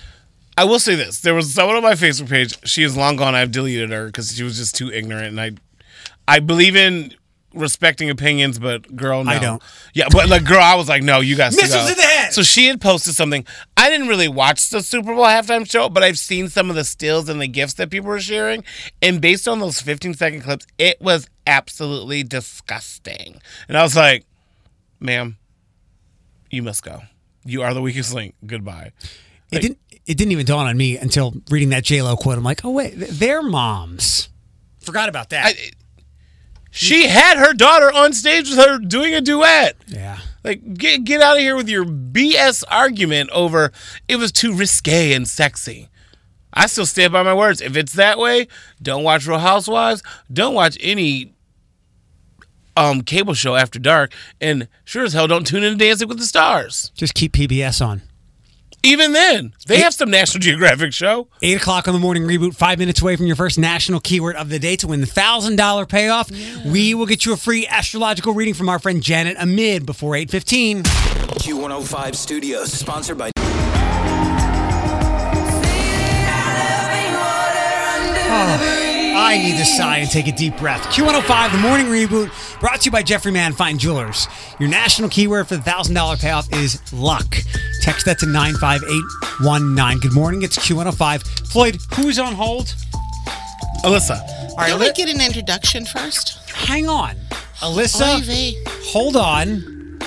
I 0.59 0.65
will 0.65 0.81
say 0.81 0.97
this: 0.97 1.21
there 1.21 1.33
was 1.33 1.55
someone 1.55 1.77
on 1.77 1.83
my 1.85 1.93
Facebook 1.93 2.29
page. 2.29 2.59
She 2.69 2.83
is 2.83 2.97
long 2.97 3.15
gone. 3.15 3.37
I've 3.37 3.53
deleted 3.53 3.93
her 3.93 4.07
because 4.07 4.35
she 4.35 4.43
was 4.43 4.57
just 4.57 4.75
too 4.75 4.91
ignorant. 4.91 5.29
And 5.29 5.41
I, 5.41 5.53
I 6.27 6.41
believe 6.41 6.75
in 6.75 7.15
respecting 7.55 8.11
opinions, 8.11 8.59
but 8.59 8.97
girl, 8.97 9.23
no. 9.23 9.31
I 9.31 9.39
don't. 9.39 9.63
Yeah, 9.95 10.09
but 10.11 10.29
like, 10.29 10.45
girl, 10.45 10.61
I 10.61 10.75
was 10.75 10.89
like, 10.89 11.05
no, 11.05 11.21
you 11.21 11.37
guys. 11.37 11.55
Missiles 11.55 11.89
in 11.89 11.97
the 11.97 12.03
head! 12.03 12.33
So 12.33 12.43
she 12.43 12.67
had 12.67 12.81
posted 12.81 13.15
something. 13.15 13.47
I 13.77 13.91
didn't 13.91 14.09
really 14.09 14.27
watch 14.27 14.71
the 14.71 14.83
Super 14.83 15.15
Bowl 15.15 15.25
halftime 15.25 15.71
show, 15.71 15.89
but 15.89 16.03
I've 16.03 16.19
seen 16.19 16.49
some 16.49 16.69
of 16.69 16.75
the 16.75 16.85
stills 16.85 17.29
and 17.29 17.41
the 17.41 17.47
gifs 17.47 17.75
that 17.75 17.91
people 17.91 18.09
were 18.09 18.19
sharing, 18.19 18.65
and 19.01 19.21
based 19.21 19.47
on 19.47 19.61
those 19.61 19.81
15 19.81 20.15
second 20.15 20.41
clips, 20.41 20.67
it 20.79 21.01
was 21.01 21.29
absolutely 21.47 22.23
disgusting. 22.23 23.41
And 23.69 23.77
I 23.77 23.83
was 23.83 23.97
like, 23.97 24.25
ma'am, 25.01 25.37
you 26.51 26.63
must 26.63 26.83
go. 26.83 27.03
You 27.45 27.63
are 27.63 27.75
the 27.75 27.83
weakest 27.83 28.15
link. 28.15 28.35
Goodbye. 28.47 28.93
It 29.51 29.61
didn't. 29.61 29.79
It 30.05 30.17
didn't 30.17 30.33
even 30.33 30.47
dawn 30.47 30.67
on 30.67 30.77
me 30.77 30.97
until 30.97 31.35
reading 31.51 31.69
that 31.71 31.85
J 31.85 32.03
Lo 32.03 32.17
quote. 32.17 32.37
I'm 32.37 32.43
like, 32.45 32.65
oh 32.65 32.71
wait, 32.71 32.99
th- 32.99 33.11
they're 33.11 33.43
moms. 33.43 34.31
Forgot 34.81 35.09
about 35.09 35.31
that. 35.31 35.55
She 36.71 37.07
had 37.07 37.37
her 37.37 37.53
daughter 37.53 37.93
on 37.93 38.13
stage 38.13 38.49
with 38.49 38.59
her 38.59 38.79
doing 38.79 39.15
a 39.15 39.21
duet. 39.21 39.77
Yeah. 39.87 40.19
Like 40.43 40.75
get 40.75 41.05
get 41.05 41.21
out 41.21 41.37
of 41.37 41.43
here 41.43 41.55
with 41.55 41.69
your 41.69 41.85
BS 41.85 42.65
argument 42.71 43.31
over 43.31 43.73
it 44.09 44.17
was 44.17 44.33
too 44.33 44.55
risque 44.55 45.13
and 45.13 45.29
sexy. 45.29 45.89
I 46.53 46.67
still 46.67 46.87
stand 46.87 47.13
by 47.13 47.23
my 47.23 47.35
words. 47.35 47.61
If 47.61 47.77
it's 47.77 47.95
that 47.95 48.19
way, 48.19 48.49
don't 48.81 49.03
watch 49.03 49.27
Real 49.27 49.39
Housewives. 49.39 50.03
Don't 50.33 50.55
watch 50.55 50.77
any 50.81 51.35
um 52.77 53.03
cable 53.03 53.35
show 53.35 53.55
after 53.55 53.79
dark, 53.79 54.13
and 54.41 54.69
sure 54.85 55.05
as 55.05 55.13
hell 55.13 55.27
don't 55.29 55.47
tune 55.47 55.63
in 55.63 55.79
to 55.79 55.85
Dancing 55.85 56.09
with 56.09 56.19
the 56.19 56.27
Stars. 56.27 56.91
Just 56.95 57.15
keep 57.15 57.33
PBS 57.33 57.85
on. 57.85 58.03
Even 58.85 59.13
then, 59.13 59.53
they 59.69 59.79
have 59.81 59.95
some 59.95 60.11
National 60.11 60.41
Geographic 60.41 60.93
show. 60.93 61.29
Eight 61.41 61.57
o'clock 61.57 61.87
on 61.87 61.95
the 61.95 62.01
morning 62.01 62.25
reboot, 62.25 62.57
five 62.57 62.81
minutes 62.81 63.01
away 63.01 63.15
from 63.15 63.27
your 63.27 63.37
first 63.37 63.57
national 63.57 64.01
keyword 64.01 64.35
of 64.35 64.49
the 64.49 64.59
day 64.59 64.75
to 64.77 64.89
win 64.89 65.01
the 65.01 65.07
thousand 65.07 65.55
dollar 65.55 65.87
payoff. 65.87 66.31
We 66.65 66.93
will 66.95 67.07
get 67.07 67.25
you 67.25 67.33
a 67.33 67.37
free 67.37 67.65
astrological 67.69 68.35
reading 68.35 68.55
from 68.55 68.69
our 68.69 68.81
friend 68.81 69.01
Janet 69.01 69.37
Amid 69.39 69.87
before 69.87 70.17
eight 70.17 70.31
fifteen. 70.31 70.83
Q105 70.83 72.15
Studios, 72.17 72.73
sponsored 72.73 73.19
by. 73.19 73.31
Oh, 78.35 79.13
I 79.15 79.37
need 79.39 79.59
to 79.59 79.65
sigh 79.65 79.99
and 79.99 80.11
take 80.11 80.27
a 80.27 80.33
deep 80.33 80.57
breath. 80.57 80.83
Q105, 80.87 81.53
the 81.53 81.59
morning 81.59 81.87
reboot, 81.87 82.31
brought 82.61 82.81
to 82.81 82.87
you 82.87 82.91
by 82.91 83.03
Jeffrey 83.03 83.31
Mann 83.31 83.53
Fine 83.53 83.79
Jewelers. 83.79 84.27
Your 84.59 84.69
national 84.71 85.11
keyword 85.11 85.49
for 85.49 85.57
the 85.57 85.63
thousand 85.63 85.95
dollar 85.95 86.17
payoff 86.17 86.51
is 86.53 86.81
luck. 86.93 87.37
Text 87.83 88.07
that 88.07 88.19
to 88.21 88.27
nine 88.27 88.55
five 88.55 88.81
eight 88.89 89.05
one 89.41 89.75
nine. 89.75 89.99
Good 89.99 90.15
morning. 90.15 90.43
It's 90.43 90.57
Q105. 90.59 91.49
Floyd, 91.53 91.77
who's 91.95 92.19
on 92.19 92.33
hold? 92.35 92.75
Alyssa. 93.85 94.21
All 94.51 94.57
right, 94.57 94.69
Don't 94.69 94.81
we 94.81 94.93
get 94.93 95.09
an 95.09 95.21
introduction 95.21 95.85
first? 95.85 96.39
hang 96.51 96.89
on. 96.89 97.17
Alyssa, 97.61 98.19
Oy 98.19 98.23
vey. 98.23 98.55
hold 98.67 99.17
on. 99.17 99.99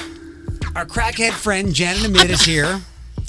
Our 0.75 0.85
crackhead 0.85 1.31
friend 1.31 1.73
Janet 1.73 2.05
Amid 2.05 2.29
is 2.31 2.41
here. 2.41 2.81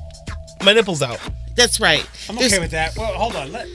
my 0.64 0.74
nipples 0.74 1.02
out. 1.02 1.20
That's 1.56 1.80
right. 1.80 2.08
I'm 2.30 2.36
There's- 2.36 2.52
okay 2.54 2.62
with 2.62 2.72
that. 2.72 2.96
Well, 2.98 3.14
hold 3.14 3.36
on. 3.36 3.52
Let, 3.52 3.68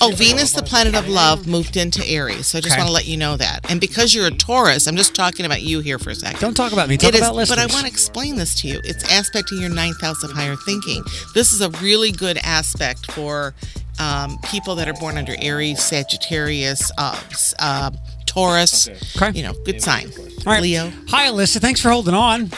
Oh, 0.00 0.12
Venus, 0.14 0.52
the 0.52 0.62
planet 0.62 0.94
of 0.94 1.08
love, 1.08 1.46
moved 1.46 1.76
into 1.76 2.06
Aries. 2.06 2.46
So 2.48 2.58
I 2.58 2.60
just 2.60 2.72
Okay. 2.74 2.80
want 2.80 2.88
to 2.88 2.92
let 2.92 3.06
you 3.06 3.16
know 3.16 3.36
that. 3.36 3.60
And 3.70 3.80
because 3.80 4.14
you're 4.14 4.26
a 4.26 4.30
Taurus, 4.30 4.86
I'm 4.86 4.96
just 4.96 5.14
talking 5.14 5.46
about 5.46 5.62
you 5.62 5.80
here 5.80 5.98
for 5.98 6.10
a 6.10 6.14
second. 6.14 6.40
Don't 6.40 6.54
talk 6.54 6.72
about 6.72 6.88
me. 6.88 6.96
Talk 6.96 7.08
It 7.10 7.14
is- 7.16 7.20
about 7.22 7.48
But 7.48 7.58
I 7.58 7.66
want 7.66 7.82
to 7.82 7.86
explain 7.86 8.36
this 8.36 8.54
to 8.56 8.68
you. 8.68 8.80
It's 8.84 9.02
aspecting 9.10 9.60
your 9.60 9.70
ninth 9.70 10.00
house 10.00 10.22
of 10.22 10.32
higher 10.32 10.56
thinking. 10.56 11.02
This 11.34 11.52
is 11.52 11.60
a 11.60 11.70
really 11.70 12.12
good 12.12 12.38
aspect 12.38 13.10
for 13.12 13.54
um, 13.98 14.38
people 14.44 14.76
that 14.76 14.88
are 14.88 14.92
born 14.94 15.18
under 15.18 15.34
Aries, 15.40 15.82
Sagittarius, 15.82 16.90
uh, 16.98 17.18
uh, 17.58 17.90
Taurus. 18.26 18.88
Okay. 19.16 19.36
You 19.36 19.42
know, 19.44 19.54
good 19.64 19.82
sign. 19.82 20.12
All 20.46 20.52
right. 20.52 20.62
Leo. 20.62 20.92
Hi, 21.08 21.26
Alyssa. 21.26 21.60
Thanks 21.60 21.80
for 21.80 21.90
holding 21.90 22.14
on. 22.14 22.50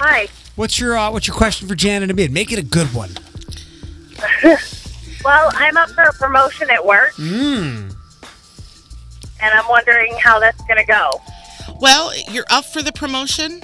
Hi. 0.00 0.28
What's 0.54 0.78
your 0.78 0.96
uh, 0.96 1.10
What's 1.10 1.26
your 1.26 1.36
question 1.36 1.66
for 1.66 1.74
Janet 1.74 2.10
Amid? 2.10 2.30
Make 2.30 2.52
it 2.52 2.58
a 2.58 2.62
good 2.62 2.92
one. 2.94 3.16
well, 5.24 5.50
I'm 5.54 5.76
up 5.76 5.90
for 5.90 6.02
a 6.02 6.12
promotion 6.12 6.70
at 6.70 6.84
work, 6.84 7.12
Mm. 7.14 7.94
and 9.40 9.54
I'm 9.54 9.68
wondering 9.68 10.14
how 10.22 10.38
that's 10.40 10.60
going 10.64 10.78
to 10.78 10.84
go. 10.86 11.20
Well, 11.80 12.12
you're 12.30 12.46
up 12.50 12.64
for 12.64 12.82
the 12.82 12.92
promotion. 12.92 13.62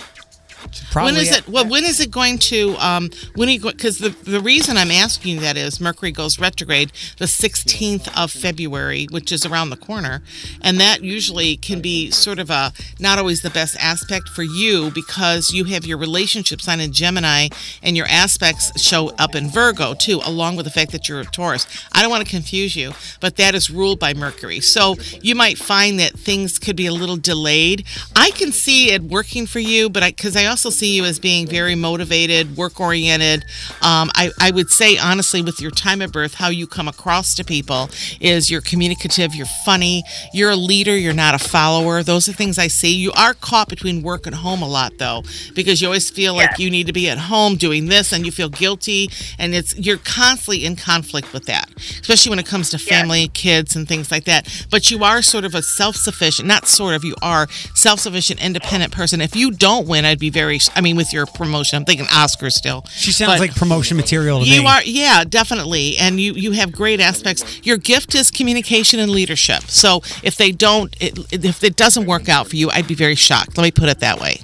Probably 0.98 1.12
when 1.12 1.22
is 1.22 1.36
it? 1.36 1.48
Well, 1.48 1.68
when 1.68 1.84
is 1.84 2.00
it 2.00 2.10
going 2.10 2.38
to? 2.38 2.74
Um, 2.78 3.10
when 3.36 3.48
are 3.48 3.52
you? 3.52 3.60
Because 3.60 3.98
the 3.98 4.10
the 4.24 4.40
reason 4.40 4.76
I'm 4.76 4.90
asking 4.90 5.34
you 5.34 5.40
that 5.40 5.56
is 5.56 5.80
Mercury 5.80 6.10
goes 6.10 6.38
retrograde 6.40 6.90
the 7.18 7.26
16th 7.26 8.10
of 8.16 8.32
February, 8.32 9.06
which 9.10 9.30
is 9.30 9.46
around 9.46 9.70
the 9.70 9.76
corner, 9.76 10.22
and 10.60 10.80
that 10.80 11.02
usually 11.04 11.56
can 11.56 11.80
be 11.80 12.10
sort 12.10 12.40
of 12.40 12.50
a 12.50 12.72
not 12.98 13.18
always 13.18 13.42
the 13.42 13.50
best 13.50 13.76
aspect 13.78 14.28
for 14.28 14.42
you 14.42 14.90
because 14.90 15.52
you 15.52 15.64
have 15.64 15.86
your 15.86 15.98
relationship 15.98 16.60
sign 16.60 16.80
in 16.80 16.92
Gemini 16.92 17.48
and 17.80 17.96
your 17.96 18.06
aspects 18.06 18.80
show 18.80 19.10
up 19.18 19.36
in 19.36 19.48
Virgo 19.48 19.94
too, 19.94 20.20
along 20.24 20.56
with 20.56 20.64
the 20.64 20.72
fact 20.72 20.90
that 20.92 21.08
you're 21.08 21.20
a 21.20 21.24
Taurus. 21.24 21.66
I 21.92 22.02
don't 22.02 22.10
want 22.10 22.24
to 22.24 22.30
confuse 22.30 22.74
you, 22.74 22.92
but 23.20 23.36
that 23.36 23.54
is 23.54 23.70
ruled 23.70 24.00
by 24.00 24.14
Mercury, 24.14 24.58
so 24.60 24.96
you 25.22 25.36
might 25.36 25.58
find 25.58 26.00
that 26.00 26.12
things 26.12 26.58
could 26.58 26.74
be 26.74 26.86
a 26.86 26.92
little 26.92 27.16
delayed. 27.16 27.84
I 28.16 28.30
can 28.32 28.50
see 28.50 28.90
it 28.90 29.02
working 29.02 29.46
for 29.46 29.60
you, 29.60 29.88
but 29.88 30.02
I 30.02 30.10
because 30.10 30.34
I 30.36 30.46
also 30.46 30.70
see 30.70 30.87
you 30.88 31.04
as 31.04 31.18
being 31.18 31.46
very 31.46 31.74
motivated, 31.74 32.56
work 32.56 32.80
oriented. 32.80 33.44
Um, 33.82 34.10
I, 34.14 34.30
I 34.40 34.50
would 34.50 34.70
say 34.70 34.98
honestly, 34.98 35.42
with 35.42 35.60
your 35.60 35.70
time 35.70 36.00
of 36.00 36.12
birth, 36.12 36.34
how 36.34 36.48
you 36.48 36.66
come 36.66 36.88
across 36.88 37.34
to 37.36 37.44
people 37.44 37.90
is 38.20 38.50
you're 38.50 38.60
communicative, 38.60 39.34
you're 39.34 39.46
funny, 39.64 40.02
you're 40.32 40.50
a 40.50 40.56
leader, 40.56 40.96
you're 40.96 41.12
not 41.12 41.34
a 41.34 41.38
follower. 41.38 42.02
Those 42.02 42.28
are 42.28 42.32
things 42.32 42.58
I 42.58 42.68
see. 42.68 42.94
You 42.94 43.12
are 43.12 43.34
caught 43.34 43.68
between 43.68 44.02
work 44.02 44.26
and 44.26 44.34
home 44.34 44.62
a 44.62 44.68
lot 44.68 44.92
though, 44.98 45.22
because 45.54 45.80
you 45.80 45.88
always 45.88 46.10
feel 46.10 46.34
like 46.34 46.58
you 46.58 46.70
need 46.70 46.86
to 46.86 46.92
be 46.92 47.08
at 47.08 47.18
home 47.18 47.56
doing 47.56 47.86
this 47.86 48.12
and 48.12 48.24
you 48.24 48.32
feel 48.32 48.48
guilty 48.48 49.10
and 49.38 49.54
it's 49.54 49.76
you're 49.78 49.98
constantly 49.98 50.64
in 50.64 50.76
conflict 50.76 51.32
with 51.32 51.44
that, 51.46 51.70
especially 52.00 52.30
when 52.30 52.38
it 52.38 52.46
comes 52.46 52.70
to 52.70 52.78
family, 52.78 53.28
kids 53.28 53.76
and 53.76 53.86
things 53.86 54.10
like 54.10 54.24
that. 54.24 54.66
But 54.70 54.90
you 54.90 55.04
are 55.04 55.22
sort 55.22 55.44
of 55.44 55.54
a 55.54 55.62
self-sufficient, 55.62 56.46
not 56.46 56.66
sort 56.66 56.94
of, 56.94 57.04
you 57.04 57.14
are 57.22 57.48
self-sufficient, 57.74 58.42
independent 58.42 58.92
person. 58.92 59.20
If 59.20 59.36
you 59.36 59.50
don't 59.50 59.86
win, 59.86 60.04
I'd 60.04 60.18
be 60.18 60.30
very 60.30 60.58
I 60.76 60.80
mean 60.80 60.96
with 60.96 61.12
your 61.12 61.26
promotion, 61.26 61.76
I'm 61.76 61.84
thinking 61.84 62.06
Oscar 62.12 62.50
still. 62.50 62.84
She 62.90 63.12
sounds 63.12 63.32
But- 63.32 63.40
like 63.40 63.54
promotion 63.54 63.96
material 63.96 64.42
to 64.42 64.48
you 64.48 64.62
me. 64.62 64.66
are, 64.66 64.82
yeah, 64.84 65.24
definitely, 65.24 65.96
and 65.98 66.20
you 66.20 66.34
you 66.34 66.52
have 66.52 66.72
great 66.72 67.00
aspects. 67.00 67.44
Your 67.62 67.76
gift 67.76 68.14
is 68.14 68.30
communication 68.30 69.00
and 69.00 69.10
leadership. 69.10 69.64
So 69.68 70.02
if 70.22 70.36
they 70.36 70.52
don't, 70.52 70.94
it, 71.00 71.18
if 71.32 71.64
it 71.64 71.76
doesn't 71.76 72.06
work 72.06 72.28
out 72.28 72.48
for 72.48 72.56
you, 72.56 72.70
I'd 72.70 72.86
be 72.86 72.94
very 72.94 73.14
shocked. 73.14 73.56
Let 73.56 73.64
me 73.64 73.70
put 73.70 73.88
it 73.88 74.00
that 74.00 74.20
way. 74.20 74.40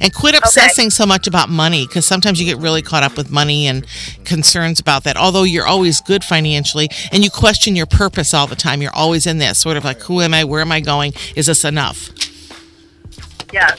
And 0.00 0.12
quit 0.12 0.34
obsessing 0.36 0.90
so 0.90 1.06
much 1.06 1.28
about 1.28 1.48
money 1.48 1.86
because 1.86 2.04
sometimes 2.04 2.40
you 2.40 2.46
get 2.46 2.58
really 2.58 2.82
caught 2.82 3.04
up 3.04 3.16
with 3.16 3.30
money 3.30 3.68
and 3.68 3.86
concerns 4.24 4.80
about 4.80 5.04
that. 5.04 5.16
Although 5.16 5.44
you're 5.44 5.66
always 5.66 6.00
good 6.00 6.24
financially 6.24 6.88
and 7.12 7.22
you 7.22 7.30
question 7.30 7.76
your 7.76 7.86
purpose 7.86 8.34
all 8.34 8.48
the 8.48 8.56
time. 8.56 8.82
You're 8.82 8.94
always 8.94 9.24
in 9.24 9.38
that 9.38 9.56
sort 9.56 9.76
of 9.76 9.84
like, 9.84 10.00
who 10.02 10.20
am 10.20 10.34
I? 10.34 10.42
Where 10.42 10.60
am 10.60 10.72
I 10.72 10.80
going? 10.80 11.12
Is 11.36 11.46
this 11.46 11.64
enough? 11.64 12.10
Yes, 13.52 13.78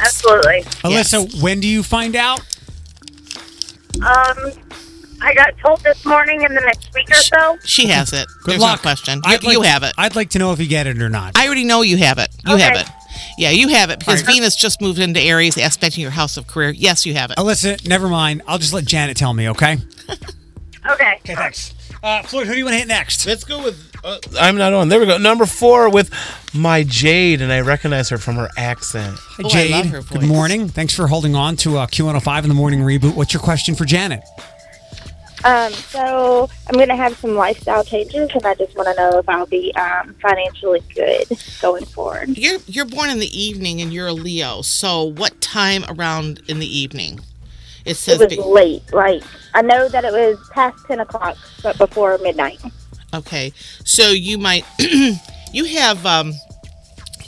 absolutely. 0.00 0.62
Alyssa, 0.82 1.42
when 1.42 1.60
do 1.60 1.68
you 1.68 1.82
find 1.82 2.16
out? 2.16 2.40
Um, 3.96 4.52
I 5.22 5.34
got 5.34 5.56
told 5.58 5.80
this 5.82 6.04
morning 6.06 6.42
in 6.42 6.54
the 6.54 6.60
next 6.60 6.94
week 6.94 7.10
or 7.10 7.14
so. 7.14 7.58
She 7.64 7.86
has 7.88 8.12
it. 8.12 8.26
Good 8.42 8.52
There's 8.52 8.62
luck. 8.62 8.78
no 8.78 8.82
question. 8.82 9.18
You, 9.18 9.22
I'd 9.26 9.44
like 9.44 9.52
you 9.54 9.62
have 9.62 9.82
it. 9.82 9.92
I'd 9.98 10.16
like 10.16 10.30
to 10.30 10.38
know 10.38 10.52
if 10.52 10.60
you 10.60 10.66
get 10.66 10.86
it 10.86 11.00
or 11.02 11.08
not. 11.10 11.36
I 11.36 11.46
already 11.46 11.64
know 11.64 11.82
you 11.82 11.98
have 11.98 12.18
it. 12.18 12.34
You 12.46 12.56
have 12.56 12.76
it. 12.76 12.88
Yeah, 13.36 13.50
you 13.50 13.68
have 13.68 13.90
it 13.90 13.98
because 13.98 14.22
All 14.22 14.26
right. 14.26 14.34
Venus 14.34 14.56
just 14.56 14.80
moved 14.80 14.98
into 14.98 15.20
Aries, 15.20 15.56
aspecting 15.56 16.02
your 16.02 16.10
house 16.10 16.36
of 16.36 16.46
career. 16.46 16.70
Yes, 16.70 17.04
you 17.04 17.14
have 17.14 17.30
it. 17.30 17.36
Alyssa, 17.36 17.86
never 17.86 18.08
mind. 18.08 18.42
I'll 18.46 18.58
just 18.58 18.72
let 18.72 18.84
Janet 18.84 19.16
tell 19.16 19.34
me, 19.34 19.48
okay? 19.50 19.78
Okay. 20.08 20.26
Okay, 20.88 21.20
thanks. 21.34 21.74
Uh, 22.02 22.22
Floyd, 22.22 22.46
who 22.46 22.52
do 22.54 22.58
you 22.58 22.64
want 22.64 22.74
to 22.74 22.78
hit 22.78 22.88
next? 22.88 23.26
Let's 23.26 23.44
go 23.44 23.62
with. 23.62 23.94
Uh, 24.02 24.18
I'm 24.38 24.56
not 24.56 24.72
on. 24.72 24.88
There 24.88 24.98
we 24.98 25.06
go. 25.06 25.18
Number 25.18 25.44
four 25.44 25.90
with 25.90 26.10
my 26.54 26.82
Jade, 26.82 27.42
and 27.42 27.52
I 27.52 27.60
recognize 27.60 28.08
her 28.08 28.16
from 28.16 28.36
her 28.36 28.48
accent. 28.56 29.18
Hi, 29.18 29.48
Jade. 29.48 30.08
Good 30.08 30.22
morning. 30.22 30.68
Thanks 30.68 30.94
for 30.94 31.08
holding 31.08 31.34
on 31.34 31.56
to 31.56 31.76
uh, 31.76 31.86
Q105 31.86 32.44
in 32.44 32.48
the 32.48 32.54
morning 32.54 32.80
reboot. 32.80 33.14
What's 33.14 33.34
your 33.34 33.42
question 33.42 33.74
for 33.74 33.84
Janet? 33.84 34.22
Um, 35.44 35.72
so 35.72 36.50
I'm 36.68 36.74
going 36.74 36.88
to 36.88 36.96
have 36.96 37.16
some 37.18 37.34
lifestyle 37.34 37.84
changes, 37.84 38.30
and 38.34 38.44
I 38.44 38.54
just 38.54 38.76
want 38.76 38.88
to 38.88 38.94
know 38.94 39.18
if 39.18 39.28
I'll 39.28 39.46
be 39.46 39.74
um, 39.74 40.14
financially 40.22 40.82
good 40.94 41.26
going 41.60 41.84
forward. 41.84 42.36
You're 42.36 42.60
you're 42.66 42.86
born 42.86 43.10
in 43.10 43.18
the 43.18 43.38
evening 43.38 43.80
and 43.82 43.92
you're 43.92 44.08
a 44.08 44.12
Leo. 44.12 44.62
So 44.62 45.04
what 45.04 45.40
time 45.40 45.84
around 45.88 46.42
in 46.48 46.58
the 46.60 46.78
evening? 46.78 47.20
It 47.84 48.08
It 48.08 48.18
was 48.18 48.28
be- 48.28 48.36
late. 48.42 48.82
Like 48.92 49.22
I 49.54 49.62
know 49.62 49.88
that 49.88 50.04
it 50.04 50.12
was 50.12 50.38
past 50.52 50.84
ten 50.86 51.00
o'clock, 51.00 51.36
but 51.62 51.76
before 51.78 52.18
midnight. 52.18 52.60
Okay, 53.12 53.52
so 53.84 54.08
you 54.10 54.38
might 54.38 54.64
you 55.52 55.64
have 55.64 56.04
um 56.06 56.32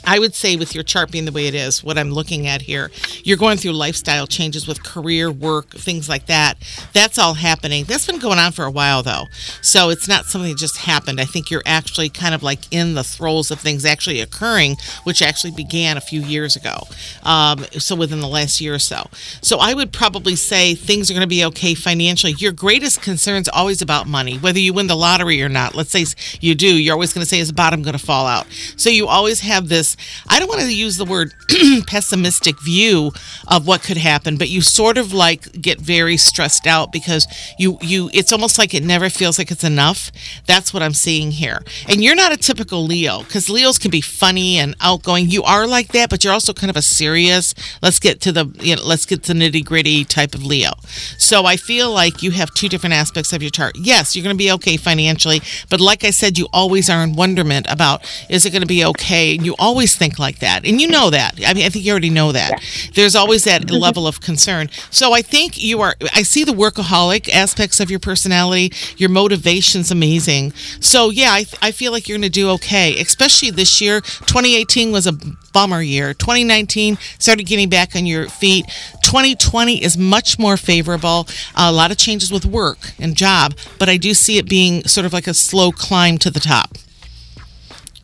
I 0.05 0.19
would 0.19 0.35
say 0.35 0.55
with 0.55 0.75
your 0.75 0.83
chart 0.83 1.11
being 1.11 1.25
the 1.25 1.31
way 1.31 1.47
it 1.47 1.55
is, 1.55 1.83
what 1.83 1.97
I'm 1.97 2.11
looking 2.11 2.47
at 2.47 2.61
here, 2.61 2.91
you're 3.23 3.37
going 3.37 3.57
through 3.57 3.71
lifestyle 3.71 4.27
changes 4.27 4.67
with 4.67 4.83
career, 4.83 5.31
work, 5.31 5.69
things 5.69 6.09
like 6.09 6.25
that. 6.27 6.57
That's 6.93 7.17
all 7.17 7.35
happening. 7.35 7.85
That's 7.85 8.05
been 8.05 8.19
going 8.19 8.39
on 8.39 8.51
for 8.51 8.65
a 8.65 8.71
while 8.71 9.03
though. 9.03 9.27
So 9.61 9.89
it's 9.89 10.07
not 10.07 10.25
something 10.25 10.51
that 10.51 10.57
just 10.57 10.77
happened. 10.77 11.19
I 11.19 11.25
think 11.25 11.49
you're 11.49 11.63
actually 11.65 12.09
kind 12.09 12.35
of 12.35 12.43
like 12.43 12.59
in 12.71 12.95
the 12.95 13.03
throes 13.03 13.51
of 13.51 13.59
things 13.59 13.85
actually 13.85 14.19
occurring, 14.21 14.77
which 15.03 15.21
actually 15.21 15.51
began 15.51 15.97
a 15.97 16.01
few 16.01 16.21
years 16.21 16.55
ago. 16.55 16.87
Um, 17.23 17.65
so 17.79 17.95
within 17.95 18.19
the 18.19 18.27
last 18.27 18.61
year 18.61 18.73
or 18.73 18.79
so. 18.79 19.07
So 19.41 19.57
I 19.59 19.73
would 19.73 19.91
probably 19.91 20.35
say 20.35 20.75
things 20.75 21.09
are 21.09 21.13
going 21.13 21.21
to 21.21 21.27
be 21.27 21.45
okay 21.45 21.73
financially. 21.73 22.33
Your 22.33 22.51
greatest 22.51 23.01
concern 23.01 23.41
is 23.41 23.49
always 23.49 23.81
about 23.81 24.07
money, 24.07 24.37
whether 24.37 24.59
you 24.59 24.73
win 24.73 24.87
the 24.87 24.95
lottery 24.95 25.41
or 25.41 25.49
not. 25.49 25.75
Let's 25.75 25.91
say 25.91 26.05
you 26.41 26.55
do, 26.55 26.67
you're 26.67 26.93
always 26.93 27.13
going 27.13 27.23
to 27.23 27.29
say, 27.29 27.39
is 27.39 27.47
the 27.47 27.53
bottom 27.53 27.81
going 27.81 27.97
to 27.97 28.03
fall 28.03 28.25
out? 28.25 28.47
So 28.75 28.89
you 28.89 29.07
always 29.07 29.39
have 29.41 29.69
this, 29.69 29.92
I 30.29 30.39
don't 30.39 30.47
want 30.47 30.61
to 30.61 30.73
use 30.73 30.97
the 30.97 31.05
word 31.05 31.33
pessimistic 31.87 32.59
view 32.61 33.11
of 33.47 33.67
what 33.67 33.83
could 33.83 33.97
happen, 33.97 34.37
but 34.37 34.49
you 34.49 34.61
sort 34.61 34.97
of 34.97 35.13
like 35.13 35.61
get 35.61 35.79
very 35.79 36.17
stressed 36.17 36.67
out 36.67 36.91
because 36.91 37.27
you, 37.57 37.77
you, 37.81 38.09
it's 38.13 38.31
almost 38.31 38.57
like 38.57 38.73
it 38.73 38.83
never 38.83 39.09
feels 39.09 39.37
like 39.37 39.51
it's 39.51 39.63
enough. 39.63 40.11
That's 40.45 40.73
what 40.73 40.83
I'm 40.83 40.93
seeing 40.93 41.31
here. 41.31 41.63
And 41.87 42.03
you're 42.03 42.15
not 42.15 42.31
a 42.31 42.37
typical 42.37 42.85
Leo 42.85 43.23
because 43.23 43.49
Leos 43.49 43.77
can 43.77 43.91
be 43.91 44.01
funny 44.01 44.57
and 44.57 44.75
outgoing. 44.81 45.29
You 45.29 45.43
are 45.43 45.67
like 45.67 45.89
that, 45.93 46.09
but 46.09 46.23
you're 46.23 46.33
also 46.33 46.53
kind 46.53 46.69
of 46.69 46.77
a 46.77 46.81
serious, 46.81 47.53
let's 47.81 47.99
get 47.99 48.21
to 48.21 48.31
the, 48.31 48.45
you 48.61 48.75
know, 48.75 48.83
let's 48.83 49.05
get 49.05 49.23
to 49.23 49.33
the 49.33 49.39
nitty 49.39 49.65
gritty 49.65 50.05
type 50.05 50.35
of 50.35 50.45
Leo. 50.45 50.71
So 51.17 51.45
I 51.45 51.57
feel 51.57 51.91
like 51.91 52.21
you 52.21 52.31
have 52.31 52.53
two 52.53 52.69
different 52.69 52.93
aspects 52.93 53.33
of 53.33 53.41
your 53.41 53.51
chart. 53.51 53.75
Yes, 53.75 54.15
you're 54.15 54.23
going 54.23 54.35
to 54.35 54.43
be 54.43 54.51
okay 54.53 54.77
financially, 54.77 55.41
but 55.69 55.81
like 55.81 56.03
I 56.03 56.11
said, 56.11 56.37
you 56.37 56.47
always 56.53 56.89
are 56.89 57.03
in 57.03 57.15
wonderment 57.15 57.67
about 57.69 58.03
is 58.29 58.45
it 58.45 58.51
going 58.51 58.61
to 58.61 58.67
be 58.67 58.85
okay? 58.85 59.35
And 59.35 59.45
you 59.45 59.55
always 59.59 59.82
always 59.83 59.95
think 59.97 60.17
like 60.17 60.39
that. 60.39 60.65
And 60.65 60.79
you 60.79 60.87
know 60.87 61.09
that. 61.09 61.41
I 61.45 61.53
mean, 61.53 61.65
I 61.65 61.69
think 61.69 61.83
you 61.83 61.91
already 61.91 62.09
know 62.09 62.31
that. 62.31 62.63
There's 62.93 63.15
always 63.15 63.43
that 63.43 63.63
mm-hmm. 63.63 63.75
level 63.75 64.07
of 64.07 64.21
concern. 64.21 64.69
So 64.91 65.11
I 65.11 65.21
think 65.21 65.61
you 65.61 65.81
are, 65.81 65.95
I 66.15 66.23
see 66.23 66.45
the 66.45 66.53
workaholic 66.53 67.27
aspects 67.29 67.81
of 67.81 67.91
your 67.91 67.99
personality. 67.99 68.71
Your 68.95 69.09
motivation's 69.09 69.91
amazing. 69.91 70.53
So 70.79 71.09
yeah, 71.09 71.31
I, 71.31 71.45
I 71.61 71.71
feel 71.71 71.91
like 71.91 72.07
you're 72.07 72.17
going 72.17 72.31
to 72.31 72.39
do 72.39 72.49
okay, 72.51 72.97
especially 72.97 73.51
this 73.51 73.81
year. 73.81 73.99
2018 73.99 74.93
was 74.93 75.05
a 75.05 75.13
bummer 75.51 75.81
year. 75.81 76.13
2019 76.13 76.97
started 77.19 77.43
getting 77.45 77.67
back 77.67 77.93
on 77.93 78.05
your 78.05 78.29
feet. 78.29 78.65
2020 79.03 79.83
is 79.83 79.97
much 79.97 80.39
more 80.39 80.55
favorable. 80.55 81.27
a 81.57 81.73
lot 81.73 81.91
of 81.91 81.97
changes 81.97 82.31
with 82.31 82.45
work 82.45 82.93
and 82.99 83.17
job, 83.17 83.53
but 83.79 83.89
I 83.89 83.97
do 83.97 84.13
see 84.13 84.37
it 84.37 84.47
being 84.47 84.85
sort 84.85 85.05
of 85.05 85.11
like 85.11 85.27
a 85.27 85.33
slow 85.33 85.73
climb 85.73 86.17
to 86.19 86.29
the 86.31 86.39
top. 86.39 86.77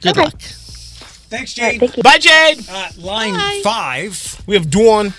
Good 0.01 0.17
luck. 0.17 0.41
Thanks, 1.29 1.53
Jade. 1.53 1.79
thank. 1.79 2.01
Bye, 2.03 2.17
Jade. 2.17 2.65
Uh, 2.69 2.89
line 2.97 3.61
five. 3.61 4.41
We 4.47 4.55
have 4.55 4.69
Dawn. 4.69 5.13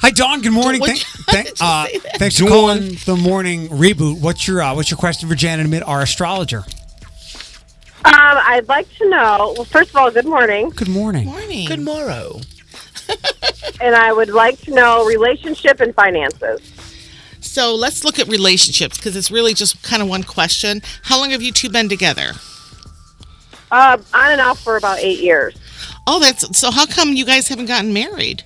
Hi, 0.00 0.10
Dawn. 0.10 0.42
Good 0.42 0.52
morning. 0.52 0.80
What'd 0.80 0.98
Thank, 0.98 1.48
thank, 1.48 1.58
uh, 1.60 1.86
thanks 2.18 2.38
for 2.38 2.44
Dawn. 2.44 2.50
calling 2.50 2.98
the 3.06 3.16
morning 3.16 3.68
reboot. 3.68 4.20
What's 4.20 4.46
your 4.46 4.62
uh, 4.62 4.74
What's 4.74 4.90
your 4.90 4.98
question 4.98 5.28
for 5.28 5.34
Janet 5.34 5.66
Amid, 5.66 5.82
our 5.82 6.02
astrologer? 6.02 6.64
Um, 8.04 8.14
I'd 8.14 8.68
like 8.68 8.88
to 8.98 9.08
know. 9.08 9.54
Well, 9.56 9.64
first 9.64 9.90
of 9.90 9.96
all, 9.96 10.10
good 10.10 10.24
morning, 10.26 10.70
Good 10.70 10.88
morning. 10.88 11.26
Morning. 11.26 11.66
Good 11.66 11.80
morrow. 11.80 12.40
and 13.80 13.94
I 13.94 14.12
would 14.12 14.28
like 14.28 14.60
to 14.62 14.70
know 14.72 15.04
relationship 15.06 15.80
and 15.80 15.94
finances. 15.94 16.60
So 17.40 17.74
let's 17.74 18.04
look 18.04 18.18
at 18.18 18.28
relationships 18.28 18.98
because 18.98 19.16
it's 19.16 19.30
really 19.30 19.54
just 19.54 19.82
kind 19.82 20.02
of 20.02 20.08
one 20.08 20.22
question. 20.22 20.82
How 21.04 21.18
long 21.18 21.30
have 21.30 21.42
you 21.42 21.52
two 21.52 21.70
been 21.70 21.88
together? 21.88 22.32
Uh, 23.70 23.98
on 24.14 24.32
and 24.32 24.40
off 24.40 24.60
for 24.60 24.76
about 24.76 24.98
eight 25.00 25.20
years. 25.20 25.54
Oh, 26.06 26.20
that's 26.20 26.56
so. 26.58 26.70
How 26.70 26.86
come 26.86 27.12
you 27.12 27.24
guys 27.24 27.48
haven't 27.48 27.66
gotten 27.66 27.92
married? 27.92 28.42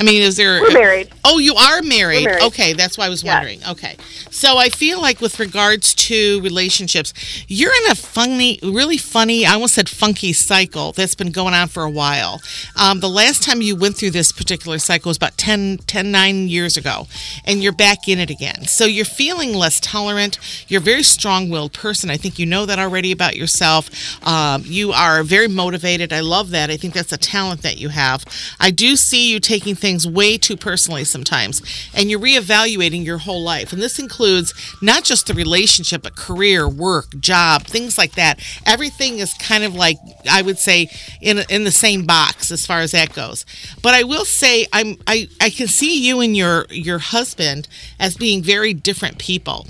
I 0.00 0.02
mean, 0.02 0.22
is 0.22 0.38
there? 0.38 0.62
We're 0.62 0.72
married. 0.72 1.10
Oh, 1.26 1.36
you 1.36 1.54
are 1.54 1.82
married. 1.82 2.24
We're 2.24 2.30
married. 2.30 2.44
Okay, 2.44 2.72
that's 2.72 2.96
why 2.96 3.04
I 3.04 3.10
was 3.10 3.22
wondering. 3.22 3.60
Okay, 3.68 3.98
so 4.30 4.56
I 4.56 4.70
feel 4.70 4.98
like 4.98 5.20
with 5.20 5.38
regards 5.38 5.92
to 5.94 6.40
relationships, 6.40 7.12
you're 7.48 7.74
in 7.84 7.90
a 7.90 7.94
funny, 7.94 8.58
really 8.62 8.96
funny. 8.96 9.44
I 9.44 9.52
almost 9.52 9.74
said 9.74 9.90
funky 9.90 10.32
cycle 10.32 10.92
that's 10.92 11.14
been 11.14 11.32
going 11.32 11.52
on 11.52 11.68
for 11.68 11.82
a 11.82 11.90
while. 11.90 12.40
Um, 12.80 13.00
the 13.00 13.10
last 13.10 13.42
time 13.42 13.60
you 13.60 13.76
went 13.76 13.98
through 13.98 14.12
this 14.12 14.32
particular 14.32 14.78
cycle 14.78 15.10
was 15.10 15.18
about 15.18 15.36
10, 15.36 15.80
10, 15.86 16.10
9 16.10 16.48
years 16.48 16.78
ago, 16.78 17.06
and 17.44 17.62
you're 17.62 17.70
back 17.70 18.08
in 18.08 18.18
it 18.18 18.30
again. 18.30 18.64
So 18.64 18.86
you're 18.86 19.04
feeling 19.04 19.52
less 19.52 19.80
tolerant. 19.80 20.38
You're 20.66 20.80
a 20.80 20.82
very 20.82 21.02
strong-willed 21.02 21.74
person. 21.74 22.08
I 22.08 22.16
think 22.16 22.38
you 22.38 22.46
know 22.46 22.64
that 22.64 22.78
already 22.78 23.12
about 23.12 23.36
yourself. 23.36 23.90
Um, 24.26 24.62
you 24.64 24.92
are 24.92 25.22
very 25.22 25.48
motivated. 25.48 26.10
I 26.10 26.20
love 26.20 26.52
that. 26.52 26.70
I 26.70 26.78
think 26.78 26.94
that's 26.94 27.12
a 27.12 27.18
talent 27.18 27.60
that 27.60 27.76
you 27.76 27.90
have. 27.90 28.24
I 28.58 28.70
do 28.70 28.96
see 28.96 29.30
you 29.30 29.40
taking 29.40 29.74
things 29.74 29.89
way 29.98 30.38
too 30.38 30.56
personally 30.56 31.04
sometimes, 31.04 31.62
and 31.94 32.10
you're 32.10 32.20
reevaluating 32.20 33.04
your 33.04 33.18
whole 33.18 33.42
life. 33.42 33.72
And 33.72 33.82
this 33.82 33.98
includes 33.98 34.54
not 34.82 35.04
just 35.04 35.26
the 35.26 35.34
relationship, 35.34 36.02
but 36.02 36.16
career, 36.16 36.68
work, 36.68 37.18
job, 37.20 37.64
things 37.64 37.98
like 37.98 38.12
that. 38.12 38.40
Everything 38.66 39.18
is 39.18 39.34
kind 39.34 39.64
of 39.64 39.74
like 39.74 39.96
I 40.30 40.42
would 40.42 40.58
say 40.58 40.90
in 41.20 41.40
in 41.48 41.64
the 41.64 41.70
same 41.70 42.04
box 42.04 42.50
as 42.50 42.66
far 42.66 42.80
as 42.80 42.92
that 42.92 43.12
goes. 43.14 43.44
But 43.82 43.94
I 43.94 44.04
will 44.04 44.24
say 44.24 44.66
I'm 44.72 44.96
I 45.06 45.28
I 45.40 45.50
can 45.50 45.66
see 45.68 46.06
you 46.06 46.20
and 46.20 46.36
your 46.36 46.66
your 46.70 46.98
husband 46.98 47.68
as 47.98 48.16
being 48.16 48.42
very 48.42 48.74
different 48.74 49.18
people 49.18 49.66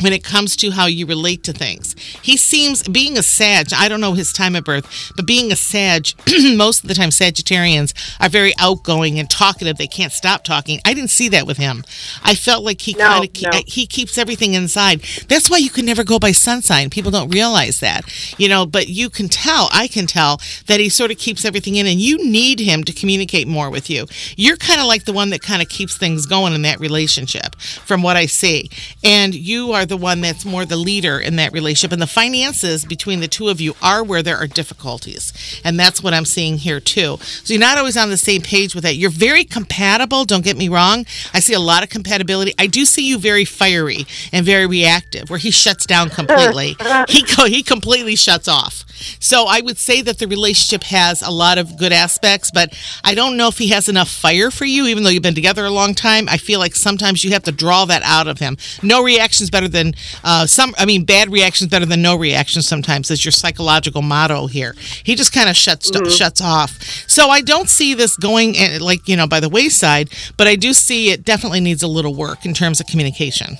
when 0.00 0.12
it 0.12 0.22
comes 0.22 0.56
to 0.56 0.70
how 0.70 0.86
you 0.86 1.06
relate 1.06 1.42
to 1.44 1.52
things. 1.52 1.94
He 2.22 2.36
seems 2.36 2.86
being 2.88 3.18
a 3.18 3.22
Sag, 3.22 3.68
I 3.74 3.88
don't 3.88 4.00
know 4.00 4.12
his 4.12 4.32
time 4.32 4.54
of 4.54 4.64
birth, 4.64 5.12
but 5.16 5.26
being 5.26 5.50
a 5.50 5.56
Sag, 5.56 6.08
most 6.56 6.82
of 6.82 6.88
the 6.88 6.94
time 6.94 7.10
Sagittarians 7.10 7.94
are 8.20 8.28
very 8.28 8.52
outgoing 8.58 9.18
and 9.18 9.28
talkative. 9.28 9.76
They 9.76 9.86
can't 9.86 10.12
stop 10.12 10.44
talking. 10.44 10.80
I 10.84 10.94
didn't 10.94 11.10
see 11.10 11.28
that 11.30 11.46
with 11.46 11.56
him. 11.56 11.84
I 12.22 12.34
felt 12.34 12.64
like 12.64 12.80
he 12.80 12.94
kind 12.94 13.24
of 13.24 13.42
no. 13.42 13.60
he 13.66 13.86
keeps 13.86 14.18
everything 14.18 14.54
inside. 14.54 15.02
That's 15.28 15.50
why 15.50 15.58
you 15.58 15.70
can 15.70 15.84
never 15.84 16.04
go 16.04 16.18
by 16.18 16.32
sun 16.32 16.62
sign. 16.62 16.90
People 16.90 17.10
don't 17.10 17.30
realize 17.30 17.80
that. 17.80 18.04
You 18.38 18.48
know, 18.48 18.66
but 18.66 18.88
you 18.88 19.10
can 19.10 19.28
tell, 19.28 19.68
I 19.72 19.88
can 19.88 20.06
tell 20.06 20.40
that 20.66 20.80
he 20.80 20.88
sort 20.88 21.10
of 21.10 21.18
keeps 21.18 21.44
everything 21.44 21.76
in 21.76 21.86
and 21.86 22.00
you 22.00 22.24
need 22.24 22.60
him 22.60 22.84
to 22.84 22.92
communicate 22.92 23.48
more 23.48 23.70
with 23.70 23.90
you. 23.90 24.06
You're 24.36 24.56
kind 24.56 24.80
of 24.80 24.86
like 24.86 25.04
the 25.04 25.12
one 25.12 25.30
that 25.30 25.42
kind 25.42 25.60
of 25.62 25.68
keeps 25.68 25.96
things 25.96 26.26
going 26.26 26.54
in 26.54 26.62
that 26.62 26.78
relationship 26.78 27.56
from 27.56 28.02
what 28.02 28.16
I 28.16 28.26
see. 28.26 28.70
And 29.02 29.34
you 29.34 29.72
are 29.72 29.86
the 29.88 29.96
one 29.96 30.20
that's 30.20 30.44
more 30.44 30.64
the 30.64 30.76
leader 30.76 31.18
in 31.18 31.36
that 31.36 31.52
relationship. 31.52 31.92
And 31.92 32.02
the 32.02 32.06
finances 32.06 32.84
between 32.84 33.20
the 33.20 33.28
two 33.28 33.48
of 33.48 33.60
you 33.60 33.74
are 33.82 34.02
where 34.04 34.22
there 34.22 34.36
are 34.36 34.46
difficulties. 34.46 35.60
And 35.64 35.78
that's 35.78 36.02
what 36.02 36.14
I'm 36.14 36.24
seeing 36.24 36.58
here 36.58 36.80
too. 36.80 37.18
So 37.20 37.54
you're 37.54 37.60
not 37.60 37.78
always 37.78 37.96
on 37.96 38.10
the 38.10 38.16
same 38.16 38.42
page 38.42 38.74
with 38.74 38.84
that. 38.84 38.96
You're 38.96 39.10
very 39.10 39.44
compatible, 39.44 40.24
don't 40.24 40.44
get 40.44 40.56
me 40.56 40.68
wrong. 40.68 41.06
I 41.34 41.40
see 41.40 41.54
a 41.54 41.60
lot 41.60 41.82
of 41.82 41.88
compatibility. 41.88 42.54
I 42.58 42.66
do 42.66 42.84
see 42.84 43.08
you 43.08 43.18
very 43.18 43.44
fiery 43.44 44.06
and 44.32 44.44
very 44.44 44.66
reactive, 44.66 45.30
where 45.30 45.38
he 45.38 45.50
shuts 45.50 45.86
down 45.86 46.10
completely. 46.18 46.76
he 47.08 47.22
go, 47.36 47.46
he 47.46 47.62
completely 47.62 48.16
shuts 48.16 48.48
off. 48.48 48.84
So 49.20 49.46
I 49.48 49.60
would 49.60 49.78
say 49.78 50.02
that 50.02 50.18
the 50.18 50.26
relationship 50.26 50.84
has 50.84 51.22
a 51.22 51.30
lot 51.30 51.58
of 51.58 51.76
good 51.76 51.92
aspects, 51.92 52.50
but 52.50 52.76
I 53.04 53.14
don't 53.14 53.36
know 53.36 53.48
if 53.48 53.58
he 53.58 53.68
has 53.68 53.88
enough 53.88 54.08
fire 54.08 54.50
for 54.50 54.64
you, 54.64 54.86
even 54.86 55.04
though 55.04 55.10
you've 55.10 55.22
been 55.22 55.34
together 55.34 55.64
a 55.64 55.70
long 55.70 55.94
time. 55.94 56.28
I 56.28 56.36
feel 56.36 56.58
like 56.58 56.74
sometimes 56.74 57.24
you 57.24 57.30
have 57.30 57.44
to 57.44 57.52
draw 57.52 57.84
that 57.84 58.02
out 58.02 58.26
of 58.26 58.38
him. 58.38 58.56
No 58.82 59.02
reactions 59.02 59.50
better 59.50 59.68
than 59.68 59.77
uh, 60.24 60.46
some. 60.46 60.74
I 60.78 60.84
mean, 60.84 61.04
bad 61.04 61.30
reactions 61.30 61.70
better 61.70 61.86
than 61.86 62.02
no 62.02 62.16
reactions. 62.16 62.66
Sometimes 62.66 63.10
is 63.10 63.24
your 63.24 63.32
psychological 63.32 64.02
motto 64.02 64.46
here. 64.46 64.74
He 65.04 65.14
just 65.14 65.32
kind 65.32 65.48
of 65.48 65.56
shuts 65.56 65.90
shuts 66.14 66.40
off. 66.40 66.80
So 67.08 67.28
I 67.28 67.40
don't 67.40 67.68
see 67.68 67.94
this 67.94 68.16
going 68.16 68.56
eh, 68.56 68.78
like 68.80 69.08
you 69.08 69.16
know 69.16 69.26
by 69.26 69.40
the 69.40 69.48
wayside, 69.48 70.10
but 70.36 70.46
I 70.46 70.56
do 70.56 70.72
see 70.72 71.10
it 71.10 71.24
definitely 71.24 71.60
needs 71.60 71.82
a 71.82 71.88
little 71.88 72.14
work 72.14 72.44
in 72.44 72.54
terms 72.54 72.80
of 72.80 72.86
communication. 72.86 73.56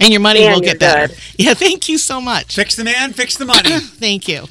And 0.00 0.10
your 0.12 0.20
money 0.20 0.40
Man, 0.40 0.52
will 0.52 0.60
get 0.60 0.80
better. 0.80 1.08
good. 1.08 1.18
Yeah, 1.38 1.54
thank 1.54 1.88
you 1.88 1.98
so 1.98 2.20
much. 2.20 2.56
Fix 2.56 2.74
the 2.74 2.84
man, 2.84 3.12
fix 3.12 3.36
the 3.36 3.44
money. 3.44 3.70
thank 3.78 4.26
you. 4.26 4.46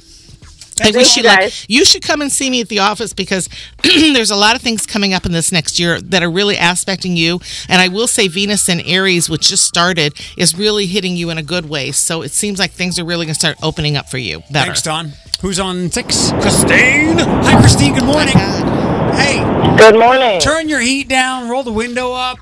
I 0.79 0.85
Thank 0.85 0.95
wish 0.95 1.17
you, 1.17 1.23
you 1.23 1.29
luck. 1.29 1.51
You 1.67 1.85
should 1.85 2.01
come 2.01 2.21
and 2.21 2.31
see 2.31 2.49
me 2.49 2.61
at 2.61 2.69
the 2.69 2.79
office 2.79 3.13
because 3.13 3.49
there's 3.83 4.31
a 4.31 4.35
lot 4.35 4.55
of 4.55 4.61
things 4.61 4.85
coming 4.85 5.13
up 5.13 5.25
in 5.25 5.31
this 5.31 5.51
next 5.51 5.79
year 5.79 5.99
that 6.01 6.23
are 6.23 6.31
really 6.31 6.55
aspecting 6.57 7.15
you. 7.17 7.39
And 7.67 7.81
I 7.81 7.87
will 7.87 8.07
say 8.07 8.27
Venus 8.27 8.69
and 8.69 8.81
Aries, 8.85 9.29
which 9.29 9.49
just 9.49 9.65
started, 9.65 10.13
is 10.37 10.57
really 10.57 10.85
hitting 10.85 11.15
you 11.15 11.29
in 11.29 11.37
a 11.37 11.43
good 11.43 11.69
way. 11.69 11.91
So 11.91 12.21
it 12.21 12.31
seems 12.31 12.57
like 12.59 12.71
things 12.71 12.97
are 12.97 13.05
really 13.05 13.25
going 13.25 13.33
to 13.33 13.39
start 13.39 13.57
opening 13.61 13.97
up 13.97 14.09
for 14.09 14.17
you 14.17 14.39
better. 14.51 14.67
Thanks, 14.67 14.81
Dawn. 14.81 15.11
Who's 15.41 15.59
on 15.59 15.89
six? 15.91 16.31
Christine. 16.33 17.17
Hi, 17.17 17.59
Christine. 17.59 17.93
Good 17.95 18.05
morning. 18.05 18.37
Hey. 18.37 19.39
Good 19.77 19.97
morning. 19.97 20.39
Turn 20.39 20.69
your 20.69 20.79
heat 20.79 21.07
down. 21.09 21.49
Roll 21.49 21.63
the 21.63 21.71
window 21.71 22.13
up. 22.13 22.37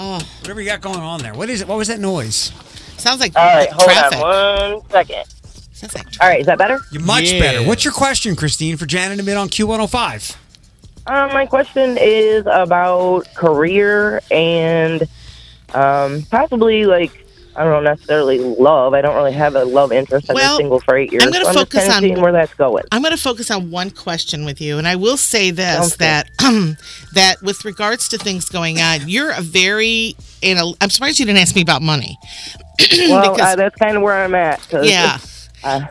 Oh, 0.00 0.20
whatever 0.40 0.60
you 0.60 0.66
got 0.68 0.80
going 0.80 0.98
on 1.00 1.20
there. 1.20 1.34
What 1.34 1.48
is 1.50 1.60
it? 1.60 1.68
What 1.68 1.78
was 1.78 1.88
that 1.88 2.00
noise? 2.00 2.50
Sounds 2.98 3.20
like 3.20 3.36
All 3.36 3.44
right, 3.44 3.68
hold 3.70 3.90
traffic. 3.90 4.18
on 4.18 4.72
one 4.80 4.90
second. 4.90 5.24
All 6.20 6.28
right, 6.28 6.40
is 6.40 6.46
that 6.46 6.56
better? 6.58 6.80
You're 6.92 7.02
much 7.02 7.30
better. 7.32 7.62
What's 7.66 7.84
your 7.84 7.92
question, 7.92 8.36
Christine, 8.36 8.76
for 8.76 8.86
Janet 8.86 9.18
Amid 9.20 9.36
on 9.36 9.48
Q105? 9.48 10.36
Um, 11.06 11.32
my 11.34 11.44
question 11.46 11.98
is 12.00 12.46
about 12.46 13.26
career 13.34 14.22
and 14.30 15.02
um, 15.74 16.22
possibly 16.30 16.86
like 16.86 17.26
I 17.56 17.62
don't 17.62 17.72
know 17.72 17.80
necessarily 17.92 18.38
love. 18.38 18.94
I 18.94 19.00
don't 19.02 19.14
really 19.14 19.32
have 19.32 19.54
a 19.54 19.64
love 19.64 19.92
interest. 19.92 20.28
I've 20.30 20.34
Well, 20.34 20.56
been 20.56 20.64
single 20.64 20.80
for 20.80 20.96
eight 20.96 21.12
years. 21.12 21.24
I'm 21.24 21.30
gonna 21.30 21.44
so 21.44 21.52
focus 21.52 21.88
on- 21.88 22.20
where 22.22 22.32
that's 22.32 22.54
going. 22.54 22.82
I'm 22.90 23.02
going 23.02 23.14
to 23.14 23.22
focus 23.22 23.48
on 23.50 23.70
one 23.70 23.90
question 23.90 24.44
with 24.44 24.60
you, 24.60 24.78
and 24.78 24.88
I 24.88 24.96
will 24.96 25.16
say 25.16 25.50
this: 25.52 25.76
Sounds 25.76 25.96
good. 25.96 25.98
that 26.40 26.76
that 27.12 27.42
with 27.42 27.64
regards 27.64 28.08
to 28.08 28.18
things 28.18 28.48
going 28.48 28.80
on, 28.80 29.08
you're 29.08 29.30
a 29.30 29.40
very. 29.40 30.16
In 30.42 30.56
a, 30.58 30.72
I'm 30.80 30.90
surprised 30.90 31.20
you 31.20 31.26
didn't 31.26 31.38
ask 31.40 31.54
me 31.54 31.62
about 31.62 31.80
money. 31.82 32.18
well, 33.08 33.32
Because- 33.34 33.52
uh, 33.52 33.56
that's 33.56 33.76
kind 33.76 33.96
of 33.96 34.02
where 34.02 34.14
I'm 34.24 34.34
at. 34.34 34.66
'cause, 34.68 34.88
Yeah. 34.88 35.18
Uh, 35.64 35.86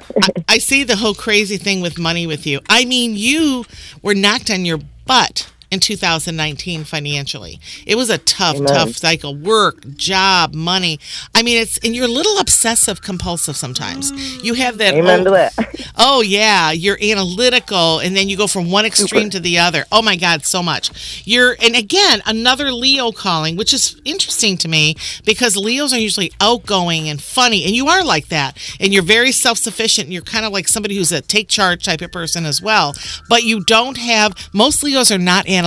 I 0.48 0.60
see 0.60 0.84
the 0.84 0.96
whole 0.96 1.14
crazy 1.16 1.58
thing 1.58 1.82
with 1.82 1.98
money 2.00 2.28
with 2.28 2.46
you. 2.46 2.60
I 2.70 2.86
mean, 2.86 3.16
you 3.16 3.66
were 4.02 4.16
knocked 4.16 4.50
on 4.52 4.66
your 4.66 4.80
butt 5.06 5.52
in 5.74 5.80
2019 5.80 6.84
financially. 6.84 7.60
It 7.86 7.96
was 7.96 8.10
a 8.10 8.20
tough, 8.20 8.58
Amen. 8.58 8.74
tough 8.74 8.92
cycle. 8.92 9.36
Work, 9.36 9.96
job, 9.96 10.54
money. 10.54 11.00
I 11.34 11.42
mean, 11.42 11.62
it's 11.62 11.78
and 11.80 11.96
you're 11.96 12.06
a 12.06 12.08
little 12.20 12.38
obsessive 12.38 13.02
compulsive 13.02 13.58
sometimes. 13.58 14.12
You 14.44 14.54
have 14.54 14.78
that. 14.78 14.94
Amen 14.94 15.28
oh, 15.28 15.32
that. 15.32 15.54
Oh 15.96 16.22
yeah, 16.22 16.72
you're 16.72 16.98
analytical, 17.02 18.00
and 18.00 18.16
then 18.16 18.30
you 18.30 18.38
go 18.38 18.48
from 18.48 18.72
one 18.72 18.86
extreme 18.86 19.30
to 19.32 19.40
the 19.40 19.60
other. 19.60 19.86
Oh 19.92 20.02
my 20.02 20.16
God, 20.16 20.44
so 20.44 20.62
much. 20.64 21.24
You're 21.26 21.56
and 21.62 21.76
again 21.76 22.22
another 22.26 22.72
Leo 22.72 23.12
calling, 23.12 23.56
which 23.56 23.74
is 23.74 24.00
interesting 24.06 24.58
to 24.58 24.68
me 24.68 24.96
because 25.26 25.56
Leos 25.56 25.94
are 25.94 26.00
usually 26.00 26.32
outgoing 26.40 27.10
and 27.10 27.22
funny, 27.22 27.64
and 27.64 27.76
you 27.76 27.88
are 27.88 28.04
like 28.04 28.28
that, 28.30 28.58
and 28.80 28.94
you're 28.94 29.04
very 29.04 29.32
self 29.32 29.58
sufficient. 29.58 30.10
You're 30.10 30.22
kind 30.22 30.46
of 30.46 30.52
like 30.52 30.68
somebody 30.68 30.96
who's 30.98 31.12
a 31.12 31.22
take 31.22 31.48
charge 31.48 31.84
type 31.84 32.02
of 32.02 32.12
person 32.12 32.46
as 32.46 32.62
well. 32.62 32.94
But 33.28 33.44
you 33.44 33.64
don't 33.64 33.98
have 33.98 34.50
most 34.54 34.84
Leos 34.84 35.12
are 35.12 35.18
not 35.18 35.48
analytical. 35.48 35.63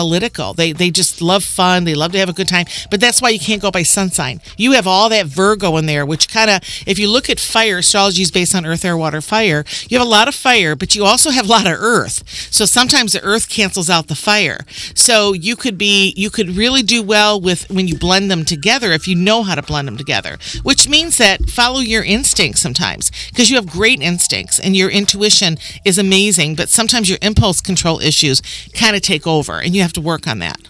They 0.55 0.73
they 0.73 0.91
just 0.91 1.21
love 1.21 1.45
fun. 1.45 1.85
They 1.85 1.95
love 1.95 2.13
to 2.13 2.19
have 2.19 2.29
a 2.29 2.33
good 2.33 2.49
time. 2.49 2.67
But 2.91 3.01
that's 3.01 3.21
why 3.21 3.31
you 3.31 3.39
can't 3.39 3.63
go 3.63 3.71
by 3.71 3.83
sun 3.83 4.11
sign. 4.11 4.41
You 4.57 4.73
have 4.73 4.87
all 4.87 5.09
that 5.09 5.27
Virgo 5.27 5.77
in 5.77 5.87
there, 5.87 6.05
which 6.07 6.29
kind 6.29 6.51
of, 6.51 6.63
if 6.87 6.99
you 6.99 7.09
look 7.09 7.29
at 7.31 7.41
fire, 7.41 7.79
astrology 7.79 8.23
is 8.23 8.31
based 8.31 8.55
on 8.55 8.67
earth, 8.67 8.85
air, 8.85 8.97
water, 8.97 9.21
fire. 9.21 9.65
You 9.89 9.99
have 9.99 10.07
a 10.07 10.11
lot 10.11 10.29
of 10.29 10.35
fire, 10.35 10.77
but 10.77 10.95
you 10.95 11.05
also 11.05 11.31
have 11.31 11.47
a 11.47 11.49
lot 11.49 11.67
of 11.67 11.73
earth. 11.79 12.23
So 12.51 12.65
sometimes 12.65 13.13
the 13.13 13.23
earth 13.23 13.49
cancels 13.49 13.91
out 13.91 14.09
the 14.09 14.15
fire. 14.15 14.61
So 14.95 15.33
you 15.33 15.57
could 15.57 15.79
be, 15.79 16.13
you 16.17 16.31
could 16.31 16.51
really 16.51 16.83
do 16.83 17.03
well 17.03 17.41
with 17.41 17.69
when 17.71 17.89
you 17.89 17.97
blend 17.97 18.31
them 18.31 18.45
together 18.45 18.93
if 18.93 19.09
you 19.09 19.15
know 19.15 19.43
how 19.43 19.55
to 19.55 19.63
blend 19.63 19.89
them 19.89 19.97
together, 19.97 20.39
which 20.63 20.89
means 20.89 21.19
that 21.19 21.49
follow 21.49 21.81
your 21.81 22.05
instincts 22.05 22.61
sometimes 22.61 23.11
because 23.31 23.51
you 23.51 23.57
have 23.57 23.67
great 23.67 24.01
instincts 24.01 24.59
and 24.59 24.77
your 24.77 24.91
intuition 24.91 25.57
is 25.85 25.99
amazing, 25.99 26.55
but 26.55 26.69
sometimes 26.69 27.09
your 27.09 27.19
impulse 27.23 27.61
control 27.61 28.01
issues 28.01 28.43
kind 28.73 28.97
of 28.97 29.03
take 29.03 29.27
over 29.27 29.61
and 29.61 29.75
you 29.75 29.83
have 29.87 29.93
to 29.93 30.01
work 30.01 30.27
on 30.27 30.41
that. 30.41 30.61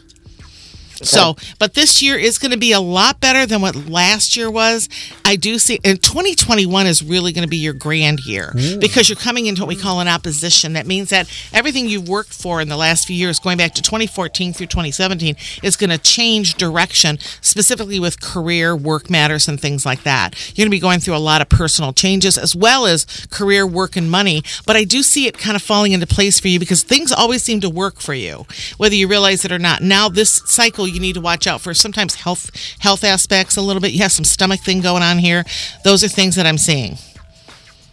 So, 1.05 1.37
but 1.59 1.75
this 1.75 2.03
year 2.03 2.17
is 2.17 2.39
going 2.39 2.53
to 2.53 2.59
be 2.59 2.73
a 2.73 2.81
lot 2.81 3.21
better 3.21 3.47
than 3.47 3.61
what 3.61 3.75
last 3.89 4.37
year 4.37 4.51
was. 4.51 4.89
I 5.25 5.37
do 5.37 5.59
see, 5.59 5.79
and 5.85 6.03
2021 6.03 6.87
is 6.87 7.03
really 7.03 7.33
going 7.33 7.43
to 7.43 7.49
be 7.49 7.57
your 7.57 7.73
grand 7.73 8.21
year 8.27 8.53
mm. 8.55 8.81
because 8.81 9.09
you're 9.09 9.17
coming 9.17 9.47
into 9.47 9.63
what 9.63 9.69
we 9.69 9.77
call 9.77 10.01
an 10.01 10.09
opposition. 10.09 10.75
That 10.75 10.87
means 10.87 11.11
that 11.11 11.31
everything 11.53 11.89
you've 11.89 12.09
worked 12.09 12.33
for 12.33 12.61
in 12.61 12.69
the 12.69 12.77
last 12.77 13.07
few 13.07 13.17
years, 13.17 13.39
going 13.39 13.59
back 13.59 13.75
to 13.75 13.83
2014 13.83 14.53
through 14.53 14.67
2017, 14.67 15.37
is 15.63 15.77
going 15.77 15.91
to 15.91 15.99
change 15.99 16.55
direction, 16.55 17.19
specifically 17.41 18.01
with 18.01 18.21
career, 18.21 18.75
work 18.75 19.11
matters, 19.11 19.49
and 19.49 19.61
things 19.61 19.85
like 19.85 20.03
that. 20.05 20.35
You're 20.49 20.65
going 20.65 20.71
to 20.71 20.77
be 20.77 20.81
going 20.81 21.01
through 21.01 21.17
a 21.17 21.19
lot 21.19 21.41
of 21.41 21.49
personal 21.49 21.93
changes 21.93 22.39
as 22.39 22.55
well 22.55 22.87
as 22.87 23.05
career, 23.31 23.67
work, 23.67 23.97
and 23.97 24.11
money. 24.11 24.43
But 24.67 24.77
I 24.77 24.85
do 24.85 25.03
see 25.03 25.27
it 25.27 25.39
kind 25.39 25.57
of 25.57 25.63
falling 25.63 25.93
into 25.93 26.07
place 26.07 26.41
for 26.41 26.49
you 26.49 26.59
because 26.59 26.83
things 26.83 27.13
always 27.13 27.43
seem 27.43 27.61
to 27.61 27.71
work 27.71 28.01
for 28.01 28.15
you, 28.15 28.47
whether 28.77 28.95
you 28.95 29.09
realize 29.09 29.45
it 29.45 29.53
or 29.53 29.59
not. 29.59 29.83
Now, 29.83 30.09
this 30.09 30.43
cycle, 30.47 30.86
you 30.87 31.01
need 31.01 31.15
to 31.15 31.21
watch 31.21 31.47
out 31.47 31.61
for 31.61 31.75
sometimes 31.75 32.15
health 32.17 32.51
health 32.81 33.05
aspects 33.05 33.57
a 33.57 33.63
little 33.63 33.81
bit. 33.81 33.93
You 33.93 34.01
have 34.01 34.13
some 34.13 34.25
stomach 34.25 34.61
thing 34.61 34.81
going 34.81 35.03
on 35.03 35.19
here. 35.19 35.45
Those 35.85 36.03
are 36.05 36.09
things 36.09 36.35
that 36.37 36.47
I'm 36.47 36.59
seeing. 36.59 36.97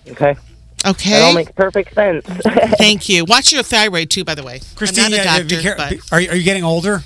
Okay. 0.10 0.36
Okay. 0.86 1.10
That 1.12 1.24
all 1.24 1.34
makes 1.34 1.52
perfect 1.52 1.94
sense. 1.94 2.26
Thank 2.78 3.08
you. 3.08 3.26
Watch 3.26 3.52
your 3.54 3.64
thyroid 3.64 4.10
too, 4.10 4.24
by 4.26 4.36
the 4.36 4.44
way. 4.44 4.60
Christine, 4.76 5.06
I'm 5.06 5.12
not 5.12 5.20
a 5.20 5.22
uh, 5.22 5.38
doctor, 5.38 5.56
be 5.56 5.62
care- 5.62 5.76
but 5.78 5.94
are, 6.12 6.20
you- 6.20 6.30
are 6.30 6.36
you 6.36 6.44
getting 6.44 6.64
older? 6.64 7.02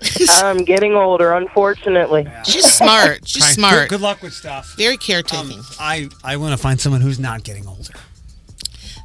I'm 0.30 0.58
getting 0.64 0.94
older, 0.94 1.32
unfortunately. 1.32 2.26
she's 2.44 2.70
smart. 2.70 3.26
She's 3.26 3.42
Try- 3.42 3.52
smart. 3.52 3.74
Good, 3.88 3.96
good 3.96 4.00
luck 4.00 4.22
with 4.22 4.32
stuff. 4.32 4.74
Very 4.76 4.96
caretaking. 4.96 5.60
I, 5.78 6.08
I 6.22 6.36
want 6.36 6.52
to 6.52 6.58
find 6.58 6.80
someone 6.80 7.00
who's 7.00 7.18
not 7.18 7.42
getting 7.42 7.66
older. 7.66 7.92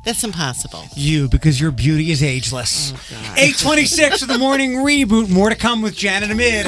That's 0.04 0.24
impossible. 0.24 0.86
You, 0.96 1.28
because 1.28 1.60
your 1.60 1.72
beauty 1.72 2.12
is 2.12 2.24
ageless. 2.24 2.92
826 3.12 4.22
of 4.22 4.28
the 4.28 4.38
morning 4.38 4.74
reboot. 4.76 5.30
More 5.30 5.50
to 5.50 5.56
come 5.56 5.82
with 5.82 5.96
Janet 5.96 6.32
Amid. 6.32 6.68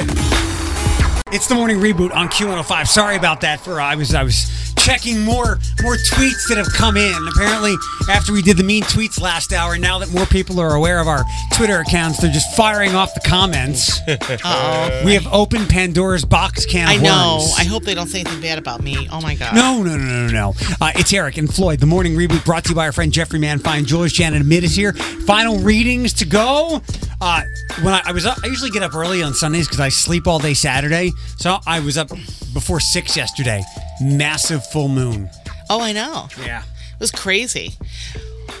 It's 1.34 1.46
the 1.46 1.54
morning 1.54 1.78
reboot 1.78 2.14
on 2.14 2.28
Q105. 2.28 2.86
Sorry 2.88 3.16
about 3.16 3.40
that. 3.40 3.58
For 3.60 3.80
uh, 3.80 3.84
I 3.86 3.94
was 3.94 4.14
I 4.14 4.22
was 4.22 4.50
checking 4.76 5.22
more 5.24 5.58
more 5.82 5.94
tweets 5.96 6.46
that 6.48 6.56
have 6.58 6.70
come 6.74 6.98
in. 6.98 7.14
Apparently, 7.34 7.74
after 8.10 8.34
we 8.34 8.42
did 8.42 8.58
the 8.58 8.62
mean 8.62 8.82
tweets 8.82 9.18
last 9.18 9.50
hour, 9.54 9.78
now 9.78 9.98
that 10.00 10.12
more 10.12 10.26
people 10.26 10.60
are 10.60 10.74
aware 10.74 11.00
of 11.00 11.08
our 11.08 11.24
Twitter 11.54 11.78
accounts, 11.80 12.18
they're 12.20 12.30
just 12.30 12.54
firing 12.54 12.94
off 12.94 13.14
the 13.14 13.20
comments. 13.20 13.98
Uh-oh. 14.08 15.02
We 15.06 15.14
have 15.14 15.26
opened 15.32 15.70
Pandora's 15.70 16.26
box 16.26 16.66
can 16.66 16.86
I 16.86 16.96
know. 16.96 17.38
worms. 17.38 17.54
I 17.58 17.64
hope 17.64 17.84
they 17.84 17.94
don't 17.94 18.08
say 18.08 18.20
anything 18.20 18.42
bad 18.42 18.58
about 18.58 18.82
me. 18.82 19.08
Oh 19.10 19.22
my 19.22 19.34
god. 19.34 19.54
No, 19.54 19.82
no, 19.82 19.96
no, 19.96 20.26
no, 20.26 20.32
no. 20.32 20.54
Uh, 20.82 20.92
it's 20.96 21.14
Eric 21.14 21.38
and 21.38 21.52
Floyd. 21.52 21.80
The 21.80 21.86
morning 21.86 22.12
reboot 22.14 22.44
brought 22.44 22.64
to 22.64 22.70
you 22.70 22.74
by 22.76 22.84
our 22.86 22.92
friend 22.92 23.10
Jeffrey 23.10 23.38
Manfine. 23.40 23.86
Jules 23.86 24.12
Janet 24.12 24.42
Amid 24.42 24.64
is 24.64 24.76
here. 24.76 24.92
Final 24.92 25.60
readings 25.60 26.12
to 26.14 26.26
go. 26.26 26.82
Uh, 27.24 27.42
when 27.82 27.94
I, 27.94 28.02
I 28.06 28.12
was 28.12 28.26
up, 28.26 28.36
I 28.42 28.48
usually 28.48 28.72
get 28.72 28.82
up 28.82 28.96
early 28.96 29.22
on 29.22 29.32
Sundays 29.32 29.68
because 29.68 29.78
I 29.78 29.90
sleep 29.90 30.26
all 30.26 30.40
day 30.40 30.54
Saturday. 30.54 31.12
So 31.36 31.58
I 31.68 31.78
was 31.78 31.96
up 31.96 32.08
before 32.52 32.80
six 32.80 33.16
yesterday. 33.16 33.62
Massive 34.00 34.66
full 34.66 34.88
moon. 34.88 35.30
Oh, 35.70 35.80
I 35.80 35.92
know. 35.92 36.26
Yeah. 36.40 36.62
It 36.62 36.98
was 36.98 37.12
crazy. 37.12 37.74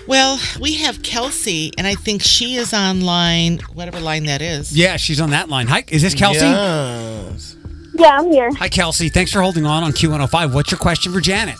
Well, 0.06 0.38
we 0.60 0.74
have 0.74 1.02
Kelsey, 1.02 1.72
and 1.76 1.88
I 1.88 1.94
think 1.96 2.22
she 2.22 2.54
is 2.54 2.72
on 2.72 3.00
line, 3.00 3.58
whatever 3.74 3.98
line 3.98 4.26
that 4.26 4.40
is. 4.40 4.76
Yeah, 4.76 4.96
she's 4.96 5.20
on 5.20 5.30
that 5.30 5.48
line. 5.48 5.66
Hi, 5.66 5.82
is 5.88 6.02
this 6.02 6.14
Kelsey? 6.14 6.46
Yes. 6.46 7.56
Yeah, 7.94 8.16
I'm 8.18 8.30
here. 8.30 8.54
Hi, 8.54 8.68
Kelsey. 8.68 9.08
Thanks 9.08 9.32
for 9.32 9.42
holding 9.42 9.66
on 9.66 9.82
on 9.82 9.90
Q105. 9.90 10.54
What's 10.54 10.70
your 10.70 10.78
question 10.78 11.12
for 11.12 11.20
Janet? 11.20 11.56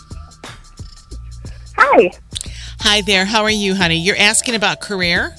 Hi. 1.77 2.11
Hi 2.79 3.01
there. 3.01 3.25
How 3.25 3.43
are 3.43 3.51
you, 3.51 3.75
honey? 3.75 3.97
You're 3.97 4.17
asking 4.17 4.55
about 4.55 4.79
career? 4.79 5.35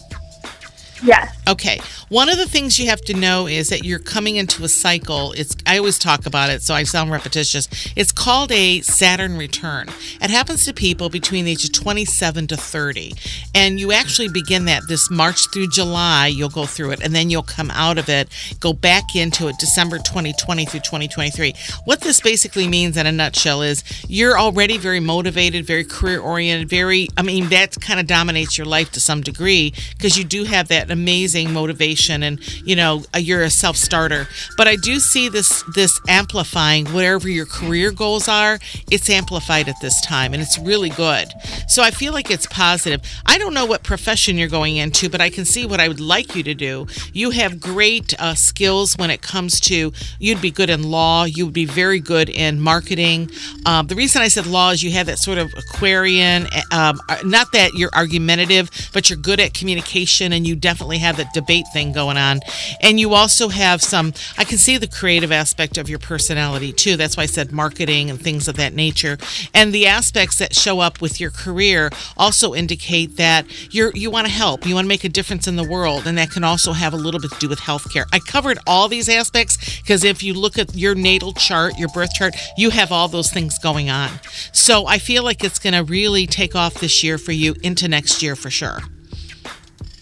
Yes. 1.02 1.36
Okay. 1.46 1.78
One 2.08 2.30
of 2.30 2.38
the 2.38 2.48
things 2.48 2.78
you 2.78 2.88
have 2.88 3.02
to 3.02 3.14
know 3.14 3.46
is 3.46 3.68
that 3.68 3.84
you're 3.84 3.98
coming 3.98 4.36
into 4.36 4.64
a 4.64 4.68
cycle. 4.68 5.32
It's 5.32 5.54
I 5.66 5.76
always 5.76 5.98
talk 5.98 6.24
about 6.24 6.48
it, 6.48 6.62
so 6.62 6.74
I 6.74 6.84
sound 6.84 7.10
repetitious. 7.10 7.68
It's 7.96 8.12
called 8.12 8.50
a 8.50 8.80
Saturn 8.80 9.36
return. 9.36 9.88
It 10.22 10.30
happens 10.30 10.64
to 10.64 10.72
people 10.72 11.10
between 11.10 11.44
the 11.44 11.52
age 11.52 11.64
of 11.64 11.72
27 11.72 12.46
to 12.46 12.56
30. 12.56 13.12
And 13.54 13.78
you 13.78 13.92
actually 13.92 14.28
begin 14.28 14.64
that 14.66 14.88
this 14.88 15.10
March 15.10 15.50
through 15.52 15.68
July, 15.68 16.28
you'll 16.28 16.48
go 16.48 16.64
through 16.64 16.92
it, 16.92 17.02
and 17.02 17.14
then 17.14 17.28
you'll 17.28 17.42
come 17.42 17.70
out 17.72 17.98
of 17.98 18.08
it, 18.08 18.28
go 18.60 18.72
back 18.72 19.14
into 19.14 19.48
it 19.48 19.58
December 19.58 19.98
2020 19.98 20.64
through 20.64 20.80
2023. 20.80 21.54
What 21.84 22.00
this 22.00 22.22
basically 22.22 22.68
means 22.68 22.96
in 22.96 23.06
a 23.06 23.12
nutshell 23.12 23.60
is 23.60 23.84
you're 24.08 24.38
already 24.38 24.78
very 24.78 25.00
motivated, 25.00 25.66
very 25.66 25.84
career 25.84 26.20
oriented, 26.20 26.70
very 26.70 27.08
I 27.18 27.22
mean 27.22 27.50
that 27.50 27.78
kind 27.82 28.00
of 28.00 28.06
dominates 28.06 28.56
your 28.56 28.66
life 28.66 28.92
to 28.92 29.00
some 29.00 29.20
degree 29.20 29.74
because 29.90 30.16
you 30.16 30.24
do 30.24 30.44
have 30.44 30.68
that 30.68 30.90
amazing 30.90 31.33
motivation 31.42 32.22
and 32.22 32.38
you 32.66 32.76
know 32.76 33.02
you're 33.16 33.42
a 33.42 33.50
self-starter. 33.50 34.28
But 34.56 34.68
i 34.68 34.76
do 34.76 35.00
see 35.00 35.28
this 35.28 35.62
this 35.74 36.00
amplifying 36.08 36.86
whatever 36.86 37.28
your 37.28 37.46
career 37.46 37.90
goals 37.90 38.28
are. 38.28 38.58
It's 38.90 39.10
amplified 39.10 39.68
at 39.68 39.76
this 39.80 40.00
time 40.02 40.32
and 40.32 40.42
it's 40.42 40.58
really 40.58 40.90
good. 40.90 41.28
So 41.68 41.82
i 41.82 41.90
feel 41.90 42.12
like 42.12 42.30
it's 42.30 42.46
positive. 42.46 43.00
I 43.26 43.38
don't 43.38 43.54
know 43.54 43.66
what 43.66 43.82
profession 43.82 44.38
you're 44.38 44.48
going 44.48 44.76
into 44.76 45.08
but 45.08 45.20
i 45.20 45.30
can 45.30 45.44
see 45.44 45.66
what 45.66 45.80
i 45.80 45.88
would 45.88 46.00
like 46.00 46.34
you 46.36 46.42
to 46.44 46.54
do. 46.54 46.86
You 47.12 47.30
have 47.30 47.60
great 47.60 48.14
uh, 48.20 48.34
skills 48.34 48.96
when 48.96 49.10
it 49.10 49.22
comes 49.22 49.60
to 49.60 49.92
you'd 50.18 50.40
be 50.40 50.50
good 50.50 50.70
in 50.70 50.90
law. 50.90 51.24
You 51.24 51.46
would 51.46 51.54
be 51.54 51.66
very 51.66 52.00
good 52.00 52.28
in 52.28 52.60
marketing. 52.60 53.30
Um, 53.66 53.86
the 53.86 53.94
reason 53.94 54.22
i 54.22 54.28
said 54.28 54.46
law 54.46 54.70
is 54.70 54.82
you 54.82 54.92
have 54.92 55.06
that 55.06 55.18
sort 55.18 55.38
of 55.38 55.52
aquarian 55.56 56.46
um, 56.72 57.00
uh, 57.08 57.18
not 57.24 57.52
that 57.52 57.74
you're 57.74 57.90
argumentative 57.94 58.70
but 58.92 59.08
you're 59.08 59.18
good 59.18 59.40
at 59.40 59.54
communication 59.54 60.32
and 60.32 60.46
you 60.46 60.54
definitely 60.54 60.98
have 60.98 61.16
debate 61.32 61.66
thing 61.72 61.92
going 61.92 62.16
on. 62.16 62.40
And 62.80 62.98
you 63.00 63.14
also 63.14 63.48
have 63.48 63.82
some 63.82 64.12
i 64.38 64.44
can 64.44 64.58
see 64.58 64.76
the 64.76 64.86
creative 64.86 65.32
aspect 65.32 65.78
of 65.78 65.88
your 65.88 65.98
personality 65.98 66.72
too. 66.72 66.96
That's 66.96 67.16
why 67.16 67.24
i 67.24 67.26
said 67.26 67.52
marketing 67.52 68.10
and 68.10 68.20
things 68.20 68.48
of 68.48 68.56
that 68.56 68.74
nature. 68.74 69.18
And 69.52 69.72
the 69.72 69.86
aspects 69.86 70.38
that 70.38 70.54
show 70.54 70.80
up 70.80 71.00
with 71.00 71.20
your 71.20 71.30
career 71.30 71.90
also 72.16 72.54
indicate 72.54 73.16
that 73.16 73.46
you're 73.74 73.92
you 73.94 74.10
want 74.10 74.26
to 74.26 74.32
help 74.32 74.66
you 74.66 74.74
want 74.74 74.84
to 74.84 74.88
make 74.88 75.04
a 75.04 75.08
difference 75.08 75.46
in 75.46 75.56
the 75.56 75.68
world 75.68 76.06
and 76.06 76.18
that 76.18 76.30
can 76.30 76.44
also 76.44 76.72
have 76.72 76.92
a 76.92 76.96
little 76.96 77.20
bit 77.20 77.30
to 77.32 77.38
do 77.38 77.48
with 77.48 77.60
healthcare. 77.60 78.04
I 78.12 78.18
covered 78.18 78.58
all 78.66 78.88
these 78.88 79.08
aspects 79.08 79.80
because 79.80 80.04
if 80.04 80.22
you 80.22 80.34
look 80.34 80.58
at 80.58 80.74
your 80.74 80.94
natal 80.94 81.32
chart 81.32 81.78
your 81.78 81.88
birth 81.88 82.12
chart 82.14 82.34
you 82.56 82.70
have 82.70 82.92
all 82.92 83.08
those 83.08 83.30
things 83.30 83.58
going 83.58 83.90
on. 83.90 84.10
So 84.52 84.86
i 84.86 84.98
feel 84.98 85.22
like 85.22 85.44
it's 85.44 85.58
going 85.58 85.74
to 85.74 85.84
really 85.84 86.26
take 86.26 86.54
off 86.54 86.74
this 86.74 87.02
year 87.02 87.18
for 87.18 87.32
you 87.32 87.54
into 87.62 87.88
next 87.88 88.22
year 88.22 88.36
for 88.36 88.50
sure 88.50 88.80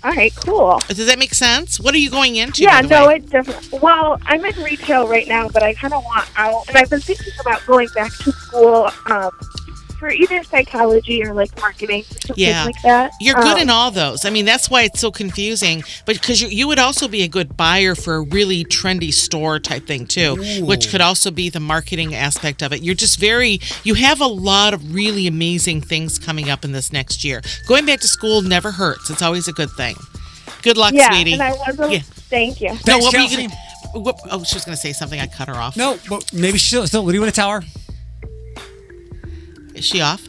All 0.05 0.11
right, 0.13 0.35
cool. 0.35 0.81
does 0.89 1.07
that 1.07 1.19
make 1.19 1.33
sense 1.33 1.79
what 1.79 1.95
are 1.95 1.99
you 1.99 2.11
going 2.11 2.37
into 2.37 2.63
Yeah, 2.63 2.81
no, 2.81 3.07
way? 3.09 3.17
it 3.17 3.31
definitely. 3.31 3.79
Well, 3.79 4.19
I'm 4.27 4.45
in 4.45 4.61
retail 4.63 5.07
right 5.07 5.29
now, 5.29 5.49
but 5.49 5.63
I 5.63 5.75
kind 5.75 5.95
of 5.95 6.03
want 6.05 6.29
out, 6.37 6.65
and 6.69 6.77
I've 6.77 6.91
been 6.91 7.01
thinking 7.01 7.33
about 7.41 7.65
going 7.67 7.89
back 7.95 8.13
to 8.19 8.33
school 8.33 8.91
um, 9.07 9.31
for 10.03 10.11
either 10.11 10.43
psychology 10.43 11.23
or 11.25 11.33
like 11.33 11.57
marketing, 11.61 12.01
or 12.01 12.05
something 12.27 12.35
yeah 12.37 12.65
like 12.65 12.83
that. 12.83 13.13
you're 13.21 13.37
good 13.37 13.55
Um, 13.55 13.59
in 13.61 13.71
all 13.71 13.93
those 13.93 14.25
i 14.25 14.31
mean 14.31 14.45
that's 14.45 14.69
why 14.69 14.83
it's 14.83 14.99
so 14.99 15.13
confusing 15.13 15.85
but 16.07 16.17
because 16.21 16.43
you, 16.43 16.49
you 16.49 16.67
would 16.67 16.81
also 16.81 17.07
be 17.07 17.23
a 17.23 17.29
good 17.29 17.57
buyer 17.57 17.95
for 17.95 18.17
a 18.17 18.21
really 18.23 18.65
trendy 18.65 19.13
store 19.15 19.61
type 19.61 19.87
thing 19.87 20.05
too 20.05 20.35
which 20.65 20.89
could 20.91 21.01
also 21.01 21.31
be 21.31 21.49
the 21.51 21.61
marketing 21.61 22.17
aspect 22.17 22.63
of 22.65 22.73
it 22.73 22.83
you're 22.83 22.97
just 22.97 23.21
very 23.21 23.61
you 23.85 23.95
have 23.95 24.21
a 24.21 24.27
lot 24.27 24.75
of 24.75 24.93
really 24.93 25.29
amazing 25.29 25.81
things 25.81 26.19
coming 26.19 26.51
up 26.51 26.65
in 26.65 26.73
this 26.73 26.93
next 26.93 27.23
year 27.23 27.41
going 27.69 27.87
back 27.87 28.01
to 28.01 28.09
school 28.09 28.43
never 28.43 28.73
hurts 28.73 29.09
it's 29.09 29.23
always 29.23 29.47
a 29.47 29.53
good 29.53 29.71
thing 29.71 29.95
good 30.63 30.77
luck 30.77 30.93
yeah, 30.93 31.11
sweetie 31.13 31.35
and 31.35 31.43
I 31.43 31.53
was. 31.53 31.79
A, 31.79 31.93
Yeah. 31.93 32.01
Thank 32.29 32.61
you. 32.61 32.71
no, 32.71 32.75
Thanks, 32.77 33.05
what 33.05 33.15
were 33.15 33.21
you 33.21 33.37
gonna, 33.49 34.03
what, 34.03 34.19
oh 34.33 34.43
she 34.43 34.57
was 34.57 34.65
gonna 34.65 34.77
say 34.77 34.93
something 34.93 35.21
i 35.21 35.27
cut 35.29 35.47
her 35.49 35.55
off 35.55 35.77
No, 35.77 35.97
well, 36.11 36.23
maybe 36.33 36.59
she'll. 36.59 36.87
still. 36.89 37.05
What 37.05 37.11
do 37.13 37.15
you 37.17 37.21
want 37.21 37.33
to 37.35 37.41
tell 37.41 37.51
her? 37.51 37.63
Is 39.75 39.85
she 39.85 40.01
off 40.01 40.27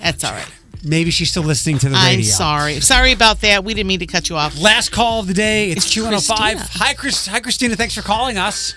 that's 0.00 0.24
all 0.24 0.32
right 0.32 0.50
Maybe 0.86 1.10
she's 1.10 1.30
still 1.30 1.42
listening 1.44 1.78
to 1.78 1.88
the 1.88 1.94
radio. 1.94 2.18
i'm 2.18 2.22
sorry 2.24 2.80
sorry 2.80 3.12
about 3.12 3.40
that 3.40 3.64
we 3.64 3.72
didn't 3.72 3.86
mean 3.88 4.00
to 4.00 4.06
cut 4.06 4.28
you 4.28 4.36
off 4.36 4.60
Last 4.60 4.90
call 4.92 5.20
of 5.20 5.26
the 5.28 5.32
day. 5.34 5.70
It's, 5.70 5.86
It's 5.86 5.96
Q105. 5.96 6.76
Hi, 6.78 6.92
Chris. 6.92 7.26
Hi, 7.26 7.40
Christina. 7.40 7.74
Thanks 7.74 7.94
for 7.94 8.02
calling 8.02 8.36
us. 8.36 8.74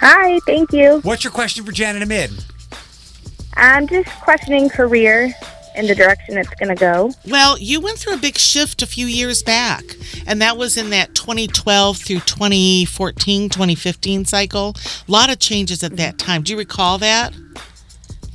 Hi, 0.00 0.38
thank 0.46 0.72
you. 0.72 1.00
What's 1.02 1.22
your 1.24 1.30
question 1.32 1.62
for 1.64 1.72
Janet 1.72 2.02
Amid? 2.02 2.30
I'm 3.54 3.86
just 3.86 4.08
questioning 4.22 4.68
career 4.70 5.32
and 5.76 5.88
the 5.88 5.94
direction 5.94 6.38
it's 6.38 6.48
going 6.54 6.68
to 6.68 6.74
go. 6.74 7.12
Well, 7.28 7.58
you 7.58 7.80
went 7.80 7.98
through 7.98 8.14
a 8.14 8.18
big 8.18 8.38
shift 8.38 8.80
a 8.82 8.86
few 8.86 9.06
years 9.06 9.42
back, 9.42 9.82
and 10.26 10.40
that 10.40 10.56
was 10.56 10.76
in 10.76 10.90
that 10.90 11.14
2012 11.14 11.98
through 11.98 12.20
2014, 12.20 13.48
2015 13.50 14.24
cycle. 14.24 14.74
A 15.06 15.10
lot 15.10 15.30
of 15.30 15.38
changes 15.38 15.82
at 15.82 15.96
that 15.96 16.18
time. 16.18 16.42
Do 16.42 16.52
you 16.52 16.58
recall 16.58 16.98
that? 16.98 17.32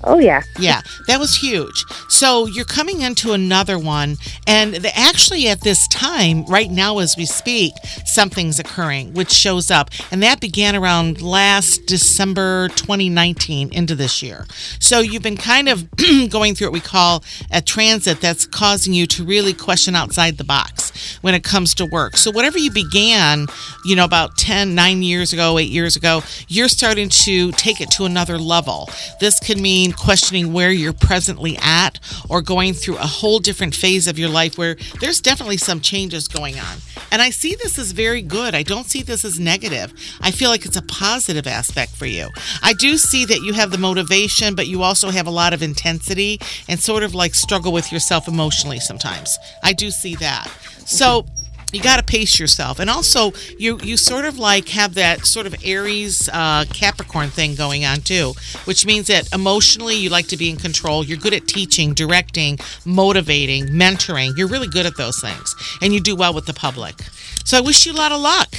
Oh 0.04 0.18
yeah. 0.20 0.42
Yeah, 0.58 0.82
that 1.08 1.20
was 1.20 1.36
huge. 1.36 1.84
So 2.08 2.46
you're 2.48 2.66
coming 2.66 3.02
into 3.02 3.34
another 3.34 3.78
one, 3.78 4.16
and 4.48 4.76
the, 4.76 4.98
actually 4.98 5.48
at 5.48 5.62
this 5.62 5.88
time, 5.90 6.46
right 6.46 6.72
now 6.72 7.00
as 7.00 7.18
we 7.18 7.26
speak, 7.26 7.74
something's 8.06 8.60
occurring, 8.60 9.14
which 9.14 9.32
shows 9.32 9.70
up, 9.70 9.90
and 10.12 10.24
that 10.24 10.40
began 10.40 10.76
around 10.76 11.22
last 11.22 11.86
December 11.86 12.70
2019 12.70 13.74
into 13.74 13.94
this 13.94 14.24
year. 14.24 14.46
So 14.80 15.00
you've 15.00 15.24
been 15.24 15.38
kind 15.38 15.68
of 15.68 15.90
going 16.30 16.56
through 16.56 16.68
what 16.68 16.74
we 16.74 16.80
call 16.80 17.24
a 17.52 17.62
transit 17.62 18.22
that's 18.22 18.46
causing 18.46 18.94
you 18.94 19.06
to 19.08 19.24
really 19.26 19.54
question 19.54 19.96
outside 19.96 20.38
the 20.38 20.44
box 20.46 21.18
when 21.22 21.34
it 21.34 21.44
comes 21.44 21.74
to 21.76 21.86
work. 21.86 22.16
So 22.16 22.32
whatever 22.32 22.58
you 22.58 22.72
began, 22.72 23.48
you 23.86 23.96
know, 23.96 24.06
about 24.06 24.38
10, 24.38 24.76
9 24.76 25.04
years 25.04 25.34
ago, 25.34 25.58
8 25.60 25.70
years 25.70 25.96
ago, 25.96 26.22
you're 26.48 26.70
starting 26.70 27.10
to 27.10 27.52
take 27.54 27.82
it 27.82 27.92
to 27.92 28.06
another 28.06 28.38
level. 28.38 28.90
This 29.20 29.40
could 29.40 29.60
mean 29.60 29.89
questioning 29.92 30.54
where 30.54 30.72
you're 30.72 30.94
presently 30.94 31.58
at 31.62 32.00
or 32.30 32.42
going 32.42 32.74
through 32.74 32.98
a 32.98 33.08
whole 33.08 33.40
different 33.40 33.76
phase 33.76 34.08
of 34.08 34.18
your 34.20 34.30
life 34.30 34.58
where 34.58 34.76
there's 35.00 35.22
definitely 35.22 35.58
some 35.58 35.82
changes 35.82 36.28
going 36.28 36.60
on. 36.60 36.78
And 37.12 37.22
I 37.22 37.30
see 37.30 37.56
this 37.56 37.80
as 37.80 37.92
very 37.92 38.22
good. 38.22 38.54
I 38.54 38.64
don't 38.64 38.86
see 38.86 39.02
this 39.02 39.26
as 39.26 39.40
negative. 39.40 39.94
I 40.22 40.32
feel 40.32 40.50
like 40.50 40.66
it's 40.66 40.78
a 40.78 40.82
positive 40.82 41.48
aspect 41.48 41.96
for 41.96 42.06
you. 42.06 42.30
I 42.62 42.74
do 42.74 42.98
see 42.98 43.26
that 43.26 43.42
you 43.42 43.54
have 43.54 43.72
the 43.72 43.78
motivation, 43.78 44.56
but 44.56 44.68
you 44.68 44.84
also 44.84 45.10
have 45.10 45.28
a 45.28 45.32
lot 45.32 45.54
of 45.54 45.64
intensity 45.64 46.40
and 46.68 46.80
sort 46.80 47.04
of 47.04 47.16
like 47.16 47.36
struggle 47.36 47.72
with 47.72 47.92
yourself 47.92 48.28
emotionally 48.28 48.80
sometimes. 48.80 49.38
I 49.64 49.74
do 49.74 49.92
see 49.92 50.16
that. 50.16 50.48
So, 50.86 51.26
you 51.72 51.82
got 51.82 51.98
to 51.98 52.04
pace 52.04 52.40
yourself. 52.40 52.80
And 52.80 52.90
also 52.90 53.34
you 53.58 53.80
you 53.84 53.98
sort 53.98 54.26
of 54.26 54.38
like 54.38 54.70
have 54.70 54.96
that 54.96 55.26
sort 55.26 55.46
of 55.46 55.56
aries 55.64 56.30
uh, 56.32 56.66
capricorn 56.74 57.30
thing 57.30 57.56
going 57.56 57.86
on 57.86 58.02
too 58.02 58.34
which 58.66 58.86
means 58.86 59.08
that 59.08 59.32
emotionally 59.34 59.96
you 59.96 60.10
like 60.10 60.28
to 60.28 60.38
be 60.38 60.50
in 60.50 60.58
control. 60.58 61.04
You're 61.04 61.18
good 61.18 61.34
at 61.34 61.48
teaching 61.48 61.94
directing 61.94 62.60
motivating 62.86 63.68
mentoring. 63.68 64.38
You're 64.38 64.48
really 64.48 64.68
good 64.68 64.86
at 64.86 64.98
those 64.98 65.20
things. 65.20 65.56
And 65.82 65.94
you 65.94 66.00
do 66.00 66.16
well 66.16 66.34
with 66.34 66.46
the 66.46 66.54
public. 66.54 67.02
So 67.46 67.58
i 67.58 67.62
wish 67.62 67.86
you 67.86 67.94
a 67.94 67.94
lot 67.94 68.12
of 68.12 68.22
luck 68.22 68.54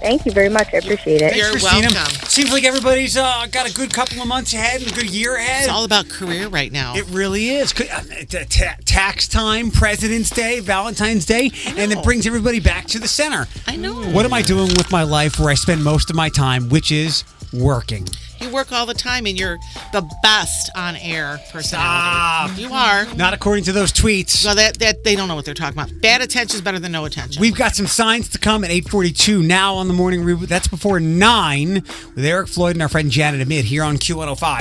Thank 0.00 0.26
you 0.26 0.32
very 0.32 0.48
much. 0.48 0.68
I 0.72 0.78
appreciate 0.78 1.20
it. 1.22 1.36
You're 1.36 1.50
Christina. 1.50 1.88
welcome. 1.92 2.14
Seems 2.28 2.52
like 2.52 2.64
everybody's 2.64 3.16
uh, 3.16 3.46
got 3.50 3.68
a 3.68 3.74
good 3.74 3.92
couple 3.92 4.20
of 4.22 4.28
months 4.28 4.52
ahead 4.54 4.82
and 4.82 4.90
a 4.90 4.94
good 4.94 5.10
year 5.10 5.36
ahead. 5.36 5.64
it's 5.64 5.72
all 5.72 5.84
about 5.84 6.08
career 6.08 6.48
right 6.48 6.70
now 6.72 6.94
It 6.96 7.06
really 7.08 7.48
is. 7.50 7.72
Could- 7.72 7.88
uh, 7.90 8.00
ta- 8.28 8.44
ta- 8.48 8.76
Tax 8.84 9.28
time, 9.28 9.70
President's 9.70 10.30
Day, 10.30 10.60
Valentine's 10.60 11.24
Day, 11.26 11.50
and 11.66 11.92
it 11.92 12.02
brings 12.02 12.26
everybody 12.26 12.60
back 12.60 12.86
to 12.86 12.98
the 12.98 13.08
center. 13.08 13.46
I 13.66 13.76
know. 13.76 13.94
What 14.10 14.24
am 14.24 14.32
I 14.32 14.42
doing 14.42 14.68
with 14.68 14.90
my 14.90 15.02
life 15.02 15.38
where 15.38 15.50
I 15.50 15.54
spend 15.54 15.82
most 15.84 16.10
of 16.10 16.16
my 16.16 16.28
time, 16.28 16.68
which 16.68 16.90
is 16.92 17.24
working? 17.52 18.06
You 18.40 18.50
work 18.50 18.72
all 18.72 18.86
the 18.86 18.94
time 18.94 19.26
and 19.26 19.38
you're 19.38 19.58
the 19.92 20.08
best 20.22 20.70
on 20.74 20.96
air 20.96 21.40
personality 21.50 22.62
you 22.62 22.72
are 22.72 23.06
Not 23.14 23.34
according 23.34 23.64
to 23.64 23.72
those 23.72 23.92
tweets. 23.92 24.44
well 24.44 24.54
that, 24.54 24.78
that 24.78 25.04
they 25.04 25.14
don't 25.16 25.28
know 25.28 25.34
what 25.34 25.44
they're 25.44 25.54
talking 25.54 25.78
about 25.78 25.90
bad 26.00 26.20
attention 26.20 26.56
is 26.56 26.60
better 26.62 26.78
than 26.78 26.92
no 26.92 27.04
attention 27.04 27.40
We've 27.40 27.54
got 27.56 27.74
some 27.74 27.86
signs 27.86 28.28
to 28.30 28.38
come 28.38 28.64
at 28.64 28.70
842 28.70 29.42
now 29.42 29.74
on 29.74 29.88
the 29.88 29.94
morning 29.94 30.22
reboot. 30.22 30.48
That's 30.48 30.68
before 30.68 31.00
9 31.00 31.74
with 32.14 32.24
Eric 32.24 32.48
Floyd 32.48 32.74
and 32.76 32.82
our 32.82 32.88
friend 32.88 33.10
Janet 33.10 33.40
Amid 33.40 33.64
here 33.66 33.82
on 33.82 33.96
Q105. 33.96 34.58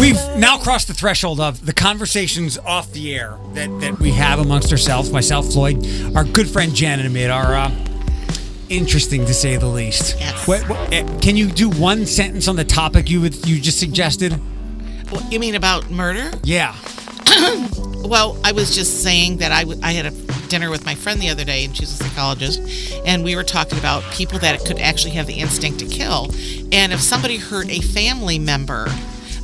We've 0.00 0.14
now 0.38 0.58
crossed 0.58 0.88
the 0.88 0.94
threshold 0.94 1.40
of 1.40 1.64
the 1.66 1.72
conversations 1.72 2.58
off 2.58 2.92
the 2.92 3.14
air 3.14 3.36
that, 3.54 3.68
that 3.80 3.98
we 3.98 4.10
have 4.12 4.38
amongst 4.38 4.70
ourselves, 4.70 5.10
myself, 5.10 5.52
Floyd, 5.52 5.84
our 6.14 6.24
good 6.24 6.48
friend 6.48 6.74
Janet 6.74 7.06
Amid, 7.06 7.30
our 7.30 7.54
uh, 7.56 7.70
interesting 8.68 9.24
to 9.26 9.34
say 9.34 9.56
the 9.56 9.66
least. 9.66 10.18
What, 10.46 10.68
what, 10.68 10.92
eh, 10.92 11.04
can 11.20 11.36
you 11.36 11.48
do 11.48 11.70
one 11.70 12.06
sentence 12.06 12.48
on 12.48 12.56
the 12.56 12.64
topic 12.64 13.10
you 13.10 13.20
would, 13.20 13.46
you 13.46 13.60
just 13.60 13.78
suggested? 13.78 14.40
Well, 15.10 15.22
you 15.30 15.38
mean 15.38 15.54
about 15.54 15.90
murder 15.90 16.30
Yeah. 16.42 16.74
well, 18.04 18.38
I 18.44 18.52
was 18.52 18.74
just 18.74 19.02
saying 19.02 19.38
that 19.38 19.52
I, 19.52 19.62
w- 19.62 19.80
I 19.82 19.92
had 19.92 20.06
a 20.06 20.10
dinner 20.48 20.70
with 20.70 20.84
my 20.84 20.94
friend 20.94 21.20
the 21.20 21.28
other 21.28 21.44
day, 21.44 21.64
and 21.64 21.76
she's 21.76 21.90
a 21.92 22.04
psychologist, 22.04 22.60
and 23.04 23.24
we 23.24 23.36
were 23.36 23.42
talking 23.42 23.78
about 23.78 24.02
people 24.12 24.38
that 24.40 24.64
could 24.64 24.78
actually 24.78 25.12
have 25.12 25.26
the 25.26 25.34
instinct 25.34 25.80
to 25.80 25.86
kill. 25.86 26.30
And 26.72 26.92
if 26.92 27.00
somebody 27.00 27.36
hurt 27.36 27.68
a 27.68 27.80
family 27.80 28.38
member, 28.38 28.88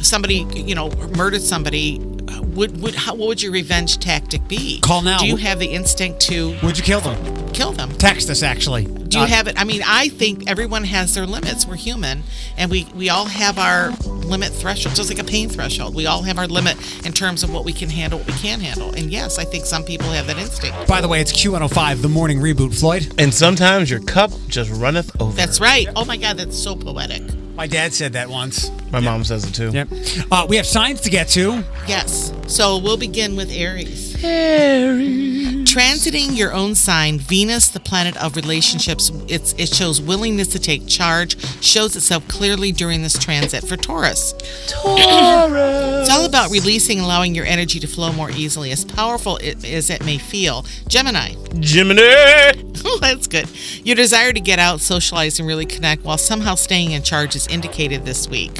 somebody, 0.01 0.47
you 0.55 0.75
know, 0.75 0.91
murdered 1.17 1.43
somebody, 1.43 1.99
would, 2.41 2.81
would 2.81 2.95
how, 2.95 3.15
what 3.15 3.29
would 3.29 3.43
your 3.43 3.53
revenge 3.53 3.99
tactic 3.99 4.47
be? 4.49 4.81
Call 4.81 5.03
now. 5.03 5.19
Do 5.19 5.27
you 5.27 5.37
have 5.37 5.59
the 5.59 5.67
instinct 5.67 6.21
to 6.23 6.57
Would 6.63 6.79
you 6.79 6.85
kill 6.85 7.01
them? 7.01 7.49
kill 7.53 7.73
them? 7.73 7.91
Text 7.93 8.31
us, 8.31 8.43
actually. 8.43 8.85
Do 8.87 9.19
you 9.19 9.25
Uh, 9.25 9.27
have 9.27 9.47
it? 9.47 9.61
I 9.61 9.65
mean, 9.65 9.83
I 9.87 10.09
think 10.09 10.49
everyone 10.51 10.85
has 10.85 11.15
their 11.15 11.27
limits. 11.27 11.67
We're 11.67 11.77
human, 11.77 12.23
and 12.57 12.71
we 12.71 12.87
we 12.95 13.11
all 13.11 13.27
have 13.27 13.59
our 13.59 13.91
limit 14.07 14.53
threshold, 14.53 14.95
just 14.97 15.11
like 15.11 15.19
a 15.19 15.25
pain 15.25 15.51
threshold. 15.51 15.95
We 15.95 16.07
all 16.07 16.23
have 16.23 16.39
our 16.39 16.47
limit 16.47 16.77
in 17.05 17.13
terms 17.13 17.43
of 17.43 17.53
what 17.53 17.65
we 17.67 17.73
can 17.75 17.91
handle, 17.91 18.19
what 18.21 18.29
we 18.29 18.33
can't 18.35 18.63
handle. 18.63 18.91
And 18.95 19.13
yes, 19.13 19.39
I 19.39 19.45
think 19.45 19.67
some 19.67 19.85
people 19.85 20.09
have 20.11 20.27
that 20.29 20.39
instinct. 20.39 20.89
By 20.89 21.03
the 21.03 21.09
way, 21.09 21.21
it's 21.21 21.33
Q105, 21.33 22.01
the 22.01 22.09
morning 22.09 22.39
reboot, 22.41 22.79
Floyd. 22.79 23.13
And 23.19 23.35
sometimes 23.35 23.91
your 23.91 24.01
cup 24.01 24.31
just 24.49 24.71
runneth 24.71 25.11
over. 25.21 25.37
That's 25.37 25.61
right. 25.61 25.89
Oh 25.95 26.07
my 26.07 26.17
God, 26.17 26.39
that's 26.39 26.57
so 26.59 26.75
poetic. 26.75 27.23
My 27.63 27.69
dad 27.69 27.95
said 27.95 28.15
that 28.15 28.29
once. 28.29 28.73
My 28.91 28.99
mom 28.99 29.23
says 29.23 29.45
it 29.45 29.53
too. 29.53 29.71
Yep. 29.71 29.89
Uh, 30.33 30.47
we 30.49 30.57
have 30.57 30.67
signs 30.67 31.01
to 31.03 31.11
get 31.11 31.29
to. 31.29 31.63
Yes. 31.87 32.33
So 32.49 32.79
we'll 32.79 32.97
begin 32.97 33.37
with 33.37 33.53
Aries. 33.53 34.17
Aries. 34.25 35.71
Transiting 35.73 36.37
your 36.37 36.53
own 36.53 36.75
sign, 36.75 37.19
Venus, 37.19 37.69
the 37.69 37.81
planet 37.81 38.17
of 38.23 38.37
relationships, 38.37 39.11
it's, 39.29 39.55
it 39.55 39.69
shows 39.69 40.03
willingness 40.03 40.49
to 40.49 40.59
take 40.59 40.87
charge, 40.87 41.41
shows 41.63 41.97
itself 41.97 42.27
clearly 42.29 42.73
during 42.73 43.03
this 43.03 43.17
transit. 43.17 43.67
For 43.67 43.77
Taurus, 43.77 44.35
Taurus. 44.67 46.09
it's 46.09 46.11
all 46.11 46.27
about 46.27 46.51
releasing 46.51 47.01
allowing 47.01 47.35
your 47.35 47.47
energy 47.47 47.81
to 47.81 47.87
flow 47.87 48.13
more 48.13 48.31
easily, 48.31 48.71
as 48.71 48.85
powerful 48.85 49.37
it, 49.39 49.65
as 49.65 49.89
it 49.89 50.05
may 50.05 50.19
feel. 50.19 50.67
Gemini, 50.89 51.35
Gemini. 51.61 52.53
Oh, 52.85 52.99
that's 53.01 53.27
good. 53.27 53.49
Your 53.85 53.97
desire 53.97 54.33
to 54.33 54.41
get 54.41 54.59
out, 54.59 54.81
socialize, 54.81 55.39
and 55.39 55.49
really 55.49 55.67
connect 55.67 56.05
while 56.05 56.19
somehow 56.19 56.55
staying 56.55 56.93
in 56.93 57.03
charge 57.03 57.35
is 57.35 57.47
indicated 57.53 58.05
this 58.05 58.29
week. 58.29 58.59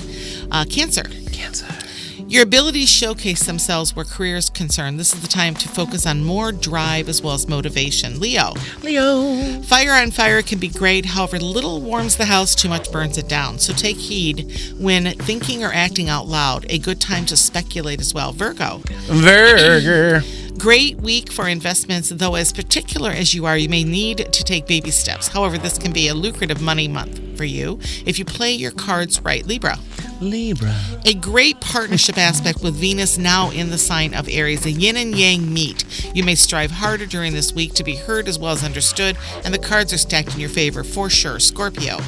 Uh, 0.51 0.65
cancer. 0.69 1.05
Cancer. 1.33 1.67
Your 2.33 2.45
abilities 2.45 2.89
showcase 2.89 3.45
themselves 3.45 3.95
where 3.95 4.07
career 4.07 4.37
is 4.37 4.49
concerned. 4.49 4.99
This 4.99 5.13
is 5.13 5.21
the 5.21 5.29
time 5.29 5.55
to 5.57 5.69
focus 5.69 6.07
on 6.07 6.25
more 6.25 6.51
drive 6.51 7.11
as 7.11 7.21
well 7.21 7.35
as 7.35 7.47
motivation. 7.47 8.21
Leo. 8.21 8.55
Leo. 8.83 9.61
Fire 9.63 9.93
on 9.93 10.11
fire 10.13 10.41
can 10.41 10.59
be 10.59 10.69
great, 10.69 11.05
however, 11.05 11.39
little 11.39 11.83
warms 11.83 12.17
the 12.17 12.25
house, 12.25 12.55
too 12.55 12.71
much 12.71 12.91
burns 12.91 13.19
it 13.19 13.29
down. 13.29 13.59
So 13.59 13.75
take 13.75 13.99
heed 13.99 14.51
when 14.79 15.13
thinking 15.19 15.63
or 15.63 15.73
acting 15.75 16.09
out 16.09 16.27
loud. 16.27 16.65
A 16.71 16.79
good 16.79 17.03
time 17.03 17.27
to 17.27 17.37
speculate 17.37 18.01
as 18.01 18.15
well. 18.15 18.33
Virgo. 18.33 18.81
Virgo. 19.09 20.21
Great 20.59 20.97
week 20.99 21.33
for 21.33 21.49
investments, 21.49 22.11
though, 22.11 22.35
as 22.35 22.53
particular 22.53 23.11
as 23.11 23.35
you 23.35 23.47
are, 23.47 23.57
you 23.57 23.69
may 23.69 23.83
need 23.83 24.19
to 24.19 24.45
take 24.45 24.67
baby 24.67 24.91
steps. 24.91 25.29
However, 25.29 25.59
this 25.59 25.79
can 25.79 25.93
be 25.93 26.09
a 26.09 26.15
lucrative 26.15 26.61
money 26.61 26.87
month 26.87 27.37
for 27.37 27.45
you 27.45 27.81
if 28.07 28.19
you 28.19 28.25
play 28.25 28.53
your 28.53 28.71
cards 28.71 29.21
right. 29.23 29.45
Libra. 29.45 29.79
Libra. 30.21 30.75
A 31.05 31.15
great 31.15 31.61
partnership 31.61 32.17
aspect 32.17 32.63
with 32.63 32.77
Venus 32.77 33.19
now 33.19 33.51
in 33.51 33.71
the 33.71 33.79
sign 33.79 34.15
of 34.15 34.29
Aries. 34.29 34.63
The 34.63 34.71
yin 34.71 34.97
and 34.97 35.19
yang 35.19 35.53
meet. 35.53 35.85
You 36.15 36.23
may 36.23 36.37
strive 36.37 36.71
harder 36.71 37.07
during 37.07 37.33
this 37.33 37.53
week 37.53 37.75
to 37.75 37.83
be 37.83 37.97
heard 37.97 38.29
as 38.29 38.39
well 38.39 38.53
as 38.53 38.63
understood, 38.63 39.17
and 39.45 39.53
the 39.53 39.59
cards 39.59 39.93
are 39.93 39.99
stacked 39.99 40.35
in 40.35 40.41
your 40.41 40.49
favor 40.49 40.85
for 40.85 41.11
sure. 41.11 41.41
Scorpio. 41.41 41.99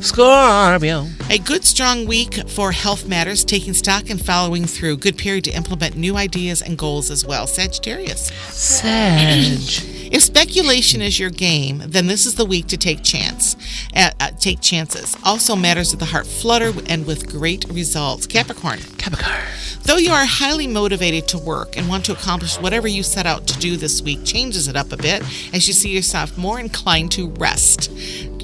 Scorpio. 0.00 1.06
A 1.30 1.38
good 1.38 1.64
strong 1.64 2.06
week 2.06 2.48
for 2.48 2.72
health 2.72 3.06
matters, 3.06 3.44
taking 3.44 3.74
stock 3.74 4.10
and 4.10 4.20
following 4.24 4.64
through. 4.64 4.98
Good 4.98 5.18
period 5.18 5.44
to 5.44 5.50
implement 5.52 5.96
new 5.96 6.16
ideas 6.16 6.62
and 6.62 6.78
goals 6.78 7.10
as 7.10 7.24
well. 7.24 7.46
Sagittarius. 7.46 8.26
Sag. 8.50 9.92
If 10.12 10.22
speculation 10.22 11.00
is 11.00 11.18
your 11.18 11.30
game, 11.30 11.82
then 11.86 12.06
this 12.06 12.26
is 12.26 12.34
the 12.34 12.44
week 12.44 12.66
to 12.66 12.76
take 12.76 13.02
chance. 13.02 13.56
Uh, 13.96 14.10
uh, 14.20 14.30
take 14.38 14.60
chances. 14.60 15.16
Also 15.24 15.56
matters 15.56 15.94
of 15.94 16.00
the 16.00 16.04
heart 16.04 16.26
flutter 16.26 16.70
and 16.86 17.06
with 17.06 17.26
great 17.26 17.64
results. 17.70 18.26
Capricorn. 18.26 18.80
Capricorn. 18.98 19.40
Though 19.84 19.96
you 19.96 20.12
are 20.12 20.26
highly 20.26 20.66
motivated 20.66 21.28
to 21.28 21.38
work 21.38 21.78
and 21.78 21.88
want 21.88 22.04
to 22.04 22.12
accomplish 22.12 22.60
whatever 22.60 22.86
you 22.86 23.02
set 23.02 23.24
out 23.24 23.46
to 23.46 23.58
do 23.58 23.78
this 23.78 24.02
week, 24.02 24.22
changes 24.26 24.68
it 24.68 24.76
up 24.76 24.92
a 24.92 24.98
bit 24.98 25.22
as 25.54 25.66
you 25.66 25.72
see 25.72 25.88
yourself 25.88 26.36
more 26.36 26.60
inclined 26.60 27.10
to 27.12 27.30
rest. 27.30 27.90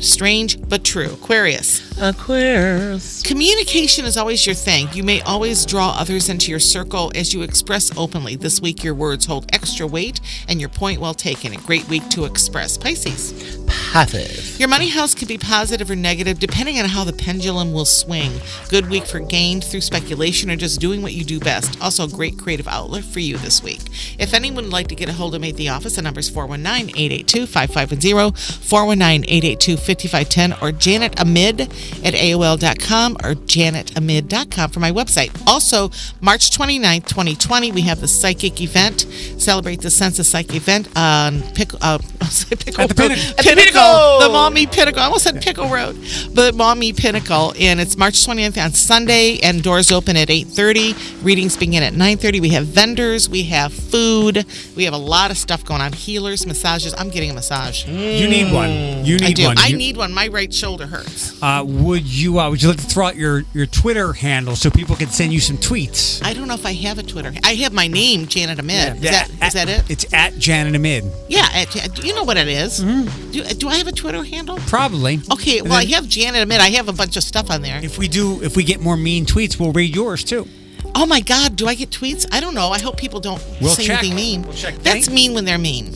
Strange 0.01 0.59
but 0.69 0.85
true. 0.85 1.13
Aquarius. 1.13 1.97
Aquarius. 2.01 3.23
Communication 3.23 4.05
is 4.05 4.17
always 4.17 4.47
your 4.47 4.55
thing. 4.55 4.89
You 4.93 5.03
may 5.03 5.21
always 5.23 5.67
draw 5.67 5.91
others 5.99 6.29
into 6.29 6.51
your 6.51 6.61
circle 6.61 7.11
as 7.15 7.35
you 7.35 7.43
express 7.43 7.97
openly. 7.97 8.37
This 8.37 8.61
week, 8.61 8.85
your 8.85 8.95
words 8.95 9.27
hold 9.27 9.53
extra 9.53 9.87
weight 9.87 10.21
and 10.49 10.61
your 10.61 10.71
point 10.71 11.01
well 11.01 11.15
taken. 11.15 11.53
A 11.53 11.59
great 11.59 11.89
week 11.89 12.09
to 12.11 12.25
express. 12.25 12.79
Pisces. 12.79 13.59
Positive. 13.93 14.59
Your 14.59 14.69
money 14.69 14.89
house 14.89 15.15
can 15.15 15.29
be 15.29 15.39
positive 15.39 15.91
or 15.91 15.97
negative 15.97 16.39
depending 16.39 16.79
on 16.79 16.87
how 16.87 17.05
the 17.05 17.13
pendulum 17.13 17.73
will 17.73 17.85
swing. 17.85 18.33
Good 18.69 18.89
week 18.91 19.07
for 19.07 19.21
gain 19.21 19.61
through 19.61 19.81
speculation 19.81 20.51
or 20.51 20.57
just 20.57 20.81
doing 20.81 21.03
what 21.03 21.13
you 21.15 21.25
do 21.25 21.41
best. 21.41 21.81
Also, 21.81 22.05
a 22.05 22.09
great 22.09 22.39
creative 22.39 22.69
outlet 22.69 23.05
for 23.05 23.21
you 23.21 23.39
this 23.39 23.63
week. 23.63 23.81
If 24.19 24.35
anyone 24.35 24.65
would 24.65 24.73
like 24.73 24.89
to 24.89 24.95
get 24.95 25.09
a 25.09 25.13
hold 25.13 25.35
of 25.35 25.41
me 25.41 25.51
at 25.51 25.57
the 25.57 25.69
office, 25.71 25.97
the 25.97 26.03
number 26.03 26.21
is 26.21 26.29
419 26.29 26.91
882 26.91 27.47
5510, 27.47 28.33
419 28.63 29.25
882 29.29 29.77
5510, 29.77 30.63
or 30.63 30.73
Janet 30.73 31.21
Amid 31.21 31.61
at 31.61 32.15
AOL.com 32.15 33.13
or 33.25 33.35
janetamid.com 33.35 34.71
for 34.71 34.81
my 34.81 34.93
website. 34.93 35.31
Also, 35.47 35.91
March 36.21 36.51
29th, 36.51 37.07
2020, 37.07 37.73
we 37.73 37.83
have 37.83 38.01
the 38.01 38.09
psychic 38.09 38.61
event. 38.61 39.07
Celebrate 39.39 39.81
the 39.81 39.91
Sense 39.91 40.19
of 40.19 40.27
Psychic 40.27 40.57
event 40.57 40.89
on 40.97 41.43
Pick, 41.55 41.71
uh, 41.81 41.99
Pickle, 42.51 42.83
At 42.83 42.89
the 42.89 42.95
Pinnacle. 42.95 43.31
At 43.31 43.37
the 43.37 43.43
Pinnacle. 43.43 43.78
The 43.79 44.29
Maumee 44.33 44.67
Pinnacle. 44.67 45.01
I 45.01 45.05
almost 45.05 45.25
said 45.25 45.41
Pickle 45.41 45.69
Road. 45.69 45.97
But 46.35 46.55
Maumee 46.55 46.93
Pinnacle. 46.93 47.55
And 47.59 47.81
it's 47.81 47.97
March 47.97 48.15
20th 48.27 48.63
on 48.63 48.73
Sunday, 48.73 49.39
and 49.41 49.63
doors 49.63 49.93
open 49.93 50.17
at 50.17 50.29
8.30. 50.29 51.25
Readings 51.25 51.57
begin 51.57 51.83
at 51.83 51.93
9.30. 51.93 52.41
We 52.41 52.49
have 52.51 52.67
vendors. 52.67 53.29
We 53.29 53.45
have 53.45 53.73
food. 53.73 54.45
We 54.77 54.85
have 54.85 54.95
a 54.95 54.99
lot 54.99 55.31
of 55.31 55.39
stuff 55.39 55.65
going 55.65 55.81
on. 55.81 55.93
Healers, 55.93 56.47
massages. 56.47 56.95
I'm 56.97 57.11
getting 57.11 57.31
a 57.31 57.35
massage. 57.35 57.87
You 57.87 58.29
need 58.29 58.53
one. 58.53 59.05
You 59.05 59.17
I 59.17 59.29
need 59.29 59.37
do. 59.37 59.45
one. 59.45 59.59
I 59.59 59.69
You- 59.69 59.77
need 59.77 59.97
one. 59.97 60.13
My 60.13 60.29
right 60.29 60.53
shoulder 60.53 60.87
hurts. 60.87 61.41
Uh, 61.43 61.63
would 61.65 62.05
you 62.07 62.41
uh, 62.41 62.51
would 62.51 62.61
you 62.63 62.69
like 62.71 62.79
to 62.79 62.85
throw 62.87 63.07
out 63.07 63.17
your, 63.17 63.45
your 63.55 63.67
Twitter 63.67 64.13
handle 64.13 64.57
so 64.57 64.71
people 64.71 64.97
can 64.97 65.09
send 65.09 65.33
you 65.33 65.39
some 65.41 65.57
tweets? 65.57 66.23
I 66.25 66.35
don't 66.35 66.49
know 66.49 66.55
if 66.55 66.67
I 66.67 66.73
have 66.73 66.99
a 66.99 67.03
Twitter. 67.03 67.33
I 67.45 67.55
have 67.55 67.73
my 67.73 67.87
name, 67.87 68.27
Janet 68.27 68.59
Amid. 68.59 68.97
Is, 68.97 69.03
that, 69.03 69.31
is 69.47 69.53
that 69.55 69.69
it? 69.69 69.89
It's 69.91 70.13
at 70.13 70.37
Janet 70.39 70.75
Amid. 70.75 71.05
Yeah, 71.29 71.47
at, 71.55 72.05
you 72.05 72.15
know 72.15 72.25
what 72.25 72.37
it 72.37 72.49
is. 72.49 72.79
Do, 72.79 73.45
do 73.45 73.68
I 73.69 73.77
have 73.77 73.89
a 73.89 73.93
Twitter 73.93 74.23
handle? 74.25 74.57
Probably. 74.67 75.21
Okay, 75.33 75.59
And 75.59 75.69
well, 75.69 75.79
I 75.79 75.85
have 75.87 76.09
Janet 76.09 76.43
Amid. 76.43 76.61
I 76.61 76.71
have 76.71 76.89
a 76.89 76.93
bunch 76.93 77.17
of 77.17 77.23
stuff 77.23 77.51
on 77.51 77.63
there. 77.63 77.81
If 77.83 77.99
we 77.99 78.09
do, 78.09 78.43
if 78.43 78.57
we 78.57 78.65
get 78.65 78.81
more 78.81 78.97
mean 78.97 79.27
tweets, 79.27 79.59
we'll 79.59 79.73
read 79.73 79.95
yours 79.95 80.25
too. 80.25 80.47
Oh 80.95 81.07
my 81.07 81.21
God, 81.21 81.57
do 81.57 81.67
I 81.67 81.75
get 81.75 81.91
tweets? 81.91 82.27
I 82.33 82.41
don't 82.41 82.55
know. 82.55 82.71
I 82.71 82.79
hope 82.81 82.97
people 82.97 83.21
don't 83.21 83.43
We'll 83.61 83.71
say 83.71 83.85
check. 83.87 83.99
anything 83.99 84.17
mean. 84.17 84.43
We'll 84.43 84.55
check. 84.55 84.75
That's 84.77 85.07
Thank- 85.07 85.15
mean 85.15 85.35
when 85.35 85.45
they're 85.45 85.59
mean. 85.59 85.95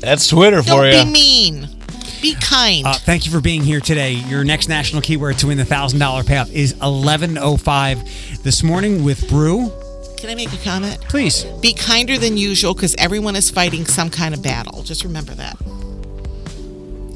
That's 0.00 0.26
Twitter 0.26 0.62
for 0.62 0.68
Don't 0.90 0.92
you. 0.92 1.04
be 1.04 1.10
mean. 1.10 1.68
Be 2.22 2.34
kind. 2.34 2.86
Uh, 2.86 2.94
thank 2.94 3.24
you 3.26 3.30
for 3.32 3.40
being 3.40 3.62
here 3.62 3.80
today. 3.80 4.12
Your 4.12 4.42
next 4.42 4.68
national 4.68 5.02
keyword 5.02 5.38
to 5.38 5.46
win 5.48 5.58
the 5.58 5.64
thousand 5.64 5.98
dollar 6.00 6.22
payout 6.22 6.50
is 6.50 6.74
eleven 6.82 7.36
oh 7.38 7.56
five 7.56 8.02
this 8.42 8.62
morning 8.62 9.04
with 9.04 9.28
Brew. 9.28 9.70
Can 10.16 10.30
I 10.30 10.34
make 10.34 10.52
a 10.52 10.56
comment? 10.58 10.98
Please. 11.08 11.44
Be 11.60 11.72
kinder 11.74 12.16
than 12.18 12.36
usual 12.36 12.74
because 12.74 12.94
everyone 12.96 13.36
is 13.36 13.50
fighting 13.50 13.84
some 13.84 14.08
kind 14.10 14.34
of 14.34 14.42
battle. 14.42 14.82
Just 14.82 15.04
remember 15.04 15.34
that. 15.34 15.56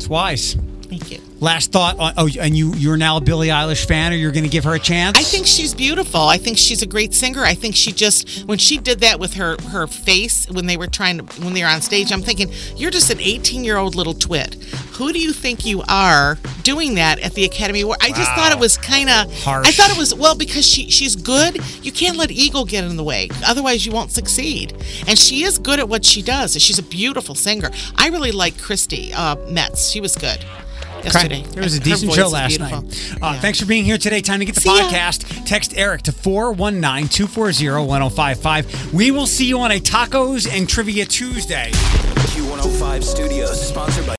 It's 0.01 0.09
wise. 0.09 0.56
Thank 0.89 1.10
you. 1.10 1.30
Last 1.40 1.72
thought 1.72 1.98
on 1.98 2.12
oh, 2.18 2.28
and 2.38 2.54
you 2.54 2.74
you're 2.74 2.98
now 2.98 3.16
a 3.16 3.20
Billie 3.20 3.48
Eilish 3.48 3.86
fan, 3.86 4.12
or 4.12 4.16
you're 4.16 4.30
going 4.30 4.44
to 4.44 4.50
give 4.50 4.64
her 4.64 4.74
a 4.74 4.78
chance? 4.78 5.16
I 5.18 5.22
think 5.22 5.46
she's 5.46 5.74
beautiful. 5.74 6.20
I 6.20 6.36
think 6.36 6.58
she's 6.58 6.82
a 6.82 6.86
great 6.86 7.14
singer. 7.14 7.42
I 7.42 7.54
think 7.54 7.74
she 7.74 7.92
just 7.92 8.44
when 8.44 8.58
she 8.58 8.76
did 8.76 9.00
that 9.00 9.18
with 9.18 9.32
her 9.34 9.56
her 9.70 9.86
face 9.86 10.46
when 10.50 10.66
they 10.66 10.76
were 10.76 10.86
trying 10.86 11.16
to 11.16 11.42
when 11.42 11.54
they 11.54 11.62
were 11.62 11.68
on 11.68 11.80
stage, 11.80 12.12
I'm 12.12 12.20
thinking 12.20 12.52
you're 12.76 12.90
just 12.90 13.10
an 13.10 13.20
18 13.20 13.64
year 13.64 13.78
old 13.78 13.94
little 13.94 14.12
twit. 14.12 14.54
Who 14.92 15.14
do 15.14 15.18
you 15.18 15.32
think 15.32 15.64
you 15.64 15.82
are 15.88 16.36
doing 16.62 16.96
that 16.96 17.20
at 17.20 17.32
the 17.32 17.46
Academy 17.46 17.80
Award? 17.80 18.00
I 18.02 18.08
just 18.08 18.30
thought 18.32 18.52
it 18.52 18.58
was 18.58 18.76
kind 18.76 19.08
of. 19.08 19.32
Harsh. 19.42 19.66
I 19.66 19.70
thought 19.70 19.90
it 19.90 19.96
was 19.96 20.14
well 20.14 20.36
because 20.36 20.66
she 20.66 20.90
she's 20.90 21.16
good. 21.16 21.58
You 21.82 21.90
can't 21.90 22.18
let 22.18 22.30
ego 22.30 22.66
get 22.66 22.84
in 22.84 22.98
the 22.98 23.04
way, 23.04 23.30
otherwise 23.46 23.86
you 23.86 23.92
won't 23.92 24.10
succeed. 24.10 24.74
And 25.08 25.18
she 25.18 25.44
is 25.44 25.58
good 25.58 25.78
at 25.78 25.88
what 25.88 26.04
she 26.04 26.20
does. 26.20 26.60
She's 26.60 26.78
a 26.78 26.82
beautiful 26.82 27.34
singer. 27.34 27.70
I 27.96 28.08
really 28.08 28.30
like 28.30 28.60
Chrissy 28.60 29.14
uh, 29.14 29.36
Metz. 29.48 29.88
She 29.88 30.02
was 30.02 30.16
good 30.16 30.44
yesterday. 31.05 31.40
It 31.40 31.56
was 31.62 31.74
a 31.74 31.81
decent 31.81 32.12
show 32.12 32.28
last 32.28 32.59
beautiful. 32.59 32.82
night. 32.82 33.18
Uh, 33.22 33.40
Thanks 33.40 33.60
for 33.60 33.66
being 33.66 33.85
here 33.85 33.98
today. 33.98 34.20
Time 34.20 34.39
to 34.40 34.44
get 34.44 34.55
the 34.55 34.60
See 34.60 34.74
ya. 34.77 34.89
podcast. 34.89 35.47
Text 35.47 35.74
Eric 35.77 36.02
to 36.02 36.12
419 36.12 37.09
240 37.09 37.86
1055. 37.86 38.93
We 38.94 39.10
will 39.10 39.27
see 39.27 39.47
you 39.47 39.59
on 39.60 39.70
a 39.72 39.81
Tacos 39.81 40.48
and 40.51 40.68
Trivia 40.68 41.05
Tuesday. 41.05 41.70
Q105 41.72 43.02
Studios, 43.02 43.68
sponsored 43.68 44.06
by 44.06 44.09